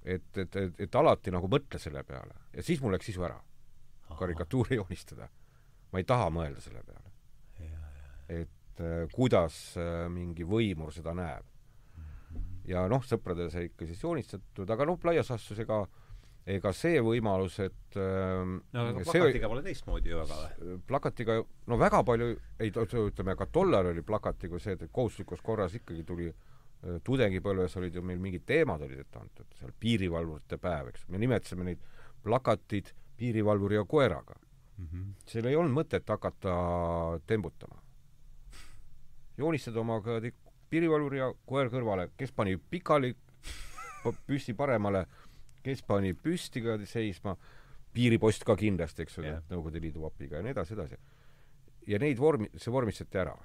Et, 0.08 0.38
et, 0.38 0.56
et, 0.56 0.80
et 0.88 0.96
alati 0.96 1.34
nagu 1.34 1.50
mõtle 1.52 1.80
selle 1.82 2.04
peale 2.08 2.36
ja 2.56 2.64
siis 2.64 2.82
mul 2.84 2.96
läks 2.96 3.10
sisu 3.10 3.26
ära, 3.28 3.38
karikatuuri 4.18 4.80
joonistada. 4.80 5.28
ma 5.92 6.02
ei 6.02 6.08
taha 6.08 6.30
mõelda 6.34 6.64
selle 6.64 6.84
peale. 6.84 7.12
et 8.28 8.82
äh, 8.82 9.06
kuidas 9.14 9.78
äh, 9.78 10.08
mingi 10.10 10.48
võimur 10.48 10.94
seda 10.96 11.14
näeb. 11.14 11.46
ja 12.68 12.88
noh, 12.88 13.04
sõpradele 13.04 13.52
sai 13.52 13.70
ikka 13.72 13.88
siis 13.88 14.04
joonistatud, 14.04 14.70
aga 14.70 14.86
noh, 14.86 15.00
laias 15.04 15.30
laastus 15.30 15.60
ega 15.60 15.82
äh, 15.84 16.04
ega 16.48 16.72
see 16.72 17.00
võimalus, 17.04 17.58
et 17.60 17.98
ähm, 18.00 18.60
no 18.72 18.84
aga 18.88 19.04
plakatiga 19.04 19.50
pole 19.52 19.64
teistmoodi 19.66 20.14
ju 20.14 20.20
väga 20.22 20.38
või? 20.40 20.76
plakatiga, 20.88 21.42
no 21.68 21.78
väga 21.80 22.04
palju, 22.08 22.30
ei 22.64 22.72
ütleme, 22.72 23.36
ka 23.36 23.50
tollal 23.52 23.92
oli 23.92 24.04
plakatiga 24.08 24.60
see, 24.64 24.78
et 24.78 24.88
kohustuslikus 24.92 25.44
korras 25.44 25.76
ikkagi 25.76 26.06
tuli 26.08 26.30
äh, 26.32 26.57
tudengipõlves 27.04 27.78
olid 27.80 27.96
ju 27.96 28.04
meil 28.06 28.20
mingid 28.22 28.46
teemad 28.48 28.82
olid 28.86 29.04
ette 29.04 29.20
antud, 29.20 29.48
seal 29.60 29.74
piirivalvurite 29.80 30.60
päev, 30.62 30.92
eks, 30.94 31.08
me 31.12 31.22
nimetasime 31.22 31.68
neid 31.68 31.84
plakatid 32.24 32.94
piirivalvuri 33.18 33.76
ja 33.76 33.86
koeraga 33.86 34.36
mm. 34.38 34.86
-hmm. 34.86 35.14
seal 35.26 35.46
ei 35.46 35.56
olnud 35.56 35.76
mõtet 35.78 36.10
hakata 36.10 36.56
tembutama. 37.28 37.82
joonistad 39.38 39.76
oma 39.76 40.02
piirivalvuri 40.70 41.18
ja 41.18 41.34
koer 41.46 41.70
kõrvale, 41.70 42.10
kes 42.18 42.32
pani 42.32 42.58
pikali 42.58 43.16
püsti 44.28 44.54
paremale 44.54 45.06
kes 45.68 45.84
pani 45.88 46.14
püsti 46.16 46.64
ka 46.64 46.78
seisma, 46.88 47.36
piiripost 47.96 48.46
ka 48.48 48.56
kindlasti, 48.60 49.06
eks 49.06 49.20
ole 49.22 49.32
yeah., 49.32 49.46
Nõukogude 49.52 49.82
Liidu 49.84 50.04
vapiga 50.06 50.40
ja 50.40 50.46
nii 50.46 50.56
edasi, 50.56 50.76
edasi. 50.78 51.00
ja 51.88 52.00
neid 52.00 52.20
vormi, 52.22 52.50
see 52.56 52.74
vormistati 52.74 53.24
ära. 53.24 53.36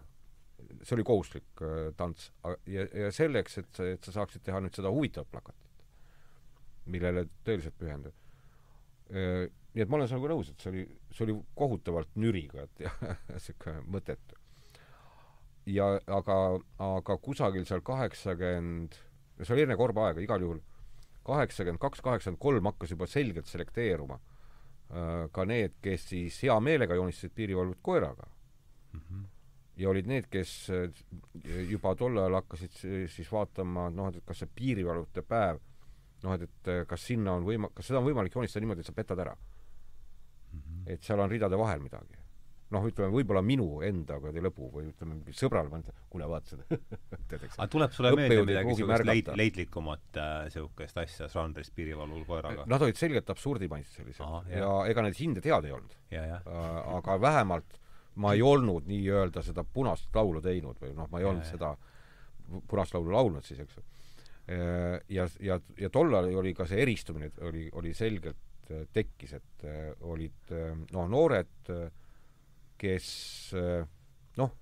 See 0.82 0.96
oli 0.96 1.04
kohustuslik 1.06 1.62
äh, 1.62 1.90
tants. 1.96 2.32
ja, 2.66 2.86
ja 2.94 3.12
selleks, 3.12 3.58
et 3.58 3.70
sa, 3.76 3.88
et 3.96 4.04
sa 4.04 4.16
saaksid 4.20 4.44
teha 4.46 4.60
nüüd 4.60 4.74
seda 4.76 4.92
huvitavat 4.92 5.30
plakatit, 5.32 5.86
millele 6.86 7.26
tõeliselt 7.46 7.78
pühenduda 7.78 8.16
äh,, 9.12 9.50
nii 9.72 9.84
et 9.84 9.90
ma 9.90 9.98
olen 9.98 10.10
sinuga 10.10 10.32
nõus, 10.32 10.50
et 10.52 10.60
see 10.60 10.72
oli, 10.72 10.82
see 11.14 11.26
oli 11.26 11.36
kohutavalt 11.58 12.16
nürigad 12.20 12.82
ja 12.82 12.92
niisugune 13.30 13.84
mõttetu. 13.94 14.36
ja 15.70 15.94
aga, 16.18 16.36
aga 16.82 17.16
kusagil 17.22 17.64
seal 17.68 17.84
kaheksakümmend, 17.86 18.98
see 19.40 19.54
oli 19.56 19.64
enne 19.66 19.78
Korba 19.80 20.10
aega 20.10 20.24
igal 20.24 20.44
juhul 20.44 20.60
kaheksakümmend 21.26 21.80
kaks, 21.82 22.02
kaheksakümmend 22.02 22.42
kolm 22.42 22.68
hakkas 22.70 22.92
juba 22.92 23.06
selgelt 23.06 23.48
selekteeruma 23.50 24.18
äh, 24.18 25.28
ka 25.32 25.46
need, 25.48 25.78
kes 25.84 26.08
siis 26.12 26.40
hea 26.42 26.58
meelega 26.60 26.98
joonistasid 26.98 27.34
piirivalvet 27.36 27.78
koeraga 27.82 28.26
mm. 28.92 29.00
-hmm. 29.00 29.24
Ja 29.76 29.90
olid 29.90 30.08
need, 30.10 30.28
kes 30.32 30.54
äh, 30.74 31.02
juba 31.70 31.94
tol 31.98 32.18
ajal 32.20 32.40
hakkasid 32.40 32.80
siis 33.12 33.30
vaatama, 33.32 33.88
noh, 33.94 34.10
et 34.12 34.24
kas 34.26 34.42
see 34.42 34.50
piirivalvete 34.60 35.24
päev, 35.26 35.60
noh, 36.24 36.34
et, 36.36 36.48
et 36.48 36.72
äh, 36.72 36.82
kas 36.88 37.06
sinna 37.12 37.36
on 37.38 37.46
võima-, 37.48 37.72
kas 37.74 37.90
seda 37.90 38.02
on 38.02 38.08
võimalik 38.10 38.34
joonistada 38.36 38.64
niimoodi, 38.64 38.84
et 38.84 38.90
sa 38.90 38.96
petad 38.96 39.22
ära 39.24 39.36
mm. 39.36 40.58
-hmm. 40.58 40.90
et 40.94 41.02
seal 41.02 41.20
on 41.20 41.30
ridade 41.30 41.58
vahel 41.58 41.80
midagi 41.84 42.22
noh, 42.72 42.86
ütleme 42.88 43.12
võib-olla 43.12 43.42
minu 43.44 43.66
enda 43.84 44.16
kuradi 44.20 44.42
lõbu 44.44 44.68
või 44.72 44.86
ütleme, 44.90 45.18
sõbral 45.36 45.68
ma 45.70 45.80
ütlen, 45.82 45.98
kuule, 46.12 46.28
vaata 46.30 46.54
seda 46.54 46.78
aga 47.58 47.68
tuleb 47.72 47.94
sulle 47.96 48.12
meelde 48.16 48.46
midagi 48.48 48.72
niisugust 48.72 49.06
leid-, 49.08 49.30
leidlikumat 49.42 50.20
niisugust 50.46 50.96
äh, 50.96 51.04
asja 51.04 51.28
žanrist 51.32 51.74
piirivalvul 51.76 52.24
koeraga? 52.28 52.66
Nad 52.70 52.86
olid 52.86 53.00
selgelt 53.00 53.30
absurdimaised 53.32 53.98
sellised 53.98 54.52
ja 54.52 54.72
ega 54.90 55.04
need 55.06 55.18
hinded 55.18 55.48
head 55.48 55.68
ei 55.68 55.76
olnud. 55.76 55.96
Äh, 56.16 56.34
aga 56.96 57.18
vähemalt 57.20 57.78
ma 58.20 58.34
ei 58.36 58.42
olnud 58.44 58.86
nii-öelda 58.90 59.42
seda 59.42 59.64
punast 59.64 60.12
laulu 60.14 60.42
teinud 60.44 60.80
või 60.82 60.92
noh, 60.96 61.08
ma 61.10 61.20
ei 61.20 61.28
olnud 61.28 61.46
ja, 61.46 61.50
seda 61.54 61.72
punast 62.68 62.94
laulu 62.94 63.14
laulnud 63.14 63.46
siis, 63.46 63.62
eks 63.64 63.78
ju. 63.78 63.84
Äh, 64.52 64.98
ja, 65.08 65.28
ja, 65.40 65.60
ja 65.78 65.90
tollal 65.90 66.28
oli 66.36 66.52
ka 66.54 66.66
see 66.68 66.82
eristumine 66.82 67.30
oli, 67.46 67.68
oli 67.72 67.94
selgelt 67.94 68.48
tekkis, 68.92 69.32
et 69.36 69.64
olid 70.08 70.52
noh, 70.94 71.08
noored 71.10 71.70
äh, 71.74 71.88
kes 72.82 73.08
noh, 74.38 74.54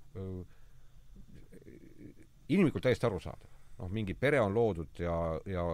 inimlikult 2.50 2.84
täiesti 2.84 3.06
arusaadav. 3.08 3.48
noh, 3.80 3.88
mingi 3.88 4.14
pere 4.14 4.40
on 4.40 4.54
loodud 4.54 5.00
ja, 5.00 5.14
ja 5.48 5.64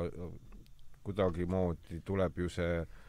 kuidagimoodi 1.07 2.01
tuleb 2.07 2.39
ju 2.39 2.49
see 2.51 2.85
korteri 2.85 3.06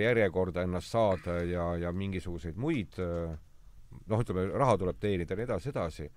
järjekorda 0.00 0.64
ennast 0.66 0.90
saada 0.90 1.40
ja, 1.44 1.76
ja 1.76 1.92
mingisuguseid 1.92 2.56
muid 2.56 2.96
noh, 3.00 4.20
ütleme, 4.20 4.46
raha 4.54 4.76
tuleb 4.80 5.00
teenida 5.00 5.34
ja 5.34 5.40
nii 5.40 5.48
edasi, 5.48 5.68
edasi. 5.68 6.10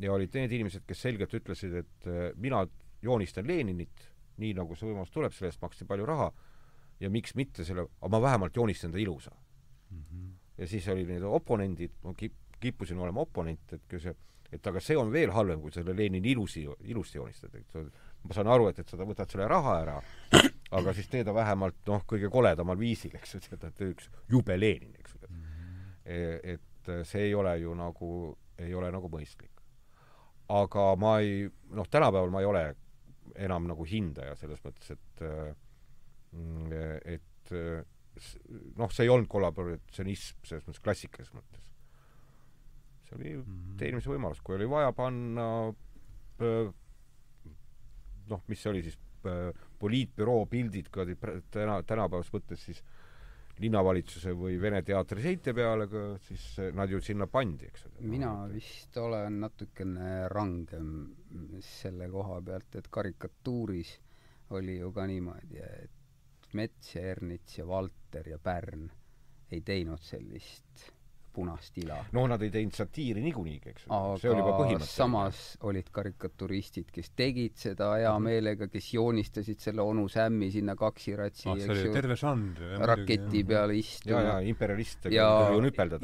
ja 0.00 0.12
olid 0.12 0.34
need 0.34 0.52
inimesed, 0.52 0.82
kes 0.86 1.02
selgelt 1.06 1.34
ütlesid, 1.34 1.74
et 1.80 2.08
mina 2.36 2.64
joonistan 3.02 3.46
Leninit, 3.46 4.08
nii 4.42 4.54
nagu 4.58 4.74
see 4.74 4.88
võimalus 4.88 5.12
tuleb, 5.14 5.32
selle 5.32 5.52
eest 5.52 5.62
maksti 5.62 5.86
palju 5.86 6.06
raha, 6.06 6.30
ja 7.00 7.10
miks 7.10 7.34
mitte 7.38 7.64
selle, 7.64 7.86
aga 8.00 8.10
ma 8.10 8.20
vähemalt 8.22 8.56
joonistan 8.56 8.92
ta 8.92 8.98
ilusa 8.98 9.30
mm. 9.30 10.02
-hmm 10.02 10.32
ja 10.58 10.66
siis 10.66 10.88
oli 10.88 11.04
need 11.08 11.22
oponendid, 11.26 11.98
ma 12.04 12.14
kip-, 12.18 12.56
kippusin 12.60 12.98
olema 12.98 13.24
oponent, 13.24 13.72
et 13.74 13.82
kui 13.90 14.00
see, 14.02 14.14
et 14.54 14.66
aga 14.70 14.82
see 14.82 14.96
on 14.98 15.10
veel 15.12 15.32
halvem, 15.34 15.60
kui 15.62 15.74
selle 15.74 15.96
Lenini 15.96 16.34
ilusi, 16.34 16.64
ilusti 16.90 17.18
joonistad, 17.18 17.54
et 17.58 17.74
ma 18.24 18.36
saan 18.36 18.50
aru, 18.54 18.68
et, 18.70 18.78
et 18.78 18.90
sa 18.90 18.98
võtad 19.00 19.30
selle 19.30 19.48
raha 19.50 19.78
ära, 19.82 19.96
aga 20.70 20.94
siis 20.96 21.08
tee 21.12 21.24
ta 21.24 21.34
vähemalt 21.34 21.82
noh, 21.88 22.04
kõige 22.08 22.30
koledamal 22.32 22.78
viisil, 22.78 23.14
eks 23.18 23.36
ju, 23.36 23.42
et 23.56 23.82
üks 23.86 24.08
jube 24.30 24.56
Lenin, 24.58 24.94
eks 25.00 25.16
ju. 25.16 25.32
E, 26.04 26.20
et 26.54 26.94
see 27.08 27.28
ei 27.28 27.34
ole 27.34 27.54
ju 27.62 27.74
nagu, 27.78 28.08
ei 28.60 28.74
ole 28.76 28.90
nagu 28.92 29.10
mõistlik. 29.12 29.50
aga 30.48 30.90
ma 31.00 31.18
ei, 31.24 31.46
noh, 31.72 31.86
tänapäeval 31.88 32.30
ma 32.30 32.40
ei 32.42 32.46
ole 32.46 32.64
enam 33.40 33.64
nagu 33.70 33.84
hindaja 33.88 34.34
selles 34.36 34.60
mõttes, 34.64 34.90
et 34.92 35.22
mm, 35.24 36.74
et 37.14 37.54
noh, 38.76 38.92
see 38.92 39.06
ei 39.06 39.12
olnud 39.12 39.28
kollaboratsionism 39.32 40.44
selles 40.44 40.66
mõttes 40.66 40.84
klassikalises 40.84 41.32
mõttes. 41.34 41.64
see 43.08 43.16
oli 43.16 43.32
-hmm. 43.36 43.78
teenimise 43.80 44.10
võimalus, 44.10 44.42
kui 44.44 44.56
oli 44.58 44.68
vaja 44.68 44.92
panna 44.92 45.72
noh, 48.28 48.44
mis 48.48 48.62
see 48.62 48.70
oli 48.70 48.82
siis, 48.84 48.98
poliitbüroo 49.84 50.46
pildid 50.50 50.88
kuradi 50.92 51.16
täna, 51.52 51.80
tänapäevas 51.86 52.32
mõttes 52.32 52.62
siis 52.70 52.80
linnavalitsuse 53.60 54.32
või 54.34 54.56
Vene 54.60 54.80
teatri 54.82 55.22
seinte 55.22 55.54
peale, 55.54 55.86
siis 56.26 56.46
nad 56.74 56.90
ju 56.90 56.98
sinna 57.04 57.28
pandi, 57.30 57.68
eks 57.70 57.86
ole. 57.86 58.08
mina 58.14 58.32
vist 58.50 58.96
olen 58.98 59.38
natukene 59.44 60.26
rangem 60.32 60.88
selle 61.62 62.08
koha 62.10 62.40
pealt, 62.48 62.80
et 62.80 62.90
karikatuuris 62.90 63.94
oli 64.58 64.78
ju 64.80 64.90
ka 64.94 65.06
niimoodi, 65.10 65.62
et 65.62 66.00
Mets 66.54 66.94
ja 66.94 67.02
Ernits 67.10 67.58
ja 67.58 67.66
Valter 67.66 68.28
ja 68.30 68.38
Pärn 68.38 68.90
ei 69.50 69.62
teinud 69.66 70.02
sellist 70.02 70.84
punast 71.34 71.78
ila. 71.82 71.98
no 72.16 72.26
nad 72.30 72.42
ei 72.42 72.52
teinud 72.54 72.76
satiiri 72.76 73.22
niikuinii, 73.24 73.60
eks 73.72 73.86
ju. 73.86 74.00
see 74.22 74.30
oli 74.32 74.42
juba 74.42 74.56
põhimõte. 74.60 74.88
samas 74.90 75.42
olid 75.68 75.90
karikaturistid, 75.94 76.90
kes 76.94 77.10
tegid 77.16 77.56
seda 77.60 77.92
hea 77.98 78.12
mhm. 78.12 78.28
meelega, 78.28 78.68
kes 78.72 78.92
joonistasid 78.94 79.62
selle 79.64 79.84
onu 79.84 80.06
Sämmi 80.14 80.50
sinna 80.54 80.76
kaksiratsi 80.78 81.48
ah,, 81.50 81.58
eks 81.58 81.82
ju. 81.86 81.94
raketi 82.84 83.42
jah. 83.42 83.48
peale 83.48 83.78
istuma. 83.80 84.20
ja, 84.20 84.22
ja 84.28 84.52
imperialiste 84.54 85.12
ja, 85.14 85.28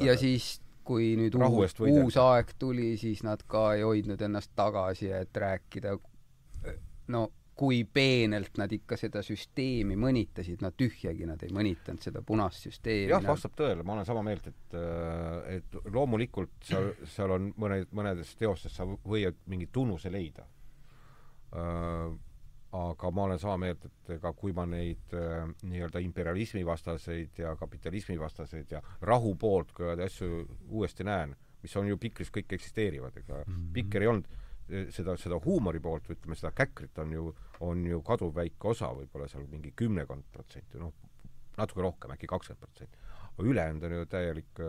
ja 0.03 0.17
siis 0.19 0.57
kui 0.83 1.13
nüüd 1.15 1.35
uus, 1.37 1.75
uus 1.85 2.17
aeg 2.19 2.55
tuli, 2.59 2.95
siis 2.99 3.21
nad 3.23 3.43
ka 3.47 3.71
ei 3.77 3.85
hoidnud 3.85 4.21
ennast 4.25 4.51
tagasi, 4.57 5.11
et 5.13 5.37
rääkida 5.37 5.93
no 7.13 7.27
kui 7.61 7.83
peenelt 7.85 8.57
nad 8.57 8.71
ikka 8.73 8.97
seda 8.97 9.21
süsteemi 9.25 9.93
mõnitasid, 9.99 10.63
no 10.65 10.71
tühjagi 10.73 11.27
nad 11.29 11.43
ei 11.45 11.51
mõnitanud 11.53 12.01
seda 12.01 12.23
punast 12.25 12.65
süsteemi. 12.65 13.11
jah, 13.11 13.21
vastab 13.25 13.53
tõele, 13.59 13.85
ma 13.85 13.93
olen 13.93 14.07
sama 14.07 14.23
meelt, 14.25 14.47
et 14.49 14.75
äh, 14.79 15.59
et 15.59 15.77
loomulikult 15.93 16.57
seal, 16.65 16.89
seal 17.13 17.35
on 17.35 17.51
mõned, 17.61 17.93
mõnedes 17.93 18.33
teostes 18.39 18.73
sa 18.73 18.87
võid 18.87 19.37
mingi 19.51 19.69
tunnuse 19.69 20.09
leida. 20.09 20.47
Äh, 21.53 22.17
aga 22.81 23.11
ma 23.13 23.27
olen 23.27 23.39
sama 23.39 23.59
meelt, 23.61 23.85
et 23.85 24.13
ega 24.15 24.33
kui 24.33 24.55
ma 24.57 24.65
neid 24.65 25.13
äh, 25.13 25.45
nii-öelda 25.61 26.01
imperialismi 26.01 26.65
vastaseid 26.65 27.43
ja 27.43 27.53
kapitalismi 27.59 28.17
vastaseid 28.19 28.73
ja 28.73 28.81
rahu 29.05 29.35
poolt 29.35 29.75
asju 30.05 30.45
uuesti 30.69 31.05
näen, 31.05 31.35
mis 31.61 31.75
on 31.77 31.91
ju 31.91 32.01
Pikris 32.01 32.33
kõik 32.33 32.57
eksisteerivad, 32.57 33.21
ega 33.21 33.43
Mhm. 33.45 33.73
Pikker 33.75 34.01
ei 34.01 34.15
olnud 34.15 34.40
seda, 34.95 35.15
seda 35.19 35.39
huumori 35.43 35.81
poolt 35.83 36.09
või 36.09 36.17
ütleme, 36.17 36.37
seda 36.39 36.51
käkrit 36.55 36.97
on 37.03 37.13
ju, 37.15 37.27
on 37.67 37.85
ju 37.85 38.01
kaduvväike 38.07 38.71
osa, 38.71 38.91
võib-olla 38.95 39.27
seal 39.31 39.47
mingi 39.51 39.73
kümmekond 39.77 40.27
protsenti, 40.33 40.79
noh, 40.81 40.93
natuke 41.57 41.83
rohkem, 41.83 42.13
äkki 42.15 42.29
kakskümmend 42.31 42.65
protsenti. 42.65 42.97
aga 43.31 43.47
ülejäänud 43.47 43.83
on 43.87 43.93
ju 43.95 44.05
täielik 44.11 44.61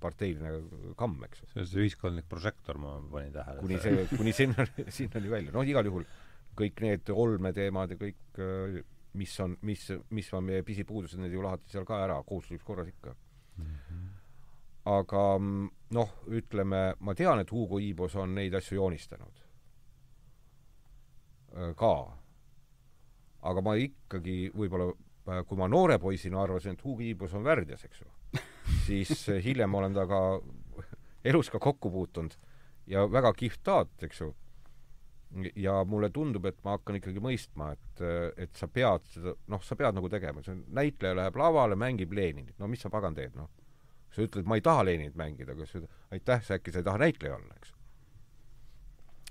parteiline 0.00 0.50
kamm, 0.96 1.24
eks 1.26 1.42
see 1.44 1.62
on 1.62 1.66
see 1.70 1.86
ühiskondlik 1.86 2.28
prožektor, 2.30 2.78
ma 2.78 2.96
panin 3.10 3.32
tähele. 3.34 3.60
kuni 3.60 3.78
see, 3.82 4.06
kuni 4.12 4.32
sinna, 4.32 4.66
sinnani 4.98 5.30
välja. 5.30 5.54
noh, 5.54 5.66
igal 5.66 5.86
juhul 5.86 6.06
kõik 6.56 6.82
need 6.84 7.10
olmeteemad 7.12 7.92
ja 7.92 7.98
kõik, 8.00 8.40
mis 9.16 9.34
on, 9.40 9.56
mis, 9.66 9.86
mis 10.10 10.32
on 10.36 10.44
meie 10.44 10.64
pisipuudused, 10.66 11.20
need 11.20 11.34
ju 11.34 11.44
lahati 11.44 11.72
seal 11.72 11.86
ka 11.88 12.02
ära 12.04 12.18
kohustuslikus 12.26 12.66
korras 12.66 12.90
ikka 12.92 13.12
mm. 13.12 13.76
Aga 14.86 15.24
noh, 15.96 16.12
ütleme, 16.30 16.82
ma 17.00 17.14
tean, 17.18 17.42
et 17.42 17.50
Hugo 17.50 17.80
Ibos 17.82 18.14
on 18.20 18.36
neid 18.38 18.54
asju 18.54 18.78
joonistanud 18.78 19.42
ka. 21.78 21.92
aga 23.48 23.62
ma 23.64 23.74
ikkagi 23.80 24.50
võib-olla, 24.54 24.90
kui 25.48 25.58
ma 25.58 25.68
noore 25.70 25.98
poisina 26.02 26.42
arvasin, 26.42 26.76
et 26.76 26.84
Hugo 26.84 27.04
Ibos 27.06 27.34
on 27.34 27.46
värdjas, 27.46 27.86
eks 27.86 28.02
ju, 28.02 28.42
siis 28.86 29.28
hiljem 29.44 29.74
olen 29.74 29.94
temaga 29.94 30.40
elus 31.26 31.50
ka 31.50 31.58
kokku 31.62 31.90
puutunud 31.90 32.36
ja 32.86 33.06
väga 33.10 33.32
kihvt 33.34 33.62
taat, 33.66 33.94
eks 34.06 34.20
ju 34.20 34.32
ja 35.58 35.80
mulle 35.84 36.10
tundub, 36.14 36.44
et 36.46 36.58
ma 36.64 36.76
hakkan 36.76 37.00
ikkagi 37.00 37.20
mõistma, 37.22 37.72
et, 37.74 38.02
et 38.46 38.52
sa 38.56 38.68
pead 38.70 39.04
seda, 39.10 39.34
noh, 39.52 39.62
sa 39.64 39.76
pead 39.78 39.96
nagu 39.96 40.08
tegema, 40.10 40.42
see 40.44 40.56
näitleja 40.76 41.16
läheb 41.18 41.38
lavale, 41.40 41.78
mängib 41.78 42.14
Leninit, 42.14 42.54
no 42.60 42.68
mis 42.70 42.84
sa 42.84 42.92
pagan 42.92 43.16
teed, 43.16 43.34
noh. 43.36 43.50
Sa 44.16 44.26
ütled, 44.26 44.48
ma 44.48 44.58
ei 44.58 44.64
taha 44.64 44.84
Leninit 44.88 45.16
mängida, 45.18 45.56
ütled, 45.56 45.88
aitäh, 46.14 46.44
sa 46.44 46.58
äkki 46.58 46.74
sa 46.74 46.82
ei 46.82 46.86
taha 46.88 47.02
näitleja 47.04 47.36
olla, 47.36 47.56
eks. 47.60 47.74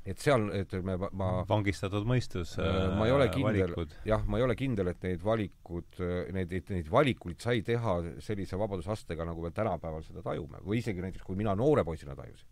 et 0.06 0.22
seal, 0.22 0.48
et 0.54 0.74
me, 0.86 0.98
ma 1.18 1.30
vangistatud 1.50 2.06
mõistus 2.08 2.56
äh, 2.62 2.80
ma 2.98 3.10
ei 3.10 3.16
ole 3.16 3.28
kindel, 3.34 3.76
jah, 4.06 4.26
ma 4.30 4.40
ei 4.40 4.46
ole 4.46 4.58
kindel, 4.60 4.94
et 4.94 5.04
neid 5.08 5.26
valikud, 5.26 6.02
neid, 6.38 6.54
neid 6.70 6.92
valikuid 6.94 7.42
sai 7.42 7.66
teha 7.66 7.98
sellise 8.24 8.60
vabadusastega, 8.62 9.28
nagu 9.28 9.46
me 9.46 9.54
tänapäeval 9.56 10.06
seda 10.06 10.24
tajume. 10.26 10.62
või 10.66 10.82
isegi 10.84 11.04
näiteks, 11.04 11.26
kui 11.26 11.38
mina 11.40 11.58
noore 11.58 11.84
poisina 11.84 12.16
tajusin. 12.16 12.50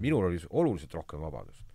minul 0.00 0.28
oli 0.28 0.38
oluliselt 0.50 0.94
rohkem 0.94 1.20
vabadust 1.20 1.72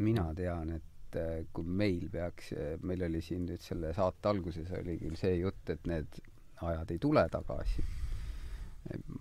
mina 0.00 0.30
tean, 0.36 0.70
et 0.78 1.18
kui 1.52 1.66
meil 1.66 2.08
peaks, 2.12 2.52
meil 2.86 3.02
oli 3.08 3.22
siin 3.24 3.46
nüüd 3.48 3.62
selle 3.64 3.92
saate 3.96 4.30
alguses 4.30 4.70
oli 4.78 4.96
küll 5.00 5.16
see 5.18 5.40
jutt, 5.40 5.72
et 5.72 5.88
need 5.90 6.20
ajad 6.60 6.94
ei 6.94 7.00
tule 7.02 7.24
tagasi. 7.32 7.84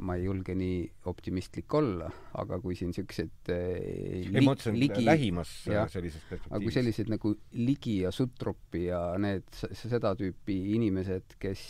Ma 0.05 0.15
ei 0.17 0.25
julge 0.25 0.55
nii 0.57 0.79
optimistlik 1.11 1.73
olla, 1.77 2.09
aga 2.41 2.59
kui 2.63 2.75
siin 2.77 2.93
siuksed 2.95 3.51
ei, 3.53 4.25
ma 4.33 4.43
mõtlesin 4.51 4.77
ligi, 4.79 5.03
lähimas 5.05 5.51
ja, 5.69 5.85
sellises 5.91 6.21
perspektiivis. 6.23 6.51
aga 6.51 6.61
kui 6.65 6.75
sellised 6.75 7.11
nagu 7.13 7.33
Ligi 7.59 7.95
ja 8.03 8.11
Sutropi 8.15 8.85
ja 8.87 9.01
need, 9.21 9.47
seda 9.77 10.13
tüüpi 10.19 10.57
inimesed, 10.75 11.37
kes, 11.41 11.63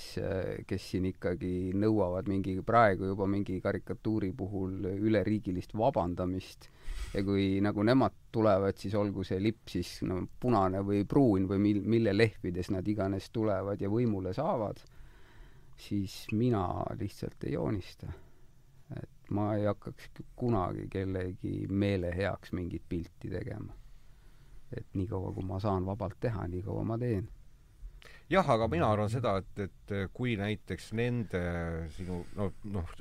kes 0.69 0.89
siin 0.93 1.09
ikkagi 1.11 1.71
nõuavad 1.79 2.29
mingi, 2.31 2.57
praegu 2.65 3.09
juba 3.11 3.27
mingi 3.29 3.59
karikatuuri 3.63 4.31
puhul 4.37 4.91
üleriigilist 4.95 5.75
vabandamist 5.77 6.69
ja 7.13 7.23
kui 7.25 7.57
nagu 7.63 7.83
nemad 7.85 8.15
tulevad, 8.33 8.77
siis 8.77 8.95
olgu 8.97 9.25
see 9.25 9.39
lipp 9.41 9.71
siis 9.71 9.99
no 10.05 10.21
punane 10.41 10.83
või 10.85 11.03
pruun 11.09 11.47
või 11.49 11.61
mil-, 11.63 11.83
mille 11.89 12.13
lehvides 12.15 12.69
nad 12.73 12.87
iganes 12.87 13.29
tulevad 13.33 13.81
ja 13.81 13.89
võimule 13.91 14.33
saavad, 14.37 14.81
siis 15.79 16.27
mina 16.31 16.83
lihtsalt 16.99 17.43
ei 17.43 17.53
joonista. 17.53 18.11
et 19.01 19.29
ma 19.29 19.53
ei 19.55 19.65
hakkaks 19.65 20.09
kunagi 20.35 20.87
kellegi 20.89 21.67
meele 21.69 22.09
heaks 22.15 22.51
mingit 22.51 22.83
pilti 22.89 23.29
tegema. 23.29 23.73
et 24.77 24.87
niikaua, 24.93 25.33
kui 25.33 25.43
ma 25.43 25.59
saan 25.59 25.85
vabalt 25.85 26.19
teha, 26.19 26.47
niikaua 26.47 26.83
ma 26.83 26.97
teen 26.97 27.29
jah, 28.29 28.49
aga 28.49 28.67
mina 28.71 28.89
arvan 28.91 29.09
seda, 29.09 29.37
et, 29.41 29.59
et 29.65 29.93
kui 30.13 30.35
näiteks 30.39 30.91
nende 30.97 31.41
sinu 31.95 32.21
no, 32.37 32.51
noh, 32.73 32.91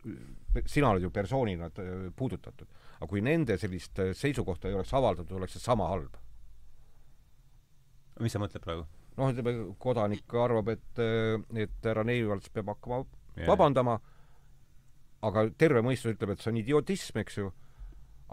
sina 0.66 0.92
oled 0.92 1.04
ju 1.04 1.10
persoonina 1.14 1.70
puudutatud, 2.16 2.68
aga 2.98 3.10
kui 3.10 3.22
nende 3.24 3.58
sellist 3.60 4.00
seisukohta 4.16 4.70
ei 4.70 4.78
oleks 4.78 4.94
avaldatud, 4.96 5.36
oleks 5.36 5.58
see 5.58 5.64
sama 5.64 5.90
halb. 5.92 6.16
mis 8.20 8.32
sa 8.34 8.40
mõtled 8.42 8.64
praegu? 8.64 8.86
Noh, 9.18 9.32
ütleme, 9.34 9.54
kodanik 9.82 10.38
arvab, 10.38 10.72
et, 10.74 11.02
et 11.58 11.90
härra 11.90 12.06
Neivalts 12.06 12.52
peab 12.54 12.72
hakkama 12.74 13.02
yeah. 13.02 13.48
vabandama, 13.50 13.98
aga 15.26 15.48
terve 15.58 15.82
mõistus 15.84 16.14
ütleb, 16.14 16.34
et 16.34 16.44
see 16.44 16.52
on 16.52 16.62
idiotism, 16.62 17.20
eks 17.24 17.40
ju, 17.40 17.52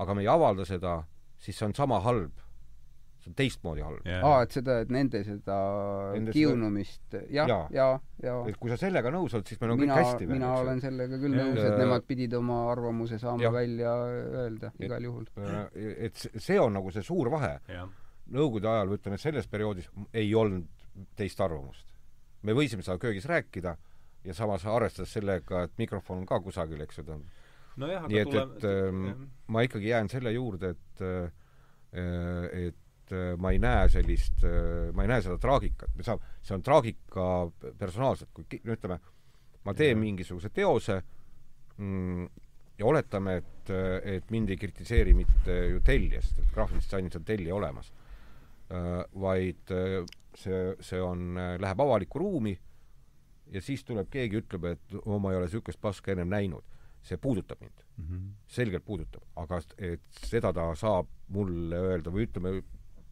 aga 0.02 0.16
me 0.16 0.26
ei 0.26 0.32
avalda 0.32 0.68
seda, 0.68 1.00
siis 1.42 1.58
see 1.58 1.70
on 1.70 1.78
sama 1.78 2.02
halb 2.06 2.46
see 3.26 3.32
on 3.32 3.36
teistmoodi 3.40 3.82
halb 3.82 4.06
yeah.. 4.06 4.24
aa, 4.26 4.44
et 4.46 4.54
seda, 4.56 4.78
et 4.84 4.92
nende 4.94 5.22
seda 5.26 5.58
nende 6.14 6.34
kiunumist 6.36 7.18
jah, 7.34 7.50
ja, 7.50 7.58
ja, 7.74 7.88
ja. 8.24 8.36
et 8.50 8.58
kui 8.62 8.72
sa 8.72 8.78
sellega 8.80 9.12
nõus 9.14 9.34
oled, 9.34 9.48
siis 9.50 9.62
meil 9.62 9.74
on 9.74 9.82
mina, 9.82 9.98
kõik 9.98 10.12
hästi. 10.12 10.30
mina 10.30 10.52
veel, 10.54 10.66
olen 10.66 10.84
sellega 10.84 11.20
küll 11.24 11.38
nõus, 11.40 11.62
et 11.64 11.78
nemad 11.82 12.08
pidid 12.08 12.38
oma 12.38 12.60
arvamuse 12.72 13.20
saama 13.22 13.48
ja. 13.48 13.54
välja 13.56 13.94
öelda 14.46 14.72
igal 14.80 14.98
et, 15.00 15.08
juhul. 15.10 15.30
et 16.10 16.26
see 16.36 16.60
on 16.62 16.76
nagu 16.78 16.94
see 16.94 17.06
suur 17.06 17.32
vahe. 17.34 17.56
Nõukogude 18.26 18.66
ajal, 18.66 18.96
ütleme, 18.96 19.20
selles 19.22 19.46
perioodis 19.46 19.86
ei 20.18 20.32
olnud 20.34 20.66
teist 21.16 21.42
arvamust. 21.42 21.88
me 22.46 22.54
võisime 22.54 22.86
seda 22.86 22.98
köögis 23.02 23.26
rääkida 23.26 23.76
ja 24.26 24.34
samas 24.34 24.66
arvestades 24.70 25.14
sellega, 25.14 25.66
et 25.66 25.74
mikrofon 25.82 26.24
on 26.24 26.30
ka 26.30 26.40
kusagil, 26.42 26.82
eks 26.86 27.00
ju, 27.00 27.06
ta 27.08 27.18
on 27.18 27.26
no 27.82 27.90
jah, 27.92 28.08
nii 28.10 28.22
et, 28.22 28.38
et 28.42 28.68
äh, 28.70 29.02
ma 29.48 29.66
ikkagi 29.66 29.92
jään 29.92 30.10
selle 30.12 30.34
juurde, 30.36 30.76
et 30.76 31.06
äh, 31.06 31.32
et 32.66 33.14
ma 33.38 33.52
ei 33.54 33.60
näe 33.62 33.90
sellist, 33.94 34.42
ma 34.98 35.04
ei 35.06 35.10
näe 35.12 35.22
seda 35.22 35.38
traagikat, 35.40 35.92
me 35.96 36.04
saame, 36.04 36.32
see 36.42 36.56
on 36.58 36.64
traagika 36.66 37.26
personaalselt, 37.78 38.32
kui 38.34 38.60
no 38.66 38.74
ütleme, 38.74 38.98
ma 39.64 39.74
teen 39.78 40.00
mingisuguse 40.02 40.50
teose 40.50 40.98
mm, 41.78 42.26
ja 42.80 42.88
oletame, 42.90 43.38
et, 43.42 43.72
et 44.16 44.34
mind 44.34 44.52
ei 44.52 44.60
kritiseeri 44.60 45.14
mitte 45.18 45.56
ju 45.70 45.84
tellija, 45.86 46.24
sest 46.26 46.42
et 46.42 46.50
graafiliselt 46.54 46.90
disainis 46.90 47.20
on 47.20 47.28
tellija 47.30 47.56
olemas, 47.56 47.92
vaid 49.22 49.76
see, 50.38 50.76
see 50.84 51.02
on, 51.02 51.36
läheb 51.62 51.82
avalikku 51.86 52.20
ruumi 52.20 52.56
ja 53.54 53.62
siis 53.62 53.84
tuleb 53.86 54.10
keegi, 54.12 54.42
ütleb, 54.42 54.66
et 54.74 54.96
oh, 55.04 55.20
ma 55.22 55.32
ei 55.32 55.40
ole 55.40 55.50
niisugust 55.50 55.82
paska 55.82 56.14
ennem 56.14 56.32
näinud. 56.32 56.64
see 57.06 57.18
puudutab 57.22 57.60
mind 57.62 57.84
mm. 57.98 58.06
-hmm. 58.06 58.30
selgelt 58.48 58.86
puudutab. 58.86 59.24
aga 59.36 59.62
et 59.78 60.02
seda 60.10 60.54
ta 60.54 60.76
saab 60.76 61.08
mulle 61.28 61.76
öelda 61.76 62.10
või 62.10 62.26
ütleme, 62.26 62.64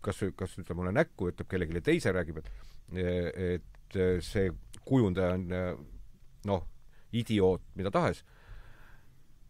kas, 0.02 0.24
kas 0.36 0.58
ütleb 0.58 0.78
mulle 0.78 0.91
näkku, 0.91 1.30
ütleb 1.30 1.48
kellelegi 1.48 1.82
teise, 1.82 2.12
räägib, 2.12 2.38
et 2.38 2.50
et 2.94 4.24
see 4.26 4.50
kujundaja 4.86 5.34
on 5.34 5.48
noh, 6.45 6.68
idioot, 7.14 7.62
mida 7.76 7.91
tahes, 7.91 8.24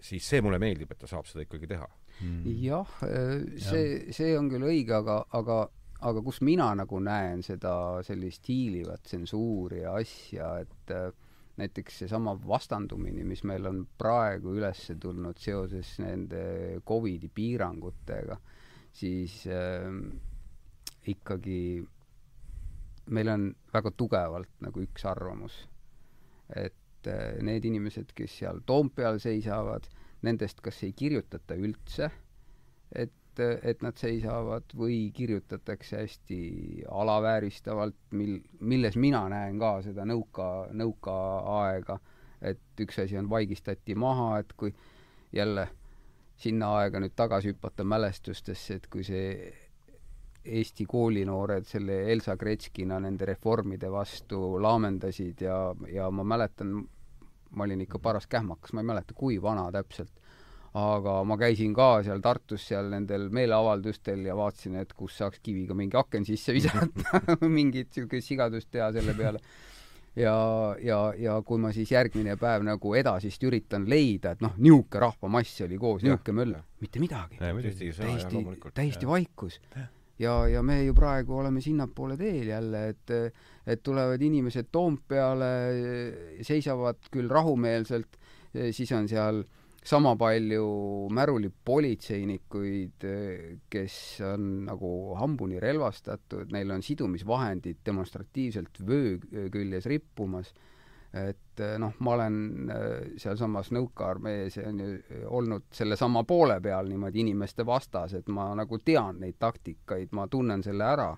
siis 0.02 0.28
see 0.28 0.42
mulle 0.42 0.60
meeldib, 0.60 0.92
et 0.92 1.00
ta 1.00 1.08
saab 1.08 1.26
seda 1.26 1.46
ikkagi 1.46 1.68
teha 1.68 1.88
mm.. 2.22 2.44
jah, 2.62 2.98
see, 3.58 4.12
see 4.12 4.38
on 4.38 4.50
küll 4.52 4.68
õige, 4.68 4.94
aga, 5.00 5.24
aga 5.32 5.70
aga 6.04 6.22
kus 6.26 6.42
mina 6.44 6.70
nagu 6.76 7.00
näen 7.04 7.44
seda 7.46 8.02
sellist 8.06 8.48
hiilivat 8.50 9.06
tsensuuri 9.08 9.84
ja 9.84 9.96
asja, 10.00 10.50
et 10.64 10.92
äh, 10.92 11.12
näiteks 11.58 12.00
seesama 12.04 12.34
vastandumine, 12.48 13.24
mis 13.28 13.44
meil 13.48 13.68
on 13.70 13.84
praegu 13.98 14.56
üles 14.58 14.86
tulnud 15.00 15.40
seoses 15.42 15.96
nende 16.02 16.44
Covidi 16.88 17.30
piirangutega, 17.34 18.38
siis 18.94 19.44
äh, 19.48 19.90
ikkagi 21.14 21.60
meil 23.14 23.30
on 23.30 23.50
väga 23.74 23.92
tugevalt 23.98 24.62
nagu 24.64 24.84
üks 24.84 25.06
arvamus, 25.08 25.58
et 26.56 27.10
äh, 27.12 27.40
need 27.46 27.66
inimesed, 27.70 28.16
kes 28.16 28.40
seal 28.42 28.64
Toompeal 28.66 29.22
seisavad, 29.24 29.88
nendest 30.24 30.64
kas 30.64 30.80
ei 30.88 30.94
kirjutata 30.98 31.58
üldse, 31.60 32.10
et 32.96 33.14
et 33.40 33.82
nad 33.82 33.98
seisavad 33.98 34.74
või 34.78 35.12
kirjutatakse 35.16 36.02
hästi 36.02 36.40
alavääristavalt, 36.92 37.96
mil, 38.12 38.40
milles 38.60 38.98
mina 39.00 39.24
näen 39.32 39.60
ka 39.62 39.76
seda 39.86 40.06
nõuka, 40.06 40.50
nõukaaega, 40.74 42.00
et 42.42 42.84
üks 42.86 43.00
asi 43.06 43.18
on 43.18 43.30
vaigistati 43.30 43.96
maha, 43.96 44.40
et 44.44 44.54
kui 44.58 44.74
jälle 45.34 45.68
sinna 46.38 46.74
aega 46.80 47.02
nüüd 47.02 47.16
tagasi 47.16 47.54
hüpata 47.54 47.86
mälestustesse, 47.88 48.80
et 48.80 48.90
kui 48.92 49.06
see 49.08 49.30
Eesti 50.44 50.84
koolinoored 50.90 51.64
selle 51.64 52.02
Elsa 52.12 52.36
Gretškina 52.36 52.98
nende 53.00 53.26
reformide 53.30 53.88
vastu 53.92 54.58
laamendasid 54.62 55.46
ja, 55.46 55.56
ja 55.88 56.10
ma 56.12 56.26
mäletan, 56.28 56.74
ma 57.56 57.64
olin 57.64 57.86
ikka 57.86 58.02
paras 58.04 58.28
kähmakas, 58.28 58.74
ma 58.74 58.84
ei 58.84 58.90
mäleta, 58.90 59.16
kui 59.16 59.38
vana 59.42 59.70
täpselt, 59.72 60.12
aga 60.74 61.20
ma 61.28 61.38
käisin 61.38 61.74
ka 61.74 62.02
seal 62.06 62.22
Tartus 62.24 62.64
seal 62.72 62.90
nendel 62.90 63.28
meeleavaldustel 63.34 64.26
ja 64.26 64.36
vaatasin, 64.38 64.80
et 64.82 64.96
kus 64.98 65.20
saaks 65.22 65.42
kiviga 65.46 65.78
mingi 65.78 65.98
aken 66.00 66.26
sisse 66.26 66.54
visata 66.58 67.22
mingit 67.46 67.94
niisugust 67.94 68.32
sigadust 68.32 68.72
teha 68.74 68.90
selle 68.96 69.14
peale. 69.18 69.42
ja, 70.18 70.34
ja, 70.82 71.00
ja 71.18 71.40
kui 71.46 71.62
ma 71.62 71.72
siis 71.74 71.94
järgmine 71.94 72.38
päev 72.42 72.66
nagu 72.66 72.96
edasist 72.98 73.46
üritan 73.46 73.86
leida, 73.90 74.34
et 74.34 74.42
noh, 74.42 74.58
niisugune 74.58 75.06
rahvamass 75.06 75.62
oli 75.68 75.78
koos, 75.78 76.06
niisugune 76.06 76.40
möll, 76.42 76.60
mitte 76.82 77.02
midagi. 77.04 77.38
täiesti, 77.38 77.94
täiesti 78.74 79.10
vaikus. 79.10 79.62
ja, 80.18 80.36
ja 80.50 80.66
me 80.66 80.84
ju 80.84 80.98
praegu 80.98 81.38
oleme 81.38 81.62
sinnapoole 81.62 82.18
teel 82.18 82.50
jälle, 82.50 82.88
et, 82.96 83.18
et 83.68 83.84
tulevad 83.86 84.22
inimesed 84.22 84.74
Toompeale, 84.74 85.56
seisavad 86.42 87.12
küll 87.14 87.30
rahumeelselt, 87.30 88.18
siis 88.74 88.92
on 88.94 89.08
seal 89.10 89.42
äh, 89.42 89.60
sama 89.86 90.16
palju 90.16 90.66
märulipolitseinikuid, 91.12 93.06
kes 93.70 93.96
on 94.34 94.66
nagu 94.70 94.92
hambuni 95.20 95.60
relvastatud, 95.60 96.52
neil 96.56 96.72
on 96.72 96.84
sidumisvahendid 96.84 97.82
demonstratiivselt 97.86 98.80
vöö 98.88 99.18
küljes 99.52 99.86
rippumas, 99.92 100.54
et 101.14 101.62
noh, 101.78 101.94
ma 102.00 102.16
olen 102.16 102.38
äh, 102.74 102.88
sealsamas 103.22 103.70
nõukaarmees 103.76 104.58
on 104.64 104.80
ju 104.82 104.96
olnud 105.30 105.68
sellesama 105.76 106.24
poole 106.26 106.58
peal 106.62 106.90
niimoodi 106.90 107.22
inimeste 107.22 107.66
vastas, 107.66 108.16
et 108.18 108.32
ma 108.34 108.48
nagu 108.58 108.80
tean 108.82 109.20
neid 109.22 109.38
taktikaid, 109.40 110.10
ma 110.18 110.26
tunnen 110.32 110.64
selle 110.66 110.88
ära, 110.90 111.12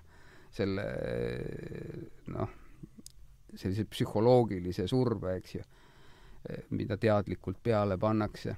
selle 0.52 0.84
noh, 2.34 2.52
sellise 3.56 3.86
psühholoogilise 3.88 4.84
surve, 4.90 5.38
eks 5.40 5.56
ju 5.56 5.64
mida 6.70 6.96
teadlikult 7.00 7.58
peale 7.62 7.98
pannakse. 7.98 8.56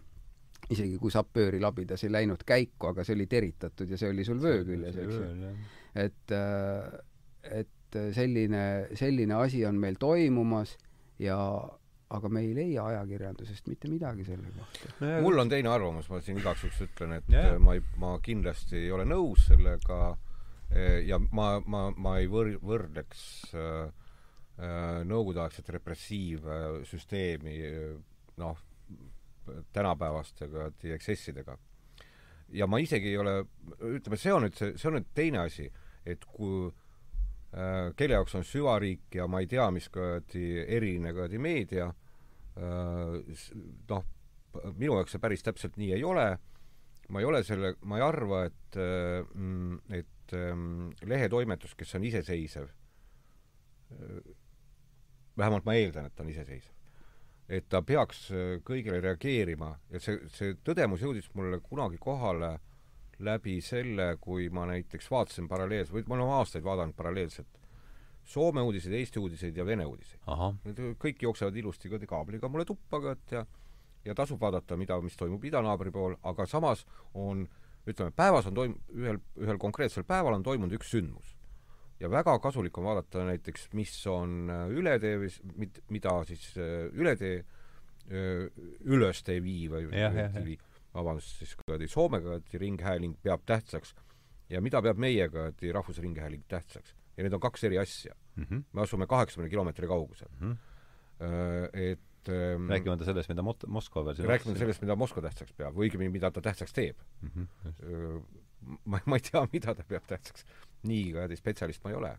isegi 0.71 0.99
kui 0.99 1.11
sapööri 1.15 1.61
labidas 1.63 2.03
ei 2.05 2.11
läinud 2.13 2.43
käiku, 2.45 2.91
aga 2.91 3.05
see 3.07 3.15
oli 3.15 3.27
teritatud 3.31 3.89
ja 3.89 3.97
see 3.97 4.11
oli 4.11 4.25
sul 4.27 4.41
vöö 4.43 4.65
küljes, 4.67 4.97
eks 4.97 5.15
ju. 5.15 5.53
et, 5.95 6.33
äh, 6.35 7.61
et 7.61 7.99
selline, 8.13 8.63
selline 8.99 9.35
asi 9.39 9.65
on 9.65 9.79
meil 9.81 9.97
toimumas 9.99 10.75
ja 11.19 11.39
aga 12.11 12.29
me 12.29 12.41
ei 12.41 12.55
leia 12.57 12.85
ajakirjandusest 12.91 13.69
mitte 13.69 13.89
midagi 13.89 14.25
selle 14.25 14.51
kohta 14.57 14.93
no. 15.01 15.21
mul 15.23 15.39
on 15.39 15.49
teine 15.49 15.71
arvamus, 15.73 16.11
ma 16.11 16.21
siin 16.21 16.41
igaks 16.43 16.65
juhuks 16.67 16.83
ütlen, 16.89 17.17
et 17.21 17.33
yeah. 17.33 17.57
ma 17.61 17.79
ei, 17.79 17.85
ma 17.97 18.17
kindlasti 18.25 18.83
ei 18.83 18.93
ole 18.93 19.07
nõus 19.09 19.47
sellega 19.49 20.17
ja 21.07 21.17
ma, 21.33 21.63
ma, 21.65 21.87
ma 21.97 22.19
ei 22.21 22.29
võr-, 22.29 22.59
võrdleks 22.61 23.23
Äh, 23.55 23.89
nõukogudeaegset 24.59 25.69
repressiivsüsteemi 25.71 27.53
noh, 28.43 28.59
tänapäevaste 29.73 30.49
eksessidega. 30.95 31.59
ja 32.49 32.67
ma 32.67 32.79
isegi 32.79 33.09
ei 33.09 33.19
ole, 33.21 33.45
ütleme, 33.85 34.17
see 34.17 34.33
on 34.33 34.47
nüüd 34.47 34.55
see, 34.57 34.73
see 34.81 34.89
on 34.89 34.95
nüüd 34.97 35.09
teine 35.15 35.43
asi, 35.43 35.67
et 36.09 36.25
kui 36.25 36.69
äh, 36.69 37.91
kelle 37.97 38.17
jaoks 38.17 38.39
on 38.39 38.47
süvariik 38.49 39.19
ja 39.21 39.27
ma 39.29 39.43
ei 39.45 39.51
tea, 39.51 39.67
mis 39.75 39.89
kuradi 39.93 40.63
eriline 40.65 41.13
kuradi 41.13 41.41
meedia 41.45 41.91
äh,, 42.57 43.19
noh, 43.91 44.07
minu 44.79 44.97
jaoks 44.97 45.17
see 45.17 45.23
päris 45.23 45.45
täpselt 45.45 45.77
nii 45.77 45.93
ei 45.99 46.05
ole, 46.09 46.29
ma 47.13 47.21
ei 47.21 47.29
ole 47.29 47.43
selle, 47.45 47.75
ma 47.85 48.01
ei 48.01 48.07
arva, 48.09 48.45
et 48.49 48.81
äh,, 48.81 50.01
et 50.01 50.37
äh, 50.37 50.57
lehetoimetus, 51.05 51.77
kes 51.77 51.95
on 52.01 52.09
iseseisev 52.09 52.73
äh,, 52.73 54.37
vähemalt 55.39 55.67
ma 55.67 55.75
eeldan, 55.79 56.09
et 56.09 56.17
ta 56.17 56.25
on 56.25 56.33
iseseisev. 56.33 56.75
et 57.49 57.69
ta 57.69 57.81
peaks 57.83 58.27
äh, 58.31 58.59
kõigele 58.65 59.01
reageerima 59.01 59.71
ja 59.91 60.01
see, 60.05 60.19
see 60.35 60.57
tõdemus 60.65 61.01
jõudis 61.01 61.31
mulle 61.35 61.61
kunagi 61.65 61.97
kohale 62.01 62.59
läbi 63.19 63.61
selle, 63.65 64.17
kui 64.21 64.51
ma 64.53 64.67
näiteks 64.69 65.09
vaatasin 65.11 65.49
paralleelselt, 65.49 65.95
või 65.97 66.05
ma 66.07 66.19
olen 66.19 66.35
aastaid 66.41 66.65
vaadanud 66.65 66.97
paralleelselt 66.97 67.49
Soome 68.29 68.61
uudiseid, 68.61 68.93
Eesti 68.93 69.19
uudiseid 69.19 69.57
ja 69.57 69.65
Vene 69.65 69.87
uudiseid. 69.89 70.21
kõik 71.01 71.23
jooksevad 71.23 71.57
ilusti 71.57 71.89
kaabliga 72.07 72.49
mulle 72.49 72.67
tuppa 72.69 73.01
kõot 73.01 73.33
ja 73.33 73.47
ja 74.05 74.15
tasub 74.15 74.41
vaadata, 74.41 74.77
mida, 74.77 75.01
mis 75.01 75.17
toimub 75.17 75.45
idanaabri 75.45 75.91
pool, 75.91 76.15
aga 76.23 76.47
samas 76.47 76.85
on 77.15 77.47
ütleme, 77.89 78.13
päevas 78.17 78.47
on 78.47 78.55
toim-, 78.55 78.77
ühel, 78.95 79.19
ühel 79.41 79.59
konkreetsel 79.59 80.05
päeval 80.05 80.39
on 80.39 80.45
toimunud 80.47 80.77
üks 80.79 80.93
sündmus 80.93 81.38
ja 82.01 82.11
väga 82.11 82.39
kasulik 82.43 82.79
on 82.79 82.87
vaadata 82.89 83.25
näiteks, 83.29 83.69
mis 83.79 83.95
on 84.11 84.51
äh, 84.53 84.67
ületee 84.71 85.19
või 85.21 85.31
mit-, 85.63 85.81
mida 85.95 86.15
siis 86.29 86.51
äh, 86.57 86.87
ületee 86.95 87.41
äh, 87.41 88.47
üles 88.87 89.23
TV 89.27 89.57
või 89.73 89.89
TV, 89.91 90.59
vabandust, 90.95 91.41
siis 91.43 91.57
kuradi 91.59 91.89
Soome 91.91 92.23
kuradi 92.25 92.63
ringhääling 92.63 93.19
peab 93.23 93.45
tähtsaks 93.49 93.95
ja 94.53 94.63
mida 94.65 94.83
peab 94.85 95.01
meie 95.01 95.29
kuradi 95.33 95.73
Rahvusringhääling 95.75 96.47
tähtsaks. 96.49 96.95
ja 97.17 97.27
need 97.27 97.35
on 97.35 97.43
kaks 97.43 97.65
eri 97.65 97.79
asja 97.79 98.15
mm. 98.37 98.45
-hmm. 98.45 98.65
me 98.73 98.83
asume 98.83 99.07
kaheksakümne 99.07 99.51
kilomeetri 99.51 99.87
kaugusel 99.87 100.29
mm. 100.41 100.53
-hmm. 100.53 101.71
et 101.73 102.29
ähm, 102.29 102.71
rääkimata 102.71 103.05
sellest, 103.05 103.29
mida 103.29 103.43
Mot-, 103.43 103.67
Moskva 103.67 104.05
veel 104.05 104.29
rääkimata 104.29 104.59
sellest, 104.59 104.83
mida 104.83 104.97
Moskva 104.97 105.23
tähtsaks 105.23 105.53
peab, 105.53 105.75
õigemini, 105.75 106.13
mida 106.13 106.31
ta 106.31 106.41
tähtsaks 106.41 106.73
teeb 106.73 106.97
mm. 107.23 107.29
-hmm. 107.29 108.23
ma, 108.85 109.01
ma 109.07 109.17
ei 109.17 109.31
tea, 109.31 109.47
mida 109.53 109.75
ta 109.75 109.85
peab 109.89 110.07
tähtsaks 110.07 110.45
nii 110.83 111.13
kuradi 111.13 111.37
spetsialist 111.37 111.85
ma 111.85 111.91
ei 111.91 111.97
ole. 111.97 112.13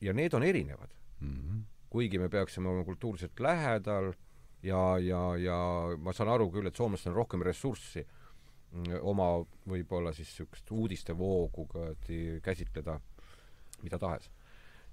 ja 0.00 0.12
need 0.12 0.34
on 0.34 0.42
erinevad 0.42 0.90
mm. 1.20 1.36
-hmm. 1.36 1.62
kuigi 1.90 2.18
me 2.18 2.28
peaksime 2.28 2.68
olema 2.68 2.84
kultuurselt 2.84 3.40
lähedal 3.40 4.12
ja, 4.62 4.98
ja, 4.98 5.36
ja 5.36 5.58
ma 5.98 6.12
saan 6.12 6.28
aru 6.28 6.50
küll, 6.50 6.66
et 6.66 6.76
soomlastel 6.76 7.12
on 7.12 7.16
rohkem 7.16 7.42
ressurssi 7.42 8.06
mm, 8.70 8.98
oma 9.00 9.44
võib-olla 9.68 10.12
siis 10.12 10.28
niisugust 10.28 10.70
uudistevoogu 10.70 11.68
käsitleda 12.42 13.00
mida 13.82 13.98
tahes. 13.98 14.30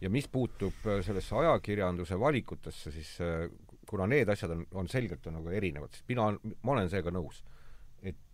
ja 0.02 0.10
mis 0.10 0.28
puutub 0.32 0.86
äh, 0.88 1.02
sellesse 1.06 1.36
ajakirjanduse 1.36 2.20
valikutesse, 2.20 2.92
siis 2.92 3.18
äh, 3.22 3.50
kuna 3.90 4.08
need 4.08 4.30
asjad 4.30 4.54
on, 4.56 4.66
on 4.72 4.88
selgelt 4.88 5.28
on 5.28 5.40
nagu 5.40 5.50
erinevad, 5.50 5.92
siis 5.94 6.06
mina, 6.08 6.30
ma 6.64 6.76
olen 6.76 6.90
seega 6.90 7.12
nõus 7.12 7.44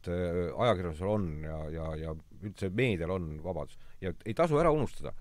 et 0.05 0.13
äh, 0.13 0.61
ajakirjandusel 0.61 1.09
on 1.09 1.27
ja, 1.43 1.59
ja, 1.73 1.85
ja 1.99 2.15
üldse 2.45 2.69
meedial 2.73 3.15
on 3.15 3.29
vabadus. 3.43 3.77
ja 4.01 4.13
ei 4.25 4.33
tasu 4.37 4.59
ära 4.61 4.71
unustada, 4.73 5.13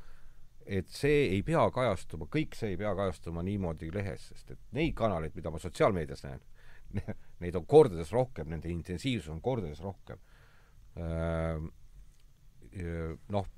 et 0.66 0.89
see 0.93 1.28
ei 1.31 1.43
pea 1.47 1.65
kajastuma, 1.73 2.28
kõik 2.31 2.56
see 2.59 2.74
ei 2.74 2.81
pea 2.81 2.94
kajastuma 2.97 3.44
niimoodi 3.47 3.90
lehes, 3.94 4.28
sest 4.32 4.55
et 4.55 4.61
neid 4.77 4.94
kanaleid, 4.97 5.35
mida 5.36 5.52
ma 5.52 5.61
sotsiaalmeedias 5.62 6.24
näen, 6.27 6.44
neid 7.43 7.56
on 7.59 7.66
kordades 7.66 8.12
rohkem, 8.15 8.51
nende 8.52 8.70
intensiivsus 8.73 9.32
on 9.32 9.40
kordades 9.44 9.81
rohkem. 9.85 10.20
Äh, 11.01 11.59
noh, 13.31 13.51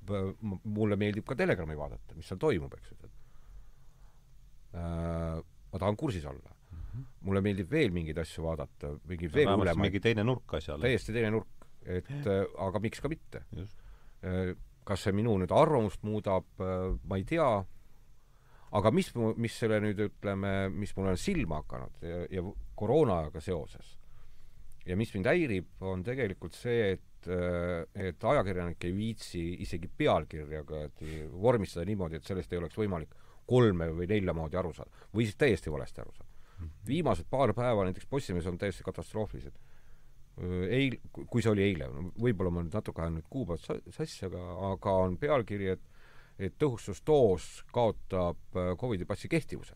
mulle 0.69 0.99
meeldib 1.01 1.25
ka 1.25 1.37
Telegrami 1.39 1.77
vaadata, 1.79 2.17
mis 2.19 2.29
seal 2.29 2.41
toimub, 2.41 2.75
eks 2.77 2.93
ju. 2.93 3.09
Äh, 4.77 5.39
ma 5.41 5.81
tahan 5.81 5.97
kursis 5.97 6.27
olla 6.29 6.56
mulle 7.27 7.43
meeldib 7.45 7.71
veel 7.71 7.95
mingeid 7.95 8.19
asju 8.23 8.45
vaadata, 8.47 8.93
mingeid 9.11 9.35
veel 9.35 9.53
hullemaid. 9.53 9.83
mingi 9.89 10.03
teine 10.03 10.25
nurk 10.27 10.57
asjale. 10.59 10.87
täiesti 10.87 11.15
teine 11.17 11.33
nurk, 11.35 11.67
et 11.85 12.11
äh, 12.27 12.45
aga 12.67 12.83
miks 12.83 13.03
ka 13.03 13.11
mitte. 13.13 13.45
Äh, 13.57 14.55
kas 14.87 15.03
see 15.07 15.15
minu 15.17 15.35
nüüd 15.41 15.53
arvamust 15.55 16.05
muudab, 16.07 16.47
äh, 16.63 16.95
ma 17.05 17.19
ei 17.19 17.27
tea, 17.27 17.49
aga 18.77 18.93
mis, 18.95 19.13
mis 19.37 19.59
selle 19.59 19.81
nüüd 19.83 20.01
ütleme, 20.09 20.55
mis 20.75 20.95
mulle 20.97 21.15
on 21.15 21.21
silma 21.21 21.63
hakanud 21.63 22.03
ja, 22.07 22.25
ja 22.39 22.45
koroonaga 22.77 23.41
seoses 23.41 23.95
ja 24.87 24.97
mis 24.99 25.13
mind 25.15 25.27
häirib, 25.31 25.69
on 25.83 26.03
tegelikult 26.07 26.55
see, 26.55 26.95
et 26.95 27.03
et 27.27 28.23
ajakirjanik 28.23 28.85
ei 28.87 28.93
viitsi 28.95 29.41
isegi 29.65 29.89
pealkirja 29.99 30.61
vormistada 31.33 31.83
niimoodi, 31.89 32.21
et 32.21 32.29
sellest 32.29 32.53
ei 32.53 32.61
oleks 32.61 32.79
võimalik 32.79 33.17
kolme 33.51 33.89
või 33.95 34.07
nelja 34.11 34.35
moodi 34.37 34.59
aru 34.61 34.73
saada. 34.77 35.07
või 35.15 35.27
siis 35.27 35.39
täiesti 35.41 35.73
valesti 35.73 36.05
aru 36.05 36.13
saada 36.15 36.26
viimased 36.87 37.27
paar 37.31 37.53
päeva 37.55 37.85
näiteks 37.85 38.07
Postimehes 38.11 38.47
on 38.47 38.59
täiesti 38.59 38.85
katastroofilised. 38.85 39.57
Eil-, 40.69 40.99
kui 41.13 41.43
see 41.43 41.53
oli 41.53 41.65
eile, 41.65 41.89
võib-olla 42.21 42.53
ma 42.53 42.65
nüüd 42.65 42.75
natuke 42.77 43.03
ajan 43.03 43.19
nüüd 43.19 43.29
kuupäevad 43.33 43.85
sassi, 43.95 44.27
aga, 44.29 44.43
aga 44.73 44.97
on 45.07 45.17
pealkiri, 45.21 45.71
et 45.73 45.93
et 46.39 46.57
tõhustusdoos 46.61 47.65
kaotab 47.73 48.59
Covidi 48.77 49.07
passi 49.09 49.29
kehtivuse. 49.29 49.75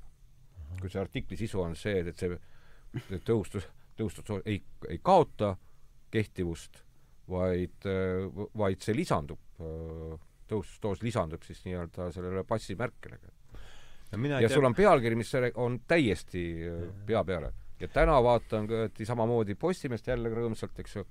kui 0.81 0.89
see 0.89 1.01
artikli 1.01 1.37
sisu 1.37 1.61
on 1.61 1.75
see, 1.77 2.05
et 2.09 2.19
see 2.21 3.19
tõhustus, 3.27 3.67
tõhustusdoos 3.99 4.45
ei, 4.49 4.63
ei 4.89 5.01
kaota 5.03 5.57
kehtivust, 6.11 6.83
vaid, 7.29 7.85
vaid 8.57 8.81
see 8.85 8.95
lisandub, 8.97 9.41
tõhustusdoos 10.49 11.03
lisandub 11.03 11.43
siis 11.45 11.65
nii-öelda 11.67 12.11
sellele 12.15 12.45
passimärkele 12.45 13.19
ja, 14.13 14.41
ja 14.41 14.49
sul 14.49 14.67
on 14.67 14.75
pealkiri, 14.75 15.17
mis 15.19 15.33
on 15.55 15.81
täiesti 15.89 16.45
äh, 16.67 16.87
pea 17.07 17.25
peale. 17.25 17.53
ja 17.81 17.89
täna 17.89 18.23
vaatan 18.23 18.69
samamoodi 19.07 19.55
Postimeest 19.55 20.07
jälle 20.07 20.29
rõõmsalt, 20.29 20.79
eks 20.83 20.97
ju, 20.97 21.05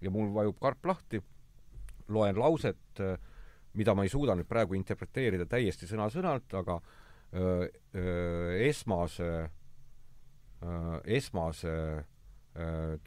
ja 0.00 0.10
mul 0.10 0.32
vajub 0.34 0.58
karp 0.60 0.84
lahti, 0.86 1.22
loen 2.08 2.38
lauset, 2.38 3.00
äh, 3.00 3.16
mida 3.74 3.94
ma 3.94 4.04
ei 4.04 4.12
suuda 4.12 4.34
nüüd 4.34 4.48
praegu 4.50 4.74
interpreteerida 4.74 5.46
täiesti 5.46 5.86
sõna-sõnalt, 5.86 6.50
aga 6.58 6.80
öö, 7.32 7.62
äh, 7.62 7.68
öö, 7.94 8.56
esmase, 8.66 9.30
esmase 11.06 11.74
öö, 12.58 12.98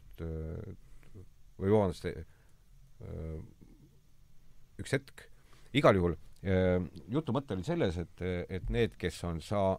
või 1.60 1.70
vabandust, 1.70 2.08
üks 4.80 4.96
hetk, 4.96 5.28
igal 5.76 5.94
juhul 6.00 6.16
jutu 7.08 7.32
mõte 7.32 7.54
oli 7.56 7.64
selles, 7.64 7.96
et, 7.96 8.22
et 8.52 8.70
need, 8.72 8.98
kes 9.00 9.22
on 9.24 9.40
saa-, 9.40 9.78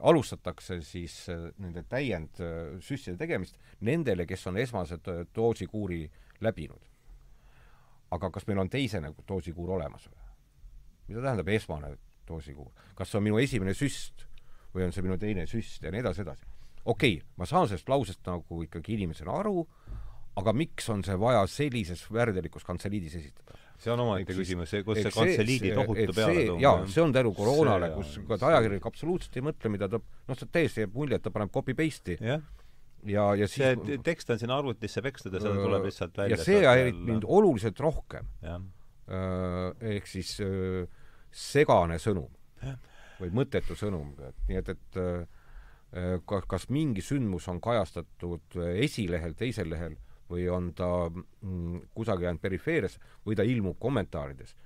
alustatakse 0.00 0.80
siis 0.82 1.14
nende 1.62 1.84
täiendsüstide 1.88 3.16
tegemist 3.20 3.58
nendele, 3.86 4.26
kes 4.26 4.46
on 4.50 4.58
esmase 4.58 4.98
doosikuuri 5.34 6.04
läbinud. 6.40 6.82
aga 8.10 8.30
kas 8.30 8.46
meil 8.46 8.58
on 8.62 8.68
teisene 8.70 9.10
doosikuur 9.28 9.70
olemas 9.78 10.06
või? 10.06 10.26
mida 11.08 11.22
tähendab 11.22 11.48
esmane 11.48 11.96
doosikuur? 12.28 12.70
kas 12.94 13.10
see 13.10 13.18
on 13.18 13.26
minu 13.26 13.38
esimene 13.38 13.74
süst 13.74 14.26
või 14.74 14.86
on 14.86 14.92
see 14.92 15.02
minu 15.02 15.18
teine 15.18 15.46
süst 15.46 15.82
ja 15.82 15.92
nii 15.92 16.02
edasi, 16.04 16.22
edasi. 16.22 16.46
okei 16.84 17.18
okay,, 17.18 17.28
ma 17.36 17.46
saan 17.46 17.68
sellest 17.68 17.88
lausest 17.88 18.26
nagu 18.26 18.62
ikkagi 18.66 18.94
inimesena 18.98 19.38
aru, 19.40 19.66
aga 20.36 20.52
miks 20.52 20.88
on 20.92 21.04
see 21.04 21.16
vaja 21.20 21.46
sellises 21.50 22.06
värdelikus 22.12 22.64
kantseliidis 22.64 23.16
esitada? 23.22 23.65
See 23.82 23.92
on 23.92 24.02
omaette 24.04 24.36
küsimus, 24.36 24.70
see, 24.72 24.84
kus 24.86 25.00
see 25.02 25.12
kantseliidi 25.14 25.72
tohutu 25.76 26.14
peale 26.16 26.44
toob. 26.48 26.60
jaa, 26.62 26.84
see 26.92 27.02
on 27.04 27.14
tänu 27.14 27.32
koroonale, 27.36 27.90
kus 27.96 28.16
ka 28.28 28.38
ajakirjanik 28.50 28.88
absoluutselt 28.90 29.38
ei 29.38 29.44
mõtle, 29.46 29.72
mida 29.72 29.88
ta, 29.92 30.00
noh, 30.00 30.38
see 30.38 30.52
täiesti 30.52 30.84
jääb 30.84 30.96
mulje, 30.96 31.18
et 31.18 31.24
ta 31.26 31.32
paneb 31.34 31.52
copy-paste'i 31.54 32.16
yeah. 32.20 32.44
ja, 33.04 33.28
ja 33.42 33.48
siis 33.50 33.62
see 33.62 33.98
tekst 34.06 34.32
on 34.34 34.40
sinna 34.42 34.58
arvutisse 34.62 35.04
pekstud 35.04 35.36
ja 35.36 35.42
see 35.44 35.54
tuleb 35.60 35.88
lihtsalt 35.88 36.22
välja. 36.22 36.36
ja 36.36 36.48
see 36.48 36.62
häirib 36.64 37.02
mind 37.12 37.28
oluliselt 37.38 37.80
rohkem. 37.84 38.28
ehk 39.96 40.08
siis 40.10 40.32
segane 41.30 42.00
sõnum 42.02 42.32
või 43.20 43.32
mõttetu 43.32 43.76
sõnum, 43.78 44.12
et 44.24 44.48
nii 44.48 44.58
et, 44.60 44.72
et 44.74 46.24
kas, 46.28 46.48
kas 46.48 46.66
mingi 46.72 47.04
sündmus 47.04 47.46
on 47.52 47.60
kajastatud 47.64 48.58
esilehel, 48.76 49.36
teisel 49.38 49.70
lehel 49.72 49.96
või 50.30 50.46
on 50.50 50.72
ta 50.74 51.08
mm, 51.08 51.88
kusagil 51.94 52.30
ainult 52.30 52.42
perifeerias 52.42 52.98
või 53.26 53.36
ta 53.38 53.46
ilmub 53.46 53.78
kommentaarides. 53.78 54.56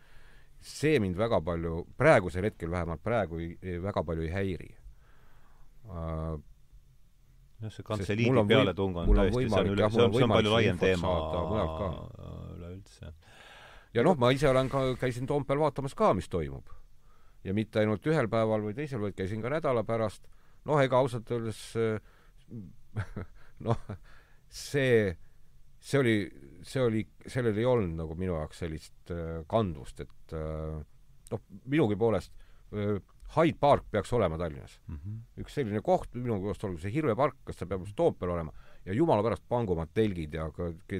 see 0.60 1.00
mind 1.00 1.16
väga 1.16 1.40
palju, 1.40 1.86
praegusel 1.96 2.44
hetkel 2.44 2.70
vähemalt 2.70 3.02
praegu 3.02 3.38
ei, 3.40 3.78
väga 3.80 4.04
palju 4.04 4.22
ei 4.22 4.32
häiri 4.34 4.70
uh, 5.88 6.36
jah, 7.60 7.72
see 7.72 7.84
kantseliidi 7.84 8.44
pealetung 8.48 8.96
on 8.96 9.08
tõesti, 9.08 9.46
see 9.48 9.62
on 9.62 9.72
üle, 9.74 9.88
see 9.90 10.04
on, 10.04 10.14
see 10.16 10.26
on 10.26 10.34
palju 10.34 10.52
laiem 10.56 10.80
teema 10.80 11.14
üleüldse 12.56 13.12
ja 13.94 14.04
noh, 14.06 14.18
ma 14.20 14.30
ise 14.34 14.48
olen 14.50 14.70
ka, 14.70 14.84
käisin 15.00 15.28
Toompeal 15.28 15.60
vaatamas 15.62 15.96
ka, 15.98 16.12
mis 16.14 16.28
toimub. 16.30 16.68
ja 17.44 17.54
mitte 17.56 17.80
ainult 17.80 18.04
ühel 18.06 18.28
päeval 18.28 18.62
või 18.66 18.76
teisel, 18.76 19.00
vaid 19.00 19.16
käisin 19.16 19.42
ka 19.42 19.52
nädala 19.52 19.84
pärast. 19.84 20.28
noh, 20.68 20.80
ega 20.80 21.00
ausalt 21.00 21.30
öeldes 21.30 21.60
noh, 23.66 23.80
see, 24.48 25.16
see 25.80 26.00
oli, 26.00 26.16
see 26.62 26.82
oli, 26.84 27.04
sellel 27.26 27.56
ei 27.58 27.66
olnud 27.68 27.96
nagu 28.02 28.16
minu 28.18 28.36
jaoks 28.36 28.64
sellist 28.64 29.12
äh, 29.14 29.40
kandvust, 29.50 30.04
et 30.04 30.36
äh, 30.36 30.76
noh, 31.32 31.42
minugi 31.72 31.96
poolest 32.00 32.34
äh, 32.74 33.00
Hyde 33.36 33.58
Park 33.62 33.84
peaks 33.90 34.12
olema 34.12 34.38
Tallinnas 34.38 34.80
mm. 34.86 34.96
-hmm. 34.96 35.18
üks 35.42 35.54
selline 35.54 35.80
koht, 35.86 36.14
minu 36.14 36.40
meelest 36.40 36.64
olgu 36.66 36.80
see 36.82 36.92
Hirve 36.92 37.14
park, 37.16 37.36
kas 37.44 37.56
ta 37.56 37.66
peab 37.66 37.86
Toompeal 37.96 38.34
olema, 38.34 38.52
ja 38.84 38.94
jumala 38.94 39.22
pärast 39.22 39.44
pangu 39.48 39.72
oma 39.72 39.86
telgid 39.86 40.34
ja 40.34 40.48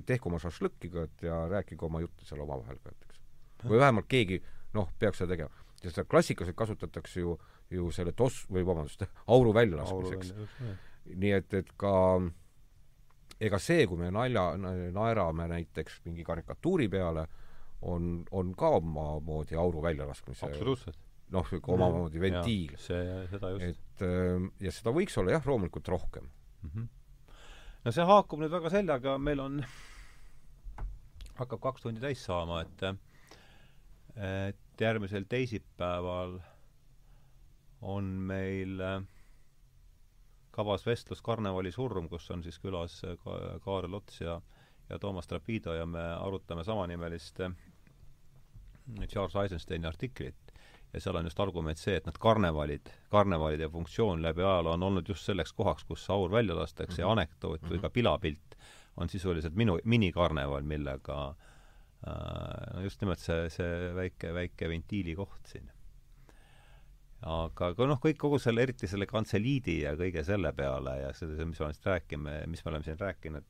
tehku 0.07 0.31
oma 0.31 0.39
šašlõkki 0.39 0.93
ka 0.93 1.07
ja 1.27 1.41
rääkige 1.51 1.87
oma 1.87 2.01
juttu 2.01 2.25
seal 2.25 2.41
omavahel 2.41 2.79
ka, 2.79 2.91
et 2.95 3.09
eks. 3.09 3.21
või 3.65 3.83
vähemalt 3.83 4.07
keegi, 4.09 4.43
noh, 4.75 4.93
peaks 4.99 5.19
seda 5.19 5.35
tegema. 5.35 5.51
sest 5.83 5.95
seda 5.95 6.05
klassikaliselt 6.05 6.57
kasutatakse 6.57 7.21
ju, 7.21 7.39
ju 7.71 7.91
selle 7.91 8.13
tos- 8.13 8.47
või 8.51 8.65
vabandust, 8.67 9.03
auru 9.35 9.55
väljalaskmiseks. 9.55 10.35
nii 11.17 11.33
et, 11.33 11.55
et 11.55 11.73
ka 11.77 11.93
ega 13.41 13.59
see, 13.63 13.87
kui 13.89 14.01
me 14.01 14.11
nalja, 14.13 14.51
naerame 14.95 15.47
näiteks 15.49 16.01
mingi 16.05 16.25
karikatuuri 16.27 16.89
peale, 16.93 17.27
on, 17.89 18.25
on 18.37 18.55
ka 18.59 18.75
omamoodi 18.81 19.57
auru 19.57 19.83
väljalaskmise 19.83 20.51
absoluutselt 20.51 20.99
noh, 21.33 21.53
omamoodi 21.73 22.21
ventiil. 22.21 22.75
see, 22.83 23.05
seda 23.31 23.53
just. 23.55 23.69
et 24.03 24.65
ja 24.67 24.73
seda 24.75 24.93
võiks 24.95 25.17
olla 25.21 25.39
jah, 25.39 25.47
loomulikult 25.47 25.89
rohkem 25.89 26.27
mm. 26.27 26.73
-hmm 26.75 26.89
no 27.85 27.93
see 27.95 28.05
haakub 28.07 28.43
nüüd 28.43 28.53
väga 28.53 28.73
sellega, 28.73 29.17
meil 29.19 29.41
on, 29.41 29.61
hakkab 31.39 31.63
kaks 31.69 31.87
tundi 31.87 32.03
täis 32.03 32.25
saama, 32.27 32.63
et 32.67 32.85
et 34.21 34.83
järgmisel 34.83 35.25
teisipäeval 35.31 36.35
on 37.81 38.09
meil 38.29 38.81
äh, 38.85 39.05
kavas 40.51 40.87
vestlus 40.87 41.23
Karnevali 41.23 41.73
surm, 41.73 42.09
kus 42.09 42.31
on 42.31 42.43
siis 42.43 42.59
külas 42.59 43.01
ka 43.25 43.37
Kaarel 43.65 43.95
Ots 43.95 44.21
ja 44.21 44.41
ja 44.91 44.99
Toomas 44.99 45.27
Trapido 45.27 45.75
ja 45.75 45.87
me 45.87 46.03
arutame 46.03 46.65
samanimelist 46.65 47.41
äh, 47.41 47.51
Charles 49.07 49.37
Eisensteini 49.37 49.87
artiklit 49.87 50.53
ja 50.93 51.01
seal 51.01 51.17
on 51.17 51.25
just 51.25 51.41
argument 51.41 51.79
see, 51.79 51.95
et 51.97 52.07
need 52.07 52.19
karnevalid, 52.19 52.91
karnevalide 53.11 53.69
funktsioon 53.71 54.23
läbi 54.23 54.43
ajaloo 54.43 54.75
on 54.75 54.83
olnud 54.83 55.09
just 55.09 55.29
selleks 55.29 55.53
kohaks, 55.55 55.85
kus 55.87 56.09
aur 56.11 56.31
välja 56.31 56.57
lastakse 56.57 56.93
mm 56.93 56.97
-hmm. 56.97 57.09
ja 57.09 57.13
anekdoot 57.13 57.63
mm 57.63 57.67
-hmm. 57.67 57.71
või 57.71 57.77
mhm. 57.77 57.83
ka 57.83 57.91
pilapilt 57.91 58.57
on 58.97 59.09
sisuliselt 59.09 59.55
minu, 59.55 59.79
minikarneval, 59.85 60.63
millega 60.63 61.29
äh, 61.29 62.75
no 62.75 62.81
just 62.81 63.01
nimelt 63.01 63.19
see, 63.19 63.51
see 63.51 63.95
väike, 63.95 64.35
väike 64.35 64.69
ventiili 64.69 65.15
koht 65.15 65.47
siin. 65.47 65.71
Aga, 67.21 67.71
aga 67.75 67.87
noh, 67.91 68.01
kõik, 68.01 68.19
kogu 68.21 68.41
selle, 68.41 68.65
eriti 68.65 68.89
selle 68.89 69.09
kantseliidi 69.09 69.81
ja 69.83 69.95
kõige 69.99 70.25
selle 70.25 70.53
peale 70.57 70.97
ja 71.03 71.13
selle, 71.17 71.45
mis 71.49 71.61
me 71.61 71.71
siin 71.77 71.93
rääkime, 71.93 72.37
mis 72.51 72.65
me 72.65 72.73
oleme 72.73 72.87
siin 72.87 72.99
rääkinud 73.01 73.47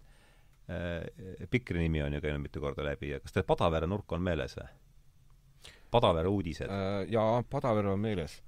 äh,, 0.70 1.46
Pikri 1.50 1.84
nimi 1.84 2.02
on 2.02 2.16
ju 2.16 2.22
käinud 2.24 2.42
mitu 2.42 2.62
korda 2.62 2.84
läbi 2.86 3.14
ja 3.14 3.20
kas 3.22 3.36
teil 3.36 3.46
Padavere 3.46 3.86
nurk 3.90 4.12
on 4.16 4.22
meeles 4.26 4.58
või? 4.58 4.70
Padavere 5.90 6.30
uudised 6.30 6.70
äh,. 6.70 7.04
jaa, 7.14 7.42
Padavere 7.50 7.92
on 7.94 8.02
meeles. 8.02 8.40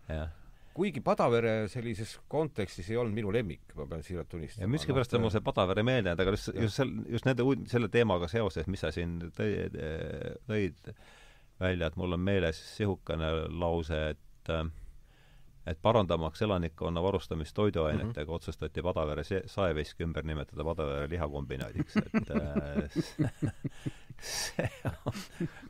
kuigi 0.74 1.04
Padavere 1.04 1.68
sellises 1.70 2.16
kontekstis 2.28 2.90
ei 2.90 2.98
olnud 2.98 3.14
minu 3.14 3.32
lemmik, 3.34 3.76
ma 3.78 3.86
pean 3.86 4.02
siiralt 4.02 4.30
tunnistama. 4.32 4.66
ja 4.66 4.74
miskipärast 4.74 5.14
on 5.14 5.26
mul 5.26 5.34
see 5.34 5.46
Padavere 5.46 5.86
meelde 5.86 6.10
jäänud, 6.10 6.26
aga 6.26 6.34
just, 6.34 6.54
just 6.66 6.82
sel-, 6.82 6.98
just 7.14 7.30
nende 7.30 7.46
uud-, 7.46 7.66
selle 7.70 7.90
teemaga 7.92 8.26
seoses, 8.32 8.66
mis 8.66 8.82
sa 8.82 8.90
siin 8.90 9.20
tõid, 9.38 9.78
tõid 10.50 10.94
välja, 11.62 11.86
et 11.86 11.98
mul 12.00 12.18
on 12.18 12.22
meeles 12.26 12.58
sihukene 12.74 13.34
lause, 13.62 14.06
et 14.16 14.56
et 15.66 15.78
parandamaks 15.82 16.42
elanikkonna 16.42 17.02
varustamist 17.02 17.54
toiduainetega 17.54 18.24
mm 18.24 18.30
-hmm. 18.30 18.34
otsustati 18.34 18.82
Padavere 18.82 19.22
saevesk 19.46 20.00
ümber 20.00 20.24
nimetada 20.26 20.64
Padavere 20.64 21.08
lihakombinaadiks, 21.10 21.96
et 21.96 22.12
see 24.36 24.70
on, 25.06 25.12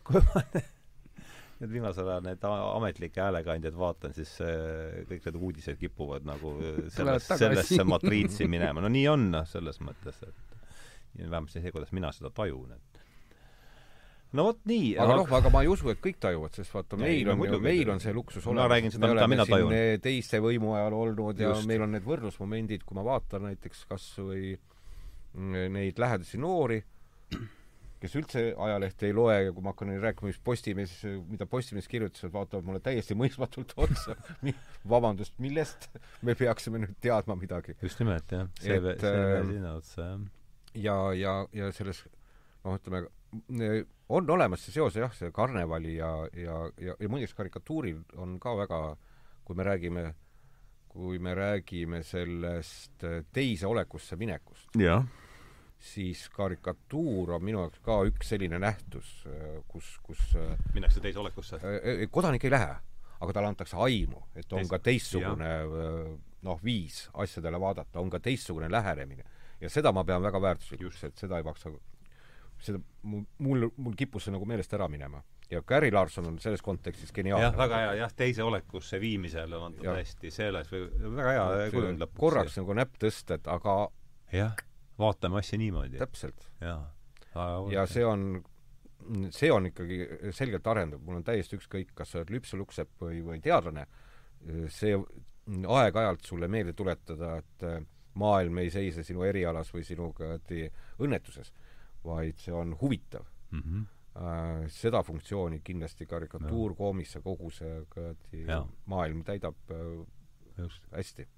kui 0.05 0.21
ma 0.21 0.45
nüüd 1.63 1.73
viimasel 1.77 2.09
ajal 2.09 2.25
need 2.27 2.45
ametlikke 2.51 3.23
häälekandjaid 3.23 3.77
vaatan, 3.79 4.15
siis 4.17 4.33
äh, 4.43 5.03
kõik 5.11 5.29
need 5.29 5.39
uudised 5.39 5.79
kipuvad 5.79 6.27
nagu 6.27 6.57
äh, 6.59 6.81
selles, 6.91 7.29
sellesse 7.29 7.85
matriitsi 7.87 8.49
minema. 8.51 8.83
no 8.83 8.91
nii 8.93 9.07
on, 9.13 9.29
noh, 9.37 9.47
selles 9.49 9.79
mõttes, 9.85 10.19
et 10.27 11.29
vähemasti 11.31 11.61
see, 11.61 11.75
kuidas 11.75 11.93
mina 11.93 12.11
seda 12.13 12.33
tajun, 12.35 12.73
et 12.75 12.92
no 14.37 14.47
vot 14.49 14.61
nii. 14.69 14.93
aga 15.03 15.17
noh, 15.21 15.33
aga 15.39 15.53
ma 15.53 15.63
ei 15.65 15.71
usu, 15.73 15.91
et 15.93 16.03
kõik 16.03 16.19
tajuvad, 16.23 16.55
sest 16.57 16.75
vaata, 16.75 16.99
meil 17.01 17.31
on 17.33 17.45
ju, 17.47 17.61
meil 17.63 17.95
on 17.95 18.03
see 18.03 18.15
luksus 18.17 18.47
olemas. 18.47 18.63
ma 18.63 18.75
räägin 18.75 18.95
seda, 18.95 19.11
mida 19.13 19.31
mina 19.31 19.47
tajun. 19.49 19.75
teiste 20.05 20.41
võimu 20.45 20.75
ajal 20.79 20.99
olnud 20.99 21.41
ja 21.43 21.53
Just. 21.53 21.69
meil 21.71 21.85
on 21.87 21.97
need 21.97 22.07
võrdlusmomendid, 22.07 22.87
kui 22.89 22.99
ma 22.99 23.07
vaatan 23.07 23.49
näiteks 23.51 23.87
kas 23.91 24.13
või 24.21 24.55
neid 25.73 26.01
lähedasi 26.01 26.41
noori, 26.41 26.81
kes 28.03 28.17
üldse 28.19 28.43
ajalehte 28.59 29.07
ei 29.09 29.15
loe 29.17 29.37
ja 29.47 29.53
kui 29.55 29.65
ma 29.65 29.73
hakkan 29.73 29.93
neile 29.93 30.03
rääkima, 30.09 30.33
mis 30.33 30.41
Postimees, 30.45 30.95
mida 31.31 31.47
Postimees 31.49 31.89
kirjutas, 31.89 32.25
nad 32.27 32.35
vaatavad 32.35 32.67
mulle 32.67 32.83
täiesti 32.85 33.17
mõistmatult 33.19 33.77
otsa 33.85 34.17
vabandust, 34.89 35.37
millest 35.43 35.89
me 36.27 36.37
peaksime 36.39 36.83
nüüd 36.83 36.97
teadma 37.05 37.37
midagi? 37.39 37.77
just 37.83 38.03
nimelt, 38.03 38.33
jah. 38.33 38.51
see, 38.61 38.81
see 38.81 39.15
veel 39.17 39.49
sinna 39.55 39.77
otsa, 39.79 40.09
jah. 40.09 40.29
ja, 40.89 40.99
ja, 41.17 41.37
ja 41.57 41.73
selles 41.77 42.05
noh, 42.65 42.77
ütleme, 42.77 43.07
on 44.09 44.31
olemas 44.31 44.67
see 44.67 44.75
seos 44.75 44.97
jah, 44.97 45.13
see 45.17 45.31
karnevali 45.33 45.97
ja, 45.97 46.11
ja, 46.37 46.59
ja, 46.81 46.97
ja 47.01 47.09
muideks 47.09 47.35
karikatuuril 47.35 48.03
on 48.21 48.39
ka 48.41 48.57
väga, 48.59 48.83
kui 49.45 49.57
me 49.57 49.65
räägime 49.65 50.11
kui 50.93 51.19
me 51.19 51.33
räägime 51.35 52.03
sellest 52.05 53.05
teise 53.33 53.67
olekusse 53.67 54.17
minekust. 54.17 54.69
siis 55.83 56.29
karikatuur 56.31 57.33
on 57.35 57.43
minu 57.45 57.65
jaoks 57.65 57.81
ka 57.83 57.97
üks 58.07 58.29
selline 58.35 58.59
nähtus, 58.63 59.09
kus, 59.69 59.97
kus 60.07 60.21
minnakse 60.75 61.01
teise 61.03 61.19
olekusse? 61.19 61.59
Äh, 61.59 61.79
äh, 61.95 62.03
kodanik 62.11 62.45
ei 62.47 62.53
lähe, 62.53 62.77
aga 63.19 63.35
talle 63.35 63.51
antakse 63.51 63.77
aimu, 63.77 64.21
et 64.37 64.53
on 64.53 64.63
Teist, 64.63 64.71
ka 64.71 64.79
teistsugune 64.79 65.49
äh, 65.65 66.13
noh, 66.47 66.61
viis 66.63 67.07
asjadele 67.25 67.61
vaadata, 67.61 67.99
on 67.99 68.13
ka 68.13 68.21
teistsugune 68.23 68.71
lähenemine. 68.71 69.25
ja 69.61 69.71
seda 69.71 69.93
ma 69.93 70.05
pean 70.05 70.23
väga 70.23 70.41
väärtuslikuks, 70.43 71.05
et 71.09 71.19
seda 71.19 71.41
ei 71.41 71.47
maksa, 71.47 71.73
seda 72.63 72.81
mul, 73.03 73.25
mul, 73.39 73.69
mul 73.77 73.95
kippus 73.99 74.29
see 74.29 74.35
nagu 74.35 74.47
meelest 74.49 74.75
ära 74.77 74.89
minema 74.89 75.23
ja 75.53 75.61
Gary 75.67 75.91
Larson 75.93 76.27
on 76.31 76.39
selles 76.41 76.63
kontekstis 76.65 77.13
geniaalne. 77.13 77.51
jah, 77.51 77.57
väga 77.59 77.81
hea, 77.85 77.95
jah, 78.01 78.13
teise 78.17 78.45
olekusse 78.47 79.01
viimisel 79.01 79.53
on 79.59 79.77
ta 79.77 79.89
tõesti 79.91 80.33
selles 80.33 80.71
väga 80.73 81.33
hea 81.37 81.71
kujund 81.75 82.05
lõpuks. 82.07 82.21
korraks 82.21 82.61
nagu 82.63 82.77
näpp 82.79 83.01
tõsta, 83.03 83.41
et 83.41 83.51
aga 83.53 83.77
jah 84.33 84.55
vaatame 84.99 85.39
asja 85.39 85.59
niimoodi. 85.59 85.99
täpselt. 85.99 86.49
ja 87.73 87.87
see 87.87 88.05
on 88.07 88.43
see 89.31 89.51
on 89.53 89.67
ikkagi 89.67 89.99
selgelt 90.37 90.67
arendav, 90.67 91.01
mul 91.03 91.19
on 91.19 91.25
täiesti 91.27 91.59
ükskõik, 91.59 91.91
kas 91.95 92.13
sa 92.13 92.21
oled 92.21 92.31
lüpsuluksepp 92.31 93.01
või, 93.03 93.19
või 93.27 93.41
teadlane, 93.43 93.87
see 94.71 94.95
aeg-ajalt 95.49 96.29
sulle 96.29 96.49
meelde 96.49 96.75
tuletada, 96.79 97.35
et 97.41 97.67
maailm 98.21 98.61
ei 98.63 98.71
seise 98.71 99.03
sinu 99.03 99.25
erialas 99.27 99.73
või 99.75 99.83
sinu 99.89 100.13
õnnetuses, 100.13 101.51
vaid 102.05 102.39
see 102.39 102.55
on 102.55 102.77
huvitav 102.81 103.27
mm. 103.51 103.61
-hmm. 103.61 103.91
Seda 104.69 105.03
funktsiooni 105.03 105.61
kindlasti 105.65 106.07
karikatuur, 106.07 106.75
koomis, 106.77 107.17
kogu 107.25 107.51
see 107.51 107.87
maailm 108.87 109.23
täidab 109.25 109.71
äh, 109.71 110.07
Just. 110.59 110.83
hästi. 110.93 111.29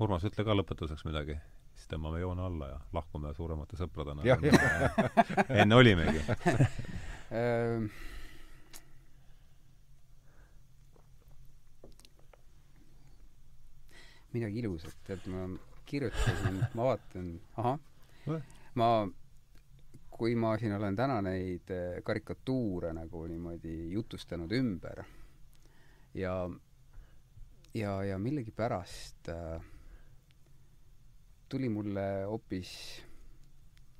Urmas, 0.00 0.24
ütle 0.24 0.44
ka 0.44 0.56
lõpetuseks 0.56 1.04
midagi 1.04 1.36
siis 1.74 1.90
tõmbame 1.90 2.22
joone 2.22 2.42
alla 2.42 2.70
ja 2.70 2.80
lahkume 2.94 3.34
suuremate 3.34 3.78
sõpradena. 3.78 4.24
enne 5.60 5.76
olimegi 5.76 6.22
ehm, 7.40 7.88
midagi 14.34 14.62
ilusat, 14.62 14.96
tead, 15.06 15.26
ma 15.30 15.48
kirjutasin, 15.88 16.62
ma 16.74 16.88
vaatan, 16.90 17.34
ahah, 17.60 17.78
ma, 18.74 18.88
kui 20.10 20.34
ma 20.34 20.54
siin 20.58 20.72
olen 20.76 20.96
täna 20.96 21.20
neid 21.24 21.70
eh, 21.74 22.00
karikatuure 22.04 22.92
nagu 22.96 23.26
niimoodi 23.28 23.92
jutustanud 23.92 24.52
ümber 24.52 25.04
ja, 26.14 26.50
ja, 27.74 28.02
ja 28.04 28.18
millegipärast 28.18 29.28
äh, 29.28 29.62
tuli 31.48 31.68
mulle 31.68 32.24
hoopis, 32.24 33.02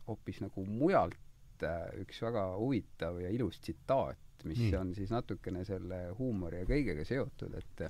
hoopis 0.08 0.40
nagu 0.44 0.66
mujalt 0.66 1.62
äh, 1.62 1.88
üks 2.02 2.22
väga 2.22 2.46
huvitav 2.58 3.20
ja 3.22 3.30
ilus 3.34 3.60
tsitaat, 3.60 4.44
mis 4.44 4.60
mm. 4.70 4.78
on 4.80 4.94
siis 4.94 5.10
natukene 5.10 5.64
selle 5.64 6.06
huumori 6.18 6.62
ja 6.62 6.68
kõigega 6.68 7.06
seotud, 7.08 7.54
et 7.58 7.86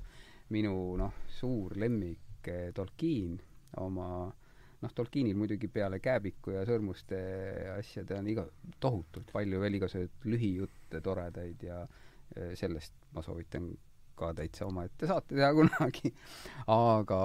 minu 0.53 0.95
noh, 0.99 1.25
suur 1.39 1.77
lemmik 1.77 2.21
Tolkien 2.75 3.39
oma 3.81 4.27
noh, 4.85 4.93
Tolkienil 4.95 5.37
muidugi 5.37 5.69
peale 5.71 5.99
kääbiku 6.03 6.53
ja 6.55 6.65
sõrmuste 6.67 7.19
asjade 7.75 8.19
on 8.19 8.29
iga, 8.31 8.45
tohutult 8.83 9.31
palju 9.33 9.61
veel 9.63 9.79
igasuguseid 9.79 10.29
lühijutte 10.29 11.01
toredaid 11.05 11.65
ja 11.65 11.81
sellest 12.57 12.93
ma 13.15 13.23
soovitan 13.25 13.71
ka 14.15 14.31
täitsa 14.37 14.67
omaette 14.69 15.09
saate 15.09 15.35
teha 15.35 15.51
kunagi. 15.57 16.13
aga, 16.71 17.19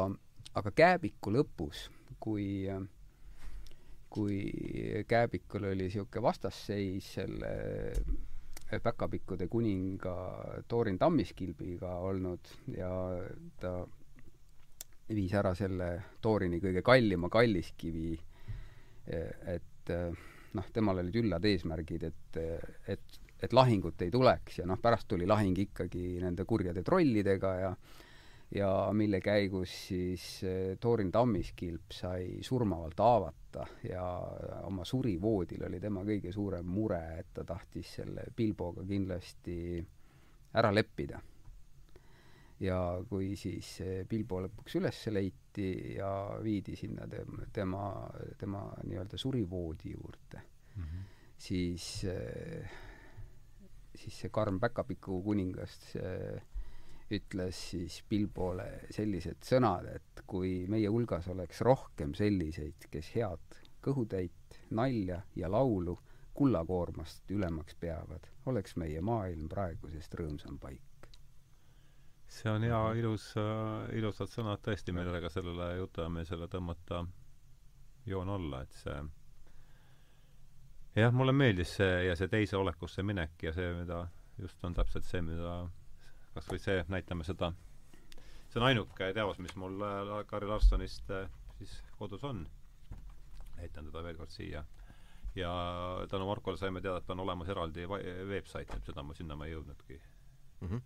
aga 0.58 0.72
kääbiku 0.82 1.34
lõpus 1.36 1.88
kui 2.20 2.66
kui 4.10 5.04
Kääbikul 5.06 5.68
oli 5.70 5.86
niisugune 5.86 6.22
vastasseis 6.22 7.12
selle 7.14 7.52
päkapikkude 8.82 9.46
kuninga 9.50 10.14
Toorin 10.68 10.98
Tammiskilbiga 10.98 11.92
olnud 12.10 12.50
ja 12.74 12.90
ta 13.62 13.86
viis 15.14 15.32
ära 15.34 15.54
selle 15.58 15.90
Toorini 16.22 16.60
kõige 16.62 16.82
kallima 16.86 17.28
kalliskivi, 17.32 18.12
et 19.10 19.90
noh, 20.54 20.68
temal 20.72 21.00
olid 21.02 21.16
üllad 21.22 21.46
eesmärgid, 21.50 22.04
et, 22.06 22.38
et, 22.94 23.18
et 23.42 23.56
lahingut 23.56 24.02
ei 24.04 24.12
tuleks 24.14 24.60
ja 24.60 24.68
noh, 24.70 24.78
pärast 24.82 25.08
tuli 25.10 25.26
lahing 25.26 25.58
ikkagi 25.66 26.20
nende 26.22 26.46
kurjade 26.46 26.84
trollidega 26.86 27.54
ja 27.58 27.72
ja 28.54 28.90
mille 28.92 29.20
käigus 29.20 29.70
siis 29.88 30.42
eh, 30.44 30.76
Toorin 30.80 31.12
Tammiskilp 31.12 31.92
sai 31.94 32.38
surmavalt 32.42 32.98
haavata 32.98 33.66
ja 33.88 34.04
oma 34.66 34.84
surivoodil 34.84 35.64
oli 35.68 35.80
tema 35.80 36.02
kõige 36.06 36.32
suurem 36.34 36.66
mure, 36.66 37.00
et 37.20 37.30
ta 37.34 37.44
tahtis 37.46 37.94
selle 38.00 38.26
Bilboga 38.36 38.84
kindlasti 38.86 39.78
ära 40.54 40.72
leppida. 40.74 41.20
Ja 42.60 42.78
kui 43.08 43.34
siis 43.40 43.78
Bilbo 44.08 44.42
lõpuks 44.44 44.76
üles 44.80 45.00
leiti 45.12 45.96
ja 45.96 46.10
viidi 46.44 46.76
sinna 46.76 47.06
tema, 47.08 47.46
tema, 47.52 47.84
tema 48.38 48.64
nii-öelda 48.84 49.18
surivoodi 49.18 49.94
juurde 49.94 50.42
mm, 50.76 50.82
-hmm. 50.82 51.06
siis, 51.38 51.86
siis 53.94 54.20
see 54.20 54.30
karm 54.30 54.60
päkapiku 54.60 55.22
kuningas 55.22 55.78
ütles 57.10 57.58
siis 57.70 58.02
Bilbole 58.10 58.68
sellised 58.94 59.42
sõnad, 59.42 59.88
et 59.96 60.22
kui 60.30 60.66
meie 60.70 60.88
hulgas 60.88 61.26
oleks 61.32 61.60
rohkem 61.66 62.14
selliseid, 62.14 62.86
kes 62.90 63.10
head 63.16 63.58
kõhutäit, 63.82 64.60
nalja 64.70 65.20
ja 65.36 65.50
laulu 65.50 65.96
kullakoormast 66.34 67.30
ülemaks 67.34 67.74
peavad, 67.80 68.28
oleks 68.46 68.76
meie 68.80 69.00
maailm 69.04 69.48
praegusest 69.50 70.14
rõõmsam 70.20 70.60
paik. 70.62 70.89
See 72.30 72.50
on 72.50 72.62
hea, 72.62 72.80
ilus 73.00 73.32
äh,, 73.40 73.96
ilusad 73.98 74.30
sõnad 74.30 74.62
tõesti, 74.62 74.94
millega 74.94 75.30
sellele 75.32 75.72
jutuajamisele 75.80 76.46
tõmmata 76.50 77.04
joon 78.06 78.30
alla, 78.36 78.62
et 78.62 78.76
see 78.82 79.00
jah, 80.96 81.12
mulle 81.14 81.34
meeldis 81.36 81.74
see 81.80 82.06
ja 82.06 82.16
see 82.18 82.30
teise 82.30 82.58
olekusse 82.58 83.02
minek 83.06 83.42
ja 83.42 83.52
see, 83.56 83.72
mida 83.76 84.04
just 84.40 84.64
on 84.64 84.74
täpselt 84.74 85.06
see, 85.06 85.22
mida 85.26 85.58
kas 86.34 86.48
või 86.50 86.62
see, 86.62 86.84
näitame 86.88 87.26
seda, 87.26 87.52
see 88.48 88.60
on 88.60 88.68
ainuke 88.68 89.10
teos, 89.16 89.38
mis 89.42 89.54
mul 89.58 89.82
Kari 90.30 90.48
Larssonist 90.50 91.10
äh, 91.14 91.28
siis 91.58 91.82
kodus 91.98 92.24
on. 92.24 92.46
näitan 93.56 93.90
teda 93.90 94.02
veel 94.02 94.16
kord 94.16 94.30
siia. 94.30 94.64
ja 95.34 95.50
tänu 96.10 96.26
Markole 96.26 96.56
saime 96.56 96.80
teada, 96.80 96.98
et 96.98 97.10
on 97.10 97.20
olemas 97.20 97.48
eraldi 97.48 97.88
veebsait, 98.28 98.72
seda 98.86 99.02
ma 99.02 99.14
sinna 99.14 99.36
ma 99.36 99.46
ei 99.46 99.52
jõudnudki 99.52 100.00
mm. 100.60 100.68
-hmm. 100.68 100.80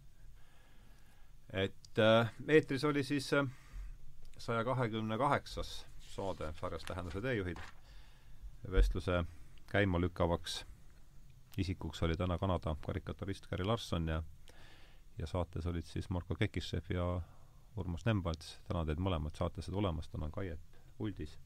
Et 1.55 1.99
äh, 2.03 2.33
eetris 2.49 2.85
oli 2.85 3.03
siis 3.07 3.33
äh, 3.33 3.47
saja 4.39 4.65
kahekümne 4.65 5.19
kaheksas 5.19 5.87
saade 6.01 6.53
sarjas 6.61 6.85
Tähenduse 6.85 7.21
teejuhid. 7.21 7.59
vestluse 8.71 9.25
käimalükkavaks 9.71 10.65
isikuks 11.59 12.03
oli 12.03 12.17
täna 12.17 12.39
Kanada 12.39 12.77
karikaturist 12.87 13.47
Gary 13.47 13.65
Larson 13.65 14.09
ja 14.09 14.23
ja 15.19 15.27
saates 15.27 15.67
olid 15.67 15.87
siis 15.87 16.11
Marko 16.11 16.35
Kekissev 16.35 16.91
ja 16.91 17.21
Urmas 17.77 18.05
Nembalts, 18.07 18.59
tänan 18.69 18.87
teid 18.87 18.99
mõlemad 19.03 19.35
saatesse 19.39 19.73
tulemast, 19.73 20.11
tänan 20.13 20.33
Kaiet 20.33 20.81
puldis. 20.99 21.39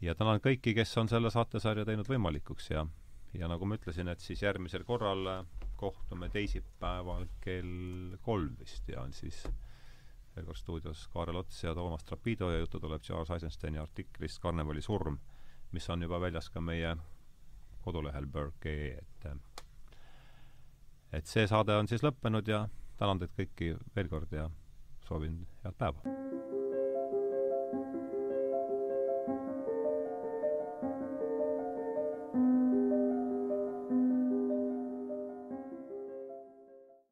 ja 0.00 0.14
tänan 0.14 0.40
kõiki, 0.40 0.74
kes 0.74 0.96
on 0.98 1.08
selle 1.08 1.30
saatesarja 1.30 1.84
teinud 1.84 2.08
võimalikuks 2.08 2.70
ja, 2.70 2.86
ja 3.34 3.48
nagu 3.48 3.66
ma 3.66 3.78
ütlesin, 3.78 4.08
et 4.08 4.20
siis 4.20 4.42
järgmisel 4.42 4.84
korral 4.84 5.26
kohtume 5.78 6.28
teisipäeval 6.28 7.26
kell 7.40 8.16
kolm 8.22 8.56
vist 8.58 8.88
ja 8.88 9.02
on 9.02 9.12
siis 9.14 9.44
veel 10.36 10.46
kord 10.46 10.58
stuudios 10.58 11.06
Kaarel 11.12 11.38
Ots 11.40 11.62
ja 11.64 11.74
Toomas 11.74 12.04
Trapido 12.04 12.50
ja 12.50 12.58
juttu 12.58 12.80
tuleb 12.80 13.02
Charles 13.02 13.30
Eisensteini 13.30 13.78
artiklist 13.78 14.42
Karnevali 14.42 14.82
surm, 14.82 15.18
mis 15.72 15.90
on 15.90 16.02
juba 16.02 16.20
väljas 16.20 16.50
ka 16.50 16.60
meie 16.60 16.96
kodulehel 17.82 18.26
burk.ee, 18.26 18.98
et 18.98 19.30
et 21.12 21.26
see 21.26 21.46
saade 21.46 21.76
on 21.76 21.88
siis 21.88 22.04
lõppenud 22.04 22.48
ja 22.48 22.66
tänan 22.98 23.22
teid 23.22 23.34
kõiki 23.38 23.74
veel 23.96 24.10
kord 24.12 24.32
ja 24.34 24.50
soovin 25.08 25.44
head 25.64 25.78
päeva! 25.78 26.18